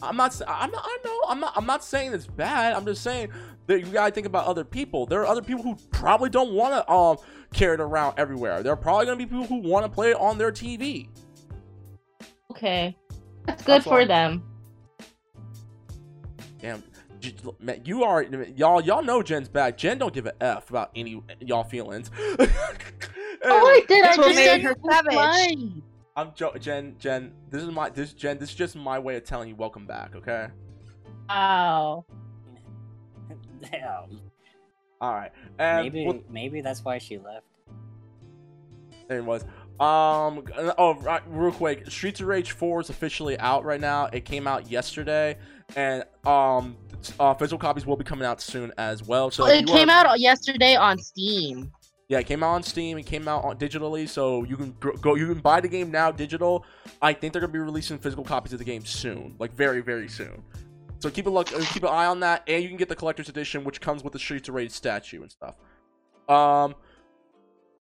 I'm 0.00 0.16
not. 0.16 0.40
I'm 0.46 0.70
not. 0.70 0.82
I 0.84 0.98
know. 1.04 1.20
I'm 1.28 1.40
not. 1.40 1.52
I'm 1.56 1.66
not 1.66 1.82
saying 1.84 2.12
it's 2.12 2.26
bad. 2.26 2.74
I'm 2.74 2.84
just 2.84 3.02
saying 3.02 3.30
that 3.66 3.80
you 3.80 3.86
gotta 3.86 4.12
think 4.12 4.26
about 4.26 4.46
other 4.46 4.64
people. 4.64 5.06
There 5.06 5.20
are 5.20 5.26
other 5.26 5.42
people 5.42 5.62
who 5.62 5.76
probably 5.90 6.28
don't 6.28 6.52
want 6.52 6.74
to 6.74 6.92
um 6.92 7.16
carry 7.52 7.74
it 7.74 7.80
around 7.80 8.14
everywhere. 8.18 8.62
There 8.62 8.72
are 8.72 8.76
probably 8.76 9.06
gonna 9.06 9.16
be 9.18 9.26
people 9.26 9.44
who 9.46 9.56
want 9.58 9.84
to 9.86 9.90
play 9.90 10.10
it 10.10 10.16
on 10.16 10.38
their 10.38 10.52
TV. 10.52 11.08
Okay, 12.50 12.96
that's 13.46 13.62
good 13.62 13.74
That's 13.74 13.84
for 13.84 13.90
why- 14.00 14.04
them. 14.06 14.42
Damn, 16.60 16.82
man, 17.60 17.80
you 17.84 18.04
are 18.04 18.22
y'all. 18.22 18.80
Y'all 18.80 19.02
know 19.02 19.22
Gen's 19.22 19.48
back. 19.48 19.76
Gen 19.76 19.98
don't 19.98 20.12
give 20.14 20.26
a 20.26 20.42
f 20.42 20.70
about 20.70 20.90
any 20.94 21.22
y'all 21.40 21.64
feelings. 21.64 22.10
Oh, 23.44 23.66
I 23.66 23.84
did. 23.88 24.04
I 24.04 24.14
just 24.14 24.28
made 24.36 24.44
said 24.44 24.60
her 24.62 24.70
it 24.70 24.78
savage. 24.88 25.14
fine. 25.14 25.82
I'm 26.14 26.30
jo- 26.36 26.54
Gen. 26.60 26.94
Gen, 27.00 27.32
this 27.50 27.60
is 27.60 27.70
my 27.70 27.88
this 27.90 28.12
Gen. 28.12 28.38
This 28.38 28.50
is 28.50 28.54
just 28.54 28.76
my 28.76 29.00
way 29.00 29.16
of 29.16 29.24
telling 29.24 29.48
you 29.48 29.56
welcome 29.56 29.84
back. 29.84 30.14
Okay. 30.14 30.46
Wow. 31.28 32.04
Damn. 33.72 34.20
All 35.00 35.12
right. 35.12 35.32
And 35.58 35.84
Maybe 35.84 36.06
well, 36.06 36.20
maybe 36.30 36.60
that's 36.60 36.84
why 36.84 36.98
she 36.98 37.18
left. 37.18 37.46
there 39.08 39.18
it 39.18 39.24
was. 39.24 39.42
Um. 39.80 40.44
Oh, 40.78 40.94
right, 41.00 41.22
real 41.26 41.50
quick. 41.52 41.90
Streets 41.90 42.20
of 42.20 42.26
Rage 42.26 42.52
4 42.52 42.82
is 42.82 42.90
officially 42.90 43.38
out 43.38 43.64
right 43.64 43.80
now. 43.80 44.06
It 44.06 44.24
came 44.24 44.46
out 44.46 44.70
yesterday, 44.70 45.36
and 45.74 46.04
um, 46.24 46.76
uh, 47.18 47.34
physical 47.34 47.58
copies 47.58 47.84
will 47.86 47.96
be 47.96 48.04
coming 48.04 48.24
out 48.24 48.40
soon 48.40 48.72
as 48.78 49.02
well. 49.02 49.30
So 49.30 49.46
if 49.46 49.62
it 49.62 49.66
came 49.66 49.90
are- 49.90 50.06
out 50.06 50.20
yesterday 50.20 50.76
on 50.76 50.98
Steam. 50.98 51.72
Yeah, 52.08 52.18
it 52.18 52.26
came 52.26 52.42
out 52.42 52.50
on 52.50 52.62
Steam. 52.62 52.98
It 52.98 53.06
came 53.06 53.26
out 53.26 53.42
on 53.44 53.56
digitally, 53.56 54.06
so 54.06 54.44
you 54.44 54.56
can 54.56 54.74
go. 55.00 55.14
You 55.14 55.26
can 55.26 55.40
buy 55.40 55.60
the 55.60 55.68
game 55.68 55.90
now 55.90 56.10
digital. 56.12 56.64
I 57.00 57.14
think 57.14 57.32
they're 57.32 57.40
gonna 57.40 57.52
be 57.52 57.58
releasing 57.58 57.98
physical 57.98 58.22
copies 58.24 58.52
of 58.52 58.58
the 58.58 58.64
game 58.66 58.84
soon, 58.84 59.34
like 59.38 59.52
very, 59.52 59.80
very 59.80 60.08
soon. 60.08 60.42
So 61.02 61.10
keep 61.10 61.26
a 61.26 61.30
look, 61.30 61.52
uh, 61.52 61.58
keep 61.72 61.82
an 61.82 61.88
eye 61.88 62.06
on 62.06 62.20
that, 62.20 62.44
and 62.46 62.62
you 62.62 62.68
can 62.68 62.78
get 62.78 62.88
the 62.88 62.94
collector's 62.94 63.28
edition, 63.28 63.64
which 63.64 63.80
comes 63.80 64.04
with 64.04 64.12
the 64.12 64.20
Streets 64.20 64.48
of 64.48 64.54
Rage 64.54 64.70
statue 64.70 65.20
and 65.20 65.32
stuff. 65.32 65.56
Um, 66.28 66.76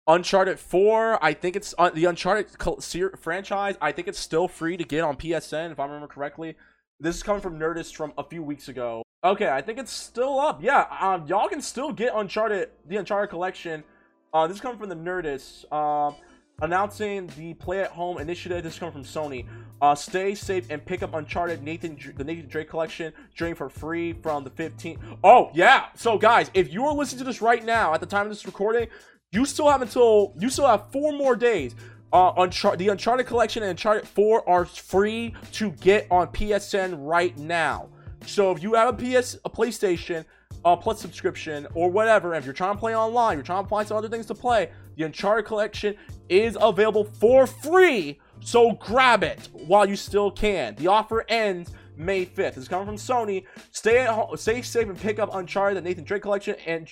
Uncharted 0.06 0.58
Four, 0.58 1.22
I 1.22 1.34
think 1.34 1.54
it's 1.54 1.74
uh, 1.76 1.90
the 1.90 2.06
Uncharted 2.06 2.56
col- 2.56 2.80
ser- 2.80 3.14
franchise. 3.20 3.76
I 3.78 3.92
think 3.92 4.08
it's 4.08 4.18
still 4.18 4.48
free 4.48 4.78
to 4.78 4.84
get 4.84 5.04
on 5.04 5.16
PSN, 5.16 5.70
if 5.70 5.78
I 5.78 5.84
remember 5.84 6.06
correctly. 6.06 6.56
This 6.98 7.14
is 7.16 7.22
coming 7.22 7.42
from 7.42 7.58
Nerdist 7.58 7.94
from 7.94 8.14
a 8.16 8.24
few 8.24 8.42
weeks 8.42 8.68
ago. 8.68 9.02
Okay, 9.22 9.50
I 9.50 9.60
think 9.60 9.78
it's 9.78 9.92
still 9.92 10.40
up. 10.40 10.62
Yeah, 10.62 10.86
um, 10.98 11.26
y'all 11.26 11.50
can 11.50 11.60
still 11.60 11.92
get 11.92 12.14
Uncharted, 12.14 12.70
the 12.88 12.96
Uncharted 12.96 13.28
collection. 13.28 13.84
Uh, 14.32 14.46
this 14.46 14.54
is 14.54 14.62
coming 14.62 14.78
from 14.78 14.88
the 14.88 14.96
Nerdist. 14.96 15.70
Um, 15.70 16.14
announcing 16.62 17.26
the 17.36 17.54
Play 17.54 17.80
at 17.80 17.90
Home 17.90 18.18
initiative. 18.18 18.62
This 18.62 18.74
is 18.74 18.78
coming 18.78 18.92
from 18.92 19.04
Sony. 19.04 19.46
Uh, 19.80 19.94
stay 19.94 20.34
safe 20.34 20.66
and 20.70 20.84
pick 20.84 21.02
up 21.02 21.14
Uncharted 21.14 21.62
Nathan 21.62 21.98
the 22.16 22.24
Nathan 22.24 22.48
Drake 22.48 22.68
collection 22.68 23.12
during 23.36 23.54
for 23.54 23.68
free 23.68 24.12
from 24.12 24.44
the 24.44 24.50
15th. 24.50 24.98
Oh 25.24 25.50
yeah. 25.54 25.86
So 25.96 26.18
guys, 26.18 26.50
if 26.54 26.72
you 26.72 26.84
are 26.86 26.94
listening 26.94 27.20
to 27.20 27.24
this 27.24 27.40
right 27.40 27.64
now 27.64 27.94
at 27.94 28.00
the 28.00 28.06
time 28.06 28.26
of 28.26 28.30
this 28.30 28.44
recording, 28.46 28.88
you 29.32 29.46
still 29.46 29.68
have 29.68 29.82
until 29.82 30.34
you 30.38 30.50
still 30.50 30.66
have 30.66 30.90
four 30.92 31.12
more 31.12 31.36
days. 31.36 31.74
Uh, 32.12 32.46
the 32.76 32.88
Uncharted 32.88 33.26
collection 33.26 33.62
and 33.62 33.70
Uncharted 33.70 34.06
4 34.08 34.48
are 34.48 34.64
free 34.64 35.32
to 35.52 35.70
get 35.70 36.08
on 36.10 36.26
PSN 36.28 36.96
right 36.98 37.36
now. 37.38 37.88
So 38.26 38.50
if 38.50 38.62
you 38.62 38.74
have 38.74 38.88
a 38.88 38.96
PS, 38.96 39.36
a 39.44 39.50
PlayStation, 39.50 40.24
uh, 40.64 40.76
Plus 40.76 41.00
subscription 41.00 41.66
or 41.74 41.88
whatever, 41.90 42.34
if 42.34 42.44
you're 42.44 42.52
trying 42.52 42.74
to 42.74 42.80
play 42.80 42.96
online, 42.96 43.36
you're 43.36 43.44
trying 43.44 43.64
to 43.64 43.68
find 43.68 43.86
some 43.86 43.96
other 43.96 44.08
things 44.08 44.26
to 44.26 44.34
play, 44.34 44.70
the 45.00 45.06
Uncharted 45.06 45.46
collection 45.46 45.96
is 46.28 46.58
available 46.60 47.04
for 47.04 47.46
free. 47.46 48.20
So 48.40 48.72
grab 48.72 49.24
it 49.24 49.48
while 49.52 49.88
you 49.88 49.96
still 49.96 50.30
can. 50.30 50.74
The 50.76 50.88
offer 50.88 51.24
ends 51.28 51.72
May 51.96 52.26
5th. 52.26 52.58
It's 52.58 52.68
coming 52.68 52.86
from 52.86 52.96
Sony. 52.96 53.44
Stay 53.72 54.00
at 54.00 54.10
home, 54.10 54.36
stay 54.36 54.60
safe, 54.60 54.88
and 54.88 54.98
pick 54.98 55.18
up 55.18 55.34
Uncharted, 55.34 55.78
the 55.78 55.80
Nathan 55.80 56.04
Drake 56.04 56.22
collection, 56.22 56.54
and 56.66 56.88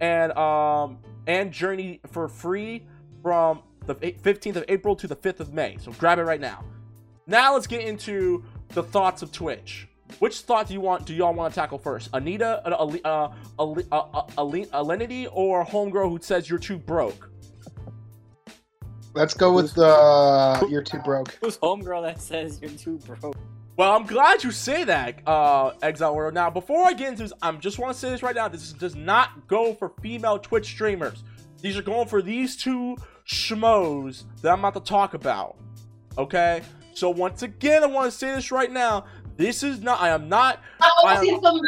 and 0.00 0.32
um 0.32 0.98
and 1.26 1.52
Journey 1.52 2.00
for 2.06 2.28
free 2.28 2.86
from 3.22 3.62
the 3.86 3.94
15th 3.94 4.56
of 4.56 4.64
April 4.68 4.94
to 4.94 5.08
the 5.08 5.16
5th 5.16 5.40
of 5.40 5.52
May. 5.52 5.78
So 5.80 5.92
grab 5.92 6.18
it 6.18 6.24
right 6.24 6.40
now. 6.40 6.64
Now 7.26 7.54
let's 7.54 7.66
get 7.66 7.80
into 7.80 8.44
the 8.68 8.82
thoughts 8.82 9.22
of 9.22 9.32
Twitch. 9.32 9.88
Which 10.20 10.40
thought 10.40 10.68
do 10.68 10.74
you 10.74 10.80
want? 10.80 11.06
Do 11.06 11.14
y'all 11.14 11.34
want 11.34 11.52
to 11.52 11.60
tackle 11.60 11.78
first? 11.78 12.10
Anita, 12.12 12.62
uh, 12.66 12.70
uh, 12.70 13.32
uh, 13.58 13.62
uh, 13.62 13.82
uh, 13.92 14.04
uh, 14.12 14.26
Alinity, 14.36 15.28
or 15.30 15.64
Homegirl 15.64 16.08
who 16.08 16.18
says 16.20 16.48
you're 16.48 16.58
too 16.58 16.78
broke? 16.78 17.30
Let's 19.18 19.34
go 19.34 19.52
with 19.52 19.76
uh, 19.76 20.64
you're 20.70 20.80
too 20.80 21.00
broke. 21.00 21.32
Who's 21.40 21.58
homegirl 21.58 22.04
that 22.04 22.20
says 22.20 22.60
you're 22.62 22.70
too 22.70 22.98
broke? 22.98 23.36
Well, 23.76 23.90
I'm 23.90 24.06
glad 24.06 24.44
you 24.44 24.52
say 24.52 24.84
that, 24.84 25.26
uh, 25.26 25.72
Exile 25.82 26.14
World. 26.14 26.34
Now, 26.34 26.50
before 26.50 26.86
I 26.86 26.92
get 26.92 27.08
into 27.08 27.24
this, 27.24 27.32
I 27.42 27.48
am 27.48 27.58
just 27.58 27.80
want 27.80 27.92
to 27.92 27.98
say 27.98 28.10
this 28.10 28.22
right 28.22 28.36
now. 28.36 28.46
This 28.46 28.72
does 28.72 28.94
not 28.94 29.48
go 29.48 29.74
for 29.74 29.92
female 30.02 30.38
Twitch 30.38 30.66
streamers. 30.66 31.24
These 31.60 31.76
are 31.76 31.82
going 31.82 32.06
for 32.06 32.22
these 32.22 32.56
two 32.56 32.96
schmoes 33.26 34.22
that 34.42 34.52
I'm 34.52 34.60
about 34.60 34.74
to 34.74 34.88
talk 34.88 35.14
about. 35.14 35.56
Okay? 36.16 36.62
So 36.94 37.10
once 37.10 37.42
again, 37.42 37.82
I 37.82 37.86
want 37.86 38.12
to 38.12 38.16
say 38.16 38.32
this 38.32 38.52
right 38.52 38.70
now. 38.70 39.04
This 39.36 39.64
is 39.64 39.80
not. 39.80 40.00
I 40.00 40.10
am 40.10 40.28
not. 40.28 40.62
I 40.80 41.16
am, 41.16 41.60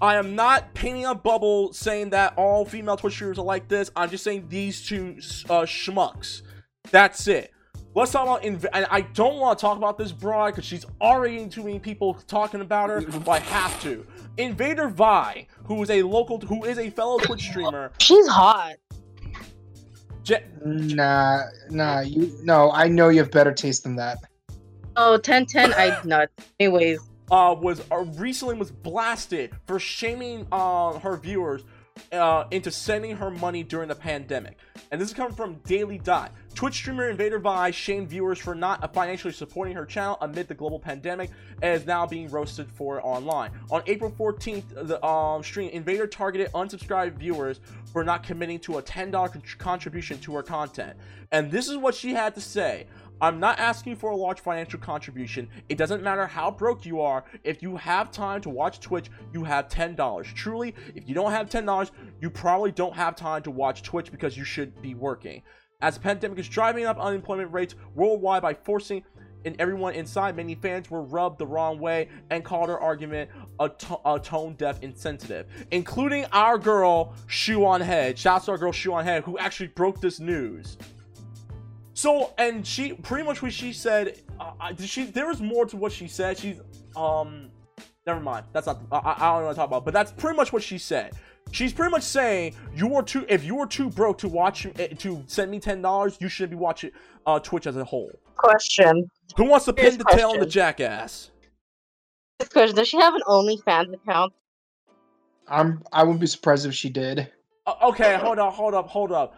I 0.00 0.14
am 0.14 0.36
not 0.36 0.72
painting 0.74 1.06
a 1.06 1.16
bubble 1.16 1.72
saying 1.72 2.10
that 2.10 2.34
all 2.36 2.64
female 2.64 2.96
Twitch 2.96 3.14
streamers 3.14 3.40
are 3.40 3.44
like 3.44 3.66
this. 3.66 3.90
I'm 3.96 4.08
just 4.08 4.22
saying 4.22 4.46
these 4.48 4.86
two 4.86 5.16
uh, 5.50 5.62
schmucks. 5.62 6.42
That's 6.90 7.26
it. 7.28 7.52
Let's 7.94 8.12
talk 8.12 8.24
about. 8.24 8.42
Inv- 8.42 8.66
and 8.72 8.86
I 8.90 9.00
don't 9.00 9.36
want 9.36 9.58
to 9.58 9.62
talk 9.62 9.78
about 9.78 9.96
this 9.96 10.12
broad 10.12 10.48
because 10.52 10.64
she's 10.64 10.84
already 11.00 11.34
getting 11.36 11.48
too 11.50 11.62
many 11.64 11.78
people 11.78 12.14
talking 12.26 12.60
about 12.60 12.90
her. 12.90 13.00
but 13.00 13.28
I 13.28 13.38
have 13.38 13.80
to. 13.82 14.06
InvaderVie, 14.36 15.46
who 15.64 15.82
is 15.82 15.88
a 15.90 16.02
local, 16.02 16.38
who 16.40 16.64
is 16.64 16.78
a 16.78 16.90
fellow 16.90 17.18
Twitch 17.18 17.42
streamer. 17.48 17.92
She's 17.98 18.26
hot. 18.28 18.74
Je- 20.22 20.42
Nah, 20.64 21.42
nah, 21.70 22.00
you 22.00 22.36
no. 22.42 22.70
I 22.72 22.88
know 22.88 23.08
you 23.08 23.20
have 23.20 23.30
better 23.30 23.52
taste 23.52 23.84
than 23.84 23.96
that. 23.96 24.18
Oh, 24.96 25.12
1010, 25.12 25.72
I 25.74 26.00
nuts. 26.04 26.32
Anyways, 26.58 26.98
uh, 27.30 27.54
was 27.58 27.82
uh, 27.92 27.98
recently 28.16 28.56
was 28.56 28.70
blasted 28.70 29.52
for 29.66 29.78
shaming 29.78 30.46
uh, 30.52 30.98
her 30.98 31.16
viewers 31.16 31.62
uh, 32.12 32.44
into 32.50 32.70
sending 32.70 33.16
her 33.16 33.30
money 33.30 33.62
during 33.62 33.88
the 33.88 33.94
pandemic. 33.94 34.58
And 34.90 35.00
this 35.00 35.08
is 35.08 35.14
coming 35.14 35.34
from 35.34 35.54
Daily 35.64 35.98
Dot. 35.98 36.32
Twitch 36.56 36.72
streamer 36.72 37.14
InvaderVie 37.14 37.74
shamed 37.74 38.08
viewers 38.08 38.38
for 38.38 38.54
not 38.54 38.94
financially 38.94 39.34
supporting 39.34 39.76
her 39.76 39.84
channel 39.84 40.16
amid 40.22 40.48
the 40.48 40.54
global 40.54 40.78
pandemic 40.78 41.28
and 41.60 41.74
is 41.74 41.86
now 41.86 42.06
being 42.06 42.30
roasted 42.30 42.66
for 42.72 42.96
it 42.96 43.02
online. 43.02 43.50
On 43.70 43.82
April 43.86 44.10
14th, 44.10 44.88
the 44.88 45.04
um, 45.04 45.42
stream 45.42 45.68
Invader 45.68 46.06
targeted 46.06 46.50
unsubscribed 46.52 47.18
viewers 47.18 47.60
for 47.92 48.02
not 48.02 48.22
committing 48.22 48.58
to 48.60 48.78
a 48.78 48.82
$10 48.82 49.12
con- 49.12 49.42
contribution 49.58 50.18
to 50.20 50.34
her 50.34 50.42
content. 50.42 50.96
And 51.30 51.50
this 51.50 51.68
is 51.68 51.76
what 51.76 51.94
she 51.94 52.14
had 52.14 52.34
to 52.36 52.40
say. 52.40 52.86
I'm 53.20 53.38
not 53.38 53.58
asking 53.58 53.96
for 53.96 54.10
a 54.10 54.16
large 54.16 54.40
financial 54.40 54.80
contribution. 54.80 55.50
It 55.68 55.76
doesn't 55.76 56.02
matter 56.02 56.26
how 56.26 56.50
broke 56.50 56.86
you 56.86 57.02
are. 57.02 57.26
If 57.44 57.62
you 57.62 57.76
have 57.76 58.10
time 58.10 58.40
to 58.40 58.48
watch 58.48 58.80
Twitch, 58.80 59.10
you 59.34 59.44
have 59.44 59.68
$10. 59.68 60.24
Truly, 60.34 60.74
if 60.94 61.06
you 61.06 61.14
don't 61.14 61.32
have 61.32 61.50
$10, 61.50 61.90
you 62.22 62.30
probably 62.30 62.72
don't 62.72 62.94
have 62.96 63.14
time 63.14 63.42
to 63.42 63.50
watch 63.50 63.82
Twitch 63.82 64.10
because 64.10 64.38
you 64.38 64.44
should 64.44 64.80
be 64.80 64.94
working. 64.94 65.42
As 65.80 65.98
pandemic 65.98 66.38
is 66.38 66.48
driving 66.48 66.86
up 66.86 66.98
unemployment 66.98 67.52
rates 67.52 67.74
worldwide 67.94 68.42
by 68.42 68.54
forcing 68.54 69.04
and 69.44 69.54
everyone 69.60 69.94
inside, 69.94 70.34
many 70.34 70.54
fans 70.54 70.90
were 70.90 71.02
rubbed 71.02 71.38
the 71.38 71.46
wrong 71.46 71.78
way 71.78 72.08
and 72.30 72.42
called 72.44 72.68
her 72.68 72.80
argument 72.80 73.30
a, 73.60 73.68
to- 73.68 74.00
a 74.04 74.18
tone 74.18 74.54
deaf 74.54 74.82
insensitive, 74.82 75.46
including 75.70 76.24
our 76.32 76.58
girl 76.58 77.14
Shoe 77.26 77.64
on 77.64 77.80
Head. 77.80 78.18
Shouts 78.18 78.46
to 78.46 78.52
our 78.52 78.58
girl 78.58 78.72
Shoe 78.72 78.94
on 78.94 79.04
Head 79.04 79.22
who 79.22 79.38
actually 79.38 79.68
broke 79.68 80.00
this 80.00 80.18
news. 80.18 80.78
So, 81.92 82.32
and 82.38 82.66
she 82.66 82.94
pretty 82.94 83.24
much 83.24 83.42
what 83.42 83.52
she 83.52 83.72
said. 83.72 84.20
Uh, 84.40 84.52
I- 84.58 84.74
she 84.76 85.04
there 85.04 85.28
was 85.28 85.40
more 85.40 85.66
to 85.66 85.76
what 85.76 85.92
she 85.92 86.08
said. 86.08 86.38
She's 86.38 86.60
um, 86.96 87.50
never 88.06 88.20
mind. 88.20 88.46
That's 88.52 88.66
not. 88.66 88.80
I, 88.90 88.98
I 88.98 89.34
don't 89.36 89.44
want 89.44 89.54
to 89.54 89.58
talk 89.60 89.68
about. 89.68 89.84
But 89.84 89.94
that's 89.94 90.10
pretty 90.10 90.36
much 90.36 90.52
what 90.52 90.62
she 90.62 90.78
said. 90.78 91.12
She's 91.56 91.72
pretty 91.72 91.90
much 91.90 92.02
saying 92.02 92.54
you 92.74 92.94
are 92.96 93.02
too. 93.02 93.24
If 93.30 93.42
you 93.42 93.58
are 93.60 93.66
too 93.66 93.88
broke 93.88 94.18
to 94.18 94.28
watch 94.28 94.66
eh, 94.78 94.88
to 94.88 95.24
send 95.26 95.50
me 95.50 95.58
ten 95.58 95.80
dollars, 95.80 96.18
you 96.20 96.28
should 96.28 96.50
be 96.50 96.56
watching 96.56 96.90
uh 97.24 97.38
Twitch 97.38 97.66
as 97.66 97.78
a 97.78 97.84
whole. 97.84 98.12
question. 98.36 99.08
Who 99.38 99.44
wants 99.44 99.64
to 99.64 99.74
Here's 99.74 99.96
pin 99.96 100.04
the 100.06 100.14
tail 100.14 100.32
on 100.32 100.40
the 100.40 100.44
jackass? 100.44 101.30
This 102.38 102.50
question. 102.50 102.76
Does 102.76 102.88
she 102.88 102.98
have 102.98 103.14
an 103.14 103.22
OnlyFans 103.26 103.94
account? 103.94 104.34
I'm 105.48 105.82
I 105.94 106.02
wouldn't 106.02 106.20
be 106.20 106.26
surprised 106.26 106.66
if 106.66 106.74
she 106.74 106.90
did. 106.90 107.32
Uh, 107.66 107.72
okay, 107.84 108.18
hold 108.18 108.38
up, 108.38 108.52
hold 108.52 108.74
up, 108.74 108.88
hold 108.88 109.10
up. 109.10 109.34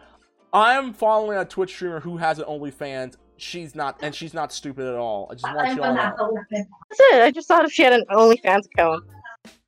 I'm 0.51 0.91
following 0.91 1.37
a 1.37 1.45
Twitch 1.45 1.69
streamer 1.73 2.01
who 2.01 2.17
has 2.17 2.37
an 2.39 2.45
OnlyFans. 2.49 3.15
She's 3.37 3.75
not, 3.75 3.97
and 4.01 4.13
she's 4.13 4.33
not 4.33 4.51
stupid 4.51 4.85
at 4.85 4.95
all. 4.95 5.29
I 5.31 5.35
just 5.35 5.45
want 5.45 5.73
you 5.73 5.83
all 5.83 5.95
to 5.95 6.13
know. 6.17 6.43
That's 6.51 6.99
it. 6.99 7.21
I 7.21 7.31
just 7.31 7.47
thought 7.47 7.63
if 7.63 7.71
she 7.71 7.83
had 7.83 7.93
an 7.93 8.03
OnlyFans 8.11 8.65
account. 8.65 9.05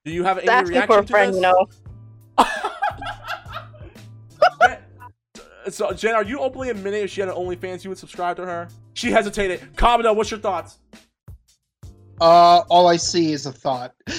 Do 0.03 0.11
you 0.11 0.25
have 0.25 0.39
any 0.39 0.49
Asking 0.49 0.73
reaction 0.73 0.93
for 0.93 0.99
a 0.99 1.05
to 1.05 1.07
friend, 1.07 1.29
this? 1.29 1.37
you 1.37 1.41
know. 1.43 1.67
So, 5.69 5.91
Gen, 5.93 6.15
are 6.15 6.23
you 6.23 6.39
openly 6.39 6.69
admitting 6.69 7.03
if 7.03 7.11
she 7.11 7.21
had 7.21 7.29
an 7.29 7.35
OnlyFans, 7.35 7.83
you 7.83 7.91
would 7.91 7.97
subscribe 7.97 8.35
to 8.37 8.45
her? 8.45 8.67
She 8.93 9.11
hesitated. 9.11 9.61
Kamado, 9.75 10.15
what's 10.15 10.31
your 10.31 10.39
thoughts? 10.39 10.79
Uh, 12.19 12.63
all 12.69 12.87
I 12.87 12.97
see 12.97 13.31
is 13.31 13.45
a 13.45 13.51
thought. 13.51 13.93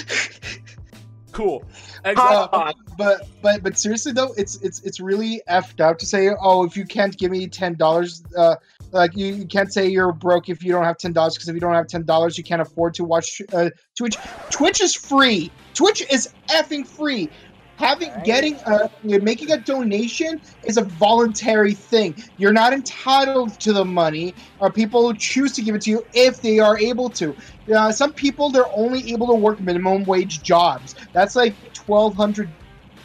Cool. 1.32 1.64
Uh, 2.04 2.72
but 2.98 3.26
but 3.40 3.62
but 3.62 3.78
seriously 3.78 4.12
though, 4.12 4.34
it's 4.36 4.56
it's 4.56 4.82
it's 4.82 5.00
really 5.00 5.40
effed 5.48 5.80
up 5.80 5.98
to 5.98 6.06
say, 6.06 6.30
oh, 6.40 6.64
if 6.64 6.76
you 6.76 6.84
can't 6.84 7.16
give 7.16 7.30
me 7.30 7.46
ten 7.46 7.74
dollars, 7.74 8.22
uh, 8.36 8.56
like 8.90 9.16
you, 9.16 9.34
you 9.34 9.46
can't 9.46 9.72
say 9.72 9.88
you're 9.88 10.12
broke 10.12 10.50
if 10.50 10.62
you 10.62 10.72
don't 10.72 10.84
have 10.84 10.98
ten 10.98 11.12
dollars 11.12 11.34
because 11.34 11.48
if 11.48 11.54
you 11.54 11.60
don't 11.60 11.72
have 11.72 11.86
ten 11.86 12.04
dollars, 12.04 12.36
you 12.36 12.44
can't 12.44 12.60
afford 12.60 12.92
to 12.94 13.04
watch 13.04 13.40
uh, 13.54 13.70
Twitch. 13.96 14.16
Twitch 14.50 14.82
is 14.82 14.94
free. 14.94 15.50
Twitch 15.72 16.04
is 16.12 16.28
effing 16.48 16.86
free. 16.86 17.30
Having 17.76 18.12
getting 18.24 18.60
a 18.66 18.90
making 19.02 19.50
a 19.50 19.58
donation 19.58 20.40
is 20.64 20.76
a 20.76 20.84
voluntary 20.84 21.74
thing. 21.74 22.14
You're 22.36 22.52
not 22.52 22.72
entitled 22.72 23.58
to 23.60 23.72
the 23.72 23.84
money, 23.84 24.34
or 24.60 24.70
people 24.70 25.06
who 25.06 25.14
choose 25.16 25.52
to 25.54 25.62
give 25.62 25.74
it 25.74 25.82
to 25.82 25.90
you 25.90 26.06
if 26.12 26.40
they 26.42 26.58
are 26.58 26.78
able 26.78 27.10
to. 27.10 27.34
Uh, 27.74 27.90
some 27.90 28.12
people 28.12 28.50
they're 28.50 28.70
only 28.76 29.10
able 29.12 29.26
to 29.28 29.34
work 29.34 29.60
minimum 29.60 30.04
wage 30.04 30.42
jobs. 30.42 30.94
That's 31.12 31.34
like 31.34 31.54
twelve 31.72 32.14
hundred 32.14 32.50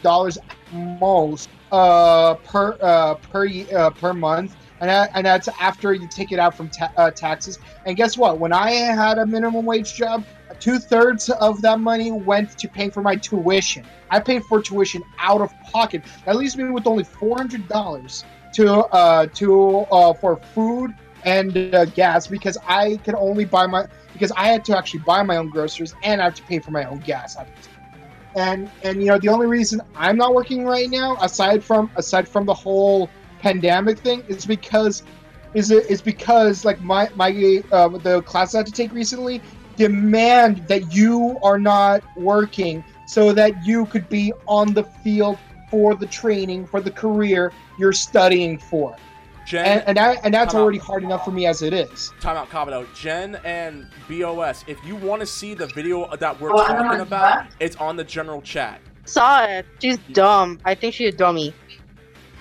dollars 0.02 0.38
most 0.72 1.48
uh, 1.72 2.34
per 2.34 2.76
uh, 2.80 3.14
per 3.14 3.48
uh, 3.74 3.90
per 3.90 4.12
month, 4.12 4.56
and 4.80 4.90
that, 4.90 5.10
and 5.14 5.26
that's 5.26 5.48
after 5.60 5.92
you 5.92 6.08
take 6.08 6.32
it 6.32 6.38
out 6.38 6.54
from 6.54 6.68
ta- 6.68 6.92
uh, 6.96 7.10
taxes. 7.10 7.58
And 7.84 7.96
guess 7.96 8.16
what? 8.16 8.38
When 8.38 8.52
I 8.52 8.70
had 8.70 9.18
a 9.18 9.26
minimum 9.26 9.64
wage 9.64 9.94
job, 9.94 10.24
two 10.60 10.78
thirds 10.78 11.28
of 11.28 11.60
that 11.62 11.80
money 11.80 12.10
went 12.12 12.56
to 12.58 12.68
paying 12.68 12.90
for 12.90 13.02
my 13.02 13.16
tuition. 13.16 13.84
I 14.10 14.20
paid 14.20 14.44
for 14.44 14.60
tuition 14.62 15.02
out 15.18 15.40
of 15.40 15.58
pocket. 15.60 16.04
That 16.24 16.36
leaves 16.36 16.56
me 16.56 16.70
with 16.70 16.86
only 16.86 17.04
four 17.04 17.36
hundred 17.36 17.68
dollars 17.68 18.24
to 18.54 18.72
uh 18.86 19.26
to 19.34 19.86
uh 19.90 20.14
for 20.14 20.36
food 20.54 20.94
and 21.24 21.56
uh, 21.56 21.84
gas 21.86 22.12
because 22.26 22.42
I 22.48 22.84
could 22.86 22.98
only 23.14 23.28
buy 23.44 23.52
my 23.52 23.86
because 24.12 24.32
I 24.36 24.48
had 24.48 24.64
to 24.66 24.76
actually 24.76 25.00
buy 25.00 25.22
my 25.22 25.36
own 25.36 25.48
groceries 25.48 25.94
and 26.02 26.20
I 26.20 26.24
have 26.24 26.34
to 26.34 26.42
pay 26.42 26.58
for 26.58 26.70
my 26.70 26.84
own 26.84 26.98
gas. 26.98 27.36
And 28.36 28.70
and 28.82 29.00
you 29.02 29.08
know 29.08 29.18
the 29.18 29.28
only 29.28 29.46
reason 29.46 29.80
I'm 29.96 30.16
not 30.16 30.34
working 30.34 30.64
right 30.64 30.88
now, 30.88 31.16
aside 31.20 31.62
from 31.64 31.90
aside 31.96 32.28
from 32.28 32.46
the 32.46 32.54
whole 32.54 33.10
pandemic 33.40 33.98
thing, 33.98 34.22
is 34.28 34.46
because 34.46 35.02
is 35.54 35.70
it 35.70 35.90
is 35.90 36.00
because 36.02 36.64
like 36.64 36.80
my 36.80 37.08
my 37.14 37.30
uh, 37.72 37.88
the 37.88 38.22
class 38.22 38.54
I 38.54 38.58
had 38.58 38.66
to 38.66 38.72
take 38.72 38.92
recently 38.92 39.42
demand 39.78 40.66
that 40.68 40.92
you 40.92 41.38
are 41.42 41.58
not 41.58 42.02
working 42.16 42.84
so 43.06 43.32
that 43.32 43.64
you 43.64 43.86
could 43.86 44.08
be 44.08 44.32
on 44.46 44.74
the 44.74 44.82
field 44.82 45.38
for 45.70 45.94
the 45.94 46.06
training 46.06 46.66
for 46.66 46.80
the 46.80 46.90
career 46.90 47.52
you're 47.78 47.92
studying 47.92 48.58
for 48.58 48.96
Gen, 49.46 49.64
and 49.64 49.82
and, 49.86 49.96
that, 49.96 50.18
and 50.24 50.34
that's 50.34 50.52
Come 50.52 50.58
on. 50.58 50.62
already 50.64 50.78
hard 50.78 51.04
enough 51.04 51.24
for 51.24 51.30
me 51.30 51.46
as 51.46 51.62
it 51.62 51.72
is 51.72 52.12
time 52.20 52.36
out, 52.36 52.50
Kamado. 52.50 52.86
Gen 52.94 53.36
and 53.44 53.86
BOS, 54.08 54.64
if 54.66 54.78
you 54.84 54.94
want 54.96 55.20
to 55.20 55.26
see 55.26 55.54
the 55.54 55.66
video 55.68 56.14
that 56.16 56.38
we're 56.38 56.50
talking 56.50 57.00
about, 57.00 57.46
it's 57.60 57.76
on 57.76 57.96
the 57.96 58.04
general 58.04 58.42
chat. 58.42 58.80
Saw 59.06 59.46
it. 59.46 59.64
She's 59.80 59.96
dumb. 60.12 60.58
I 60.66 60.74
think 60.74 60.94
she's 60.94 61.14
a 61.14 61.16
dummy. 61.16 61.54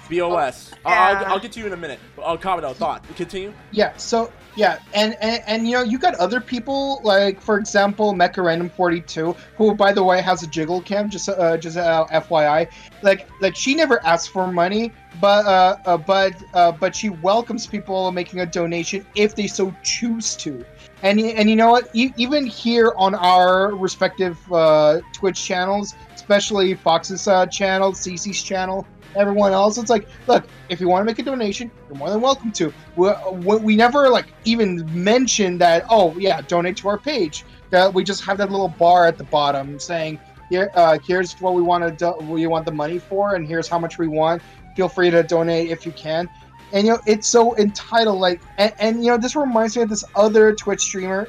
BOS. 0.09 0.73
I'll, 0.85 1.15
I'll, 1.15 1.26
I'll 1.34 1.39
get 1.39 1.53
to 1.53 1.59
you 1.61 1.68
in 1.68 1.73
a 1.73 1.77
minute. 1.77 1.99
Uh, 2.22 2.35
Kamado, 2.35 2.76
thought. 2.76 3.03
Continue. 3.15 3.53
Yeah, 3.72 3.95
so 3.95 4.31
yeah, 4.58 4.80
and, 4.96 5.16
and 5.22 5.44
and 5.46 5.68
you 5.68 5.74
know 5.74 5.84
you 5.84 6.00
got 6.00 6.16
other 6.16 6.42
people 6.42 7.00
like 7.04 7.40
for 7.40 7.60
example 7.60 8.14
Mecha 8.14 8.44
Random 8.44 8.70
Forty 8.70 9.02
Two, 9.02 9.36
who 9.56 9.76
by 9.76 9.94
the 9.94 10.04
way 10.04 10.20
has 10.20 10.42
a 10.42 10.48
jiggle 10.48 10.82
cam, 10.82 11.12
just 11.12 11.30
uh, 11.30 11.58
just 11.58 11.78
uh, 11.78 12.08
FYI. 12.12 12.68
Like 13.04 13.30
like 13.40 13.56
she 13.56 13.76
never 13.76 14.04
asks 14.04 14.28
for 14.28 14.52
money, 14.52 14.92
but 15.22 15.46
uh, 15.46 15.78
uh 15.86 15.98
but 15.98 16.34
uh, 16.56 16.72
but 16.72 16.96
she 16.96 17.10
welcomes 17.10 17.68
people 17.68 18.12
making 18.12 18.40
a 18.40 18.48
donation 18.48 19.06
if 19.14 19.36
they 19.36 19.46
so 19.46 19.74
choose 19.84 20.36
to. 20.38 20.66
And 21.04 21.20
and 21.20 21.48
you 21.48 21.56
know 21.56 21.70
what? 21.70 21.90
E- 21.94 22.14
even 22.18 22.48
here 22.48 22.94
on 22.98 23.14
our 23.14 23.76
respective 23.76 24.40
uh, 24.52 25.02
Twitch 25.14 25.46
channels, 25.46 25.94
especially 26.16 26.74
Fox's 26.74 27.28
uh, 27.28 27.46
channel, 27.46 27.92
Cece's 27.92 28.42
channel, 28.42 28.88
everyone 29.18 29.52
else, 29.52 29.77
it's 29.77 29.89
like, 29.89 30.07
look, 30.27 30.45
if 30.69 30.80
you 30.80 30.88
want 30.88 31.02
to 31.02 31.06
make 31.06 31.19
a 31.19 31.23
donation, 31.23 31.72
you're 31.88 31.98
more 31.98 32.10
than 32.10 32.22
welcome 32.22 32.52
to. 32.53 32.73
We, 32.95 33.10
we, 33.57 33.76
never 33.76 34.10
like 34.10 34.27
even 34.45 34.89
mention 34.94 35.57
that. 35.57 35.85
Oh 35.89 36.15
yeah, 36.18 36.41
donate 36.41 36.77
to 36.77 36.89
our 36.89 36.98
page. 36.98 37.45
Uh, 37.73 37.91
we 37.94 38.03
just 38.03 38.23
have 38.23 38.38
that 38.38 38.49
little 38.49 38.69
bar 38.69 39.07
at 39.07 39.18
the 39.18 39.23
bottom 39.26 39.80
saying, 39.80 40.19
here, 40.49 40.72
uh, 40.76 40.98
here's 41.06 41.34
what 41.41 41.53
we 41.53 41.61
want 41.61 41.84
to 41.84 41.91
do- 41.91 42.49
want 42.49 42.65
the 42.65 42.72
money 42.72 42.99
for, 42.99 43.35
and 43.35 43.45
here's 43.45 43.68
how 43.68 43.77
much 43.77 43.98
we 43.98 44.07
want. 44.07 44.41
Feel 44.76 44.88
free 44.88 45.10
to 45.10 45.23
donate 45.23 45.69
if 45.69 45.85
you 45.85 45.91
can. 45.91 46.30
And 46.72 46.85
you 46.85 46.94
know, 46.94 46.99
it's 47.06 47.27
so 47.27 47.57
entitled. 47.57 48.19
Like, 48.19 48.41
and, 48.57 48.73
and 48.80 49.03
you 49.03 49.11
know, 49.11 49.18
this 49.18 49.35
reminds 49.35 49.76
me 49.76 49.84
of 49.84 49.89
this 49.89 50.03
other 50.15 50.53
Twitch 50.53 50.81
streamer, 50.81 51.27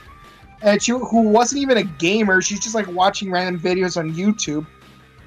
and 0.62 0.82
she 0.82 0.92
who 0.92 1.22
wasn't 1.28 1.62
even 1.62 1.78
a 1.78 1.84
gamer. 1.84 2.42
She's 2.42 2.60
just 2.60 2.74
like 2.74 2.86
watching 2.88 3.30
random 3.30 3.60
videos 3.60 3.96
on 3.96 4.12
YouTube. 4.14 4.66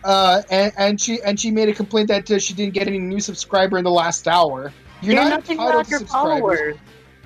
Uh, 0.04 0.42
and, 0.50 0.74
and 0.78 1.02
she 1.02 1.22
and 1.22 1.40
she 1.40 1.52
made 1.52 1.70
a 1.70 1.74
complaint 1.74 2.08
that 2.08 2.30
uh, 2.32 2.40
she 2.40 2.54
didn't 2.54 2.74
get 2.74 2.88
any 2.88 2.98
new 3.00 3.20
subscriber 3.20 3.78
in 3.78 3.84
the 3.84 3.92
last 3.92 4.28
hour. 4.28 4.74
You're, 5.02 5.16
You're 5.16 5.24
not 5.26 5.50
entitled 5.50 5.68
without 5.68 5.86
to 5.86 5.98
subscribers. 6.00 6.60
followers. 6.60 6.78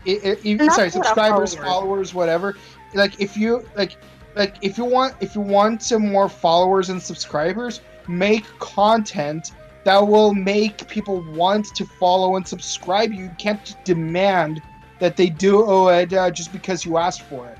I- 0.07 0.37
I- 0.61 0.67
sorry, 0.69 0.89
subscribers, 0.89 1.55
followers. 1.55 1.71
followers, 1.73 2.13
whatever. 2.13 2.55
Like 2.93 3.19
if 3.19 3.35
you 3.37 3.65
like, 3.75 3.97
like 4.35 4.55
if 4.61 4.77
you 4.77 4.85
want 4.85 5.15
if 5.21 5.35
you 5.35 5.41
want 5.41 5.81
some 5.83 6.11
more 6.11 6.29
followers 6.29 6.89
and 6.89 7.01
subscribers, 7.01 7.81
make 8.07 8.45
content 8.59 9.51
that 9.83 10.05
will 10.05 10.33
make 10.33 10.87
people 10.87 11.21
want 11.33 11.73
to 11.75 11.85
follow 11.85 12.35
and 12.35 12.47
subscribe. 12.47 13.13
You 13.13 13.31
can't 13.37 13.63
just 13.63 13.83
demand 13.83 14.61
that 14.99 15.15
they 15.17 15.29
do 15.29 15.89
it 15.89 16.13
uh, 16.13 16.31
just 16.31 16.51
because 16.51 16.85
you 16.85 16.97
asked 16.97 17.21
for 17.23 17.47
it. 17.47 17.57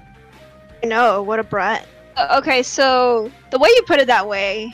I 0.84 0.88
know, 0.88 1.22
what 1.22 1.40
a 1.40 1.44
brat. 1.44 1.88
Uh, 2.16 2.38
okay, 2.40 2.64
so 2.64 3.32
the 3.50 3.60
way 3.60 3.70
you 3.76 3.84
put 3.88 4.00
it 4.00 4.08
that 4.08 4.28
way, 4.28 4.74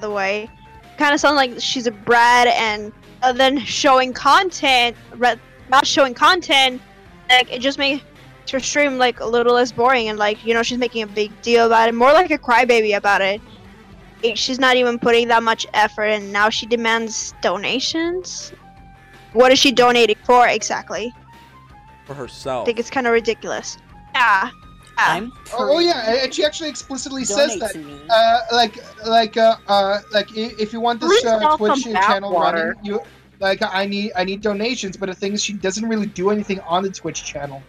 the 0.00 0.10
way, 0.10 0.50
kind 0.98 1.14
of 1.14 1.20
sounds 1.20 1.36
like 1.36 1.54
she's 1.58 1.86
a 1.86 1.90
brat, 1.90 2.46
and 2.48 2.92
uh, 3.22 3.32
then 3.32 3.58
showing 3.60 4.12
content, 4.12 4.96
not 5.68 5.86
showing 5.86 6.14
content, 6.14 6.80
like 7.28 7.52
it 7.52 7.60
just 7.60 7.78
makes 7.78 8.02
her 8.50 8.60
stream 8.60 8.98
like 8.98 9.20
a 9.20 9.26
little 9.26 9.54
less 9.54 9.72
boring, 9.72 10.08
and 10.08 10.18
like 10.18 10.44
you 10.44 10.54
know 10.54 10.62
she's 10.62 10.78
making 10.78 11.02
a 11.02 11.06
big 11.06 11.30
deal 11.42 11.66
about 11.66 11.88
it, 11.88 11.94
more 11.94 12.12
like 12.12 12.30
a 12.30 12.38
crybaby 12.38 12.96
about 12.96 13.20
it. 13.20 13.40
Like, 14.22 14.36
She's 14.36 14.58
not 14.58 14.76
even 14.76 14.98
putting 14.98 15.28
that 15.28 15.42
much 15.42 15.66
effort, 15.72 16.06
and 16.06 16.32
now 16.32 16.50
she 16.50 16.66
demands 16.66 17.34
donations. 17.40 18.52
What 19.32 19.52
is 19.52 19.58
she 19.58 19.72
donating 19.72 20.16
for 20.24 20.48
exactly? 20.48 21.14
For 22.06 22.14
herself. 22.14 22.62
I 22.62 22.66
think 22.66 22.78
it's 22.78 22.90
kind 22.90 23.06
of 23.06 23.12
ridiculous. 23.12 23.78
Yeah. 24.14 24.50
Yeah. 24.98 25.04
I'm 25.14 25.32
Oh, 25.52 25.76
oh, 25.76 25.78
yeah, 25.78 26.22
and 26.22 26.32
she 26.32 26.44
actually 26.44 26.68
explicitly 26.68 27.24
says 27.24 27.58
that. 27.58 27.74
me. 27.74 28.00
Uh, 28.08 28.40
like, 28.52 28.76
like, 29.06 29.36
uh, 29.36 29.56
uh, 29.68 30.00
like, 30.12 30.28
if 30.36 30.72
you 30.72 30.80
want 30.80 31.00
this 31.00 31.24
uh, 31.24 31.56
Twitch 31.56 31.84
channel 31.84 32.32
bathwater. 32.32 32.52
running, 32.74 32.84
you 32.84 33.00
like, 33.40 33.62
I 33.62 33.86
need, 33.86 34.12
I 34.14 34.24
need 34.24 34.40
donations. 34.42 34.96
But 34.96 35.06
the 35.06 35.14
thing 35.14 35.32
is, 35.32 35.42
she 35.42 35.54
doesn't 35.54 35.88
really 35.88 36.06
do 36.06 36.30
anything 36.30 36.60
on 36.60 36.82
the 36.82 36.90
Twitch 36.90 37.24
channel. 37.24 37.62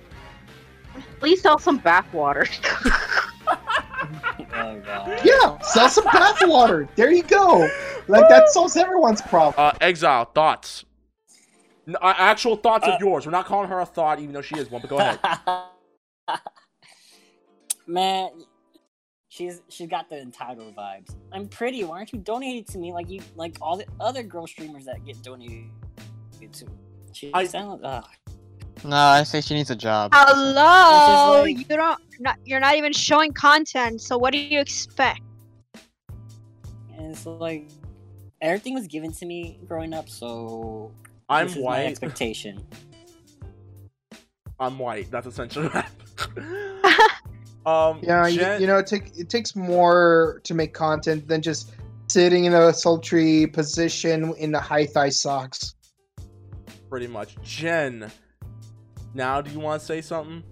Please 1.20 1.42
sell 1.42 1.58
some 1.58 1.80
bathwater. 1.80 2.50
oh 3.48 4.80
god. 4.86 5.22
Yeah, 5.24 5.58
sell 5.62 5.88
some 5.90 6.06
bathwater. 6.06 6.88
There 6.96 7.12
you 7.12 7.24
go. 7.24 7.70
Like 8.08 8.28
that 8.30 8.50
solves 8.50 8.76
everyone's 8.76 9.22
problem. 9.22 9.54
Uh, 9.58 9.72
Exile, 9.82 10.26
thoughts. 10.26 10.84
N- 11.88 11.96
uh, 12.02 12.14
actual 12.18 12.56
thoughts 12.58 12.88
Uh, 12.88 12.92
of 12.94 13.00
yours. 13.02 13.26
We're 13.26 13.32
not 13.32 13.46
calling 13.46 13.70
her 13.70 13.80
a 13.80 13.86
thought, 13.86 14.20
even 14.20 14.34
though 14.34 14.42
she 14.42 14.56
is 14.58 14.70
one. 14.70 14.82
But 14.82 14.90
go 14.90 14.98
ahead. 14.98 15.20
Man, 17.88 18.30
she's 19.30 19.62
she's 19.70 19.88
got 19.90 20.10
the 20.10 20.20
entitled 20.22 20.76
vibes. 20.76 21.16
I'm 21.32 21.48
pretty. 21.48 21.84
Why 21.84 21.98
aren't 21.98 22.14
you 22.14 22.20
donating 22.20 22.64
to 22.66 22.78
me 22.78 22.94
like 22.94 23.10
you 23.10 23.22
like 23.36 23.58
all 23.62 23.78
the 23.78 23.86
other 24.00 24.24
girl 24.24 24.48
streamers 24.48 24.86
that 24.86 25.04
get 25.06 25.22
donated 25.24 25.70
to? 26.54 26.66
She 27.14 27.32
I- 27.34 27.46
sound 27.46 27.82
ugh. 27.84 28.06
No, 28.84 28.96
I 28.96 29.22
say 29.24 29.42
she 29.42 29.54
needs 29.54 29.70
a 29.70 29.76
job. 29.76 30.12
Hello, 30.14 31.42
like- 31.44 31.58
you 31.58 31.66
don't. 31.66 32.00
Not, 32.20 32.38
you're 32.46 32.60
not 32.60 32.76
even 32.78 32.94
showing 32.94 33.32
content. 33.32 34.02
So 34.02 34.18
what 34.18 34.32
do 34.32 34.40
you 34.40 34.60
expect? 34.60 35.22
And 36.98 37.12
it's 37.12 37.26
like 37.26 37.68
everything 38.42 38.74
was 38.74 38.88
given 38.88 39.12
to 39.14 39.26
me 39.26 39.60
growing 39.68 39.94
up, 39.94 40.08
so 40.10 40.92
I'm 41.30 41.48
this 41.48 41.58
is 41.58 41.64
my 41.64 41.70
white. 41.70 41.86
expectation. 41.88 42.64
I'm 44.60 44.78
white. 44.80 45.10
That's 45.12 45.28
essentially 45.28 45.68
what 45.68 45.86
Um, 47.66 48.00
Yeah, 48.02 48.26
you, 48.28 48.40
Gen, 48.40 48.62
you 48.62 48.68
know, 48.68 48.78
it, 48.78 48.88
take, 48.88 49.16
it 49.18 49.30
takes 49.30 49.56
more 49.56 50.42
to 50.44 50.54
make 50.54 50.74
content 50.74 51.28
than 51.28 51.42
just 51.42 51.74
sitting 52.10 52.46
in 52.46 52.54
a 52.54 52.74
sultry 52.74 53.48
position 53.48 54.34
in 54.38 54.52
the 54.52 54.60
high 54.60 54.86
thigh 54.86 55.10
socks. 55.10 55.76
Pretty 56.90 57.08
much. 57.08 57.38
Gen, 57.44 58.12
now 59.14 59.42
do 59.42 59.52
you 59.52 59.60
want 59.60 59.80
to 59.80 59.86
say 59.86 60.02
something? 60.02 60.44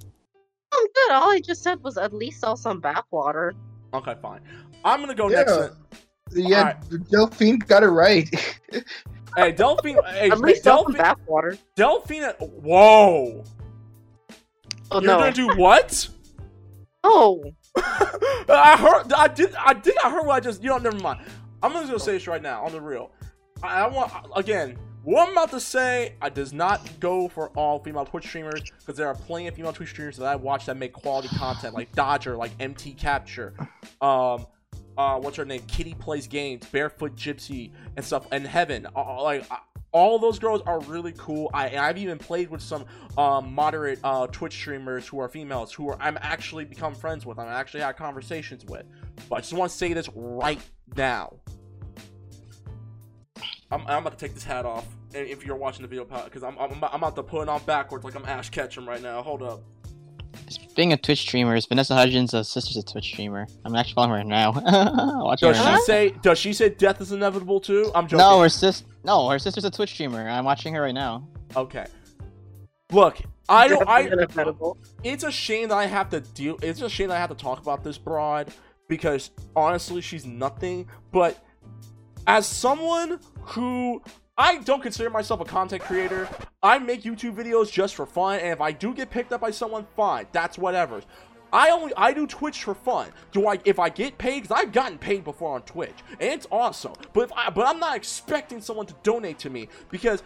I'm 0.71 0.85
good. 0.85 1.11
All 1.11 1.31
I 1.31 1.41
just 1.43 1.63
said 1.63 1.83
was 1.83 1.97
at 1.97 2.13
least 2.13 2.39
sell 2.41 2.55
some 2.55 2.79
bathwater. 2.81 3.53
Okay, 3.93 4.15
fine. 4.21 4.41
I'm 4.85 4.99
gonna 5.01 5.15
go 5.15 5.29
Yeah. 5.29 5.37
next. 5.37 5.71
Yeah, 6.31 6.57
Alright. 6.59 7.09
Delphine 7.09 7.57
got 7.59 7.83
it 7.83 7.87
right. 7.87 8.29
Hey, 9.35 9.51
Delphine. 9.51 9.97
Hey, 10.07 10.31
At 10.31 10.39
least 10.39 10.63
sell 10.63 10.83
some 10.83 10.93
Delphine. 10.93 11.15
bathwater. 11.27 11.57
Delphine. 11.75 12.33
Whoa. 12.39 13.43
Oh 14.91 15.01
You're 15.01 15.01
no. 15.01 15.19
gonna 15.19 15.31
do 15.33 15.55
what? 15.55 16.07
Oh. 17.03 17.43
I 17.75 18.77
heard. 18.77 19.13
I 19.13 19.27
did. 19.27 19.53
I 19.55 19.73
think 19.73 19.97
I 20.03 20.09
heard 20.09 20.25
what 20.25 20.35
I 20.35 20.39
just. 20.39 20.63
You 20.63 20.69
know, 20.69 20.77
never 20.77 20.97
mind. 20.99 21.19
I'm 21.61 21.71
just 21.73 21.87
gonna 21.87 21.99
say 21.99 22.13
this 22.13 22.27
right 22.27 22.41
now 22.41 22.65
on 22.65 22.71
the 22.71 22.81
real. 22.81 23.11
I, 23.61 23.81
I 23.81 23.87
want 23.87 24.11
again. 24.35 24.77
What 25.03 25.27
I'm 25.27 25.31
about 25.31 25.49
to 25.51 25.61
say, 25.61 26.15
I 26.21 26.29
does 26.29 26.51
not 26.51 26.87
go 26.99 27.29
for 27.29 27.49
all 27.51 27.79
female 27.79 28.05
Twitch 28.05 28.27
streamers 28.27 28.61
because 28.79 28.97
there 28.97 29.07
are 29.07 29.15
plenty 29.15 29.47
of 29.47 29.55
female 29.55 29.71
Twitch 29.71 29.89
streamers 29.89 30.17
that 30.17 30.25
I 30.25 30.35
watch 30.35 30.65
that 30.65 30.75
make 30.75 30.91
quality 30.91 31.29
content, 31.29 31.73
like 31.73 31.91
Dodger, 31.93 32.35
like 32.35 32.51
MT 32.59 32.93
Capture, 32.95 33.53
um, 34.01 34.45
uh, 34.97 35.17
what's 35.17 35.37
her 35.37 35.45
name, 35.45 35.61
Kitty 35.67 35.93
plays 35.93 36.27
games, 36.27 36.65
Barefoot 36.65 37.15
Gypsy, 37.15 37.71
and 37.95 38.05
stuff, 38.05 38.27
and 38.33 38.45
Heaven. 38.45 38.85
Uh, 38.93 39.23
like 39.23 39.49
uh, 39.49 39.55
all 39.91 40.19
those 40.19 40.39
girls 40.39 40.61
are 40.65 40.79
really 40.81 41.13
cool. 41.17 41.49
I 41.53 41.77
I've 41.77 41.97
even 41.97 42.17
played 42.17 42.49
with 42.49 42.61
some 42.61 42.85
um, 43.17 43.53
moderate 43.53 43.99
uh, 44.03 44.27
Twitch 44.27 44.53
streamers 44.53 45.07
who 45.07 45.19
are 45.19 45.27
females 45.27 45.73
who 45.73 45.89
are 45.89 45.97
I'm 45.99 46.17
actually 46.21 46.65
become 46.65 46.93
friends 46.93 47.25
with. 47.25 47.39
I'm 47.39 47.47
actually 47.47 47.81
had 47.81 47.97
conversations 47.97 48.65
with. 48.65 48.85
But 49.29 49.37
I 49.37 49.39
just 49.39 49.53
want 49.53 49.71
to 49.71 49.77
say 49.77 49.93
this 49.93 50.09
right 50.15 50.61
now. 50.95 51.35
I'm, 53.71 53.81
I'm 53.87 54.01
about 54.01 54.17
to 54.17 54.25
take 54.25 54.33
this 54.33 54.43
hat 54.43 54.65
off. 54.65 54.87
If 55.13 55.45
you're 55.45 55.55
watching 55.55 55.81
the 55.81 55.87
video, 55.87 56.05
because 56.05 56.43
I'm, 56.43 56.57
I'm 56.59 56.71
I'm 56.83 56.95
about 56.95 57.15
to 57.15 57.23
put 57.23 57.43
it 57.43 57.49
on 57.49 57.61
backwards 57.63 58.05
like 58.05 58.15
I'm 58.15 58.25
Ash 58.25 58.49
Ketchum 58.49 58.87
right 58.87 59.01
now. 59.01 59.21
Hold 59.23 59.41
up. 59.41 59.63
Being 60.79 60.93
a 60.93 60.97
Twitch 60.97 61.19
streamer, 61.19 61.57
is 61.57 61.65
Vanessa 61.65 61.93
Hudgens' 61.93 62.33
uh, 62.33 62.41
sister's 62.41 62.77
a 62.77 62.83
Twitch 62.83 63.03
streamer. 63.03 63.47
I'm 63.65 63.75
actually 63.75 63.95
following 63.95 64.21
her 64.21 64.23
now. 64.23 64.51
Watching 65.25 65.49
Does 65.49 65.57
her 65.57 65.63
she 65.63 65.69
now. 65.71 65.79
say 65.79 66.09
Does 66.21 66.39
she 66.39 66.53
say 66.53 66.69
death 66.69 67.01
is 67.01 67.11
inevitable 67.11 67.59
too? 67.59 67.91
I'm 67.93 68.07
joking. 68.07 68.19
No, 68.19 68.39
her 68.39 68.47
sis. 68.47 68.85
No, 69.03 69.27
her 69.27 69.39
sister's 69.39 69.65
a 69.65 69.71
Twitch 69.71 69.91
streamer. 69.91 70.29
I'm 70.29 70.45
watching 70.45 70.73
her 70.75 70.81
right 70.81 70.93
now. 70.93 71.27
Okay. 71.53 71.85
Look, 72.93 73.17
I 73.49 73.67
don't. 73.67 73.89
I 73.89 74.09
it's 75.03 75.25
a 75.25 75.31
shame 75.33 75.67
that 75.67 75.75
I 75.75 75.85
have 75.85 76.11
to 76.11 76.21
deal. 76.21 76.57
It's 76.61 76.81
a 76.81 76.87
shame 76.89 77.09
that 77.09 77.17
I 77.17 77.19
have 77.19 77.31
to 77.31 77.35
talk 77.35 77.59
about 77.59 77.83
this 77.83 77.97
broad 77.97 78.47
because 78.87 79.31
honestly, 79.57 79.99
she's 79.99 80.25
nothing. 80.25 80.87
But 81.11 81.37
as 82.25 82.47
someone 82.47 83.19
who 83.41 84.01
I 84.39 84.59
don't 84.59 84.81
consider 84.81 85.09
myself 85.09 85.41
a 85.41 85.45
content 85.45 85.83
creator, 85.83 86.29
I 86.63 86.79
make 86.79 87.03
YouTube 87.03 87.35
videos 87.35 87.69
just 87.69 87.93
for 87.93 88.05
fun, 88.05 88.39
and 88.39 88.53
if 88.53 88.61
I 88.61 88.71
do 88.71 88.93
get 88.93 89.09
picked 89.09 89.33
up 89.33 89.41
by 89.41 89.51
someone, 89.51 89.85
fine, 89.97 90.27
that's 90.31 90.57
whatever. 90.57 91.01
I 91.51 91.71
only 91.71 91.91
I 91.97 92.13
do 92.13 92.25
Twitch 92.25 92.63
for 92.63 92.73
fun. 92.73 93.09
Do 93.33 93.47
I 93.47 93.59
if 93.65 93.79
I 93.79 93.89
get 93.89 94.17
paid? 94.17 94.43
Because 94.43 94.55
I've 94.57 94.71
gotten 94.71 94.97
paid 94.97 95.25
before 95.25 95.55
on 95.55 95.63
Twitch, 95.63 95.95
and 96.11 96.29
it's 96.29 96.47
awesome. 96.51 96.93
But 97.11 97.21
if 97.21 97.33
I 97.33 97.49
but 97.49 97.67
I'm 97.67 97.79
not 97.79 97.97
expecting 97.97 98.61
someone 98.61 98.85
to 98.85 98.95
donate 99.03 99.39
to 99.39 99.49
me 99.49 99.67
because 99.89 100.23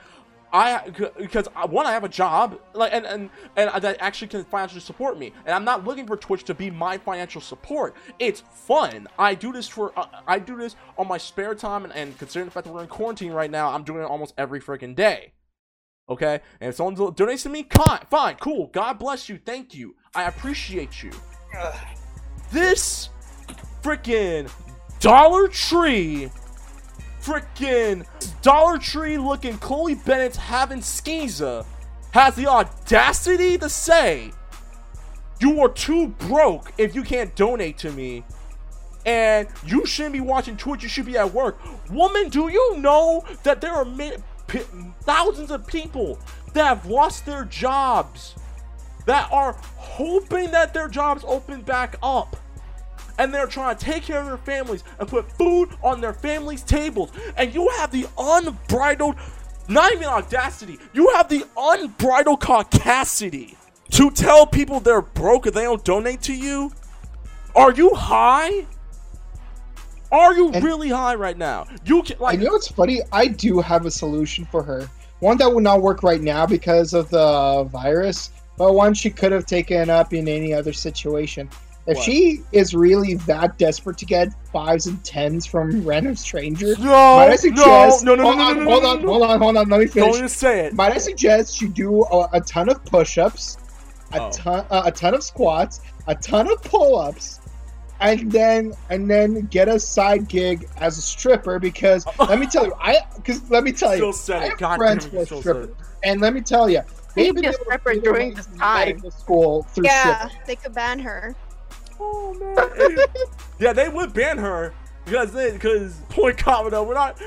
I 0.53 0.87
because 1.17 1.47
I- 1.55 1.65
one 1.65 1.87
I 1.87 1.91
have 1.93 2.03
a 2.03 2.09
job 2.09 2.59
like 2.73 2.93
and 2.93 3.07
and 3.07 3.29
and 3.57 3.83
that 3.83 3.97
actually 3.99 4.27
can 4.27 4.43
financially 4.45 4.81
support 4.81 5.17
me, 5.17 5.33
and 5.45 5.55
I'm 5.55 5.65
not 5.65 5.83
looking 5.83 6.05
for 6.05 6.15
Twitch 6.15 6.43
to 6.43 6.53
be 6.53 6.69
my 6.69 6.97
financial 6.99 7.41
support. 7.41 7.95
It's 8.19 8.41
fun. 8.41 9.07
I 9.17 9.33
do 9.33 9.51
this 9.51 9.67
for 9.67 9.97
uh, 9.97 10.05
I 10.27 10.37
do 10.37 10.55
this 10.55 10.75
on 10.97 11.07
my 11.07 11.17
spare 11.17 11.55
time, 11.55 11.85
and, 11.85 11.93
and 11.93 12.15
considering 12.19 12.45
the 12.45 12.51
fact 12.51 12.67
that 12.67 12.73
we're 12.73 12.83
in 12.83 12.87
quarantine 12.87 13.31
right 13.31 13.49
now, 13.49 13.71
I'm 13.71 13.83
doing 13.83 14.03
it 14.03 14.05
almost 14.05 14.35
every 14.37 14.61
freaking 14.61 14.95
day. 14.95 15.33
Okay, 16.07 16.39
and 16.61 16.69
if 16.69 16.75
someone 16.75 16.95
donates 16.95 17.43
to 17.43 17.49
me, 17.49 17.65
fine, 17.71 18.01
fine, 18.11 18.35
cool. 18.35 18.67
God 18.67 18.99
bless 18.99 19.29
you, 19.29 19.39
thank 19.43 19.73
you, 19.73 19.95
I 20.13 20.25
appreciate 20.25 21.01
you. 21.01 21.11
This 22.51 23.09
freaking 23.81 24.51
Dollar 24.99 25.47
Tree 25.47 26.29
freaking 27.23 28.05
Dollar 28.41 28.77
Tree 28.77 29.17
looking 29.17 29.57
Chloe 29.57 29.95
Bennet 29.95 30.35
having 30.35 30.79
Skeeza 30.79 31.65
has 32.11 32.35
the 32.35 32.47
audacity 32.47 33.57
to 33.57 33.69
say 33.69 34.31
you 35.39 35.59
are 35.61 35.69
too 35.69 36.07
broke 36.07 36.71
if 36.77 36.95
you 36.95 37.03
can't 37.03 37.35
donate 37.35 37.77
to 37.79 37.91
me. 37.91 38.23
And 39.05 39.47
you 39.65 39.85
shouldn't 39.85 40.13
be 40.13 40.21
watching 40.21 40.55
Twitch, 40.55 40.83
you 40.83 40.89
should 40.89 41.05
be 41.05 41.17
at 41.17 41.33
work. 41.33 41.59
Woman, 41.91 42.29
do 42.29 42.47
you 42.49 42.77
know 42.77 43.25
that 43.43 43.59
there 43.59 43.73
are 43.73 43.83
mi- 43.83 44.15
p- 44.47 44.61
thousands 45.01 45.51
of 45.51 45.67
people 45.67 46.17
that 46.53 46.65
have 46.65 46.85
lost 46.85 47.25
their 47.25 47.43
jobs 47.43 48.35
that 49.05 49.29
are 49.31 49.57
hoping 49.75 50.51
that 50.51 50.73
their 50.73 50.87
jobs 50.87 51.25
open 51.27 51.61
back 51.61 51.97
up? 52.01 52.37
And 53.17 53.33
they're 53.33 53.47
trying 53.47 53.75
to 53.77 53.85
take 53.85 54.03
care 54.03 54.19
of 54.19 54.25
their 54.25 54.37
families 54.37 54.83
and 54.99 55.07
put 55.07 55.31
food 55.33 55.69
on 55.83 56.01
their 56.01 56.13
families' 56.13 56.63
tables. 56.63 57.11
And 57.37 57.53
you 57.53 57.69
have 57.77 57.91
the 57.91 58.07
unbridled, 58.17 59.15
not 59.67 59.91
even 59.91 60.05
audacity, 60.05 60.77
you 60.93 61.09
have 61.15 61.29
the 61.29 61.45
unbridled 61.57 62.41
caucasity 62.41 63.55
to 63.91 64.09
tell 64.11 64.45
people 64.45 64.79
they're 64.79 65.01
broke 65.01 65.45
if 65.47 65.53
they 65.53 65.63
don't 65.63 65.83
donate 65.85 66.21
to 66.23 66.33
you? 66.33 66.71
Are 67.55 67.71
you 67.71 67.93
high? 67.93 68.65
Are 70.11 70.33
you 70.33 70.51
And- 70.51 70.63
really 70.63 70.89
high 70.89 71.15
right 71.15 71.37
now? 71.37 71.65
You 71.85 72.03
can 72.03 72.17
I 72.19 72.23
like 72.23 72.39
know 72.39 72.55
it's 72.55 72.67
funny. 72.67 73.01
I 73.11 73.27
do 73.27 73.59
have 73.61 73.85
a 73.85 73.91
solution 73.91 74.45
for 74.51 74.63
her. 74.63 74.89
One 75.19 75.37
that 75.37 75.53
would 75.53 75.63
not 75.63 75.81
work 75.81 76.03
right 76.03 76.21
now 76.21 76.45
because 76.45 76.93
of 76.93 77.09
the 77.09 77.63
virus, 77.71 78.31
but 78.57 78.73
one 78.73 78.93
she 78.93 79.09
could 79.09 79.31
have 79.31 79.45
taken 79.45 79.89
up 79.89 80.13
in 80.13 80.27
any 80.27 80.53
other 80.53 80.73
situation. 80.73 81.49
If 81.85 81.97
What? 81.97 82.05
she 82.05 82.41
is 82.53 82.73
really 82.73 83.15
that 83.27 83.57
desperate 83.57 83.97
to 83.97 84.05
get 84.05 84.29
fives 84.53 84.87
and 84.87 85.03
tens 85.03 85.45
from 85.45 85.85
random 85.85 86.15
strangers, 86.15 86.79
no, 86.79 86.85
might 86.85 87.25
I 87.25 87.29
no, 87.31 87.35
suggest? 87.35 88.05
no, 88.05 88.15
no, 88.15 88.23
no, 88.23 88.23
hold 88.23 88.37
no, 88.37 88.43
on, 88.45 88.55
no, 88.57 88.63
no, 88.63 88.69
hold 88.71 88.83
no, 88.83 88.89
on, 88.89 89.01
no. 89.01 89.07
hold 89.09 89.23
on, 89.23 89.39
hold 89.41 89.57
on. 89.57 89.69
Let 89.69 89.79
me 89.79 89.85
Don't 89.87 89.93
finish. 89.93 90.15
even 90.15 90.29
say 90.29 90.59
it. 90.67 90.73
Might 90.73 90.93
I 90.93 90.97
suggest 90.97 91.61
you 91.61 91.67
do 91.67 92.03
a, 92.05 92.29
a 92.33 92.41
ton 92.41 92.69
of 92.69 92.83
push-ups, 92.85 93.57
a 94.13 94.21
Oh. 94.21 94.31
ton, 94.31 94.65
uh, 94.71 94.83
a 94.85 94.91
ton 94.91 95.13
of 95.13 95.23
squats, 95.23 95.81
a 96.07 96.15
ton 96.15 96.49
of 96.49 96.61
pull-ups, 96.63 97.41
and 97.99 98.31
then 98.31 98.73
and 98.89 99.09
then 99.09 99.41
get 99.47 99.67
a 99.67 99.77
side 99.79 100.29
gig 100.29 100.65
as 100.77 100.97
a 100.97 101.01
stripper. 101.01 101.59
Because 101.59 102.05
let 102.19 102.39
me 102.39 102.47
tell 102.47 102.65
you, 102.65 102.73
I 102.79 102.99
because 103.17 103.49
let 103.49 103.65
me 103.65 103.73
tell 103.73 103.91
you, 103.91 103.97
Still 103.97 104.13
said 104.13 104.41
I 104.41 104.45
it. 104.45 104.49
have 104.51 104.57
God 104.59 104.69
damn 104.69 104.77
friends 104.77 105.05
it, 105.05 105.11
who 105.11 105.17
you 105.17 105.23
are 105.23 105.25
still 105.25 105.37
said 105.39 105.41
strippers, 105.41 105.69
it. 105.69 105.75
and 106.05 106.21
let 106.21 106.33
me 106.33 106.39
tell 106.41 106.69
you, 106.69 106.81
Be 107.15 107.23
they've 107.23 107.35
been 107.35 107.45
a 107.45 107.47
able 107.49 107.57
to 107.57 107.63
stripper 107.65 107.89
pay 107.93 107.99
their 107.99 108.13
during 108.13 108.29
way 108.29 108.35
this 108.35 108.45
through 108.45 108.57
time. 108.59 108.87
medical 108.87 109.11
school 109.11 109.63
through 109.73 109.85
Yeah, 109.85 110.17
stripping. 110.27 110.37
they 110.47 110.55
could 110.55 110.73
ban 110.73 110.99
her. 110.99 111.35
Oh 112.03 112.33
man. 112.33 112.97
yeah, 113.59 113.73
they 113.73 113.89
would 113.89 114.13
ban 114.13 114.37
her 114.37 114.73
because 115.05 115.31
they 115.31 115.51
because 115.51 115.95
point 116.09 116.37
comment 116.37 116.73
we're 116.85 116.93
not 116.93 117.21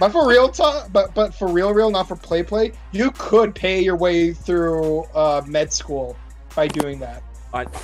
But 0.00 0.12
for 0.12 0.26
real 0.26 0.48
talk, 0.48 0.90
but 0.92 1.14
but 1.14 1.34
for 1.34 1.46
real, 1.46 1.74
real, 1.74 1.90
not 1.90 2.08
for 2.08 2.16
play, 2.16 2.42
play, 2.42 2.72
you 2.90 3.10
could 3.10 3.54
pay 3.54 3.82
your 3.82 3.96
way 3.96 4.32
through 4.32 5.02
uh, 5.14 5.42
med 5.46 5.70
school 5.74 6.16
by 6.56 6.68
doing 6.68 6.98
that. 7.00 7.22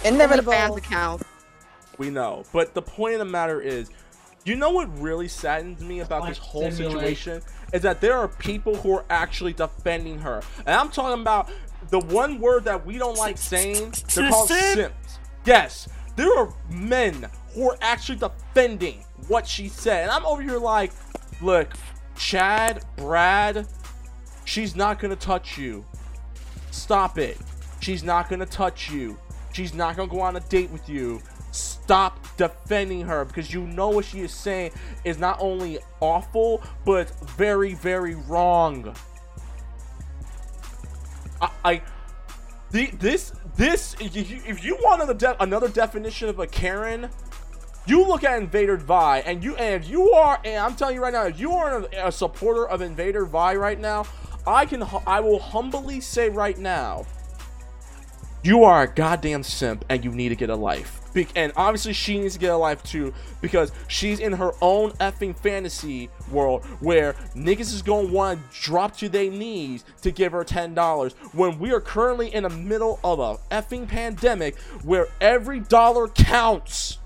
Inevitable. 0.02 0.52
Fans 0.52 0.76
account. 0.76 1.22
We 1.98 2.08
know. 2.08 2.44
But 2.54 2.72
the 2.72 2.80
point 2.80 3.14
of 3.14 3.18
the 3.18 3.26
matter 3.26 3.60
is, 3.60 3.90
you 4.46 4.56
know 4.56 4.70
what 4.70 4.98
really 4.98 5.28
saddens 5.28 5.82
me 5.82 6.00
about 6.00 6.26
this 6.26 6.38
whole 6.38 6.70
situation 6.70 7.42
is 7.74 7.82
that 7.82 8.00
there 8.00 8.14
are 8.14 8.28
people 8.28 8.76
who 8.76 8.94
are 8.96 9.04
actually 9.10 9.52
defending 9.52 10.18
her. 10.20 10.40
And 10.60 10.74
I'm 10.74 10.88
talking 10.88 11.20
about 11.20 11.50
the 11.90 12.00
one 12.00 12.40
word 12.40 12.64
that 12.64 12.86
we 12.86 12.96
don't 12.96 13.18
like 13.18 13.36
saying. 13.36 13.92
They're 14.14 14.30
called 14.30 14.48
simps. 14.48 15.05
Yes, 15.46 15.88
there 16.16 16.36
are 16.36 16.52
men 16.68 17.30
who 17.54 17.70
are 17.70 17.78
actually 17.80 18.18
defending 18.18 19.04
what 19.28 19.46
she 19.46 19.68
said. 19.68 20.02
And 20.02 20.10
I'm 20.10 20.26
over 20.26 20.42
here 20.42 20.58
like, 20.58 20.92
look, 21.40 21.72
Chad, 22.16 22.84
Brad, 22.96 23.66
she's 24.44 24.74
not 24.74 24.98
gonna 24.98 25.14
touch 25.16 25.56
you. 25.56 25.84
Stop 26.72 27.16
it. 27.18 27.38
She's 27.80 28.02
not 28.02 28.28
gonna 28.28 28.44
touch 28.44 28.90
you. 28.90 29.16
She's 29.52 29.72
not 29.72 29.96
gonna 29.96 30.10
go 30.10 30.20
on 30.20 30.36
a 30.36 30.40
date 30.40 30.70
with 30.70 30.88
you. 30.88 31.22
Stop 31.52 32.26
defending 32.36 33.02
her 33.02 33.24
because 33.24 33.54
you 33.54 33.62
know 33.68 33.88
what 33.88 34.04
she 34.04 34.20
is 34.20 34.32
saying 34.32 34.72
is 35.04 35.18
not 35.18 35.38
only 35.40 35.78
awful, 36.00 36.60
but 36.84 37.10
very, 37.30 37.74
very 37.74 38.16
wrong. 38.16 38.94
I, 41.40 41.50
I 41.64 41.82
the, 42.72 42.86
this, 42.98 43.32
this, 43.56 43.96
if 44.00 44.64
you, 44.64 44.76
want 44.82 45.02
another, 45.02 45.14
de- 45.14 45.42
another 45.42 45.68
definition 45.68 46.28
of 46.28 46.38
a 46.38 46.46
Karen, 46.46 47.08
you 47.86 48.06
look 48.06 48.24
at 48.24 48.40
InvaderVie, 48.40 49.22
and 49.24 49.42
you, 49.42 49.56
and 49.56 49.82
if 49.82 49.88
you 49.88 50.12
are, 50.12 50.40
and 50.44 50.58
I'm 50.58 50.74
telling 50.76 50.96
you 50.96 51.02
right 51.02 51.12
now, 51.12 51.24
if 51.26 51.38
you 51.38 51.52
are 51.52 51.84
a, 51.84 52.08
a 52.08 52.12
supporter 52.12 52.68
of 52.68 52.80
InvaderVie 52.80 53.58
right 53.58 53.78
now, 53.78 54.04
I 54.46 54.66
can, 54.66 54.84
I 55.06 55.20
will 55.20 55.38
humbly 55.38 56.00
say 56.00 56.28
right 56.28 56.58
now, 56.58 57.06
you 58.42 58.64
are 58.64 58.82
a 58.82 58.86
goddamn 58.86 59.42
simp 59.42 59.84
and 59.88 60.04
you 60.04 60.12
need 60.12 60.28
to 60.28 60.36
get 60.36 60.50
a 60.50 60.56
life 60.56 61.00
Be- 61.16 61.26
and 61.34 61.50
obviously 61.56 61.94
she 61.94 62.18
needs 62.18 62.34
to 62.34 62.38
get 62.38 62.50
a 62.52 62.56
life 62.58 62.82
too 62.82 63.14
because 63.40 63.72
she's 63.88 64.18
in 64.18 64.34
her 64.34 64.52
own 64.60 64.90
effing 64.92 65.34
fantasy 65.34 66.10
world 66.30 66.62
where 66.80 67.14
niggas 67.34 67.72
is 67.72 67.80
gonna 67.80 68.08
want 68.08 68.38
to 68.52 68.60
drop 68.60 68.94
to 68.98 69.08
their 69.08 69.30
knees 69.30 69.86
to 70.02 70.10
give 70.10 70.32
her 70.32 70.44
ten 70.44 70.74
dollars 70.74 71.14
when 71.32 71.58
we 71.58 71.72
are 71.72 71.80
currently 71.80 72.34
in 72.34 72.42
the 72.42 72.50
middle 72.50 73.00
of 73.02 73.18
a 73.18 73.36
effing 73.54 73.88
pandemic 73.88 74.58
where 74.84 75.08
every 75.22 75.60
dollar 75.60 76.06
counts. 76.08 76.98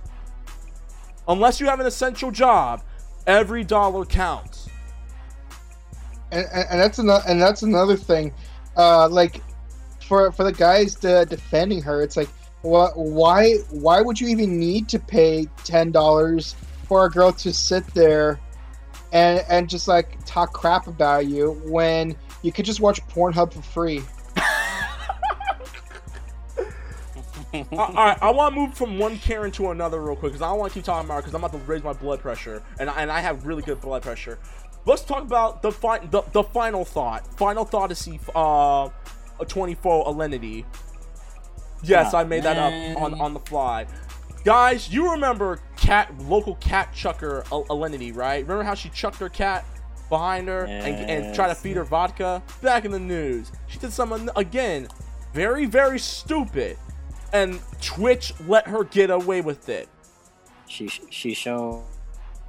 Unless 1.28 1.60
you 1.60 1.66
have 1.66 1.78
an 1.78 1.86
essential 1.86 2.32
job, 2.32 2.82
every 3.28 3.62
dollar 3.62 4.04
counts. 4.04 4.68
and, 6.32 6.46
and, 6.52 6.66
and 6.68 6.80
that's 6.80 6.98
another 6.98 7.24
and 7.28 7.40
that's 7.40 7.62
another 7.62 7.96
thing 7.96 8.32
uh 8.76 9.08
like 9.08 9.40
for 10.08 10.32
for 10.32 10.42
the 10.42 10.52
guys 10.52 10.96
de- 10.96 11.26
defending 11.26 11.80
her 11.80 12.02
it's 12.02 12.16
like 12.16 12.28
what 12.62 12.96
why 12.96 13.54
why 13.70 14.00
would 14.00 14.20
you 14.20 14.28
even 14.28 14.58
need 14.58 14.88
to 14.88 14.98
pay 14.98 15.46
ten 15.64 15.90
dollars 15.90 16.54
for 16.86 17.06
a 17.06 17.10
girl 17.10 17.32
to 17.32 17.52
sit 17.52 17.86
there 17.94 18.38
and 19.12 19.44
and 19.48 19.68
just 19.68 19.88
like 19.88 20.22
talk 20.26 20.52
crap 20.52 20.86
about 20.86 21.26
you 21.26 21.52
when 21.64 22.14
you 22.42 22.52
could 22.52 22.64
just 22.64 22.80
watch 22.80 23.04
Pornhub 23.08 23.52
for 23.52 23.62
free 23.62 24.02
all 27.54 27.66
right, 27.72 28.18
I 28.22 28.30
want 28.30 28.54
to 28.54 28.60
move 28.60 28.74
from 28.74 28.98
one 28.98 29.18
Karen 29.18 29.50
to 29.52 29.70
another 29.70 30.00
real 30.00 30.16
quick 30.16 30.32
because 30.32 30.42
I 30.42 30.48
don't 30.48 30.58
want 30.58 30.72
to 30.72 30.78
keep 30.78 30.84
talking 30.84 31.06
about 31.06 31.16
her 31.16 31.20
because 31.22 31.34
I'm 31.34 31.44
about 31.44 31.52
to 31.52 31.58
raise 31.66 31.82
my 31.82 31.92
blood 31.92 32.20
pressure, 32.20 32.62
and 32.78 32.88
I, 32.88 33.02
and 33.02 33.10
I 33.10 33.20
have 33.20 33.46
really 33.46 33.62
good 33.62 33.80
blood 33.80 34.02
pressure. 34.02 34.38
Let's 34.86 35.02
talk 35.02 35.22
about 35.22 35.62
the 35.62 35.72
fi- 35.72 36.06
the, 36.06 36.22
the 36.32 36.42
final 36.42 36.84
thought. 36.84 37.26
Final 37.38 37.64
thought 37.64 37.88
to 37.88 37.94
see 37.94 38.18
uh, 38.34 38.88
a 39.38 39.44
24 39.46 40.06
Alinity. 40.06 40.64
Yes, 41.82 42.12
Oh, 42.14 42.18
I 42.18 42.24
made 42.24 42.42
that 42.42 42.56
up 42.56 43.02
on 43.02 43.20
on 43.20 43.34
the 43.34 43.40
fly. 43.40 43.86
Guys, 44.44 44.92
you 44.92 45.10
remember 45.12 45.60
cat 45.76 46.12
local 46.20 46.54
cat 46.56 46.92
chucker 46.94 47.44
Al- 47.52 47.64
Alinity, 47.66 48.14
right? 48.14 48.42
Remember 48.42 48.64
how 48.64 48.74
she 48.74 48.88
chucked 48.90 49.16
her 49.18 49.28
cat 49.28 49.64
behind 50.08 50.48
her 50.48 50.64
and, 50.64 51.10
and 51.10 51.34
tried 51.34 51.48
to 51.48 51.54
feed 51.54 51.76
her 51.76 51.84
vodka? 51.84 52.42
Back 52.62 52.84
in 52.84 52.90
the 52.90 52.98
news, 52.98 53.52
she 53.66 53.78
did 53.78 53.92
something 53.92 54.28
again, 54.36 54.88
very 55.34 55.66
very 55.66 55.98
stupid, 55.98 56.78
and 57.32 57.60
Twitch 57.82 58.32
let 58.46 58.66
her 58.68 58.84
get 58.84 59.10
away 59.10 59.40
with 59.42 59.68
it. 59.68 59.88
She 60.68 60.88
she 60.88 61.34
showed 61.34 61.84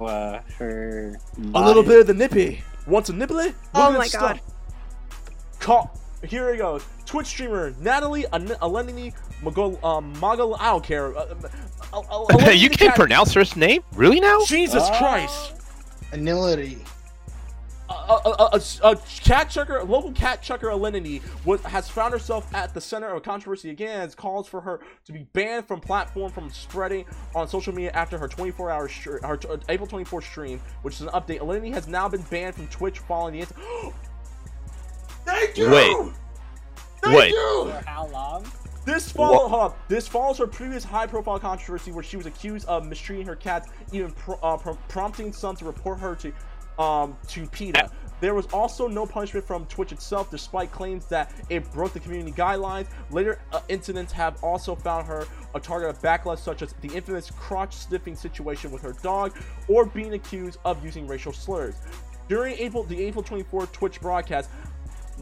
uh, 0.00 0.40
her 0.58 1.16
A 1.54 1.60
little 1.66 1.82
bit 1.82 2.00
of 2.00 2.06
the 2.06 2.14
nippy. 2.14 2.62
Wants 2.86 3.08
a 3.10 3.12
nipply? 3.12 3.46
Look 3.46 3.54
Oh 3.74 3.92
my 3.92 4.04
this 4.04 4.16
God. 4.16 4.36
Stuff. 4.36 5.60
Call. 5.60 5.98
Here 6.26 6.52
he 6.52 6.58
goes. 6.58 6.84
Twitch 7.06 7.26
streamer 7.26 7.74
Natalie 7.80 8.26
An- 8.32 8.48
Alenini 8.48 9.12
Magol 9.42 9.82
um 9.84 10.14
Magal. 10.16 10.56
I 10.60 10.66
don't 10.70 10.84
care. 10.84 11.16
Uh, 11.16 11.34
uh, 11.92 12.00
uh, 12.30 12.50
you 12.50 12.68
can't 12.70 12.90
Cat- 12.90 12.94
pronounce 12.96 13.32
her 13.34 13.44
name? 13.56 13.82
Really 13.94 14.20
now? 14.20 14.44
Jesus 14.46 14.82
Oh. 14.86 14.98
Christ. 14.98 15.54
anility 16.12 16.78
a, 17.90 17.94
a, 17.94 18.60
a, 18.84 18.90
a 18.92 18.96
cat 19.22 19.50
chucker, 19.50 19.82
local 19.84 20.12
cat 20.12 20.42
chucker 20.42 20.68
Alinity 20.68 21.20
was, 21.44 21.60
has 21.62 21.88
found 21.88 22.12
herself 22.12 22.52
at 22.54 22.72
the 22.74 22.80
center 22.80 23.08
of 23.08 23.22
controversy 23.22 23.70
again 23.70 24.00
as 24.00 24.14
calls 24.14 24.48
for 24.48 24.60
her 24.60 24.80
to 25.04 25.12
be 25.12 25.24
banned 25.32 25.66
from 25.66 25.80
platform 25.80 26.30
from 26.32 26.50
spreading 26.50 27.04
on 27.34 27.48
social 27.48 27.74
media 27.74 27.90
after 27.92 28.18
her 28.18 28.28
24-hour 28.28 28.88
str- 28.88 29.18
her 29.24 29.36
t- 29.36 29.48
April 29.68 29.86
24th 29.86 30.24
stream, 30.24 30.60
which 30.82 30.94
is 30.94 31.02
an 31.02 31.08
update. 31.08 31.40
Alinity 31.40 31.72
has 31.72 31.86
now 31.88 32.08
been 32.08 32.22
banned 32.22 32.54
from 32.54 32.66
Twitch 32.68 32.98
following 33.00 33.34
the 33.34 33.40
incident. 33.40 33.66
Thank 35.24 35.56
you. 35.56 35.70
Wait. 35.70 35.96
Thank 37.02 37.16
Wait. 37.16 37.30
you. 37.30 37.72
For 37.72 37.84
how 37.86 38.06
long? 38.08 38.46
This 38.84 39.12
follow 39.12 39.48
hold 39.48 39.72
up. 39.72 39.88
This 39.88 40.08
follows 40.08 40.38
her 40.38 40.46
previous 40.46 40.82
high-profile 40.82 41.38
controversy 41.38 41.92
where 41.92 42.02
she 42.02 42.16
was 42.16 42.26
accused 42.26 42.66
of 42.66 42.86
mistreating 42.86 43.26
her 43.26 43.36
cats, 43.36 43.68
even 43.92 44.10
pro- 44.12 44.38
uh, 44.42 44.56
pro- 44.56 44.74
prompting 44.88 45.32
some 45.32 45.54
to 45.56 45.64
report 45.64 46.00
her 46.00 46.16
to 46.16 46.32
um 46.82 47.16
to 47.28 47.46
PETA. 47.46 47.90
There 48.20 48.34
was 48.34 48.46
also 48.46 48.86
no 48.86 49.04
punishment 49.04 49.44
from 49.44 49.66
Twitch 49.66 49.90
itself, 49.90 50.30
despite 50.30 50.70
claims 50.70 51.06
that 51.06 51.32
it 51.50 51.70
broke 51.72 51.92
the 51.92 52.00
community 52.00 52.30
guidelines. 52.30 52.86
Later 53.10 53.40
uh, 53.52 53.60
incidents 53.68 54.12
have 54.12 54.42
also 54.44 54.76
found 54.76 55.08
her 55.08 55.26
a 55.56 55.60
target 55.60 55.90
of 55.90 56.00
backlash, 56.00 56.38
such 56.38 56.62
as 56.62 56.72
the 56.82 56.94
infamous 56.94 57.30
crotch 57.32 57.74
sniffing 57.74 58.14
situation 58.14 58.70
with 58.70 58.80
her 58.82 58.92
dog, 59.02 59.36
or 59.68 59.84
being 59.86 60.14
accused 60.14 60.58
of 60.64 60.84
using 60.84 61.06
racial 61.06 61.32
slurs. 61.32 61.74
During 62.28 62.56
April, 62.58 62.84
the 62.84 63.00
April 63.02 63.24
24th 63.24 63.72
Twitch 63.72 64.00
broadcast, 64.00 64.48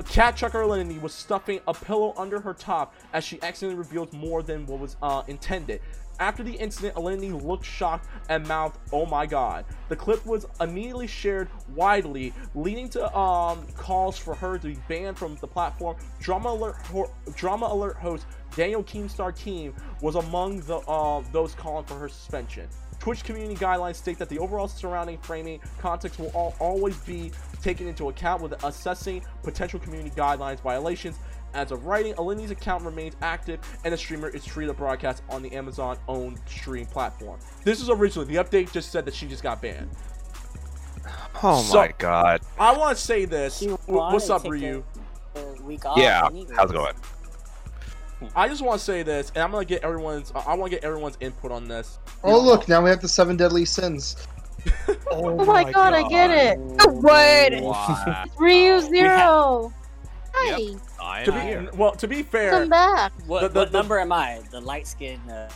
Cat 0.08 0.36
Chucker 0.36 0.64
Lenny 0.66 0.98
was 0.98 1.12
stuffing 1.12 1.60
a 1.68 1.74
pillow 1.74 2.14
under 2.16 2.40
her 2.40 2.54
top 2.54 2.94
as 3.12 3.24
she 3.24 3.40
accidentally 3.42 3.78
revealed 3.78 4.12
more 4.12 4.42
than 4.42 4.66
what 4.66 4.80
was 4.80 4.96
uh, 5.02 5.22
intended. 5.28 5.80
After 6.18 6.42
the 6.42 6.52
incident, 6.52 6.96
Eleni 6.96 7.42
looked 7.42 7.64
shocked 7.64 8.06
and 8.28 8.46
mouthed, 8.46 8.78
"Oh 8.92 9.06
my 9.06 9.24
god!" 9.24 9.64
The 9.88 9.96
clip 9.96 10.24
was 10.26 10.44
immediately 10.60 11.06
shared 11.06 11.48
widely, 11.74 12.34
leading 12.54 12.90
to 12.90 13.16
um, 13.16 13.66
calls 13.74 14.18
for 14.18 14.34
her 14.34 14.58
to 14.58 14.66
be 14.66 14.78
banned 14.86 15.16
from 15.16 15.36
the 15.36 15.46
platform. 15.46 15.96
Drama 16.20 16.50
alert, 16.50 16.76
ho- 16.86 17.10
drama 17.36 17.68
alert 17.70 17.96
host 17.96 18.26
Daniel 18.54 18.84
Keemstar 18.84 19.32
Keem 19.32 19.72
was 20.02 20.14
among 20.16 20.60
the 20.60 20.76
uh, 20.80 21.22
those 21.32 21.54
calling 21.54 21.86
for 21.86 21.94
her 21.94 22.08
suspension. 22.08 22.68
Twitch 23.00 23.24
community 23.24 23.56
guidelines 23.56 23.96
state 23.96 24.18
that 24.18 24.28
the 24.28 24.38
overall 24.38 24.68
surrounding 24.68 25.18
framing 25.18 25.58
context 25.78 26.18
will 26.20 26.30
al- 26.34 26.54
always 26.60 26.96
be 26.98 27.32
taken 27.62 27.88
into 27.88 28.08
account 28.10 28.42
with 28.42 28.52
assessing 28.64 29.22
potential 29.42 29.80
community 29.80 30.10
guidelines 30.10 30.60
violations. 30.60 31.16
As 31.54 31.72
of 31.72 31.84
writing, 31.86 32.14
Alini's 32.14 32.50
account 32.52 32.84
remains 32.84 33.16
active 33.22 33.58
and 33.84 33.92
the 33.92 33.98
streamer 33.98 34.28
is 34.28 34.46
free 34.46 34.66
to 34.66 34.74
broadcast 34.74 35.22
on 35.30 35.42
the 35.42 35.50
Amazon 35.52 35.98
owned 36.08 36.38
stream 36.46 36.86
platform. 36.86 37.40
This 37.64 37.80
is 37.80 37.88
originally, 37.90 38.28
the 38.32 38.44
update 38.44 38.70
just 38.70 38.92
said 38.92 39.04
that 39.06 39.14
she 39.14 39.26
just 39.26 39.42
got 39.42 39.60
banned. 39.60 39.90
Oh 41.42 41.62
So- 41.62 41.78
my 41.78 41.92
god. 41.98 42.42
I 42.58 42.76
want 42.76 42.96
to 42.98 43.02
say 43.02 43.24
this. 43.24 43.58
She 43.58 43.66
W- 43.66 43.78
wanted 43.88 44.14
What's 44.14 44.30
up, 44.30 44.42
take 44.42 44.52
Ryu? 44.52 44.84
a- 45.34 45.40
a 45.40 45.62
week 45.62 45.84
off 45.86 45.96
Yeah, 45.98 46.26
anyways. 46.26 46.50
how's 46.56 46.70
it 46.70 46.74
going? 46.74 46.94
I 48.36 48.48
just 48.48 48.62
want 48.62 48.78
to 48.78 48.84
say 48.84 49.02
this, 49.02 49.30
and 49.34 49.42
I'm 49.42 49.50
gonna 49.50 49.64
get 49.64 49.82
everyone's. 49.82 50.32
I 50.34 50.54
want 50.54 50.70
to 50.70 50.76
get 50.76 50.84
everyone's 50.84 51.16
input 51.20 51.50
on 51.52 51.66
this. 51.68 51.98
oh 52.24 52.40
look 52.40 52.68
now 52.68 52.82
we 52.82 52.90
have 52.90 53.00
the 53.00 53.08
seven 53.08 53.36
deadly 53.36 53.64
sins 53.64 54.16
Oh 55.10 55.42
my 55.44 55.70
god, 55.72 55.94
I 55.94 56.06
get 56.08 56.30
it. 56.30 56.58
What? 56.58 57.62
Wow. 57.62 58.24
Ryu 58.38 58.80
Zero. 58.80 59.72
Hi, 60.34 60.74
I 61.02 61.24
To 61.24 61.32
be 61.32 61.38
here. 61.40 61.68
well, 61.76 61.92
to 61.92 62.06
be 62.06 62.22
fair, 62.22 62.50
come 62.50 62.68
back. 62.68 63.12
What, 63.26 63.40
The- 63.40 63.48
the- 63.48 63.58
what 63.60 63.72
the- 63.72 63.78
number 63.78 63.98
am 63.98 64.12
I? 64.12 64.40
The 64.50 64.60
light 64.60 64.86
skin. 64.86 65.18
Uh, 65.28 65.50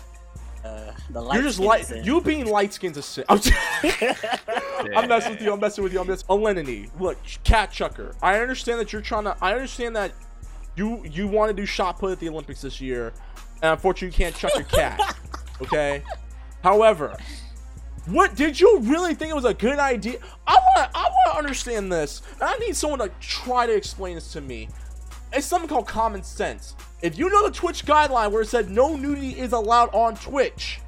uh, 0.65 0.93
the 1.11 1.21
light 1.21 1.35
you're 1.35 1.43
just 1.45 1.57
skin 1.57 1.67
light. 1.69 1.91
is. 1.91 2.07
You 2.07 2.21
being 2.23 2.47
light 2.47 2.73
skinned 2.73 2.97
is 2.97 3.05
sick. 3.05 3.27
I'm, 3.29 3.39
I'm 4.97 5.09
messing 5.09 5.33
with 5.33 5.43
you. 5.43 5.53
I'm 5.53 5.61
messing 5.61 5.85
with 5.85 5.93
you. 5.93 6.01
I'm 6.01 6.07
just 6.07 6.27
Alinity. 6.29 6.89
Look, 6.99 7.19
cat 7.45 7.71
chucker. 7.71 8.15
I 8.23 8.41
understand 8.41 8.81
that 8.81 8.93
you're 8.93 9.03
trying 9.03 9.25
to. 9.25 9.37
I 9.43 9.53
understand 9.53 9.95
that 9.97 10.13
you 10.77 11.05
you 11.05 11.27
want 11.27 11.51
to 11.51 11.55
do 11.55 11.67
shot 11.67 11.99
put 11.99 12.13
at 12.13 12.21
the 12.21 12.29
Olympics 12.29 12.63
this 12.63 12.81
year, 12.81 13.13
and 13.63 13.73
unfortunately 13.73 14.09
you 14.09 14.25
can't 14.25 14.35
chuck 14.35 14.53
your 14.55 14.65
cat. 14.65 15.01
Okay. 15.63 16.03
However, 16.65 17.17
what 18.07 18.35
did 18.35 18.59
you 18.59 18.81
really 18.81 19.15
think 19.15 19.31
it 19.31 19.35
was 19.35 19.45
a 19.45 19.55
good 19.55 19.79
idea? 19.79 20.19
I 20.47 20.55
want 20.55 20.91
I 20.95 21.03
want 21.03 21.33
to 21.33 21.39
understand 21.39 21.93
this, 21.93 22.23
and 22.33 22.43
I 22.43 22.57
need 22.59 22.75
someone 22.75 22.99
to 22.99 23.11
try 23.21 23.65
to 23.65 23.73
explain 23.75 24.17
this 24.17 24.33
to 24.33 24.41
me. 24.41 24.69
It's 25.33 25.47
something 25.47 25.69
called 25.69 25.87
common 25.87 26.25
sense. 26.25 26.75
If 27.03 27.17
you 27.17 27.31
know 27.31 27.47
the 27.47 27.53
Twitch 27.53 27.87
guideline 27.87 28.33
where 28.33 28.43
it 28.43 28.49
said 28.49 28.69
no 28.69 28.97
nudity 28.97 29.39
is 29.39 29.53
allowed 29.53 29.95
on 29.95 30.17
Twitch, 30.17 30.81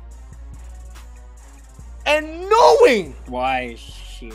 and 2.06 2.48
knowing 2.50 3.14
Why 3.26 3.76
she 3.76 4.32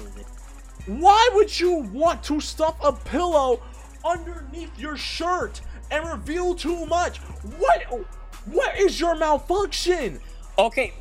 why 0.88 1.30
would 1.34 1.60
you 1.60 1.74
want 1.94 2.24
to 2.24 2.40
stuff 2.40 2.76
a 2.84 2.92
pillow 2.92 3.62
underneath 4.06 4.78
your 4.80 4.98
shirt 4.98 5.62
and 5.92 6.08
reveal 6.08 6.54
too 6.56 6.86
much? 6.86 7.18
What 7.58 7.84
what 8.46 8.78
is 8.80 9.00
your 9.00 9.16
malfunction? 9.16 10.20
Okay, 10.58 10.94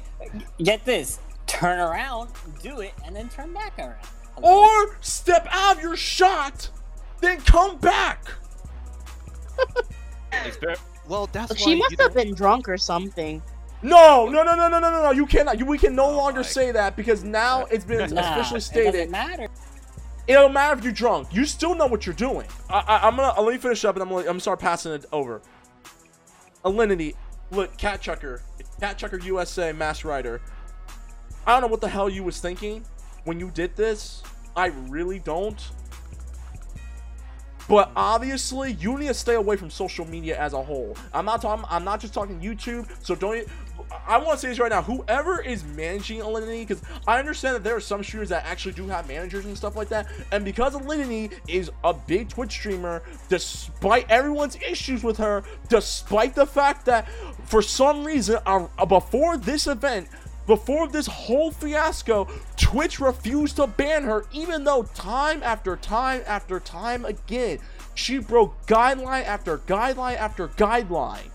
get 0.63 0.85
this. 0.85 1.19
Turn 1.47 1.79
around, 1.81 2.31
do 2.63 2.81
it, 2.81 2.93
and 3.05 3.15
then 3.17 3.29
turn 3.29 3.53
back 3.53 3.79
around. 3.79 3.97
Hello? 4.37 4.63
Or 4.65 4.97
step 5.01 5.47
out 5.51 5.77
of 5.77 5.83
your 5.83 5.97
shot, 5.97 6.69
then 7.21 7.41
come 7.41 7.79
back. 7.79 8.25
Well, 11.09 11.29
that's 11.33 11.57
She 11.59 11.71
you 11.71 11.77
must 11.79 11.97
don't- 11.97 12.07
have 12.07 12.15
been 12.15 12.35
drunk 12.35 12.69
or 12.69 12.79
something. 12.79 13.43
No, 13.83 14.29
no, 14.29 14.43
no, 14.45 14.55
no, 14.55 14.69
no, 14.69 14.79
no, 14.79 14.91
no, 14.91 15.03
no. 15.03 15.11
You 15.11 15.27
cannot. 15.27 15.59
You, 15.59 15.67
we 15.67 15.77
can 15.79 15.95
no 15.97 16.05
Oh 16.05 16.17
longer 16.17 16.41
my 16.41 16.47
say 16.47 16.71
that 16.71 16.95
because 16.97 17.25
now 17.25 17.65
it's 17.65 17.85
been 17.85 18.15
Nah, 18.15 18.33
officially 18.35 18.59
It 18.59 18.63
stated. 18.63 18.93
doesn't 18.93 19.11
matter. 19.11 19.49
It 20.31 20.35
don't 20.35 20.53
matter 20.53 20.79
if 20.79 20.85
you're 20.85 20.93
drunk. 20.93 21.35
You 21.35 21.45
still 21.45 21.75
know 21.75 21.89
what 21.89 22.07
you're 22.07 22.15
doing. 22.15 22.47
I, 22.69 23.01
I'm 23.03 23.17
gonna 23.17 23.35
uh, 23.37 23.43
let 23.43 23.53
me 23.53 23.59
finish 23.59 23.85
up, 23.85 23.97
and 23.97 24.03
I'm 24.05 24.09
gonna, 24.09 24.21
I'm 24.21 24.27
gonna 24.27 24.39
start 24.39 24.61
passing 24.61 24.93
it 24.93 25.05
over. 25.11 25.43
Alinity, 26.65 27.17
look, 27.51 27.77
Cat 27.77 28.01
Chucker, 28.01 28.41
Cat 28.79 28.97
Chucker 28.97 29.19
USA, 29.19 29.73
Mass 29.73 30.05
Rider. 30.05 30.41
I 31.49 31.55
don't 31.55 31.63
know 31.63 31.67
what 31.67 31.81
the 31.81 31.89
hell 31.89 32.09
you 32.09 32.23
was 32.23 32.39
thinking 32.39 32.85
when 33.25 33.41
you 33.41 33.51
did 33.51 33.75
this. 33.75 34.23
I 34.55 34.67
really 34.67 35.19
don't. 35.19 35.61
But 37.69 37.91
obviously, 37.97 38.75
you 38.75 38.99
need 38.99 39.09
to 39.09 39.15
stay 39.15 39.35
away 39.35 39.57
from 39.57 39.69
social 39.69 40.07
media 40.07 40.39
as 40.39 40.53
a 40.53 40.63
whole. 40.63 40.97
I'm 41.13 41.25
not 41.25 41.43
talking. 41.43 41.65
I'm 41.69 41.83
not 41.83 41.99
just 41.99 42.15
talking 42.15 42.41
YouTube. 42.41 42.89
So 43.05 43.17
don't. 43.17 43.49
I 44.07 44.19
want 44.19 44.33
to 44.33 44.39
say 44.39 44.49
this 44.49 44.59
right 44.59 44.71
now. 44.71 44.83
Whoever 44.83 45.41
is 45.41 45.65
managing 45.65 46.21
Alinity, 46.21 46.67
because 46.67 46.83
I 47.07 47.19
understand 47.19 47.57
that 47.57 47.65
there 47.65 47.77
are 47.77 47.81
some 47.81 48.03
streamers 48.03 48.29
that 48.31 48.45
actually 48.45 48.73
do 48.73 48.87
have 48.89 49.09
managers 49.09 49.45
and 49.45 49.57
stuff 49.57 49.77
like 49.77 49.89
that, 49.89 50.09
and 50.33 50.45
because 50.45 50.75
Alinity 50.75 51.33
is 51.49 51.71
a 51.85 51.93
big 51.93 52.29
Twitch 52.29 52.53
streamer, 52.53 53.03
despite 53.29 54.11
everyone's 54.11 54.57
issues 54.57 55.03
with 55.03 55.17
her, 55.19 55.45
despite 55.69 56.35
the 56.35 56.47
fact 56.47 56.87
that 56.87 57.09
for 57.45 57.63
some 57.63 58.05
reason 58.05 58.39
uh, 58.47 58.67
uh, 58.79 58.87
before 58.87 59.37
this 59.37 59.67
event. 59.67 60.09
Before 60.47 60.89
this 60.89 61.07
whole 61.07 61.53
fiasco, 61.53 62.27
Twitch 62.57 62.99
refused 62.99 63.57
to 63.57 63.69
ban 63.69 64.03
her, 64.03 64.25
even 64.33 64.65
though 64.65 64.83
time 64.83 65.45
after 65.45 65.77
time 65.77 66.23
after 66.27 66.59
time 66.59 67.05
again, 67.05 67.61
she 67.95 68.19
broke 68.19 68.67
guideline 68.67 69.25
after 69.27 69.59
guideline 69.59 70.17
after 70.17 70.49
guideline. 70.49 71.30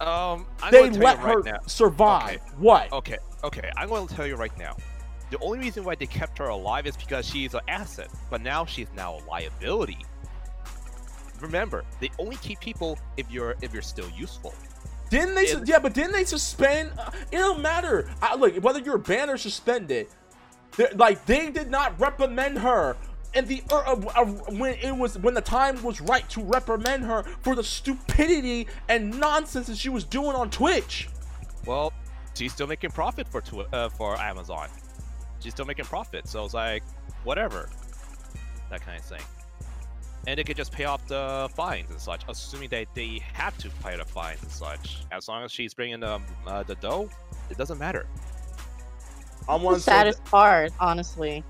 Um, 0.00 0.46
I'm 0.62 0.72
they 0.72 0.90
let 0.90 1.22
right 1.22 1.36
her 1.36 1.42
now. 1.42 1.58
survive. 1.66 2.36
Okay. 2.36 2.54
What? 2.58 2.92
Okay, 2.92 3.18
okay, 3.44 3.70
I'm 3.76 3.88
going 3.88 4.06
to 4.06 4.14
tell 4.14 4.26
you 4.26 4.36
right 4.36 4.56
now. 4.58 4.76
The 5.30 5.38
only 5.40 5.58
reason 5.58 5.84
why 5.84 5.94
they 5.96 6.06
kept 6.06 6.38
her 6.38 6.48
alive 6.48 6.86
is 6.86 6.96
because 6.96 7.26
she's 7.26 7.54
an 7.54 7.60
asset, 7.66 8.08
but 8.30 8.42
now 8.42 8.64
she's 8.64 8.88
now 8.94 9.18
a 9.18 9.20
liability. 9.28 9.98
Remember, 11.40 11.84
they 12.00 12.10
only 12.18 12.36
keep 12.36 12.60
people 12.60 12.98
if 13.16 13.30
you're 13.30 13.56
if 13.60 13.72
you're 13.72 13.82
still 13.82 14.08
useful. 14.16 14.54
Didn't 15.10 15.34
they? 15.34 15.46
su- 15.46 15.62
yeah, 15.66 15.78
but 15.78 15.94
didn't 15.94 16.12
they 16.12 16.24
suspend? 16.24 16.92
Uh, 16.98 17.10
it 17.30 17.36
don't 17.36 17.60
matter. 17.60 18.10
I, 18.22 18.34
look, 18.36 18.56
whether 18.56 18.80
you're 18.80 18.98
banned 18.98 19.30
or 19.30 19.36
suspended, 19.36 20.08
like 20.94 21.24
they 21.26 21.50
did 21.50 21.70
not 21.70 21.98
reprimand 22.00 22.58
her. 22.58 22.96
And 23.34 23.46
the 23.46 23.62
uh, 23.70 23.76
uh, 23.76 24.00
uh, 24.14 24.24
when 24.52 24.74
it 24.74 24.96
was 24.96 25.18
when 25.18 25.34
the 25.34 25.42
time 25.42 25.82
was 25.82 26.00
right 26.00 26.28
to 26.30 26.42
reprimand 26.42 27.04
her 27.04 27.22
for 27.42 27.54
the 27.54 27.62
stupidity 27.64 28.66
and 28.88 29.18
nonsense 29.20 29.66
that 29.66 29.76
she 29.76 29.90
was 29.90 30.04
doing 30.04 30.34
on 30.34 30.50
Twitch. 30.50 31.08
Well, 31.66 31.92
she's 32.34 32.52
still 32.52 32.66
making 32.66 32.90
profit 32.92 33.28
for 33.28 33.42
Twi- 33.42 33.66
uh, 33.72 33.90
for 33.90 34.18
Amazon. 34.18 34.68
She's 35.40 35.52
still 35.52 35.66
making 35.66 35.84
profit, 35.84 36.26
so 36.26 36.44
it's 36.44 36.54
like 36.54 36.82
whatever, 37.24 37.68
that 38.70 38.80
kind 38.80 38.98
of 38.98 39.04
thing. 39.04 39.20
And 40.26 40.38
they 40.38 40.44
could 40.44 40.56
just 40.56 40.72
pay 40.72 40.84
off 40.84 41.06
the 41.06 41.48
fines 41.54 41.90
and 41.90 42.00
such, 42.00 42.22
assuming 42.28 42.68
that 42.70 42.86
they 42.94 43.20
have 43.32 43.56
to 43.58 43.68
pay 43.84 43.96
the 43.96 44.04
fines 44.04 44.42
and 44.42 44.50
such. 44.50 45.04
As 45.12 45.28
long 45.28 45.44
as 45.44 45.52
she's 45.52 45.74
bringing 45.74 46.00
the 46.00 46.20
uh, 46.46 46.62
the 46.62 46.74
dough, 46.76 47.08
it 47.50 47.58
doesn't 47.58 47.78
matter. 47.78 48.06
I 49.48 49.56
The 49.58 49.64
want 49.64 49.76
to 49.76 49.82
say 49.82 49.92
saddest 49.92 50.24
part, 50.24 50.72
honestly. 50.80 51.44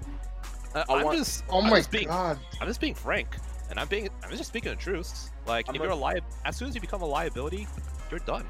I 0.88 0.94
I'm 0.98 1.04
want- 1.04 1.18
just, 1.18 1.44
Oh 1.50 1.60
I'm 1.60 1.70
my 1.70 1.78
just 1.78 1.90
being, 1.90 2.08
god. 2.08 2.38
I'm 2.60 2.66
just 2.66 2.80
being 2.80 2.94
frank, 2.94 3.36
and 3.70 3.78
I'm 3.78 3.88
being, 3.88 4.08
I'm 4.22 4.30
just 4.30 4.46
speaking 4.46 4.70
the 4.70 4.76
truth. 4.76 5.30
Like, 5.46 5.66
I'm 5.68 5.74
if 5.74 5.80
a- 5.80 5.84
you're 5.84 5.92
a 5.92 5.96
li- 5.96 6.20
as 6.44 6.56
soon 6.56 6.68
as 6.68 6.74
you 6.74 6.80
become 6.80 7.02
a 7.02 7.06
liability, 7.06 7.66
you're 8.10 8.20
done. 8.20 8.44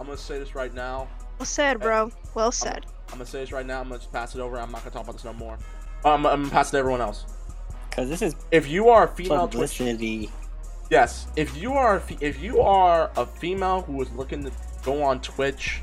I'm 0.00 0.06
gonna 0.06 0.16
say 0.16 0.38
this 0.38 0.54
right 0.54 0.72
now. 0.74 1.08
Well 1.38 1.46
said, 1.46 1.80
bro. 1.80 2.10
Well 2.34 2.52
said. 2.52 2.86
I'm 3.08 3.14
gonna 3.18 3.26
say 3.26 3.40
this 3.40 3.52
right 3.52 3.66
now. 3.66 3.80
I'm 3.80 3.88
gonna 3.88 3.98
just 4.00 4.12
pass 4.12 4.34
it 4.34 4.40
over. 4.40 4.58
I'm 4.58 4.70
not 4.70 4.82
gonna 4.82 4.90
talk 4.92 5.04
about 5.04 5.14
this 5.14 5.24
no 5.24 5.32
more. 5.32 5.54
Um, 6.04 6.24
I'm 6.26 6.40
gonna 6.42 6.50
pass 6.50 6.68
it 6.68 6.72
to 6.72 6.78
everyone 6.78 7.00
else. 7.00 7.24
Because 7.90 8.08
this 8.08 8.22
is 8.22 8.34
If 8.52 8.68
you 8.68 8.88
are 8.90 9.04
a 9.04 9.08
female 9.08 9.48
Twitch. 9.48 9.80
Yes, 10.90 11.26
if 11.36 11.56
you 11.56 11.74
are 11.74 11.96
a 11.96 12.00
fe- 12.00 12.16
if 12.20 12.40
you 12.40 12.60
are 12.60 13.10
a 13.16 13.26
female 13.26 13.82
who 13.82 14.00
is 14.02 14.10
looking 14.12 14.44
to 14.44 14.52
go 14.84 15.02
on 15.02 15.20
Twitch 15.20 15.82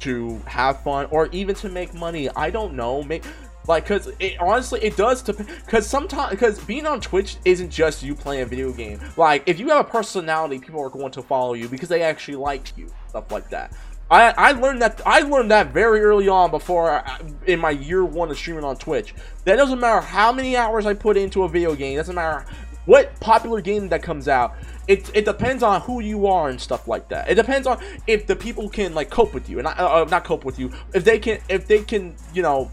to 0.00 0.38
have 0.46 0.82
fun 0.82 1.06
or 1.10 1.28
even 1.32 1.54
to 1.56 1.68
make 1.68 1.92
money, 1.94 2.28
I 2.30 2.50
don't 2.50 2.74
know, 2.74 3.02
make 3.02 3.24
like 3.66 3.86
cuz 3.86 4.08
it 4.18 4.40
honestly 4.40 4.80
it 4.82 4.96
does 4.96 5.22
to 5.22 5.32
cuz 5.66 5.86
sometimes 5.86 6.38
cuz 6.38 6.58
being 6.60 6.86
on 6.86 7.00
Twitch 7.00 7.36
isn't 7.44 7.70
just 7.70 8.02
you 8.02 8.14
playing 8.14 8.42
a 8.42 8.46
video 8.46 8.72
game. 8.72 9.00
Like 9.16 9.42
if 9.46 9.58
you 9.58 9.68
have 9.68 9.86
a 9.86 9.88
personality, 9.88 10.58
people 10.58 10.80
are 10.80 10.90
going 10.90 11.12
to 11.12 11.22
follow 11.22 11.54
you 11.54 11.68
because 11.68 11.88
they 11.88 12.02
actually 12.02 12.36
like 12.36 12.76
you, 12.76 12.88
stuff 13.08 13.30
like 13.30 13.48
that. 13.50 13.72
I, 14.10 14.34
I 14.36 14.52
learned 14.52 14.82
that 14.82 15.00
I 15.06 15.20
learned 15.20 15.50
that 15.50 15.72
very 15.72 16.00
early 16.00 16.28
on 16.28 16.50
before 16.50 16.90
I, 16.90 17.20
in 17.46 17.58
my 17.58 17.70
year 17.70 18.04
one 18.04 18.30
of 18.30 18.36
streaming 18.36 18.64
on 18.64 18.76
Twitch. 18.76 19.14
That 19.44 19.56
doesn't 19.56 19.80
matter 19.80 20.00
how 20.00 20.30
many 20.30 20.56
hours 20.56 20.86
I 20.86 20.94
put 20.94 21.16
into 21.16 21.44
a 21.44 21.48
video 21.48 21.74
game. 21.74 21.96
Doesn't 21.96 22.14
matter 22.14 22.44
what 22.84 23.18
popular 23.20 23.60
game 23.62 23.88
that 23.88 24.02
comes 24.02 24.28
out. 24.28 24.54
It, 24.86 25.10
it 25.14 25.24
depends 25.24 25.62
on 25.62 25.80
who 25.80 26.00
you 26.00 26.26
are 26.26 26.50
and 26.50 26.60
stuff 26.60 26.86
like 26.86 27.08
that. 27.08 27.30
It 27.30 27.36
depends 27.36 27.66
on 27.66 27.82
if 28.06 28.26
the 28.26 28.36
people 28.36 28.68
can 28.68 28.94
like 28.94 29.08
cope 29.08 29.32
with 29.32 29.48
you 29.48 29.58
and 29.58 29.64
not, 29.64 29.78
uh, 29.78 30.04
not 30.04 30.24
cope 30.24 30.44
with 30.44 30.58
you. 30.58 30.70
If 30.92 31.04
they 31.04 31.18
can 31.18 31.38
if 31.48 31.66
they 31.66 31.82
can 31.82 32.14
you 32.34 32.42
know 32.42 32.70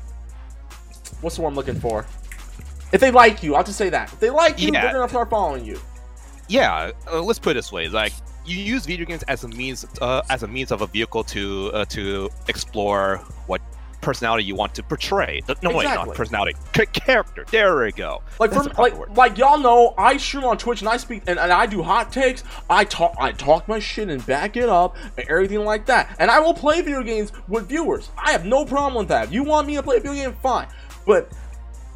what's 1.22 1.36
the 1.38 1.42
one 1.42 1.52
I'm 1.54 1.56
looking 1.56 1.80
for. 1.80 2.06
If 2.92 3.00
they 3.00 3.12
like 3.12 3.42
you, 3.42 3.56
I'll 3.56 3.64
just 3.64 3.78
say 3.78 3.90
that. 3.90 4.12
If 4.12 4.20
they 4.20 4.30
like 4.30 4.60
you, 4.60 4.72
Yeah. 4.74 4.82
they're 4.84 4.94
gonna 4.94 5.10
start 5.10 5.30
following 5.30 5.66
you. 5.66 5.80
yeah 6.50 6.92
uh, 7.12 7.22
let's 7.22 7.40
put 7.40 7.52
it 7.52 7.54
this 7.54 7.72
way 7.72 7.88
like 7.88 8.12
you 8.46 8.58
use 8.58 8.86
video 8.86 9.06
games 9.06 9.24
as 9.30 9.44
a 9.44 9.48
means 9.48 9.86
uh, 10.02 10.22
as 10.30 10.44
a 10.44 10.48
means 10.48 10.72
of 10.72 10.82
a 10.82 10.88
vehicle 10.88 11.24
to 11.24 11.72
uh, 11.74 11.86
to 11.86 12.30
explore 12.50 13.18
what 13.48 13.62
personality 14.02 14.44
you 14.44 14.56
want 14.56 14.74
to 14.74 14.82
portray 14.82 15.40
no 15.62 15.70
wait 15.70 15.84
not 15.86 16.12
personality 16.16 16.58
character 16.92 17.46
there 17.52 17.78
we 17.86 17.92
go 17.92 18.24
Like 18.40 18.52
for 18.52 18.64
like 18.82 18.98
word. 18.98 19.16
like 19.16 19.38
y'all 19.38 19.60
know, 19.60 19.94
I 19.96 20.18
stream 20.18 20.44
on 20.44 20.58
Twitch 20.58 20.82
and 20.82 20.90
I 20.90 20.98
speak 20.98 21.22
and, 21.28 21.38
and 21.38 21.52
I 21.54 21.68
do 21.68 21.84
hot 21.84 22.12
takes. 22.12 22.44
I 22.68 22.84
talk 22.84 23.14
I 23.20 23.32
talk 23.32 23.68
my 23.68 23.78
shit 23.78 24.10
and 24.10 24.26
back 24.26 24.58
it 24.58 24.68
up 24.70 24.98
and 25.18 25.30
everything 25.30 25.64
like 25.64 25.86
that. 25.86 26.16
And 26.18 26.32
I 26.32 26.40
will 26.40 26.56
play 26.56 26.82
video 26.82 27.04
games 27.04 27.32
with 27.48 27.70
viewers. 27.70 28.10
I 28.18 28.32
have 28.32 28.44
no 28.44 28.66
problem 28.66 28.96
with 28.96 29.08
that. 29.10 29.26
If 29.28 29.34
you 29.34 29.44
want 29.44 29.68
me 29.68 29.76
to 29.76 29.84
play 29.84 29.98
a 29.98 30.00
video 30.00 30.16
game, 30.16 30.36
fine. 30.42 30.68
But 31.06 31.32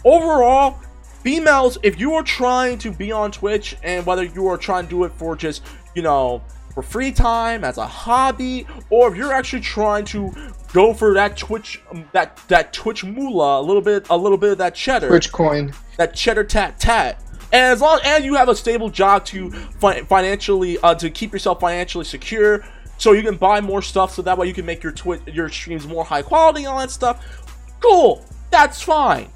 overall, 0.03 0.79
females, 1.23 1.77
if 1.83 1.99
you 1.99 2.13
are 2.13 2.23
trying 2.23 2.77
to 2.79 2.91
be 2.91 3.11
on 3.11 3.31
Twitch 3.31 3.75
and 3.83 4.05
whether 4.05 4.23
you 4.23 4.47
are 4.47 4.57
trying 4.57 4.85
to 4.85 4.89
do 4.89 5.03
it 5.03 5.11
for 5.13 5.35
just 5.35 5.63
you 5.95 6.01
know 6.01 6.41
for 6.73 6.83
free 6.83 7.11
time 7.11 7.63
as 7.63 7.77
a 7.77 7.87
hobby, 7.87 8.67
or 8.89 9.09
if 9.09 9.17
you're 9.17 9.33
actually 9.33 9.61
trying 9.61 10.05
to 10.05 10.33
go 10.73 10.93
for 10.93 11.13
that 11.13 11.37
Twitch 11.37 11.81
um, 11.91 12.05
that 12.11 12.39
that 12.49 12.73
Twitch 12.73 13.03
moolah, 13.03 13.61
a 13.61 13.63
little 13.63 13.81
bit 13.81 14.07
a 14.09 14.17
little 14.17 14.37
bit 14.37 14.51
of 14.51 14.57
that 14.57 14.75
cheddar 14.75 15.07
Twitch 15.07 15.31
coin. 15.31 15.73
that 15.97 16.13
cheddar 16.13 16.43
tat 16.43 16.79
tat. 16.79 17.21
And 17.53 17.61
as 17.61 17.79
long 17.79 17.99
and 18.03 18.25
you 18.25 18.35
have 18.35 18.49
a 18.49 18.55
stable 18.55 18.89
job 18.89 19.23
to 19.27 19.51
fi- 19.51 20.01
financially 20.01 20.77
uh, 20.79 20.95
to 20.95 21.09
keep 21.09 21.31
yourself 21.31 21.61
financially 21.61 22.03
secure, 22.03 22.65
so 22.97 23.13
you 23.13 23.23
can 23.23 23.37
buy 23.37 23.61
more 23.61 23.81
stuff, 23.81 24.13
so 24.13 24.21
that 24.23 24.37
way 24.37 24.47
you 24.47 24.53
can 24.53 24.65
make 24.65 24.83
your 24.83 24.91
twi- 24.91 25.21
your 25.27 25.47
streams 25.47 25.87
more 25.87 26.03
high 26.03 26.21
quality 26.21 26.59
and 26.65 26.67
all 26.67 26.79
that 26.79 26.91
stuff. 26.91 27.45
Cool, 27.79 28.25
that's 28.51 28.81
fine, 28.81 29.29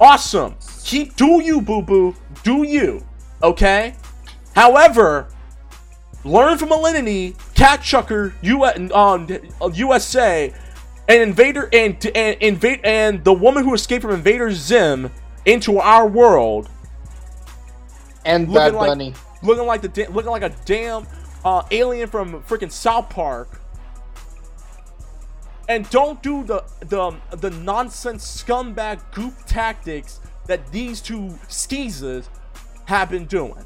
awesome. 0.00 0.54
Keep 0.84 1.16
do 1.16 1.42
you 1.42 1.60
boo 1.60 1.82
boo, 1.82 2.14
do 2.42 2.62
you, 2.62 3.04
okay? 3.42 3.94
However, 4.54 5.28
learn 6.24 6.58
from 6.58 6.70
Alinity, 6.70 7.36
Cat 7.54 7.82
Chucker, 7.82 8.34
U- 8.42 8.64
um, 8.94 9.28
USA, 9.74 10.52
and 11.08 11.20
Invader 11.22 11.68
and 11.72 12.04
and 12.14 12.36
invade 12.40 12.80
and 12.84 13.22
the 13.24 13.32
woman 13.32 13.64
who 13.64 13.74
escaped 13.74 14.02
from 14.02 14.12
Invader 14.12 14.50
Zim 14.52 15.10
into 15.44 15.78
our 15.78 16.06
world, 16.06 16.68
And 18.24 18.48
Looking 18.48 18.54
Bad 18.54 18.74
like- 18.74 18.88
Bunny. 18.90 19.14
looking 19.42 19.66
like 19.66 19.80
the 19.82 20.06
looking 20.10 20.30
like 20.30 20.42
a 20.42 20.52
damn 20.64 21.06
uh, 21.44 21.62
alien 21.70 22.08
from 22.08 22.42
freaking 22.42 22.70
South 22.70 23.08
Park. 23.08 23.59
And 25.70 25.88
don't 25.90 26.20
do 26.20 26.42
the 26.42 26.64
the 26.80 27.14
the 27.36 27.50
nonsense 27.50 28.42
scumbag 28.42 28.98
goof 29.14 29.46
tactics 29.46 30.18
that 30.48 30.60
these 30.72 31.00
two 31.00 31.38
skeezers 31.48 32.28
have 32.86 33.08
been 33.08 33.26
doing. 33.26 33.64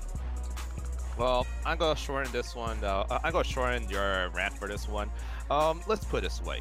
well 1.16 1.46
i'm 1.64 1.78
gonna 1.78 1.96
shorten 1.96 2.30
this 2.30 2.54
one 2.54 2.78
though. 2.82 3.06
Uh, 3.08 3.18
i'm 3.24 3.32
gonna 3.32 3.42
shorten 3.42 3.88
your 3.88 4.28
rant 4.34 4.52
for 4.58 4.68
this 4.68 4.86
one. 4.86 5.08
Um 5.50 5.80
let's 5.86 6.04
put 6.04 6.18
it 6.18 6.28
this 6.28 6.42
way. 6.42 6.60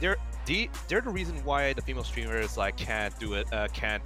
They're 0.00 0.16
the, 0.46 0.70
they're 0.88 1.00
the 1.00 1.10
reason 1.10 1.36
why 1.44 1.72
the 1.72 1.82
female 1.82 2.04
streamers 2.04 2.56
like 2.56 2.76
can't 2.76 3.18
do 3.18 3.34
it 3.34 3.52
uh, 3.52 3.66
can't 3.72 4.02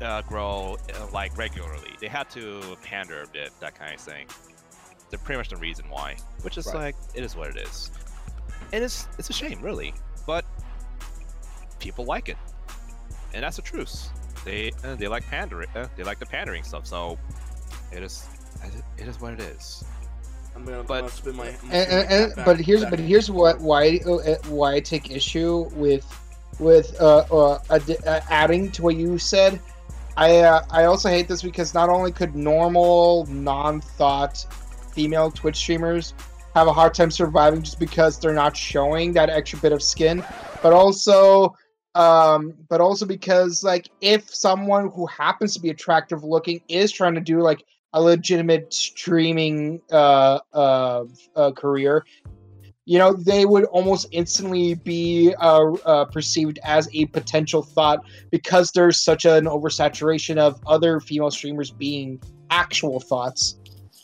uh, 0.00 0.22
grow 0.22 0.76
uh, 0.94 1.06
like 1.12 1.36
regularly. 1.38 1.92
They 2.00 2.08
had 2.08 2.28
to 2.30 2.76
pander 2.82 3.22
a 3.22 3.28
bit 3.28 3.50
that 3.60 3.76
kind 3.78 3.94
of 3.94 4.00
thing. 4.00 4.26
They're 5.10 5.18
pretty 5.20 5.38
much 5.38 5.50
the 5.50 5.56
reason 5.56 5.84
why 5.88 6.16
which 6.42 6.58
is 6.58 6.66
Right. 6.66 6.74
like 6.86 6.96
it 7.14 7.22
is 7.22 7.36
what 7.36 7.48
it 7.50 7.56
is 7.58 7.90
and 8.72 8.84
it's 8.84 9.06
it's 9.18 9.30
a 9.30 9.32
shame 9.32 9.60
really 9.62 9.94
but 10.26 10.44
people 11.78 12.04
like 12.04 12.28
it 12.28 12.36
and 13.34 13.42
that's 13.42 13.56
the 13.56 13.62
truth 13.62 14.10
they 14.44 14.72
uh, 14.84 14.94
they 14.96 15.08
like 15.08 15.24
pandering 15.26 15.68
uh, 15.74 15.86
they 15.96 16.02
like 16.04 16.18
the 16.18 16.26
pandering 16.26 16.62
stuff 16.62 16.86
so 16.86 17.18
it 17.92 18.02
is 18.02 18.26
it 18.98 19.06
is 19.06 19.20
what 19.20 19.32
it 19.34 19.40
is 19.40 19.84
I'm 20.56 20.64
gonna, 20.64 20.82
But- 20.82 20.94
I'm 20.94 21.00
gonna 21.02 21.12
spin 21.12 21.36
my. 21.36 21.48
I'm 21.48 21.54
gonna 21.56 21.72
and, 21.72 21.92
and, 21.92 22.10
and 22.12 22.36
back- 22.36 22.44
but 22.46 22.58
here's 22.58 22.80
back. 22.82 22.90
but 22.90 22.98
here's 22.98 23.30
what 23.30 23.60
why 23.60 24.00
uh, 24.04 24.34
why 24.48 24.74
I 24.74 24.80
take 24.80 25.10
issue 25.12 25.68
with 25.74 26.04
with 26.58 27.00
uh, 27.00 27.18
uh, 27.30 27.58
ad- 27.70 28.04
uh 28.04 28.20
adding 28.28 28.70
to 28.72 28.82
what 28.82 28.96
you 28.96 29.18
said. 29.18 29.60
I 30.16 30.38
uh, 30.38 30.64
I 30.70 30.84
also 30.86 31.08
hate 31.10 31.28
this 31.28 31.42
because 31.42 31.74
not 31.74 31.88
only 31.88 32.10
could 32.10 32.34
normal 32.34 33.26
non-thought 33.26 34.44
female 34.92 35.30
Twitch 35.30 35.54
streamers 35.56 36.12
have 36.54 36.66
a 36.66 36.72
hard 36.72 36.94
time 36.94 37.10
surviving 37.10 37.62
just 37.62 37.78
because 37.78 38.18
they're 38.18 38.34
not 38.34 38.56
showing 38.56 39.12
that 39.12 39.30
extra 39.30 39.58
bit 39.60 39.72
of 39.72 39.82
skin, 39.82 40.24
but 40.62 40.72
also 40.72 41.54
um 41.94 42.52
but 42.68 42.80
also 42.80 43.06
because 43.06 43.64
like 43.64 43.88
if 44.00 44.32
someone 44.32 44.90
who 44.90 45.06
happens 45.06 45.54
to 45.54 45.60
be 45.60 45.70
attractive 45.70 46.22
looking 46.22 46.60
is 46.68 46.92
trying 46.92 47.14
to 47.14 47.20
do 47.20 47.40
like 47.40 47.64
a 47.94 48.00
legitimate 48.02 48.72
streaming 48.72 49.80
uh, 49.90 50.38
uh, 50.52 51.04
uh, 51.34 51.50
career, 51.52 52.04
you 52.84 52.98
know, 52.98 53.12
they 53.12 53.44
would 53.44 53.64
almost 53.66 54.06
instantly 54.12 54.74
be 54.74 55.34
uh, 55.38 55.72
uh, 55.84 56.04
perceived 56.06 56.58
as 56.64 56.88
a 56.94 57.06
potential 57.06 57.62
thought 57.62 58.00
because 58.30 58.72
there's 58.72 59.02
such 59.02 59.24
an 59.24 59.44
oversaturation 59.44 60.38
of 60.38 60.60
other 60.66 61.00
female 61.00 61.30
streamers 61.30 61.70
being 61.70 62.20
actual 62.50 63.00
thoughts. 63.00 63.57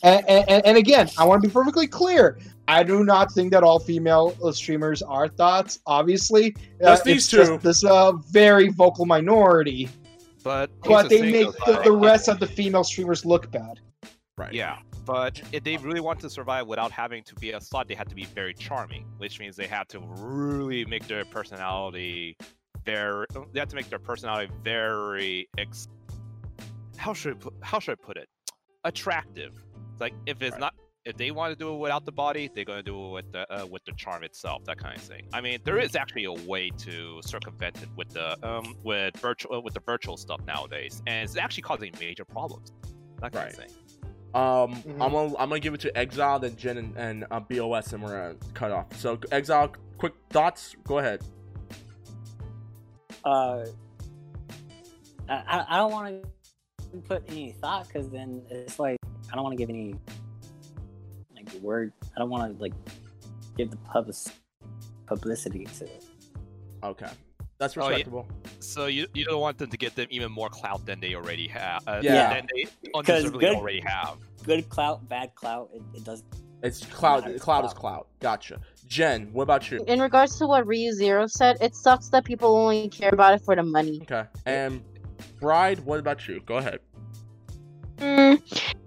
And, 0.05 0.25
and, 0.29 0.67
and 0.67 0.77
again, 0.77 1.09
I 1.19 1.25
want 1.25 1.43
to 1.43 1.49
be 1.49 1.53
perfectly 1.53 1.87
clear. 1.87 2.39
I 2.69 2.83
do 2.83 3.05
not 3.05 3.33
think 3.33 3.51
that 3.53 3.63
all 3.63 3.79
female 3.79 4.37
uh, 4.45 4.53
streamers 4.53 5.03
are 5.03 5.29
thoughts. 5.29 5.81
Obviously, 5.87 6.55
Uh, 6.81 6.85
Just 6.93 7.05
these 7.05 7.17
it's 7.17 7.29
just 7.29 7.51
two. 7.53 7.59
this 7.59 7.85
uh, 7.85 8.13
very 8.13 8.69
vocal 8.69 9.07
minority, 9.07 9.89
But 10.43 10.71
but 10.83 11.09
they 11.09 11.23
make 11.33 11.49
the, 11.67 11.81
the 11.85 11.93
rest 11.93 12.29
of 12.29 12.39
the 12.39 12.47
female 12.47 12.85
streamers 12.85 13.25
look 13.25 13.51
bad. 13.51 13.81
Right. 14.37 14.53
Yeah, 14.53 14.79
but 15.07 15.41
if 15.53 15.65
they 15.65 15.77
really 15.79 16.01
want 16.01 16.21
to 16.21 16.29
survive 16.31 16.67
without 16.67 16.91
having 16.91 17.23
to 17.25 17.35
be 17.37 17.53
a 17.53 17.59
slut, 17.59 17.87
they 17.89 17.95
had 17.95 18.09
to 18.09 18.15
be 18.15 18.25
very 18.25 18.53
charming, 18.53 19.07
which 19.19 19.39
means 19.41 19.57
they 19.57 19.67
had 19.67 19.89
to 19.91 20.01
really 20.19 20.85
make 20.85 21.07
their 21.07 21.25
personality 21.25 22.37
very. 22.85 23.27
They 23.53 23.61
had 23.61 23.71
to 23.71 23.77
make 23.77 23.89
their 23.89 23.99
personality 23.99 24.53
very. 24.63 25.49
Ex- 25.57 25.89
how 26.97 27.13
should 27.15 27.35
I 27.37 27.39
put, 27.39 27.55
how 27.63 27.79
should 27.79 27.93
I 27.93 28.05
put 28.05 28.17
it? 28.17 28.29
Attractive. 28.85 29.53
It's 29.95 30.01
like 30.01 30.15
if 30.27 30.43
it's 30.43 30.53
Right. 30.55 30.61
not. 30.61 30.75
If 31.05 31.19
they 31.19 31.31
want 31.33 31.53
to 31.53 31.57
do 31.57 31.75
it 31.75 31.77
without 31.77 32.07
the 32.07 32.13
body, 32.13 32.51
they're 32.55 32.65
gonna 32.65 32.83
do 32.83 33.09
it 33.09 33.13
with 33.13 33.31
the 33.33 33.45
uh, 33.63 33.67
with 33.67 33.85
the 33.85 33.93
charm 33.93 34.25
itself, 34.25 34.65
that 34.65 34.79
kind 34.79 34.97
of 34.97 35.03
thing. 35.03 35.27
I 35.35 35.41
mean, 35.43 35.59
there 35.63 35.79
is 35.79 35.95
actually 35.97 36.25
a 36.25 36.33
way 36.33 36.71
to 36.79 37.21
circumvent 37.23 37.83
it 37.83 37.91
with 37.95 38.09
the 38.09 38.29
um 38.43 38.75
with 38.83 39.15
virtual 39.19 39.63
with 39.63 39.75
the 39.75 39.81
virtual 39.81 40.17
stuff 40.17 40.41
nowadays, 40.47 41.03
and 41.07 41.23
it's 41.29 41.37
actually 41.37 41.63
causing 41.65 41.93
major 42.01 42.25
problems. 42.25 42.73
That 43.21 43.33
kind 43.33 43.53
of 43.53 43.59
Right. 43.59 43.69
thing. 43.71 43.77
Um, 44.35 44.75
Mhm. 44.83 44.93
I'm 45.03 45.13
gonna 45.13 45.37
I'm 45.39 45.49
gonna 45.51 45.61
give 45.61 45.75
it 45.75 45.81
to 45.83 45.97
Exile, 45.97 46.39
then 46.39 46.57
Gen 46.57 46.79
and, 46.79 46.97
and 46.97 47.27
uh, 47.31 47.39
BOS, 47.39 47.93
and 47.93 48.03
we're 48.03 48.19
gonna 48.33 48.37
cut 48.55 48.73
off. 48.73 48.97
So 48.97 49.19
Exile, 49.31 49.73
quick 49.99 50.15
thoughts. 50.31 50.75
Go 50.85 50.99
ahead. 51.01 51.23
Uh, 53.27 53.67
I, 55.29 55.35
I- 55.35 55.67
I 55.69 55.77
don't 55.77 55.93
want 55.93 56.23
to 56.23 56.99
put 57.03 57.25
any 57.29 57.53
thought 57.53 57.87
because 57.89 58.09
then 58.09 58.43
it's 58.51 58.79
like 58.79 58.97
I 59.35 59.37
don't 59.37 59.43
want 59.43 59.55
to 59.55 59.57
give 59.59 59.69
any 59.69 59.97
like 61.35 61.53
word. 61.61 61.93
I 62.15 62.21
don't 62.21 62.31
want 62.31 62.57
to 62.57 62.63
like 62.63 62.73
give 63.59 63.69
the 63.73 63.77
public 63.79 64.15
publicity 65.07 65.65
to 65.65 65.87
it. 65.87 66.05
Okay, 66.85 67.11
that's 67.59 67.77
Oh, 67.77 67.81
yeah. 67.83 67.89
respectable. 67.89 68.29
So 68.61 68.87
you, 68.87 69.09
you 69.13 69.25
don't 69.25 69.41
want 69.41 69.59
them 69.59 69.71
to 69.71 69.77
get 69.77 69.97
them 69.97 70.07
even 70.11 70.31
more 70.31 70.49
clout 70.51 70.87
than 70.87 71.01
they 71.01 71.17
already 71.17 71.49
have. 71.49 71.83
Uh, 71.89 71.99
Yeah. 72.01 72.33
Than 72.35 72.47
they 72.55 72.63
'Cause 72.63 73.25
undeservedly 73.25 73.41
good- 73.41 73.57
already 73.57 73.81
have. 73.85 74.19
Good 74.45 74.69
clout, 74.69 75.09
bad 75.09 75.35
clout. 75.35 75.69
It, 75.75 75.83
it 75.97 76.05
does. 76.05 76.23
It's 76.63 76.87
cloud. 76.87 77.25
Nice. 77.27 77.41
Cloud 77.41 77.65
is 77.65 77.73
cloud. 77.75 78.07
Gotcha. 78.21 78.61
Gen, 78.87 79.33
what 79.33 79.43
about 79.43 79.69
you? 79.69 79.83
In 79.89 80.01
regards 80.01 80.39
to 80.39 80.47
what 80.47 80.65
Ryu 80.65 80.93
Zero 80.93 81.27
said, 81.27 81.57
it 81.61 81.75
sucks 81.75 82.09
that 82.11 82.25
people 82.25 82.55
only 82.57 82.89
care 82.89 83.11
about 83.13 83.35
it 83.35 83.41
for 83.45 83.57
the 83.57 83.65
money. 83.65 83.99
Okay. 84.03 84.27
And 84.47 84.81
Bride, 85.41 85.81
what 85.81 85.99
about 85.99 86.29
you? 86.29 86.41
Go 86.47 86.59
ahead. 86.59 86.79
Mm, 87.99 88.41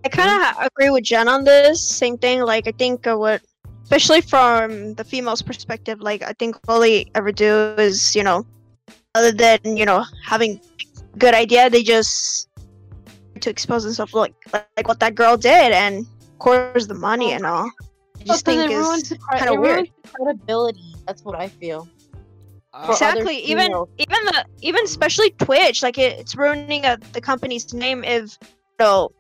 I 0.06 0.10
kind 0.10 0.30
of 0.30 0.42
ha- 0.42 0.68
agree 0.68 0.90
with 0.90 1.04
Gen 1.04 1.28
on 1.28 1.44
this. 1.44 1.82
Same 1.88 2.18
thing. 2.18 2.42
Like 2.42 2.68
I 2.68 2.72
think 2.72 3.08
uh, 3.08 3.16
what, 3.18 3.42
especially 3.84 4.22
from 4.22 4.94
the 4.96 5.04
female's 5.04 5.42
perspective, 5.42 6.02
like 6.02 6.24
I 6.24 6.34
think 6.34 6.56
all 6.68 6.80
they 6.80 7.06
ever 7.16 7.32
do 7.32 7.74
is 7.78 8.16
you 8.16 8.24
know, 8.24 8.46
other 9.16 9.32
than 9.32 9.60
you 9.78 9.86
know 9.86 10.04
having 10.26 10.60
good 11.18 11.34
idea, 11.34 11.70
they 11.70 11.84
just 11.84 12.48
to 13.42 13.50
expose 13.50 13.84
themselves 13.84 14.14
like 14.14 14.34
like 14.78 14.88
what 14.88 15.00
that 15.00 15.16
girl 15.16 15.38
did, 15.38 15.72
and 15.72 16.06
of 16.06 16.40
course 16.40 16.88
the 16.88 16.94
money 16.96 17.32
and 17.32 17.46
all. 17.46 17.70
I 18.20 18.24
just 18.24 18.44
Because 18.44 18.44
think 18.44 18.72
it 18.72 18.76
ruins, 18.76 19.12
is 19.12 19.18
cre- 19.18 19.38
kinda 19.38 19.54
weird. 19.54 19.90
credibility. 20.16 20.96
That's 21.06 21.24
what 21.24 21.36
I 21.40 21.48
feel. 21.48 21.88
Uh, 22.74 22.88
exactly 22.90 23.38
even 23.38 23.72
even 23.98 24.26
the 24.26 24.46
even 24.62 24.84
especially 24.86 25.32
twitch 25.32 25.82
like 25.82 25.98
it, 25.98 26.20
it's 26.20 26.36
ruining 26.36 26.86
uh 26.86 26.98
the 27.14 27.22
company's 27.22 27.74
name 27.74 28.04
if 28.04 28.38
you 28.80 28.86
know 28.86 29.12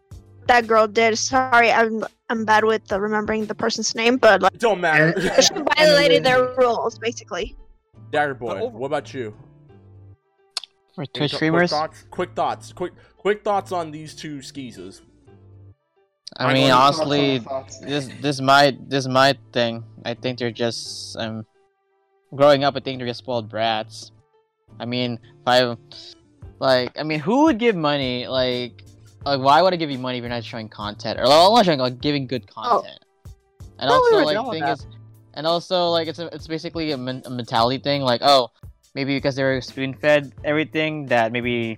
that 0.47 0.65
girl 0.67 0.87
did 0.87 1.17
sorry 1.17 1.71
i'm 1.71 2.03
i'm 2.29 2.45
bad 2.45 2.63
with 2.63 2.91
uh, 2.91 2.99
remembering 2.99 3.45
the 3.45 3.55
person's 3.55 3.95
name 3.95 4.17
but 4.17 4.41
like 4.41 4.57
don't 4.59 4.79
matter. 4.81 5.13
She 5.41 5.53
violated 5.75 6.23
their 6.23 6.53
rules 6.57 6.97
basically 6.99 7.55
Dagger 8.11 8.35
Boy, 8.35 8.47
But 8.53 8.61
over- 8.61 8.77
what 8.77 8.87
about 8.87 9.13
you? 9.13 9.35
For 10.95 11.01
Any 11.01 11.07
Twitch 11.07 11.31
quick 11.31 11.37
streamers, 11.37 11.69
thoughts? 11.71 12.05
Quick 12.09 12.31
thoughts. 12.35 12.71
Quick 12.73 12.93
quick 13.17 13.43
thoughts 13.43 13.71
on 13.71 13.91
these 13.91 14.15
two 14.15 14.41
skeezers. 14.41 15.01
I 16.37 16.53
mean, 16.53 16.71
honestly, 16.71 17.39
thoughts, 17.39 17.77
thoughts. 17.77 17.79
this 17.79 18.09
this 18.21 18.41
my 18.41 18.77
this 18.87 19.07
my 19.07 19.35
thing. 19.51 19.83
I 20.05 20.13
think 20.13 20.39
they're 20.39 20.51
just 20.51 21.17
um 21.17 21.45
growing 22.33 22.63
up. 22.63 22.75
I 22.77 22.79
think 22.79 22.97
they're 22.99 23.07
just 23.07 23.19
spoiled 23.19 23.49
brats. 23.49 24.11
I 24.79 24.85
mean, 24.85 25.19
if 25.21 25.45
I 25.47 25.75
like, 26.59 26.97
I 26.97 27.03
mean, 27.03 27.19
who 27.19 27.43
would 27.43 27.59
give 27.59 27.75
money? 27.75 28.25
Like, 28.27 28.83
like 29.27 29.41
why 29.41 29.61
would 29.61 29.73
I 29.73 29.77
give 29.77 29.91
you 29.91 29.99
money 29.99 30.17
if 30.17 30.21
you're 30.21 30.29
not 30.29 30.43
showing 30.43 30.69
content? 30.69 31.19
Or 31.19 31.27
like, 31.27 31.37
I'm 31.37 31.53
not 31.53 31.65
showing 31.65 31.79
like 31.79 31.99
giving 32.01 32.27
good 32.27 32.47
content. 32.47 32.99
And 33.79 33.89
No, 33.89 33.95
also, 33.95 34.23
like, 34.23 34.51
thing 34.51 34.63
that. 34.63 34.79
is, 34.79 34.87
and 35.33 35.45
also 35.45 35.89
like 35.89 36.07
it's 36.07 36.19
a, 36.19 36.27
it's 36.33 36.47
basically 36.47 36.91
a, 36.91 36.97
men- 36.97 37.21
a 37.25 37.29
mentality 37.29 37.77
thing. 37.77 38.01
Like, 38.01 38.21
oh, 38.23 38.49
maybe 38.95 39.15
because 39.15 39.35
they're 39.35 39.61
spoon 39.61 39.93
fed 39.93 40.33
everything 40.43 41.05
that 41.07 41.31
maybe 41.31 41.77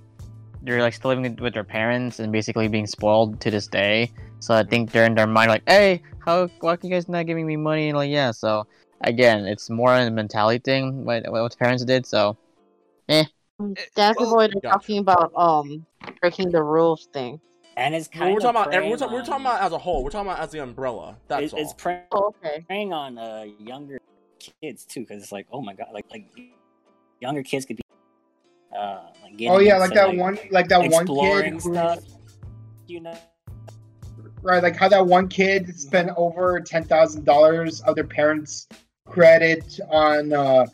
they're 0.61 0.81
like 0.81 0.93
still 0.93 1.09
living 1.09 1.35
with 1.35 1.53
their 1.53 1.63
parents 1.63 2.19
and 2.19 2.31
basically 2.31 2.67
being 2.67 2.87
spoiled 2.87 3.41
to 3.41 3.51
this 3.51 3.67
day. 3.67 4.11
So 4.39 4.53
I 4.53 4.63
think 4.63 4.91
they're 4.91 5.05
in 5.05 5.15
their 5.15 5.27
mind 5.27 5.49
like, 5.49 5.63
hey, 5.67 6.01
how 6.25 6.47
why 6.59 6.77
can 6.77 6.89
you 6.89 6.95
guys 6.95 7.09
not 7.09 7.25
giving 7.25 7.45
me 7.45 7.57
money? 7.57 7.89
And 7.89 7.97
like, 7.97 8.09
yeah. 8.09 8.31
So 8.31 8.65
again, 9.01 9.45
it's 9.45 9.69
more 9.69 9.93
of 9.95 10.07
a 10.07 10.11
mentality 10.11 10.59
thing. 10.59 11.03
What 11.03 11.29
what 11.29 11.51
the 11.51 11.57
parents 11.57 11.83
did. 11.83 12.05
So 12.05 12.37
eh. 13.09 13.25
Dagger 13.95 14.19
well, 14.21 14.35
Boy, 14.35 14.47
they're 14.47 14.61
gotcha. 14.61 14.67
talking 14.69 14.97
about 14.99 15.31
um 15.35 15.85
breaking 16.21 16.49
the 16.51 16.63
rules 16.63 17.07
thing. 17.13 17.39
And 17.75 17.93
it's 17.95 18.09
Well, 18.13 18.21
kind 18.21 18.31
we're 18.33 18.37
of 18.37 18.43
talking 18.43 18.61
about 18.73 18.89
we're, 18.89 18.97
ta- 18.97 19.13
we're 19.13 19.23
talking 19.25 19.45
about 19.45 19.61
as 19.61 19.71
a 19.73 19.77
whole. 19.77 20.03
We're 20.03 20.09
talking 20.09 20.29
about 20.31 20.41
as 20.41 20.51
the 20.51 20.59
umbrella. 20.59 21.17
That's 21.27 21.45
it- 21.45 21.53
all. 21.53 21.59
it's 21.61 21.73
preying, 21.73 22.03
Oh, 22.11 22.33
okay. 22.43 22.63
preying 22.67 22.93
on 22.93 23.17
uh, 23.17 23.45
younger 23.59 23.99
kids 24.61 24.85
too, 24.85 25.01
because 25.01 25.21
it's 25.23 25.31
like, 25.31 25.47
oh 25.51 25.61
my 25.61 25.73
god, 25.73 25.87
like 25.93 26.05
like 26.11 26.25
younger 27.19 27.43
kids 27.43 27.65
could 27.65 27.77
be. 27.77 27.83
Uh, 28.77 29.01
like 29.23 29.35
getting 29.37 29.51
Oh 29.51 29.59
yeah, 29.59 29.77
like 29.77 29.91
into, 29.91 30.01
that 30.01 30.15
one, 30.15 30.37
like 30.51 30.67
that 30.69 30.89
one 30.91 31.07
kid, 31.07 31.53
who- 31.53 31.59
stuff. 31.73 31.99
You 32.87 33.01
know, 33.01 33.17
right? 34.41 34.63
Like 34.63 34.75
how 34.75 34.87
that 34.89 35.05
one 35.05 35.27
kid 35.27 35.77
spent 35.79 36.11
over 36.17 36.59
ten 36.59 36.83
thousand 36.83 37.23
dollars 37.25 37.81
of 37.81 37.95
their 37.95 38.03
parents' 38.03 38.67
credit 39.07 39.79
on 39.89 40.33
uh 40.33 40.65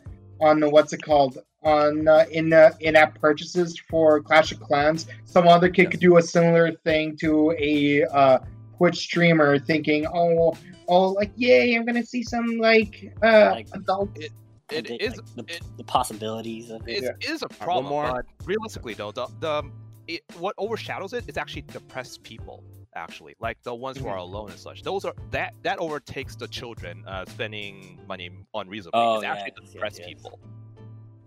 on 0.41 0.59
the- 0.59 0.69
what's 0.69 0.93
it 0.93 1.01
called 1.01 1.37
on 1.63 2.07
uh, 2.07 2.25
in 2.31 2.53
uh, 2.53 2.71
in-app 2.81 3.19
purchases 3.19 3.79
for 3.89 4.21
Clash 4.21 4.51
of 4.51 4.59
Clans. 4.59 5.07
Some 5.25 5.47
other 5.47 5.67
kid 5.69 5.83
Yes. 5.83 5.91
could 5.91 5.99
do 5.99 6.17
a 6.17 6.21
similar 6.21 6.71
thing 6.71 7.17
to 7.17 7.55
a 7.57 8.03
uh, 8.05 8.39
Twitch 8.77 8.97
streamer, 8.97 9.57
thinking, 9.57 10.05
"Oh, 10.13 10.55
oh, 10.87 11.09
like 11.09 11.31
yay, 11.35 11.73
I'm 11.75 11.83
gonna 11.85 12.05
see 12.05 12.21
some 12.23 12.57
like 12.59 13.11
uh 13.23 13.49
Like- 13.51 13.67
adult." 13.73 14.09
It 14.17 14.31
like 14.71 14.87
the, 14.87 15.03
is 15.03 15.17
like, 15.17 15.47
the, 15.47 15.53
it- 15.55 15.61
the 15.77 15.83
possibilities 15.83 16.69
of 16.71 16.87
it. 16.87 17.03
It 17.03 17.03
Yeah. 17.21 17.31
is 17.33 17.41
a 17.41 17.47
one 17.47 17.57
problem, 17.59 17.85
more. 17.87 18.11
but 18.11 18.25
realistically 18.47 18.93
though, 18.93 19.11
the 19.11 19.27
the 19.39 19.63
it, 20.07 20.21
what 20.37 20.53
overshadows 20.59 21.13
it 21.13 21.23
is 21.27 21.35
actually 21.37 21.63
depressed 21.63 22.21
people. 22.21 22.63
Actually, 22.95 23.35
like 23.41 23.61
the 23.63 23.75
ones 23.75 23.97
who 23.97 24.07
are 24.07 24.15
Mm-hmm. 24.15 24.19
alone 24.33 24.49
and 24.51 24.59
such. 24.59 24.81
Those 24.81 25.03
are 25.03 25.13
that 25.31 25.53
that 25.63 25.79
overtakes 25.79 26.35
the 26.37 26.47
children 26.47 27.03
uh, 27.05 27.25
spending 27.25 27.99
money 28.07 28.29
unreasonably. 28.53 29.01
Oh, 29.01 29.15
it's 29.15 29.25
actually 29.25 29.47
yes, 29.47 29.55
the 29.57 29.63
yes, 29.63 29.73
depressed 29.73 29.99
yes. 29.99 30.07
people, 30.07 30.39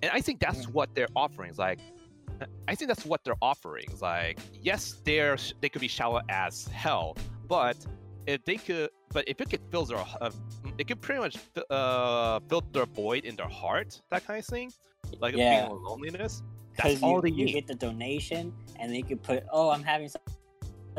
and 0.02 0.10
I 0.12 0.20
think 0.22 0.40
that's 0.40 0.66
what 0.68 0.94
they're 0.94 1.08
offering. 1.14 1.50
Is 1.50 1.58
like, 1.58 1.78
I 2.66 2.74
think 2.74 2.88
that's 2.88 3.04
what 3.04 3.22
they're 3.22 3.36
offering. 3.42 3.84
Is 3.92 4.00
like, 4.00 4.38
yes, 4.62 4.96
they're 5.04 5.36
they 5.60 5.68
could 5.68 5.82
be 5.82 5.88
shallow 5.88 6.22
as 6.30 6.66
hell, 6.68 7.16
but 7.48 7.76
if 8.26 8.42
they 8.46 8.56
could, 8.56 8.88
but 9.12 9.28
if 9.28 9.38
it 9.42 9.50
could 9.50 9.60
fill 9.70 9.84
their, 9.84 9.98
uh, 10.22 10.30
it 10.78 10.86
could 10.88 11.02
pretty 11.02 11.20
much 11.20 11.36
uh, 11.68 12.40
fill 12.48 12.62
their 12.72 12.86
void 12.86 13.24
in 13.26 13.36
their 13.36 13.48
heart, 13.48 14.00
that 14.10 14.26
kind 14.26 14.38
of 14.38 14.46
thing, 14.46 14.72
like 15.20 15.34
Yeah. 15.36 15.66
feeling 15.66 15.76
of 15.76 15.82
loneliness. 15.82 16.42
That's 16.78 16.94
Because 16.94 17.02
all 17.02 17.16
you, 17.16 17.22
they 17.22 17.30
you 17.30 17.44
need. 17.46 17.52
get 17.52 17.66
the 17.66 17.74
donation, 17.74 18.54
and 18.78 18.90
they 18.92 19.02
could 19.02 19.22
put, 19.22 19.44
"Oh, 19.52 19.68
I'm 19.70 19.82
having 19.82 20.08
such 20.08 20.22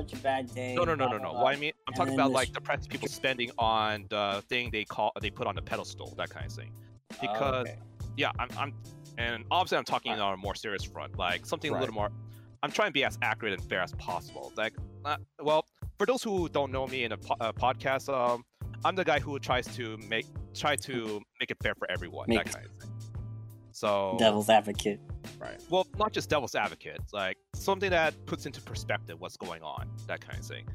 such 0.01 0.13
a 0.13 0.21
bad 0.23 0.53
day." 0.53 0.75
No, 0.75 0.83
no, 0.83 0.95
no, 0.95 1.07
no, 1.07 1.17
no. 1.17 1.31
blah." 1.31 1.43
What 1.43 1.55
I 1.55 1.59
mean, 1.59 1.73
I'm 1.87 1.93
talking 1.93 2.13
about 2.13 2.31
like 2.31 2.49
sh- 2.49 2.51
depressed 2.51 2.89
people 2.89 3.07
spending 3.21 3.51
on 3.57 4.05
the 4.09 4.43
thing 4.49 4.69
they 4.71 4.85
call 4.85 5.11
they 5.21 5.29
put 5.29 5.47
on 5.47 5.55
the 5.55 5.61
pedestal, 5.61 6.13
that 6.17 6.29
kind 6.29 6.45
of 6.45 6.51
thing. 6.53 6.71
Oh, 7.13 7.15
Because 7.21 7.67
yeah, 8.17 8.31
I'm, 8.39 8.49
I'm, 8.57 8.73
and 9.17 9.43
obviously 9.51 9.77
I'm 9.77 9.83
talking 9.85 10.11
on 10.13 10.33
a 10.33 10.37
more 10.37 10.55
serious 10.55 10.83
front, 10.83 11.17
like 11.17 11.45
something 11.45 11.73
a 11.73 11.79
little 11.79 11.95
more. 11.95 12.09
I'm 12.61 12.71
trying 12.71 12.89
to 12.89 12.93
be 12.93 13.05
as 13.05 13.17
accurate 13.21 13.53
and 13.53 13.63
fair 13.69 13.81
as 13.81 13.93
possible. 13.93 14.51
Like, 14.57 14.73
uh, 15.05 15.15
well, 15.41 15.65
for 15.97 16.05
those 16.05 16.21
who 16.21 16.49
don't 16.49 16.71
know 16.71 16.85
me 16.87 17.05
in 17.05 17.13
a 17.13 17.17
podcast, 17.17 18.09
um, 18.13 18.43
I'm 18.83 18.95
the 18.95 19.05
guy 19.05 19.19
who 19.19 19.39
tries 19.39 19.65
to 19.77 19.97
make 20.09 20.25
try 20.53 20.75
to 20.75 21.21
make 21.39 21.51
it 21.51 21.57
fair 21.63 21.73
for 21.75 21.89
everyone, 21.89 22.25
Make- 22.27 22.43
that 22.45 22.53
kind 22.53 22.65
of 22.65 22.71
thing. 22.81 22.88
So 23.71 24.15
devil's 24.19 24.49
advocate. 24.49 24.99
right. 25.39 25.61
well, 25.69 25.87
not 25.97 26.11
just 26.11 26.29
devil's 26.29 26.55
advocate, 26.55 27.01
like 27.13 27.37
something 27.53 27.89
that 27.91 28.13
puts 28.25 28.45
into 28.45 28.61
perspective 28.61 29.19
what's 29.19 29.37
going 29.37 29.61
on, 29.61 29.89
that 30.07 30.21
kind 30.21 30.39
of 30.39 30.45
thing. 30.45 30.65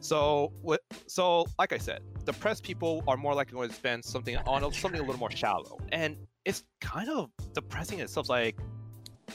So 0.00 0.52
what? 0.62 0.80
So 1.06 1.46
like 1.58 1.72
I 1.72 1.78
said, 1.78 2.00
depressed 2.24 2.62
people 2.62 3.02
are 3.08 3.16
more 3.16 3.34
likely 3.34 3.54
going 3.54 3.68
to 3.68 3.74
spend 3.74 4.04
something 4.04 4.36
on 4.36 4.72
something 4.72 5.00
a 5.00 5.02
little 5.02 5.18
more 5.18 5.30
shallow, 5.30 5.78
and 5.90 6.16
it's 6.44 6.64
kind 6.80 7.08
of 7.08 7.30
depressing 7.52 7.98
in 7.98 8.04
itself. 8.04 8.28
Like, 8.28 8.56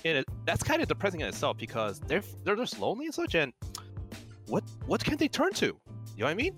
in 0.03 0.17
it, 0.17 0.25
that's 0.45 0.63
kind 0.63 0.81
of 0.81 0.87
depressing 0.87 1.21
in 1.21 1.27
itself 1.27 1.57
because 1.57 1.99
they're 2.01 2.23
they're 2.43 2.55
just 2.55 2.79
lonely 2.79 3.05
and 3.05 3.13
such. 3.13 3.35
And 3.35 3.51
what 4.47 4.63
what 4.85 5.03
can 5.03 5.17
they 5.17 5.27
turn 5.27 5.51
to? 5.53 5.65
You 5.65 5.73
know 6.19 6.25
what 6.25 6.31
I 6.31 6.33
mean? 6.35 6.55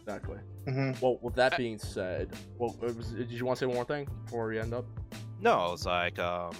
Exactly. 0.00 0.38
Mhm. 0.66 1.00
Well, 1.00 1.18
with 1.20 1.34
that 1.34 1.56
being 1.56 1.78
said, 1.78 2.30
well, 2.58 2.76
was, 2.80 3.08
did 3.08 3.30
you 3.30 3.44
want 3.44 3.58
to 3.58 3.60
say 3.60 3.66
one 3.66 3.76
more 3.76 3.84
thing 3.84 4.08
before 4.24 4.48
we 4.48 4.58
end 4.58 4.72
up? 4.74 4.84
No, 5.40 5.72
it's 5.72 5.86
like 5.86 6.18
um. 6.18 6.52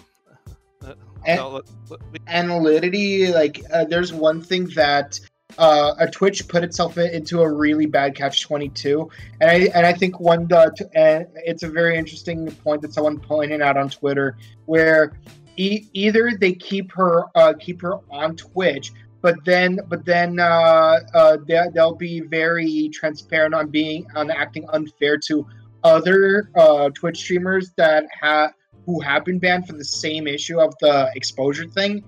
uh, 0.84 0.94
And- 1.26 1.38
no, 1.38 1.48
let- 1.50 1.64
let- 1.90 2.00
we- 2.12 2.18
analytically, 2.28 3.32
like 3.32 3.60
uh, 3.72 3.84
there's 3.84 4.12
one 4.12 4.42
thing 4.42 4.66
that 4.74 5.18
uh, 5.58 5.94
a 5.98 6.08
Twitch 6.10 6.46
put 6.48 6.62
itself 6.62 6.98
in- 6.98 7.10
into 7.10 7.40
a 7.40 7.50
really 7.50 7.86
bad 7.86 8.14
catch 8.14 8.42
twenty 8.42 8.68
two, 8.70 9.10
and 9.40 9.50
I 9.50 9.54
and 9.74 9.86
I 9.86 9.92
think 9.92 10.20
one 10.20 10.52
uh, 10.52 10.70
t- 10.76 10.84
and 10.94 11.26
it's 11.34 11.62
a 11.62 11.68
very 11.68 11.96
interesting 11.96 12.50
point 12.50 12.82
that 12.82 12.92
someone 12.92 13.18
pointed 13.18 13.62
out 13.62 13.76
on 13.76 13.88
Twitter 13.88 14.36
where 14.66 15.12
e- 15.56 15.86
either 15.94 16.32
they 16.38 16.52
keep 16.52 16.92
her 16.92 17.24
uh, 17.34 17.54
keep 17.58 17.80
her 17.82 17.94
on 18.10 18.36
Twitch. 18.36 18.92
But 19.22 19.44
then, 19.44 19.80
but 19.88 20.04
then 20.04 20.38
uh, 20.38 21.00
uh, 21.14 21.38
they, 21.48 21.60
they'll 21.74 21.96
be 21.96 22.20
very 22.20 22.88
transparent 22.92 23.54
on 23.54 23.70
being 23.70 24.06
on 24.14 24.30
acting 24.30 24.68
unfair 24.72 25.16
to 25.26 25.44
other 25.82 26.50
uh, 26.54 26.90
Twitch 26.90 27.18
streamers 27.18 27.72
that 27.76 28.04
have 28.20 28.52
who 28.86 29.00
have 29.00 29.24
been 29.24 29.38
banned 29.38 29.66
for 29.66 29.74
the 29.74 29.84
same 29.84 30.26
issue 30.26 30.60
of 30.60 30.74
the 30.80 31.10
exposure 31.14 31.66
thing. 31.66 32.04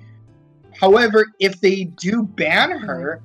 However, 0.78 1.26
if 1.40 1.60
they 1.60 1.84
do 1.84 2.22
ban 2.22 2.70
her, 2.70 3.20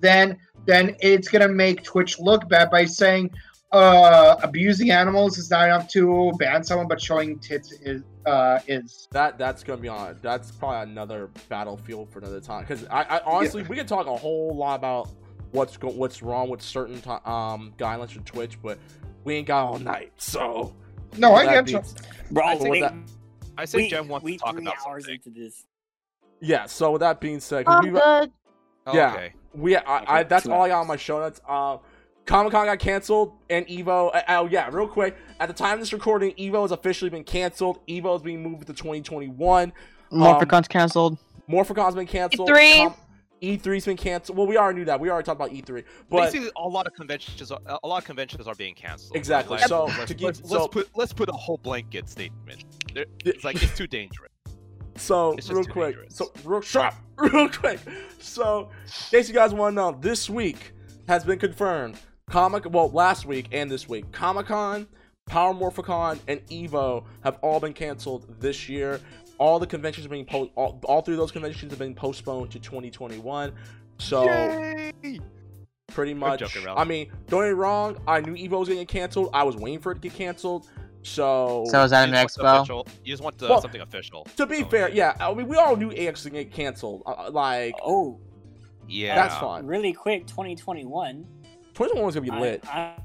then 0.00 0.38
then 0.66 0.96
it's 1.00 1.28
gonna 1.28 1.48
make 1.48 1.82
Twitch 1.82 2.18
look 2.18 2.48
bad 2.48 2.70
by 2.70 2.84
saying 2.84 3.30
uh, 3.72 4.36
abusing 4.42 4.90
animals 4.90 5.38
is 5.38 5.50
not 5.50 5.66
enough 5.66 5.88
to 5.88 6.32
ban 6.38 6.62
someone, 6.62 6.88
but 6.88 7.00
showing 7.00 7.38
tits 7.40 7.72
is 7.72 8.02
uh, 8.24 8.60
is. 8.68 9.08
That 9.10 9.38
that's 9.38 9.64
gonna 9.64 9.80
be 9.80 9.88
on. 9.88 10.18
That's 10.22 10.50
probably 10.52 10.90
another 10.90 11.30
battlefield 11.48 12.10
for 12.10 12.20
another 12.20 12.40
time. 12.40 12.62
Because 12.62 12.84
I, 12.86 13.02
I 13.02 13.20
honestly, 13.24 13.64
we 13.64 13.76
can 13.76 13.86
talk 13.86 14.06
a 14.06 14.16
whole 14.16 14.54
lot 14.54 14.76
about 14.76 15.08
what's 15.50 15.76
go, 15.76 15.88
what's 15.88 16.22
wrong 16.22 16.48
with 16.48 16.62
certain 16.62 16.96
um 17.24 17.72
guidelines 17.76 18.10
for 18.10 18.20
Twitch, 18.20 18.60
but 18.62 18.78
we 19.24 19.34
ain't 19.34 19.48
got 19.48 19.64
all 19.66 19.78
night. 19.78 20.12
So 20.16 20.74
No, 21.18 21.32
I 21.34 21.44
with 21.56 21.66
that 21.66 21.66
get 21.66 22.00
you. 22.00 22.04
Bro, 22.30 22.44
I 22.46 22.56
think 22.56 22.80
that- 22.80 22.94
I 23.58 23.64
say 23.64 23.78
we, 23.78 23.88
Gen 23.88 24.08
wants 24.08 24.24
we 24.24 24.32
to 24.36 24.38
talk 24.44 24.58
about 24.58 24.74
hours 24.86 25.04
something. 25.04 25.20
into 25.24 25.30
this. 25.40 25.64
Yeah. 26.40 26.66
So 26.66 26.92
with 26.92 27.00
that 27.00 27.20
being 27.20 27.40
said, 27.40 27.64
I'm 27.66 27.82
we've- 27.84 27.94
good. 27.98 28.32
Yeah. 28.92 29.12
Okay. 29.14 29.32
We, 29.54 29.76
I, 29.76 29.80
I, 29.86 30.20
Okay, 30.20 30.28
that's 30.28 30.44
two 30.44 30.52
all 30.52 30.62
I 30.62 30.68
got 30.68 30.80
on 30.82 30.86
my 30.86 30.96
show 30.96 31.18
notes. 31.20 31.40
Uh, 31.48 31.78
Comic 32.26 32.52
Con 32.52 32.66
got 32.66 32.78
canceled, 32.78 33.32
and 33.48 33.66
Evo. 33.68 34.14
Uh, 34.14 34.20
oh 34.28 34.46
yeah, 34.46 34.68
real 34.70 34.86
quick. 34.88 35.16
At 35.40 35.48
the 35.48 35.54
time 35.54 35.74
of 35.74 35.80
this 35.80 35.92
recording, 35.92 36.32
Evo 36.34 36.62
has 36.62 36.72
officially 36.72 37.08
been 37.08 37.24
canceled. 37.24 37.78
Evo 37.86 38.16
is 38.16 38.22
being 38.22 38.42
moved 38.42 38.66
to 38.66 38.72
2021. 38.74 39.72
Morphicon's 40.12 40.68
canceled. 40.68 41.18
Morphicon's 41.48 41.94
been 41.94 42.06
canceled. 42.06 42.48
E3. 42.48 42.84
Com- 42.88 42.94
E3's 43.42 43.84
been 43.84 43.96
canceled. 43.96 44.38
Well, 44.38 44.46
we 44.46 44.56
already 44.56 44.78
knew 44.80 44.84
that. 44.86 44.98
We 44.98 45.10
already 45.10 45.26
talked 45.26 45.40
about 45.40 45.50
E3, 45.52 45.84
but 46.08 46.16
Basically, 46.24 46.50
a 46.56 46.68
lot 46.68 46.86
of 46.86 46.94
conventions, 46.94 47.50
are, 47.52 47.60
a 47.82 47.86
lot 47.86 47.98
of 47.98 48.04
conventions 48.04 48.46
are 48.46 48.54
being 48.54 48.74
canceled. 48.74 49.16
Exactly. 49.16 49.58
Like, 49.58 49.68
So, 49.68 49.84
let's, 49.84 50.06
to 50.06 50.14
give- 50.14 50.24
let's, 50.26 50.48
so- 50.48 50.54
let's 50.62 50.68
put 50.72 50.88
let's 50.94 51.12
put 51.12 51.28
a 51.28 51.32
whole 51.32 51.58
blanket 51.58 52.08
statement. 52.08 52.64
It's 53.24 53.44
like 53.44 53.62
it's 53.62 53.76
too 53.76 53.86
dangerous. 53.86 54.30
So 54.96 55.32
It's 55.32 55.50
real 55.50 55.64
quick, 55.64 55.94
dangerous. 55.96 56.16
so 56.16 56.32
real 56.44 56.62
shut 56.62 56.86
up, 56.86 56.94
real 57.18 57.48
quick. 57.50 57.80
So, 58.18 58.70
in 58.86 59.18
case 59.18 59.28
you 59.28 59.34
guys 59.34 59.52
want 59.52 59.72
to 59.72 59.76
know, 59.76 59.98
this 60.00 60.30
week 60.30 60.72
has 61.06 61.22
been 61.24 61.38
confirmed. 61.38 61.98
Comic, 62.30 62.64
well, 62.70 62.88
last 62.90 63.26
week 63.26 63.48
and 63.52 63.70
this 63.70 63.88
week, 63.88 64.10
Comic 64.10 64.46
Con, 64.46 64.86
Power 65.26 65.52
Morphicon, 65.54 66.18
and 66.26 66.40
Evo 66.46 67.04
have 67.22 67.38
all 67.42 67.60
been 67.60 67.74
canceled 67.74 68.40
this 68.40 68.68
year. 68.70 69.00
All 69.38 69.58
the 69.58 69.66
conventions 69.66 70.06
are 70.06 70.08
being 70.08 70.24
po- 70.24 70.50
all, 70.54 70.80
all 70.84 71.02
three 71.02 71.14
of 71.14 71.18
those 71.20 71.32
conventions 71.32 71.70
have 71.72 71.78
been 71.78 71.94
postponed 71.94 72.50
to 72.52 72.58
2021. 72.58 73.52
So 73.98 74.26
pretty 75.88 76.14
much, 76.14 76.40
joking, 76.40 76.66
I 76.68 76.84
mean, 76.84 77.10
don't 77.28 77.40
get 77.42 77.46
me 77.48 77.52
wrong. 77.52 77.98
I 78.06 78.20
knew 78.20 78.32
Evo 78.34 78.58
was 78.60 78.68
getting 78.68 78.86
canceled. 78.86 79.30
I 79.32 79.42
was 79.42 79.56
waiting 79.56 79.78
for 79.80 79.92
it 79.92 79.96
to 79.96 80.00
get 80.00 80.14
canceled. 80.14 80.68
So, 81.02 81.64
So 81.70 81.84
is 81.84 81.92
that 81.92 82.08
an 82.08 82.14
just 82.14 82.38
want 82.38 82.66
the 82.66 82.72
expo? 82.74 82.88
You 83.04 83.12
just 83.12 83.22
want 83.22 83.38
the, 83.38 83.48
Well, 83.48 83.60
something 83.62 83.80
official. 83.80 84.26
to 84.36 84.44
be 84.46 84.64
Oh, 84.64 84.68
fair, 84.68 84.90
yeah, 84.90 85.14
I 85.20 85.32
mean, 85.32 85.46
we 85.46 85.56
all 85.56 85.76
knew 85.76 85.92
AX 85.92 86.24
was 86.24 86.32
gonna 86.32 86.42
get 86.44 86.52
canceled. 86.52 87.02
Uh, 87.06 87.30
like, 87.30 87.74
Oh, 87.84 88.18
Yeah. 88.88 89.14
that's 89.14 89.36
fine. 89.36 89.66
really 89.66 89.92
quick, 89.92 90.26
2021. 90.26 91.24
2021 91.74 92.04
was 92.06 92.14
gonna 92.16 92.24
be 92.26 92.30
I- 92.32 92.40
lit. 92.40 92.64
I, 92.66 92.96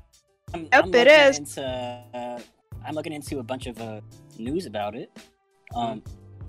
I'm, 0.54 0.64
Yep, 0.64 0.70
I'm 0.74 0.96
it 0.96 1.08
looking. 1.08 1.36
Into, 1.44 1.64
uh, 2.16 2.40
I'm 2.86 2.96
looking 2.96 3.14
into 3.14 3.38
a 3.40 3.44
bunch 3.44 3.68
of 3.68 3.80
uh, 3.80 4.02
news 4.40 4.66
about 4.66 4.96
it. 4.96 5.12
Um, 5.76 6.02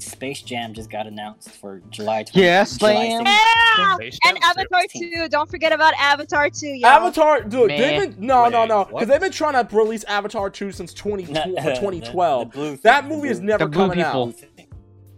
Space 0.04 0.42
Jam 0.42 0.74
just 0.74 0.90
got 0.90 1.06
announced 1.06 1.50
for 1.50 1.80
July 1.90 2.24
20. 2.24 2.40
Yeah, 2.44 2.64
July 2.64 2.94
Slam. 3.08 3.24
Yeah! 3.26 3.94
Space 3.96 4.18
And 4.26 4.38
Avatar 4.44 4.80
16. 4.82 5.14
2. 5.14 5.28
Don't 5.28 5.50
forget 5.50 5.72
about 5.72 5.94
Avatar 5.98 6.50
2, 6.50 6.66
yo. 6.66 6.88
Avatar, 6.88 7.42
dude, 7.42 7.70
they've 7.70 8.10
been 8.10 8.16
no, 8.26 8.48
no, 8.48 8.60
Wait, 8.60 8.68
no, 8.68 8.78
what? 8.78 8.88
because 8.90 9.08
they've 9.08 9.20
been 9.20 9.32
trying 9.32 9.66
to 9.66 9.76
release 9.76 10.04
Avatar 10.04 10.50
2 10.50 10.72
since 10.72 10.92
20, 10.94 11.24
No, 11.32 11.40
tw- 11.42 11.44
the- 11.46 11.50
the- 11.52 11.74
2012. 11.74 12.82
that 12.82 13.06
movie 13.06 13.28
the 13.28 13.32
is 13.32 13.40
never 13.40 13.64
The 13.64 13.70
blue 13.70 13.88
coming 13.88 14.04
people. 14.04 14.28
out. 14.28 14.66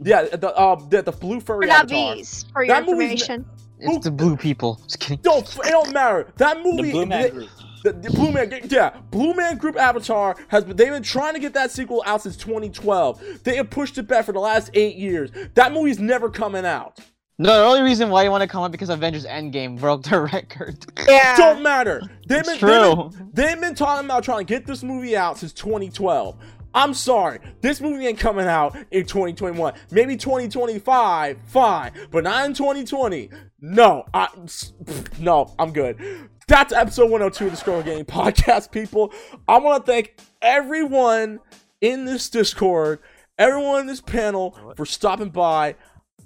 Yeah, 0.00 0.22
the 0.24 0.60
um, 0.60 0.88
the, 0.90 1.02
the 1.02 1.12
blue 1.12 1.40
furry 1.40 1.60
We're 1.60 1.66
not 1.66 1.84
Avatar. 1.84 2.16
bees, 2.16 2.44
for 2.52 2.64
your 2.64 2.74
That 2.74 2.84
movie's 2.86 3.12
information. 3.22 3.46
It's 3.78 4.04
the 4.04 4.10
blue 4.10 4.36
people. 4.36 4.80
Just 4.84 5.00
kidding. 5.00 5.18
Don't, 5.22 5.44
it 5.58 5.70
don't 5.70 5.92
matter. 5.92 6.32
That 6.36 6.58
The 6.58 6.62
movie, 6.62 6.90
Blue 6.92 7.06
Man 7.06 7.22
the, 7.22 7.30
Group. 7.30 7.48
The, 7.84 7.92
the 7.92 8.10
Blue 8.10 8.32
Man, 8.32 8.50
yeah, 8.64 8.96
Blue 9.10 9.34
Man 9.34 9.58
Group 9.58 9.76
Avatar 9.76 10.36
has 10.48 10.64
been. 10.64 10.74
They've 10.74 10.90
been 10.90 11.02
trying 11.02 11.34
to 11.34 11.40
get 11.40 11.52
that 11.52 11.70
sequel 11.70 12.02
out 12.06 12.22
since 12.22 12.36
2012. 12.36 13.44
They 13.44 13.56
have 13.56 13.70
pushed 13.70 13.98
it 13.98 14.08
back 14.08 14.24
for 14.24 14.32
the 14.32 14.40
last 14.40 14.70
eight 14.74 14.96
years. 14.96 15.30
That 15.54 15.72
movie's 15.72 15.98
never 15.98 16.30
coming 16.30 16.64
out. 16.64 16.98
No, 17.38 17.58
the 17.58 17.64
only 17.64 17.82
reason 17.82 18.10
why 18.10 18.22
you 18.22 18.30
want 18.30 18.42
to 18.42 18.48
come 18.48 18.62
up 18.62 18.72
because 18.72 18.88
Avengers 18.88 19.26
Endgame 19.26 19.78
broke 19.78 20.04
the 20.04 20.20
record. 20.32 20.86
Yeah. 21.06 21.36
Don't 21.36 21.62
matter. 21.62 22.00
They've 22.26 22.38
It's 22.40 22.48
been, 22.48 22.58
true. 22.58 23.10
They've 23.12 23.18
been, 23.18 23.30
they've 23.34 23.60
been 23.60 23.74
talking 23.74 24.06
about 24.06 24.24
trying 24.24 24.38
to 24.38 24.44
get 24.44 24.66
this 24.66 24.82
movie 24.82 25.16
out 25.16 25.38
since 25.38 25.52
2012. 25.52 26.36
I'm 26.76 26.92
sorry, 26.92 27.38
this 27.60 27.80
movie 27.80 28.04
ain't 28.04 28.18
coming 28.18 28.46
out 28.46 28.74
in 28.90 29.06
2021. 29.06 29.74
Maybe 29.92 30.16
2025, 30.16 31.38
fine, 31.46 31.92
but 32.10 32.24
not 32.24 32.46
in 32.46 32.54
2020. 32.54 33.30
No, 33.60 34.04
I, 34.12 34.26
pff, 34.26 35.18
no, 35.20 35.54
I'm 35.56 35.72
good. 35.72 36.28
That's 36.46 36.74
episode 36.74 37.10
102 37.10 37.46
of 37.46 37.50
the 37.52 37.56
ScrubClub 37.56 37.84
Gaming 37.86 38.04
Podcast, 38.04 38.70
people. 38.70 39.14
I 39.48 39.58
want 39.58 39.86
to 39.86 39.90
thank 39.90 40.18
everyone 40.42 41.40
in 41.80 42.04
this 42.04 42.28
Discord, 42.28 42.98
everyone 43.38 43.80
in 43.80 43.86
this 43.86 44.02
panel 44.02 44.58
for 44.76 44.84
stopping 44.84 45.30
by. 45.30 45.74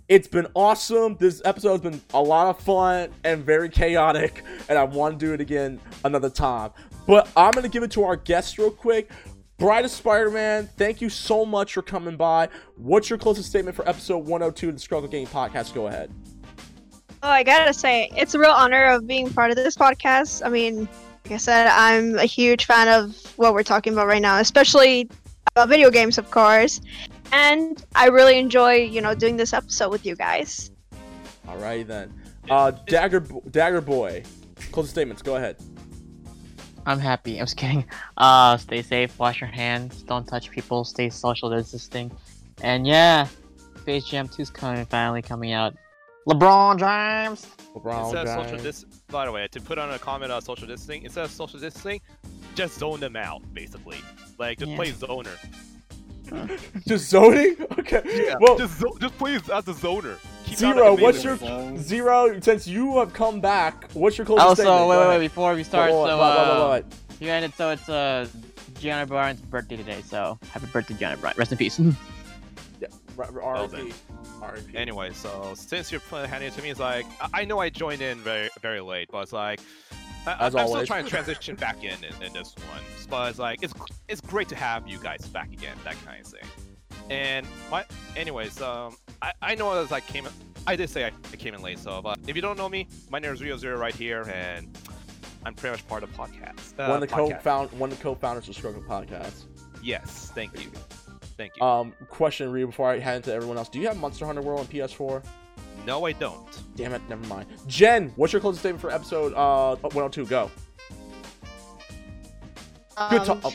It's 0.09 0.27
been 0.27 0.49
awesome. 0.55 1.16
This 1.20 1.40
episode 1.45 1.70
has 1.70 1.81
been 1.82 2.01
a 2.15 2.20
lot 2.20 2.49
of 2.49 2.59
fun 2.59 3.11
and 3.23 3.45
very 3.45 3.69
chaotic, 3.69 4.43
and 4.69 4.77
I 4.77 4.82
want 4.82 5.20
to 5.20 5.24
do 5.24 5.35
it 5.35 5.40
again 5.40 5.78
another 6.05 6.31
time. 6.31 6.73
But 7.07 7.28
I'm 7.36 7.53
going 7.53 7.62
to 7.62 7.70
give 7.70 7.85
it 7.85 7.93
to 7.93 8.03
our 8.03 8.16
guests 8.16 8.59
real 8.59 8.73
quick. 8.73 9.12
Bride 9.57 9.85
of 9.85 9.90
Spider-Man, 9.93 10.69
thank 10.77 11.01
you 11.01 11.11
so 11.11 11.45
much 11.45 11.74
for 11.74 11.82
coming 11.82 12.16
by. 12.16 12.49
What's 12.77 13.09
your 13.09 13.19
closest 13.20 13.51
statement 13.51 13.77
for 13.77 13.89
episode 13.89 14.27
102 14.27 14.69
of 14.70 14.74
the 14.74 14.81
ScrubClub 14.81 15.11
Game 15.12 15.27
Podcast? 15.28 15.74
Go 15.74 15.86
ahead. 15.86 16.12
Oh, 17.23 17.28
I 17.28 17.43
gotta 17.43 17.73
say, 17.73 18.11
it's 18.16 18.35
a 18.35 18.39
real 18.39 18.51
honor 18.51 18.85
of 18.85 19.07
being 19.07 19.31
part 19.32 19.51
of 19.51 19.57
this 19.57 19.77
podcast. 19.77 20.45
I 20.45 20.49
mean, 20.49 20.89
like 21.24 21.32
I 21.32 21.36
said, 21.36 21.66
I'm 21.66 22.16
a 22.16 22.24
huge 22.24 22.65
fan 22.66 22.89
of 22.89 23.16
what 23.36 23.55
we're 23.55 23.65
talking 23.65 23.93
about 23.93 24.07
right 24.07 24.23
now, 24.23 24.39
especially 24.39 25.11
about 25.49 25.69
video 25.69 25.90
games, 25.90 26.16
of 26.16 26.31
course. 26.31 26.81
And 27.32 27.85
I 27.95 28.07
really 28.07 28.39
enjoy, 28.39 28.77
you 28.77 29.01
know, 29.01 29.15
doing 29.15 29.36
this 29.36 29.53
episode 29.53 29.90
with 29.90 30.07
you 30.07 30.15
guys. 30.15 30.70
Alrighty 31.47 31.86
then. 31.86 32.15
Uh, 32.49 32.70
Dagger, 32.70 33.20
Dagger 33.51 33.81
Boy, 33.81 34.23
closest 34.70 34.95
statements. 34.95 35.20
Go 35.20 35.36
ahead. 35.36 35.57
I'm 36.86 36.99
happy. 36.99 37.39
I 37.39 37.43
was 37.43 37.55
kidding. 37.55 37.85
Uh, 38.16 38.57
stay 38.57 38.82
safe. 38.82 39.16
Wash 39.19 39.40
your 39.40 39.51
hands. 39.51 40.03
Don't 40.03 40.27
touch 40.27 40.51
people. 40.51 40.85
Stay 40.85 41.09
social 41.09 41.51
distancing. 41.51 42.11
And 42.62 42.85
yeah, 42.85 43.28
Space 43.77 44.05
Jam 44.07 44.27
2 44.27 44.43
is 44.43 44.51
coming. 44.51 44.85
Finally 44.86 45.23
coming 45.23 45.53
out. 45.53 45.77
LeBron 46.29 46.79
James. 46.79 47.47
LeBron 47.75 48.05
Instead 48.05 48.27
of 48.27 48.35
social 48.45 48.51
James. 48.59 48.63
dis- 48.63 48.85
by 49.11 49.25
the 49.27 49.33
way, 49.33 49.49
to 49.51 49.61
put 49.61 49.79
on 49.79 49.91
a 49.93 49.99
comment 49.99 50.31
on 50.33 50.43
social 50.43 50.67
distancing, 50.67 51.03
instead 51.05 51.25
of 51.25 51.31
social 51.31 51.59
distancing, 51.59 52.01
just 52.55 52.79
zone 52.79 53.01
them 53.01 53.17
out, 53.17 53.43
basically. 53.55 53.99
Like, 54.39 54.59
just 54.59 54.71
Yeah. 54.71 54.77
play 54.77 54.93
zoner. 54.93 55.37
Just 56.87 57.09
zoning? 57.09 57.57
Okay. 57.79 58.03
Yeah, 58.27 58.35
well, 58.39 58.59
just, 58.59 58.79
zo- 58.79 58.95
just 59.01 59.17
play 59.17 59.37
as 59.37 59.49
a 59.49 59.73
zoner. 59.73 60.19
Keep 60.45 60.53
out 60.53 60.59
Zero, 60.59 60.91
like 60.93 61.01
what's 61.01 61.25
your 61.25 61.39
Zone. 61.39 61.79
zero? 61.79 62.39
Since 62.41 62.67
you 62.67 62.99
have 62.99 63.15
come 63.15 63.41
back, 63.41 63.91
what's 63.95 64.19
your 64.19 64.27
closest 64.27 64.47
Also, 64.47 64.63
statement? 64.65 64.89
wait, 64.91 64.95
Go 64.97 65.01
wait, 65.01 65.09
wait. 65.09 65.19
Before 65.21 65.55
we 65.55 65.63
start, 65.63 65.91
Wait, 65.91 65.97
wait, 65.97 66.07
so 66.07 66.19
wait, 66.19 66.23
wait, 66.23 66.37
uh, 66.37 66.71
wait, 66.71 66.85
wait. 66.85 66.95
you 67.21 67.31
ended. 67.31 67.55
So 67.55 67.71
it's 67.71 67.89
uh, 67.89 68.29
Gianna 68.79 69.07
Bryant's 69.07 69.41
birthday 69.41 69.77
today. 69.77 70.03
So 70.05 70.39
happy 70.53 70.67
birthday, 70.67 70.95
Gianna 70.99 71.17
Bryant. 71.17 71.39
Rest 71.39 71.53
in 71.53 71.57
peace. 71.57 71.81
R- 71.81 71.89
R- 73.19 73.33
Well 73.33 73.69
RIP. 74.40 74.51
R.I.P. 74.51 74.77
Anyway, 74.77 75.12
so 75.12 75.52
since 75.56 75.90
you're 75.90 76.01
putting 76.01 76.28
handing 76.28 76.48
it 76.48 76.55
to 76.55 76.62
me, 76.62 76.70
it's 76.70 76.81
like 76.81 77.06
I, 77.20 77.43
I 77.43 77.44
know 77.44 77.59
I 77.59 77.70
joined 77.70 78.02
in 78.02 78.19
very 78.19 78.48
very 78.60 78.81
late, 78.81 79.09
but 79.10 79.20
it's 79.23 79.32
like 79.32 79.60
I, 80.27 80.47
As 80.47 80.55
I'm 80.55 80.69
still 80.69 80.86
trying 80.86 81.05
to 81.05 81.10
transition 81.16 81.56
back 81.56 81.82
in, 81.82 81.97
in 82.05 82.23
in 82.23 82.32
this 82.32 82.55
one. 82.56 82.82
But 83.09 83.31
it's 83.31 83.39
like 83.39 83.62
it's 83.62 83.74
it's 84.09 84.20
great 84.20 84.48
to 84.48 84.56
have 84.56 84.86
you 84.89 84.98
guys 84.98 85.27
back 85.28 85.52
again, 85.52 85.77
that 85.85 85.97
kind 86.05 86.20
of 86.24 86.31
thing. 86.31 86.48
And 87.10 87.47
my, 87.70 87.85
anyways, 88.16 88.60
um, 88.60 88.97
I 89.23 89.32
I 89.40 89.55
know 89.55 89.73
as 89.73 89.93
I 89.93 90.01
came, 90.01 90.27
in- 90.27 90.32
I 90.66 90.77
did 90.77 90.90
say 90.90 91.05
I, 91.05 91.12
I 91.32 91.36
came 91.36 91.55
in 91.55 91.62
late, 91.62 91.78
so 91.78 92.02
but 92.02 92.19
if 92.27 92.36
you 92.36 92.43
don't 92.43 92.59
know 92.59 92.69
me, 92.69 92.86
my 93.10 93.19
name 93.19 93.32
is 93.32 93.40
Ryu 93.40 93.56
Zero 93.56 93.78
right 93.78 93.94
here, 93.94 94.23
and 94.32 94.77
I'm 95.44 95.55
pretty 95.55 95.73
much 95.73 95.86
part 95.89 96.02
of 96.02 96.12
the 96.12 96.19
podcast. 96.19 96.78
Uh, 96.78 96.89
one 96.89 97.02
of 97.02 97.09
the 97.09 97.15
podcast. 97.15 97.31
co-found 97.36 97.73
one 97.73 97.90
of 97.90 97.97
the 97.97 98.02
co-founders 98.02 98.48
of 98.48 98.56
ScrubClub 98.56 98.86
Podcast. 98.86 99.44
Yes, 99.82 100.31
thank 100.35 100.52
you, 100.62 100.70
thank 101.39 101.56
you. 101.56 101.62
Um, 101.62 101.94
question, 102.10 102.52
Ryu, 102.52 102.66
before 102.66 102.90
I 102.90 102.98
hand 102.98 103.24
it 103.24 103.31
to 103.31 103.35
everyone 103.35 103.56
else. 103.56 103.70
Do 103.70 103.78
you 103.78 103.86
have 103.89 103.97
Monster 103.97 104.27
Hunter 104.27 104.43
World 104.43 104.60
on 104.60 104.66
PS4? 104.66 105.24
no, 105.86 106.05
I 106.05 106.12
don't. 106.12 106.47
Damn 106.77 106.93
it, 106.93 107.01
never 107.09 107.27
mind. 107.28 107.47
Gen, 107.66 108.12
what's 108.16 108.32
your 108.35 108.40
closing 108.43 108.59
statement 108.59 108.82
for 108.82 108.90
episode 108.90 109.32
uh 109.35 109.77
102? 109.77 110.27
Go. 110.27 110.51
Good 113.10 113.20
Um, 113.28 113.40
talk. 113.40 113.52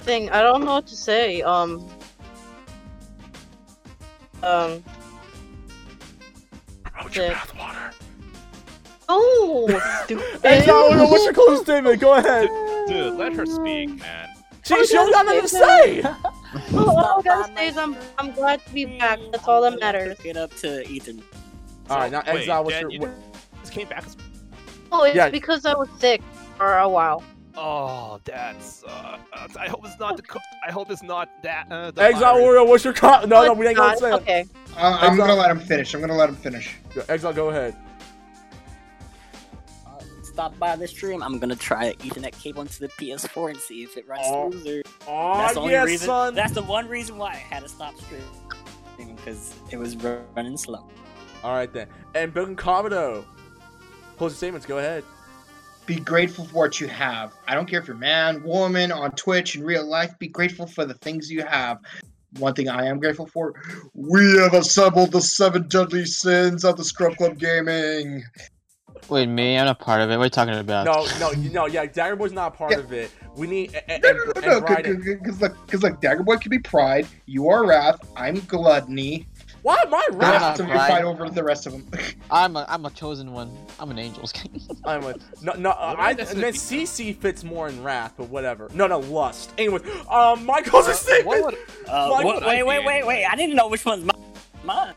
thing. 0.00 0.28
I 0.30 0.42
don't 0.42 0.64
know 0.64 0.74
what 0.74 0.86
to 0.88 0.96
say. 0.96 1.40
Um. 1.42 1.88
Um. 4.42 4.82
Out 6.98 7.14
your 7.16 7.30
mouthwater. 7.30 7.94
Oh, 9.08 10.00
stupid. 10.04 10.24
Exile, 10.44 11.08
what's 11.08 11.24
your 11.24 11.32
closing 11.32 11.64
statement? 11.64 12.00
Go 12.00 12.14
ahead. 12.14 12.48
Dude, 12.88 13.14
let 13.14 13.32
her 13.34 13.46
speak, 13.46 13.98
man. 14.00 14.28
She, 14.64 14.86
she 14.86 14.94
don't 14.94 15.10
got 15.12 15.24
nothing 15.26 15.42
to 15.42 15.48
say. 15.48 16.02
Oh, 16.74 16.96
all 16.96 17.20
I 17.20 17.22
gotta 17.22 17.54
say 17.54 17.68
is 17.68 17.76
I'm 17.76 17.96
I'm 18.18 18.32
glad 18.32 18.64
to 18.66 18.72
be 18.72 18.84
back. 18.98 19.18
That's 19.30 19.46
all 19.48 19.62
that 19.62 19.78
matters. 19.80 20.18
Get 20.18 20.36
up 20.36 20.54
to 20.56 20.86
Ethan. 20.88 21.22
All 21.90 21.98
right, 21.98 22.12
now 22.12 22.20
Exile, 22.26 22.64
what's 22.64 22.80
your 22.80 22.90
you 22.90 23.00
what, 23.00 23.10
just 23.60 23.72
came 23.72 23.88
back. 23.88 24.04
Oh, 24.90 25.04
it's 25.04 25.16
Yeah. 25.16 25.30
because 25.30 25.64
I 25.64 25.74
was 25.74 25.88
sick 25.98 26.20
for 26.56 26.76
a 26.78 26.88
while. 26.88 27.22
Oh, 27.56 28.18
that's. 28.24 28.82
Uh, 28.84 29.18
I 29.58 29.68
hope 29.68 29.84
it's 29.84 29.98
not 29.98 30.16
the. 30.16 30.22
Co- 30.22 30.38
I 30.66 30.70
hope 30.72 30.90
it's 30.90 31.02
not 31.02 31.28
that. 31.42 31.66
Uh, 31.70 31.90
the 31.90 32.02
Exile 32.02 32.32
virus. 32.34 32.42
Warrior? 32.42 32.64
What's 32.64 32.84
your 32.84 32.94
con- 32.94 33.28
no, 33.28 33.44
no, 33.44 33.52
it's 33.52 33.58
we 33.58 33.66
ain't 33.66 33.76
gonna 33.76 33.96
say 33.96 34.10
it. 34.10 34.14
Okay. 34.14 34.44
Uh, 34.76 34.98
I'm 35.00 35.12
Exile- 35.12 35.26
gonna 35.26 35.38
let 35.40 35.50
him 35.50 35.60
finish. 35.60 35.92
I'm 35.94 36.00
gonna 36.00 36.14
let 36.16 36.28
him 36.30 36.36
finish. 36.36 36.76
Exile, 37.10 37.32
go 37.34 37.50
ahead. 37.50 37.76
Stop 40.32 40.58
by 40.58 40.76
the 40.76 40.88
stream. 40.88 41.22
I'm 41.22 41.38
gonna 41.38 41.54
try 41.56 41.86
an 41.86 41.94
Ethernet 41.96 42.32
cable 42.40 42.62
into 42.62 42.80
the 42.80 42.88
PS4 42.88 43.50
and 43.50 43.58
see 43.58 43.82
if 43.82 43.96
it 43.98 44.08
runs 44.08 44.22
Oh. 44.26 44.50
smoother. 44.50 44.82
Oh 45.06 45.38
That's 45.38 45.54
the 45.54 45.60
only 45.60 45.72
yes, 45.72 45.86
reason. 45.86 46.06
son. 46.06 46.34
That's 46.34 46.52
the 46.52 46.62
one 46.62 46.88
reason 46.88 47.18
why 47.18 47.32
I 47.32 47.36
had 47.36 47.62
to 47.62 47.68
stop 47.68 47.94
streaming 48.00 49.16
because 49.16 49.54
it 49.70 49.76
was 49.76 49.94
running 50.34 50.56
slow. 50.56 50.88
All 51.44 51.52
right 51.54 51.70
then. 51.72 51.88
And 52.14 52.32
Billion 52.32 52.56
Commodore. 52.56 53.24
Closing 54.16 54.36
statements. 54.36 54.64
Go 54.66 54.78
ahead. 54.78 55.04
Be 55.84 55.96
grateful 55.96 56.44
for 56.46 56.54
what 56.54 56.80
you 56.80 56.86
have. 56.86 57.34
I 57.48 57.54
don't 57.54 57.68
care 57.68 57.80
if 57.80 57.88
you're 57.88 57.96
man, 57.96 58.42
woman, 58.42 58.92
on 58.92 59.10
Twitch, 59.12 59.56
in 59.56 59.64
real 59.64 59.84
life. 59.84 60.16
Be 60.18 60.28
grateful 60.28 60.66
for 60.66 60.84
the 60.86 60.94
things 60.94 61.30
you 61.30 61.42
have. 61.42 61.78
One 62.38 62.54
thing 62.54 62.68
I 62.70 62.86
am 62.86 63.00
grateful 63.00 63.26
for: 63.26 63.52
we 63.92 64.38
have 64.38 64.54
assembled 64.54 65.12
the 65.12 65.20
seven 65.20 65.66
deadly 65.68 66.06
sins 66.06 66.64
of 66.64 66.76
the 66.76 66.84
Scrub 66.84 67.16
Club 67.16 67.36
Gaming. 67.38 68.22
Wait, 69.08 69.26
me? 69.26 69.58
I'm 69.58 69.66
not 69.66 69.78
part 69.78 70.00
of 70.00 70.10
it. 70.10 70.16
What 70.16 70.22
are 70.22 70.26
you 70.26 70.30
talking 70.30 70.54
about? 70.54 70.86
No, 70.86 71.06
no, 71.18 71.30
no. 71.50 71.66
Yeah, 71.66 71.84
Dagger 71.86 72.16
Boy's 72.16 72.32
not 72.32 72.56
part 72.56 72.72
Yeah. 72.72 72.78
of 72.78 72.92
it. 72.92 73.10
We 73.36 73.46
need 73.46 73.74
and, 73.88 74.02
and, 74.04 74.16
No, 74.16 74.24
no, 74.24 74.24
no, 74.24 74.32
and 74.36 74.46
no, 74.46 74.60
Bryden- 74.60 75.02
because 75.22 75.40
like, 75.42 75.52
because 75.66 75.82
like, 75.82 76.00
Dagger 76.00 76.22
Boy 76.22 76.36
could 76.36 76.50
be 76.50 76.58
pride. 76.58 77.06
You 77.26 77.48
are 77.48 77.66
wrath. 77.66 77.96
I'm 78.16 78.40
gluttony. 78.40 79.26
Why 79.62 79.76
am 79.86 79.94
I 79.94 80.04
The 80.10 80.16
Right. 80.16 80.32
right? 80.32 80.40
rest 80.40 80.60
of 80.60 80.66
you 80.66 80.72
Pride. 80.72 80.88
fight 80.88 81.04
over 81.04 81.28
the 81.30 81.44
rest 81.44 81.66
of 81.66 81.72
them. 81.72 81.86
I'm 82.30 82.56
a 82.56 82.64
I'm 82.68 82.84
a 82.86 82.90
chosen 82.90 83.32
one. 83.32 83.56
I'm 83.78 83.90
an 83.90 83.98
angel. 83.98 84.28
I'm 84.84 85.04
a, 85.04 85.14
no, 85.42 85.52
no. 85.54 85.68
What 85.70 86.00
I, 86.00 86.14
does 86.14 86.30
and 86.30 86.38
it 86.38 86.42
then 86.42 86.52
mean? 86.52 86.60
CC 86.86 87.16
fits 87.16 87.44
more 87.44 87.68
in 87.68 87.82
Wrath, 87.82 88.14
but 88.16 88.28
whatever. 88.28 88.68
No, 88.74 88.86
no, 88.86 88.98
Lust. 89.00 89.52
Anyways, 89.58 89.82
um, 90.10 90.44
my 90.46 90.62
closing 90.62 90.92
Uh, 90.92 90.96
statement. 90.96 91.26
what 91.26 91.44
would, 91.44 91.58
Uh, 91.88 92.10
Like- 92.10 92.24
what- 92.24 92.44
wait, 92.44 92.62
wait, 92.64 92.84
wait, 92.84 93.06
wait! 93.06 93.24
I 93.24 93.36
didn't 93.36 93.54
know 93.56 93.68
which 93.68 93.84
one's 93.84 94.04
mine. 94.04 94.16
mine. 94.64 94.94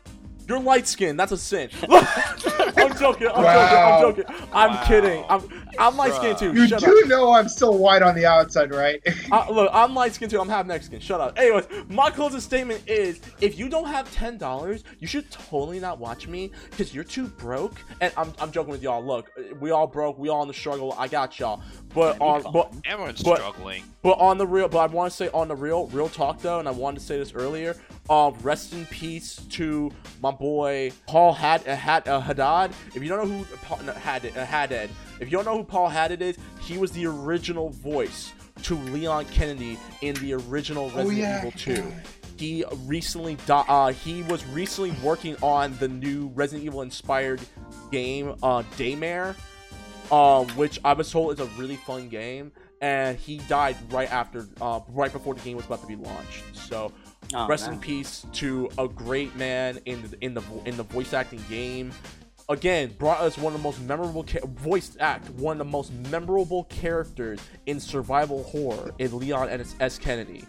You're 0.48 0.60
light 0.60 0.86
skinned. 0.86 1.18
That's 1.18 1.32
a 1.32 1.36
sin. 1.38 1.70
I'm 1.88 2.96
joking. 2.98 3.28
I'm 3.28 3.42
Wow. 3.44 4.00
joking. 4.00 4.24
I'm 4.28 4.34
joking. 4.34 4.46
I'm 4.52 4.70
Wow. 4.70 4.84
kidding. 4.86 5.24
I'm 5.28 5.66
I'm 5.78 5.96
light 5.96 6.14
skinned 6.14 6.38
too. 6.38 6.52
you 6.54 6.68
Shut 6.68 6.80
do 6.80 7.00
up. 7.02 7.08
know 7.08 7.32
I'm 7.32 7.48
still 7.48 7.76
white 7.76 8.02
on 8.02 8.14
the 8.14 8.26
outside, 8.26 8.70
right? 8.72 9.00
Uh, 9.32 9.44
look, 9.50 9.68
I'm 9.72 9.92
light 9.94 10.14
skinned 10.14 10.30
too. 10.30 10.40
I'm 10.40 10.48
half 10.48 10.66
Mexican. 10.66 11.00
Shut 11.00 11.20
up. 11.20 11.36
Anyways, 11.38 11.64
my 11.88 12.10
closing 12.10 12.38
statement 12.40 12.82
is: 12.86 13.20
if 13.40 13.58
you 13.58 13.68
don't 13.68 13.86
have 13.88 14.10
ten 14.14 14.38
dollars, 14.38 14.84
you 15.00 15.06
should 15.08 15.28
totally 15.30 15.80
not 15.80 15.98
watch 15.98 16.28
me 16.28 16.52
because 16.70 16.94
you're 16.94 17.04
too 17.04 17.26
broke. 17.26 17.74
And 18.00 18.12
I'm, 18.16 18.32
I'm 18.38 18.52
joking 18.52 18.70
with 18.70 18.82
y'all. 18.82 19.04
Look, 19.04 19.30
we 19.60 19.72
all 19.72 19.86
broke. 19.88 20.16
We 20.18 20.28
all 20.28 20.42
in 20.42 20.48
the 20.48 20.54
struggle. 20.54 20.94
I 20.96 21.08
got 21.08 21.38
y'all. 21.40 21.60
But 21.92 22.16
Yeah, 22.20 22.26
on 22.26 22.52
but 22.52 22.72
everyone's 22.84 23.22
But- 23.22 23.38
struggling. 23.38 23.82
But 24.02 24.18
on 24.20 24.38
the 24.38 24.46
real, 24.46 24.68
but 24.68 24.78
I 24.78 24.86
want 24.86 25.10
to 25.10 25.16
say 25.16 25.28
on 25.34 25.48
the 25.48 25.56
real, 25.56 25.88
real 25.88 26.08
talk 26.08 26.40
though, 26.40 26.60
and 26.60 26.68
I 26.68 26.70
wanted 26.70 27.00
to 27.00 27.04
say 27.04 27.18
this 27.18 27.32
earlier. 27.34 27.74
Um, 28.08 28.34
rest 28.42 28.72
in 28.72 28.86
peace 28.86 29.40
to 29.50 29.90
my 30.22 30.30
boy 30.38 30.92
Paul 31.06 31.32
Had 31.32 31.66
uh, 31.66 31.76
Had 31.76 32.08
uh, 32.08 32.20
Haddad. 32.20 32.72
If 32.94 33.02
you 33.02 33.08
don't 33.08 33.28
know 33.28 33.38
who 33.38 33.56
Paul 33.56 33.78
no, 33.84 33.92
Haddad, 33.92 34.36
uh, 34.36 34.44
Haddad, 34.44 34.90
if 35.20 35.30
you 35.30 35.36
don't 35.36 35.44
know 35.44 35.56
who 35.58 35.64
Paul 35.64 35.88
Haddad 35.88 36.22
is, 36.22 36.36
he 36.60 36.78
was 36.78 36.92
the 36.92 37.06
original 37.06 37.70
voice 37.70 38.32
to 38.62 38.74
Leon 38.74 39.26
Kennedy 39.26 39.78
in 40.02 40.14
the 40.16 40.34
original 40.34 40.90
Oh, 40.94 40.98
Resident 40.98 41.18
yeah, 41.18 41.34
I 41.34 41.38
Evil 41.38 41.50
forgot. 41.52 41.76
2. 41.76 41.92
He 42.38 42.64
recently 42.84 43.36
uh, 43.48 43.92
he 43.92 44.22
was 44.24 44.44
recently 44.46 44.90
working 45.02 45.36
on 45.42 45.76
the 45.78 45.88
new 45.88 46.28
Resident 46.34 46.66
Evil 46.66 46.82
inspired 46.82 47.40
game, 47.90 48.34
uh, 48.42 48.62
Daymare 48.76 49.34
um, 50.10 50.46
which 50.50 50.78
I 50.84 50.92
was 50.92 51.10
told 51.10 51.32
is 51.32 51.40
a 51.40 51.46
really 51.58 51.76
fun 51.76 52.08
game, 52.08 52.52
and 52.80 53.18
he 53.18 53.38
died 53.48 53.76
right 53.92 54.10
after, 54.10 54.46
uh, 54.60 54.80
right 54.88 55.12
before 55.12 55.34
the 55.34 55.40
game 55.40 55.56
was 55.56 55.66
about 55.66 55.80
to 55.80 55.86
be 55.86 55.96
launched. 55.96 56.42
So, 56.54 56.92
Oh, 57.34 57.46
rest 57.48 57.68
in 57.68 57.78
peace 57.78 58.24
to 58.34 58.70
a 58.78 58.86
great 58.86 59.34
man 59.36 59.78
in 59.86 60.02
the 60.02 60.24
in 60.24 60.34
the 60.34 60.42
in 60.64 60.76
the 60.76 60.82
voice 60.84 61.12
acting 61.12 61.42
game. 61.48 61.92
Again, 62.48 62.94
brought 62.96 63.20
us 63.20 63.36
one 63.36 63.52
of 63.54 63.58
the 63.58 63.62
most 63.64 63.80
memorable 63.80 64.22
ca- 64.22 64.46
voice 64.46 64.96
act, 65.00 65.28
one 65.30 65.54
of 65.54 65.58
the 65.58 65.70
most 65.70 65.92
memorable 65.92 66.64
characters 66.64 67.40
in 67.66 67.80
survival 67.80 68.44
horror 68.44 68.94
in 68.98 69.18
Leon 69.18 69.48
and 69.48 69.66
S. 69.80 69.98
Kennedy. 69.98 70.44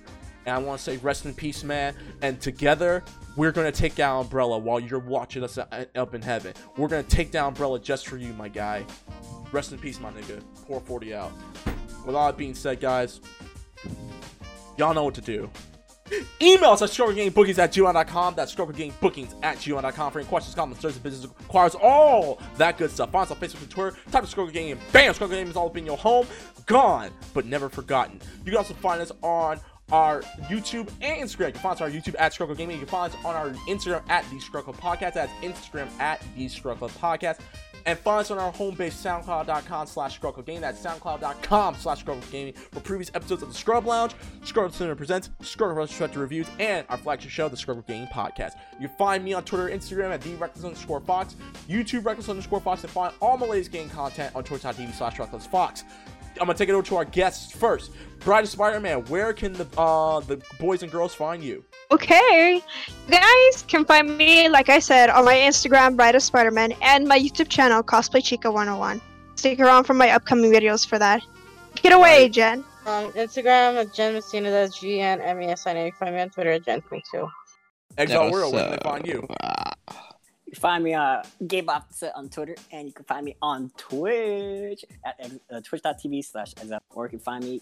And 0.45 0.55
I 0.55 0.59
want 0.59 0.77
to 0.77 0.83
say 0.83 0.97
rest 0.97 1.25
in 1.25 1.33
peace, 1.33 1.63
man. 1.63 1.95
And 2.21 2.39
together, 2.39 3.03
we're 3.35 3.51
gonna 3.51 3.71
take 3.71 3.95
down 3.95 4.21
Umbrella 4.21 4.59
while 4.59 4.79
you're 4.79 4.99
watching 4.99 5.43
us 5.43 5.57
uh, 5.57 5.85
up 5.95 6.13
in 6.13 6.21
heaven. 6.21 6.53
We're 6.77 6.87
gonna 6.87 7.03
take 7.03 7.31
down 7.31 7.49
Umbrella 7.49 7.79
just 7.79 8.07
for 8.07 8.17
you, 8.17 8.31
my 8.33 8.47
guy. 8.47 8.85
Rest 9.51 9.71
in 9.71 9.79
peace, 9.79 9.99
my 9.99 10.11
nigga. 10.11 10.43
Pour 10.67 10.79
40 10.79 11.15
out. 11.15 11.31
With 12.05 12.15
all 12.15 12.27
that 12.27 12.37
being 12.37 12.53
said, 12.55 12.79
guys, 12.79 13.19
y'all 14.77 14.93
know 14.93 15.03
what 15.03 15.15
to 15.15 15.21
do. 15.21 15.49
Email 16.41 16.71
us 16.71 16.81
at 16.81 16.89
strugglegamebookies 16.89 17.57
at 17.57 17.73
gmail.com. 17.73 18.35
That's 18.35 18.53
scrubclubgamingbookings 18.53 19.35
at 19.43 19.57
gmail.com 19.57 20.11
for 20.11 20.19
any 20.19 20.27
questions, 20.27 20.55
comments, 20.55 20.81
services, 20.81 21.01
business 21.01 21.31
requires 21.39 21.75
all 21.75 22.39
that 22.57 22.77
good 22.77 22.91
stuff. 22.91 23.11
Find 23.11 23.23
us 23.23 23.31
on 23.31 23.37
Facebook 23.37 23.61
and 23.61 23.69
Twitter. 23.69 23.97
Type 24.11 24.23
of 24.23 24.29
Struggle 24.29 24.53
Game. 24.53 24.79
Bam! 24.91 25.13
Struggle 25.13 25.37
Game 25.37 25.49
is 25.49 25.55
all 25.55 25.67
up 25.67 25.77
in 25.77 25.85
your 25.85 25.97
home. 25.97 26.27
Gone, 26.65 27.11
but 27.33 27.45
never 27.45 27.69
forgotten. 27.69 28.19
You 28.39 28.51
can 28.51 28.57
also 28.57 28.73
find 28.73 29.01
us 29.01 29.11
on 29.21 29.59
our 29.91 30.21
YouTube 30.49 30.89
and 31.01 31.21
Instagram. 31.27 31.47
You 31.47 31.53
can 31.53 31.61
find 31.61 31.75
us 31.75 31.81
on 31.81 31.89
our 31.89 31.93
YouTube 31.95 32.15
at 32.19 32.33
ScrubClub 32.33 32.57
Gaming. 32.57 32.75
You 32.77 32.85
can 32.85 32.89
find 32.89 33.13
us 33.13 33.19
on 33.25 33.35
our 33.35 33.49
Instagram 33.69 34.03
at 34.09 34.29
The 34.29 34.39
Struggle 34.39 34.73
Podcast. 34.73 35.13
That's 35.13 35.31
Instagram 35.41 35.87
at 35.99 36.21
The 36.35 36.49
Struggle 36.49 36.89
Podcast. 36.89 37.39
And 37.87 37.97
find 37.97 38.19
us 38.19 38.31
on 38.31 38.37
our 38.37 38.51
home 38.51 38.75
base, 38.75 39.01
soundcloud.com 39.01 39.87
slash 39.87 40.19
Gaming. 40.19 40.59
That's 40.59 40.85
soundcloud.com 40.85 41.75
slash 41.75 42.03
Gaming 42.29 42.53
for 42.53 42.81
previous 42.81 43.09
episodes 43.13 43.41
of 43.43 43.47
the 43.47 43.55
Scrub 43.55 43.85
Lounge, 43.85 44.13
Scrub 44.43 44.73
Cinema 44.73 44.97
Presents, 44.97 45.29
Scrub 45.41 45.75
Retrospective 45.75 46.19
Reviews, 46.19 46.47
and 46.59 46.85
our 46.89 46.97
flagship 46.97 47.31
show, 47.31 47.47
the 47.47 47.55
ScrubClub 47.55 47.87
Gaming 47.87 48.09
Podcast. 48.09 48.55
You 48.77 48.89
find 48.89 49.23
me 49.23 49.31
on 49.33 49.45
Twitter 49.45 49.69
Instagram 49.69 50.11
at 50.11 50.21
the 50.21 50.35
Reckless 50.35 50.65
underscore 50.65 50.99
Fox, 50.99 51.37
YouTube 51.69 52.03
Reckless 52.03 52.27
underscore 52.27 52.59
Fox, 52.59 52.83
and 52.83 52.91
find 52.91 53.13
all 53.21 53.37
my 53.37 53.45
latest 53.45 53.71
game 53.71 53.89
content 53.89 54.35
on 54.35 54.43
twitch.tv 54.43 54.93
slash 54.93 55.17
Reckless 55.17 55.47
Fox. 55.47 55.85
I'm 56.41 56.45
gonna 56.45 56.57
take 56.57 56.69
it 56.69 56.73
over 56.73 56.85
to 56.87 56.97
our 56.97 57.05
guests 57.05 57.53
first. 57.53 57.91
Bride 58.19 58.43
of 58.43 58.49
Spider-Man, 58.49 59.05
where 59.05 59.31
can 59.31 59.53
the 59.53 59.65
uh 59.77 60.19
the 60.19 60.41
boys 60.59 60.83
and 60.83 60.91
girls 60.91 61.15
find 61.15 61.41
you? 61.41 61.63
Okay, 61.89 62.55
you 62.55 63.11
guys 63.11 63.63
can 63.67 63.85
find 63.85 64.17
me, 64.17 64.49
like 64.49 64.67
I 64.67 64.79
said, 64.79 65.09
on 65.09 65.23
my 65.23 65.35
Instagram, 65.35 65.95
Bride 65.95 66.15
of 66.15 66.21
Spider-Man, 66.21 66.73
and 66.81 67.07
my 67.07 67.17
YouTube 67.17 67.47
channel, 67.47 67.81
Cosplay 67.81 68.21
Chica 68.21 68.51
101. 68.51 68.99
Stick 69.35 69.61
around 69.61 69.85
for 69.85 69.93
my 69.93 70.09
upcoming 70.09 70.51
videos 70.51 70.85
for 70.85 70.99
that. 70.99 71.21
Get 71.75 71.93
away, 71.93 72.27
Gen. 72.27 72.65
Um, 72.85 73.11
Instagram 73.13 73.79
at 73.79 73.93
Gen 73.93 74.13
Messina, 74.13 74.51
that's 74.51 74.79
G 74.79 74.99
N 74.99 75.21
M 75.21 75.41
E 75.41 75.45
S 75.45 75.65
I 75.65 75.71
N 75.71 75.77
A. 75.77 75.85
You 75.85 75.91
find 75.93 76.13
me 76.13 76.21
on 76.21 76.29
Twitter 76.29 76.51
at 76.51 76.65
Gen 76.65 76.81
Queen 76.81 77.01
too. 77.09 77.29
Exiled 77.97 78.33
Oreo, 78.33 78.51
where 78.51 78.63
can 78.63 78.71
they 78.71 78.77
find 78.83 79.07
you? 79.07 79.27
You 80.45 80.51
can 80.51 80.59
find 80.59 80.83
me 80.83 80.93
on 80.93 81.23
Gabe 81.47 81.69
Opposite 81.69 82.11
on 82.15 82.27
Twitter, 82.27 82.55
and 82.71 82.87
you 82.87 82.93
can 82.93 83.05
find 83.05 83.23
me 83.23 83.37
on 83.41 83.71
Twitch 83.77 84.83
at 85.05 85.31
uh, 85.51 85.61
twitch.tv 85.61 86.25
slash 86.25 86.53
exile, 86.57 86.81
or 86.89 87.05
you 87.05 87.11
can 87.11 87.19
find 87.19 87.45
me 87.45 87.61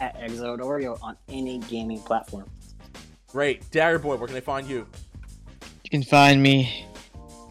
at 0.00 0.16
Exiled 0.20 0.60
Oreo 0.60 0.98
on 1.02 1.16
any 1.28 1.58
gaming 1.58 2.00
platform. 2.00 2.50
Great. 3.32 3.68
Dagger 3.70 3.98
Boy, 3.98 4.16
where 4.16 4.26
can 4.26 4.34
they 4.34 4.40
find 4.40 4.68
you? 4.68 4.86
You 5.84 5.90
can 5.90 6.02
find 6.02 6.42
me. 6.42 6.86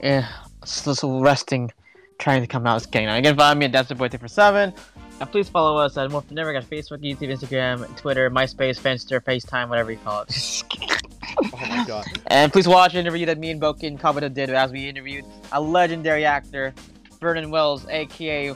Yeah, 0.01 0.27
still 0.63 1.21
resting, 1.21 1.71
trying 2.19 2.41
to 2.41 2.47
come 2.47 2.65
out. 2.67 2.77
Just 2.77 2.91
kidding. 2.91 3.13
You 3.13 3.21
can 3.21 3.35
find 3.35 3.59
me 3.59 3.65
at 3.65 3.97
Boy 3.97 4.09
for 4.09 4.27
seven. 4.27 4.73
And 5.19 5.31
please 5.31 5.49
follow 5.49 5.77
us 5.77 5.97
at 5.97 6.09
More 6.09 6.23
Never 6.31 6.51
got 6.51 6.63
Facebook, 6.63 7.03
YouTube, 7.03 7.29
Instagram, 7.29 7.95
Twitter, 7.97 8.31
MySpace, 8.31 8.79
Finster, 8.79 9.21
FaceTime, 9.21 9.69
whatever 9.69 9.91
you 9.91 9.97
call 9.99 10.21
it. 10.21 10.63
Oh 11.37 11.57
my 11.69 11.85
god. 11.87 12.05
and 12.27 12.51
please 12.51 12.67
watch 12.67 12.91
the 12.93 12.99
interview 12.99 13.25
that 13.25 13.37
me 13.37 13.51
and 13.51 13.61
Bouken 13.61 13.97
Kabuto 13.97 14.31
did 14.31 14.49
as 14.49 14.71
we 14.71 14.89
interviewed 14.89 15.23
a 15.53 15.61
legendary 15.61 16.25
actor, 16.25 16.73
Vernon 17.21 17.49
Wells, 17.49 17.87
aka 17.87 18.53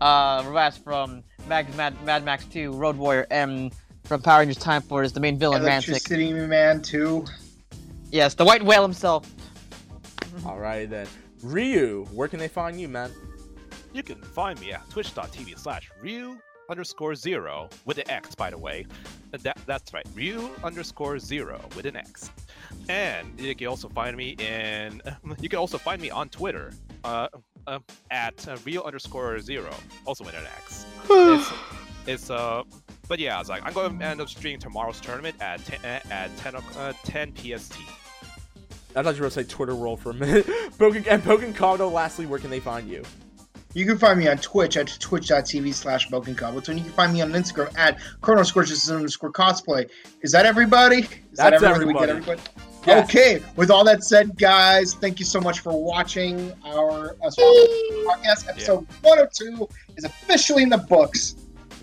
uh, 0.00 0.44
Ras 0.48 0.76
from 0.76 1.22
Mad, 1.48 1.72
Mad, 1.76 1.94
Mad 2.04 2.24
Max 2.24 2.44
2, 2.46 2.72
Road 2.72 2.96
Warrior 2.96 3.26
M 3.30 3.70
from 4.06 4.22
Power 4.22 4.40
Rangers 4.40 4.56
Time 4.56 4.82
Force, 4.82 5.06
is 5.06 5.12
the 5.12 5.20
main 5.20 5.38
villain, 5.38 5.62
Ransik. 5.62 5.88
Electricity 5.88 6.32
Man 6.32 6.80
too. 6.80 7.24
Yes, 8.10 8.34
the 8.34 8.44
White 8.44 8.62
Whale 8.62 8.82
himself. 8.82 9.28
Alright 10.46 10.90
then. 10.90 11.06
Ryu, 11.42 12.06
where 12.12 12.28
can 12.28 12.38
they 12.38 12.48
find 12.48 12.80
you, 12.80 12.88
man? 12.88 13.10
You 13.92 14.02
can 14.02 14.20
find 14.22 14.60
me 14.60 14.72
at 14.72 14.88
twitch.tv 14.90 15.58
slash 15.58 15.90
Ryu 16.00 16.38
underscore 16.68 17.14
zero 17.14 17.68
with 17.84 17.98
an 17.98 18.10
X, 18.10 18.34
by 18.34 18.50
the 18.50 18.58
way. 18.58 18.86
That, 19.30 19.58
that's 19.66 19.92
right, 19.92 20.06
Ryu 20.14 20.50
underscore 20.62 21.18
zero 21.18 21.60
with 21.76 21.86
an 21.86 21.96
X. 21.96 22.30
And 22.88 23.38
you 23.38 23.54
can 23.54 23.66
also 23.66 23.88
find 23.88 24.16
me 24.16 24.30
in. 24.38 25.02
You 25.40 25.48
can 25.48 25.58
also 25.58 25.78
find 25.78 26.00
me 26.00 26.10
on 26.10 26.28
Twitter 26.28 26.72
uh, 27.04 27.28
uh, 27.66 27.78
at 28.10 28.46
uh, 28.48 28.56
Ryu 28.64 28.82
underscore 28.82 29.38
zero, 29.40 29.74
also 30.04 30.24
with 30.24 30.34
an 30.34 30.44
X. 30.58 30.86
it's, 31.10 31.52
it's 32.06 32.30
uh, 32.30 32.62
but 33.08 33.18
yeah, 33.18 33.40
it's 33.40 33.48
like 33.48 33.62
I'm 33.64 33.72
going 33.72 33.98
to 33.98 34.04
end 34.04 34.20
up 34.20 34.28
streaming 34.28 34.60
tomorrow's 34.60 35.00
tournament 35.00 35.36
at 35.40 35.64
10, 35.64 35.80
at 36.10 36.36
10, 36.38 36.56
o- 36.56 36.62
uh, 36.78 36.92
10 37.04 37.34
PST. 37.34 37.76
I 38.94 39.02
thought 39.02 39.14
you 39.14 39.20
were 39.20 39.26
gonna 39.26 39.30
say 39.30 39.44
Twitter 39.44 39.74
roll 39.74 39.96
for 39.96 40.10
a 40.10 40.14
minute. 40.14 40.46
Poken 40.78 41.06
and 41.06 41.22
Poken 41.22 41.52
Kodo, 41.52 41.92
lastly, 41.92 42.24
where 42.24 42.38
can 42.38 42.48
they 42.48 42.60
find 42.60 42.88
you? 42.88 43.02
You 43.74 43.84
can 43.84 43.98
find 43.98 44.18
me 44.18 44.26
on 44.26 44.38
Twitch 44.38 44.78
at 44.78 44.86
twitch.tv 45.00 45.74
slash 45.74 46.08
Bokencobbleton. 46.08 46.78
You 46.78 46.84
can 46.84 46.92
find 46.92 47.12
me 47.12 47.20
on 47.20 47.30
Instagram 47.32 47.76
at 47.76 47.98
Chrono 48.22 48.42
Scorches 48.42 48.90
underscore 48.90 49.30
cosplay. 49.32 49.90
Is 50.22 50.32
that 50.32 50.46
everybody? 50.46 51.00
Is 51.00 51.08
that 51.34 51.50
That's 51.50 51.62
everybody? 51.62 51.84
We 51.84 51.92
get 51.92 52.08
everybody. 52.08 52.40
everybody? 52.40 52.66
Yes. 52.86 53.10
Okay, 53.10 53.42
with 53.56 53.70
all 53.70 53.84
that 53.84 54.02
said, 54.02 54.38
guys, 54.38 54.94
thank 54.94 55.18
you 55.18 55.26
so 55.26 55.40
much 55.40 55.60
for 55.60 55.78
watching 55.78 56.54
our 56.64 57.16
uh, 57.22 57.30
podcast. 57.30 58.48
Episode 58.48 58.86
102 59.02 59.68
is 59.96 60.04
officially 60.04 60.62
in 60.62 60.70
the 60.70 60.78
books. 60.78 61.34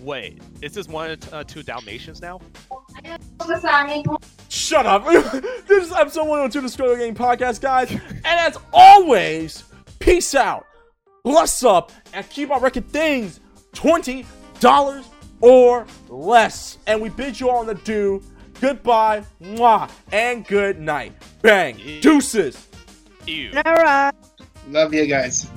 Wait, 0.04 0.42
is 0.60 0.74
this 0.74 0.86
one 0.86 1.16
uh, 1.32 1.42
two 1.44 1.62
Dalmatians 1.62 2.20
now? 2.20 2.38
Shut 4.50 4.84
up! 4.84 5.06
this 5.66 5.86
is 5.86 5.92
episode 5.92 6.28
102 6.28 6.58
of 6.58 6.64
the 6.64 6.68
ScrubClub 6.68 6.98
Game 6.98 7.14
Podcast, 7.14 7.62
guys. 7.62 7.90
And 7.90 8.26
as 8.26 8.58
always, 8.74 9.64
peace 10.00 10.34
out, 10.34 10.66
bless 11.22 11.64
up, 11.64 11.90
and 12.12 12.28
keep 12.28 12.50
on 12.50 12.60
record 12.60 12.86
things 12.90 13.40
$20 13.72 15.04
or 15.40 15.86
less. 16.10 16.76
And 16.86 17.00
we 17.00 17.08
bid 17.08 17.40
you 17.40 17.48
all 17.48 17.62
in 17.62 17.66
the 17.66 17.74
do 17.74 18.22
goodbye, 18.60 19.24
mwah, 19.40 19.90
and 20.12 20.46
good 20.46 20.78
night. 20.80 21.14
Bang. 21.40 21.80
Deuces. 22.02 22.68
Ew. 23.26 23.52
Alright. 23.56 24.12
Love 24.68 24.92
you 24.92 25.06
guys. 25.06 25.48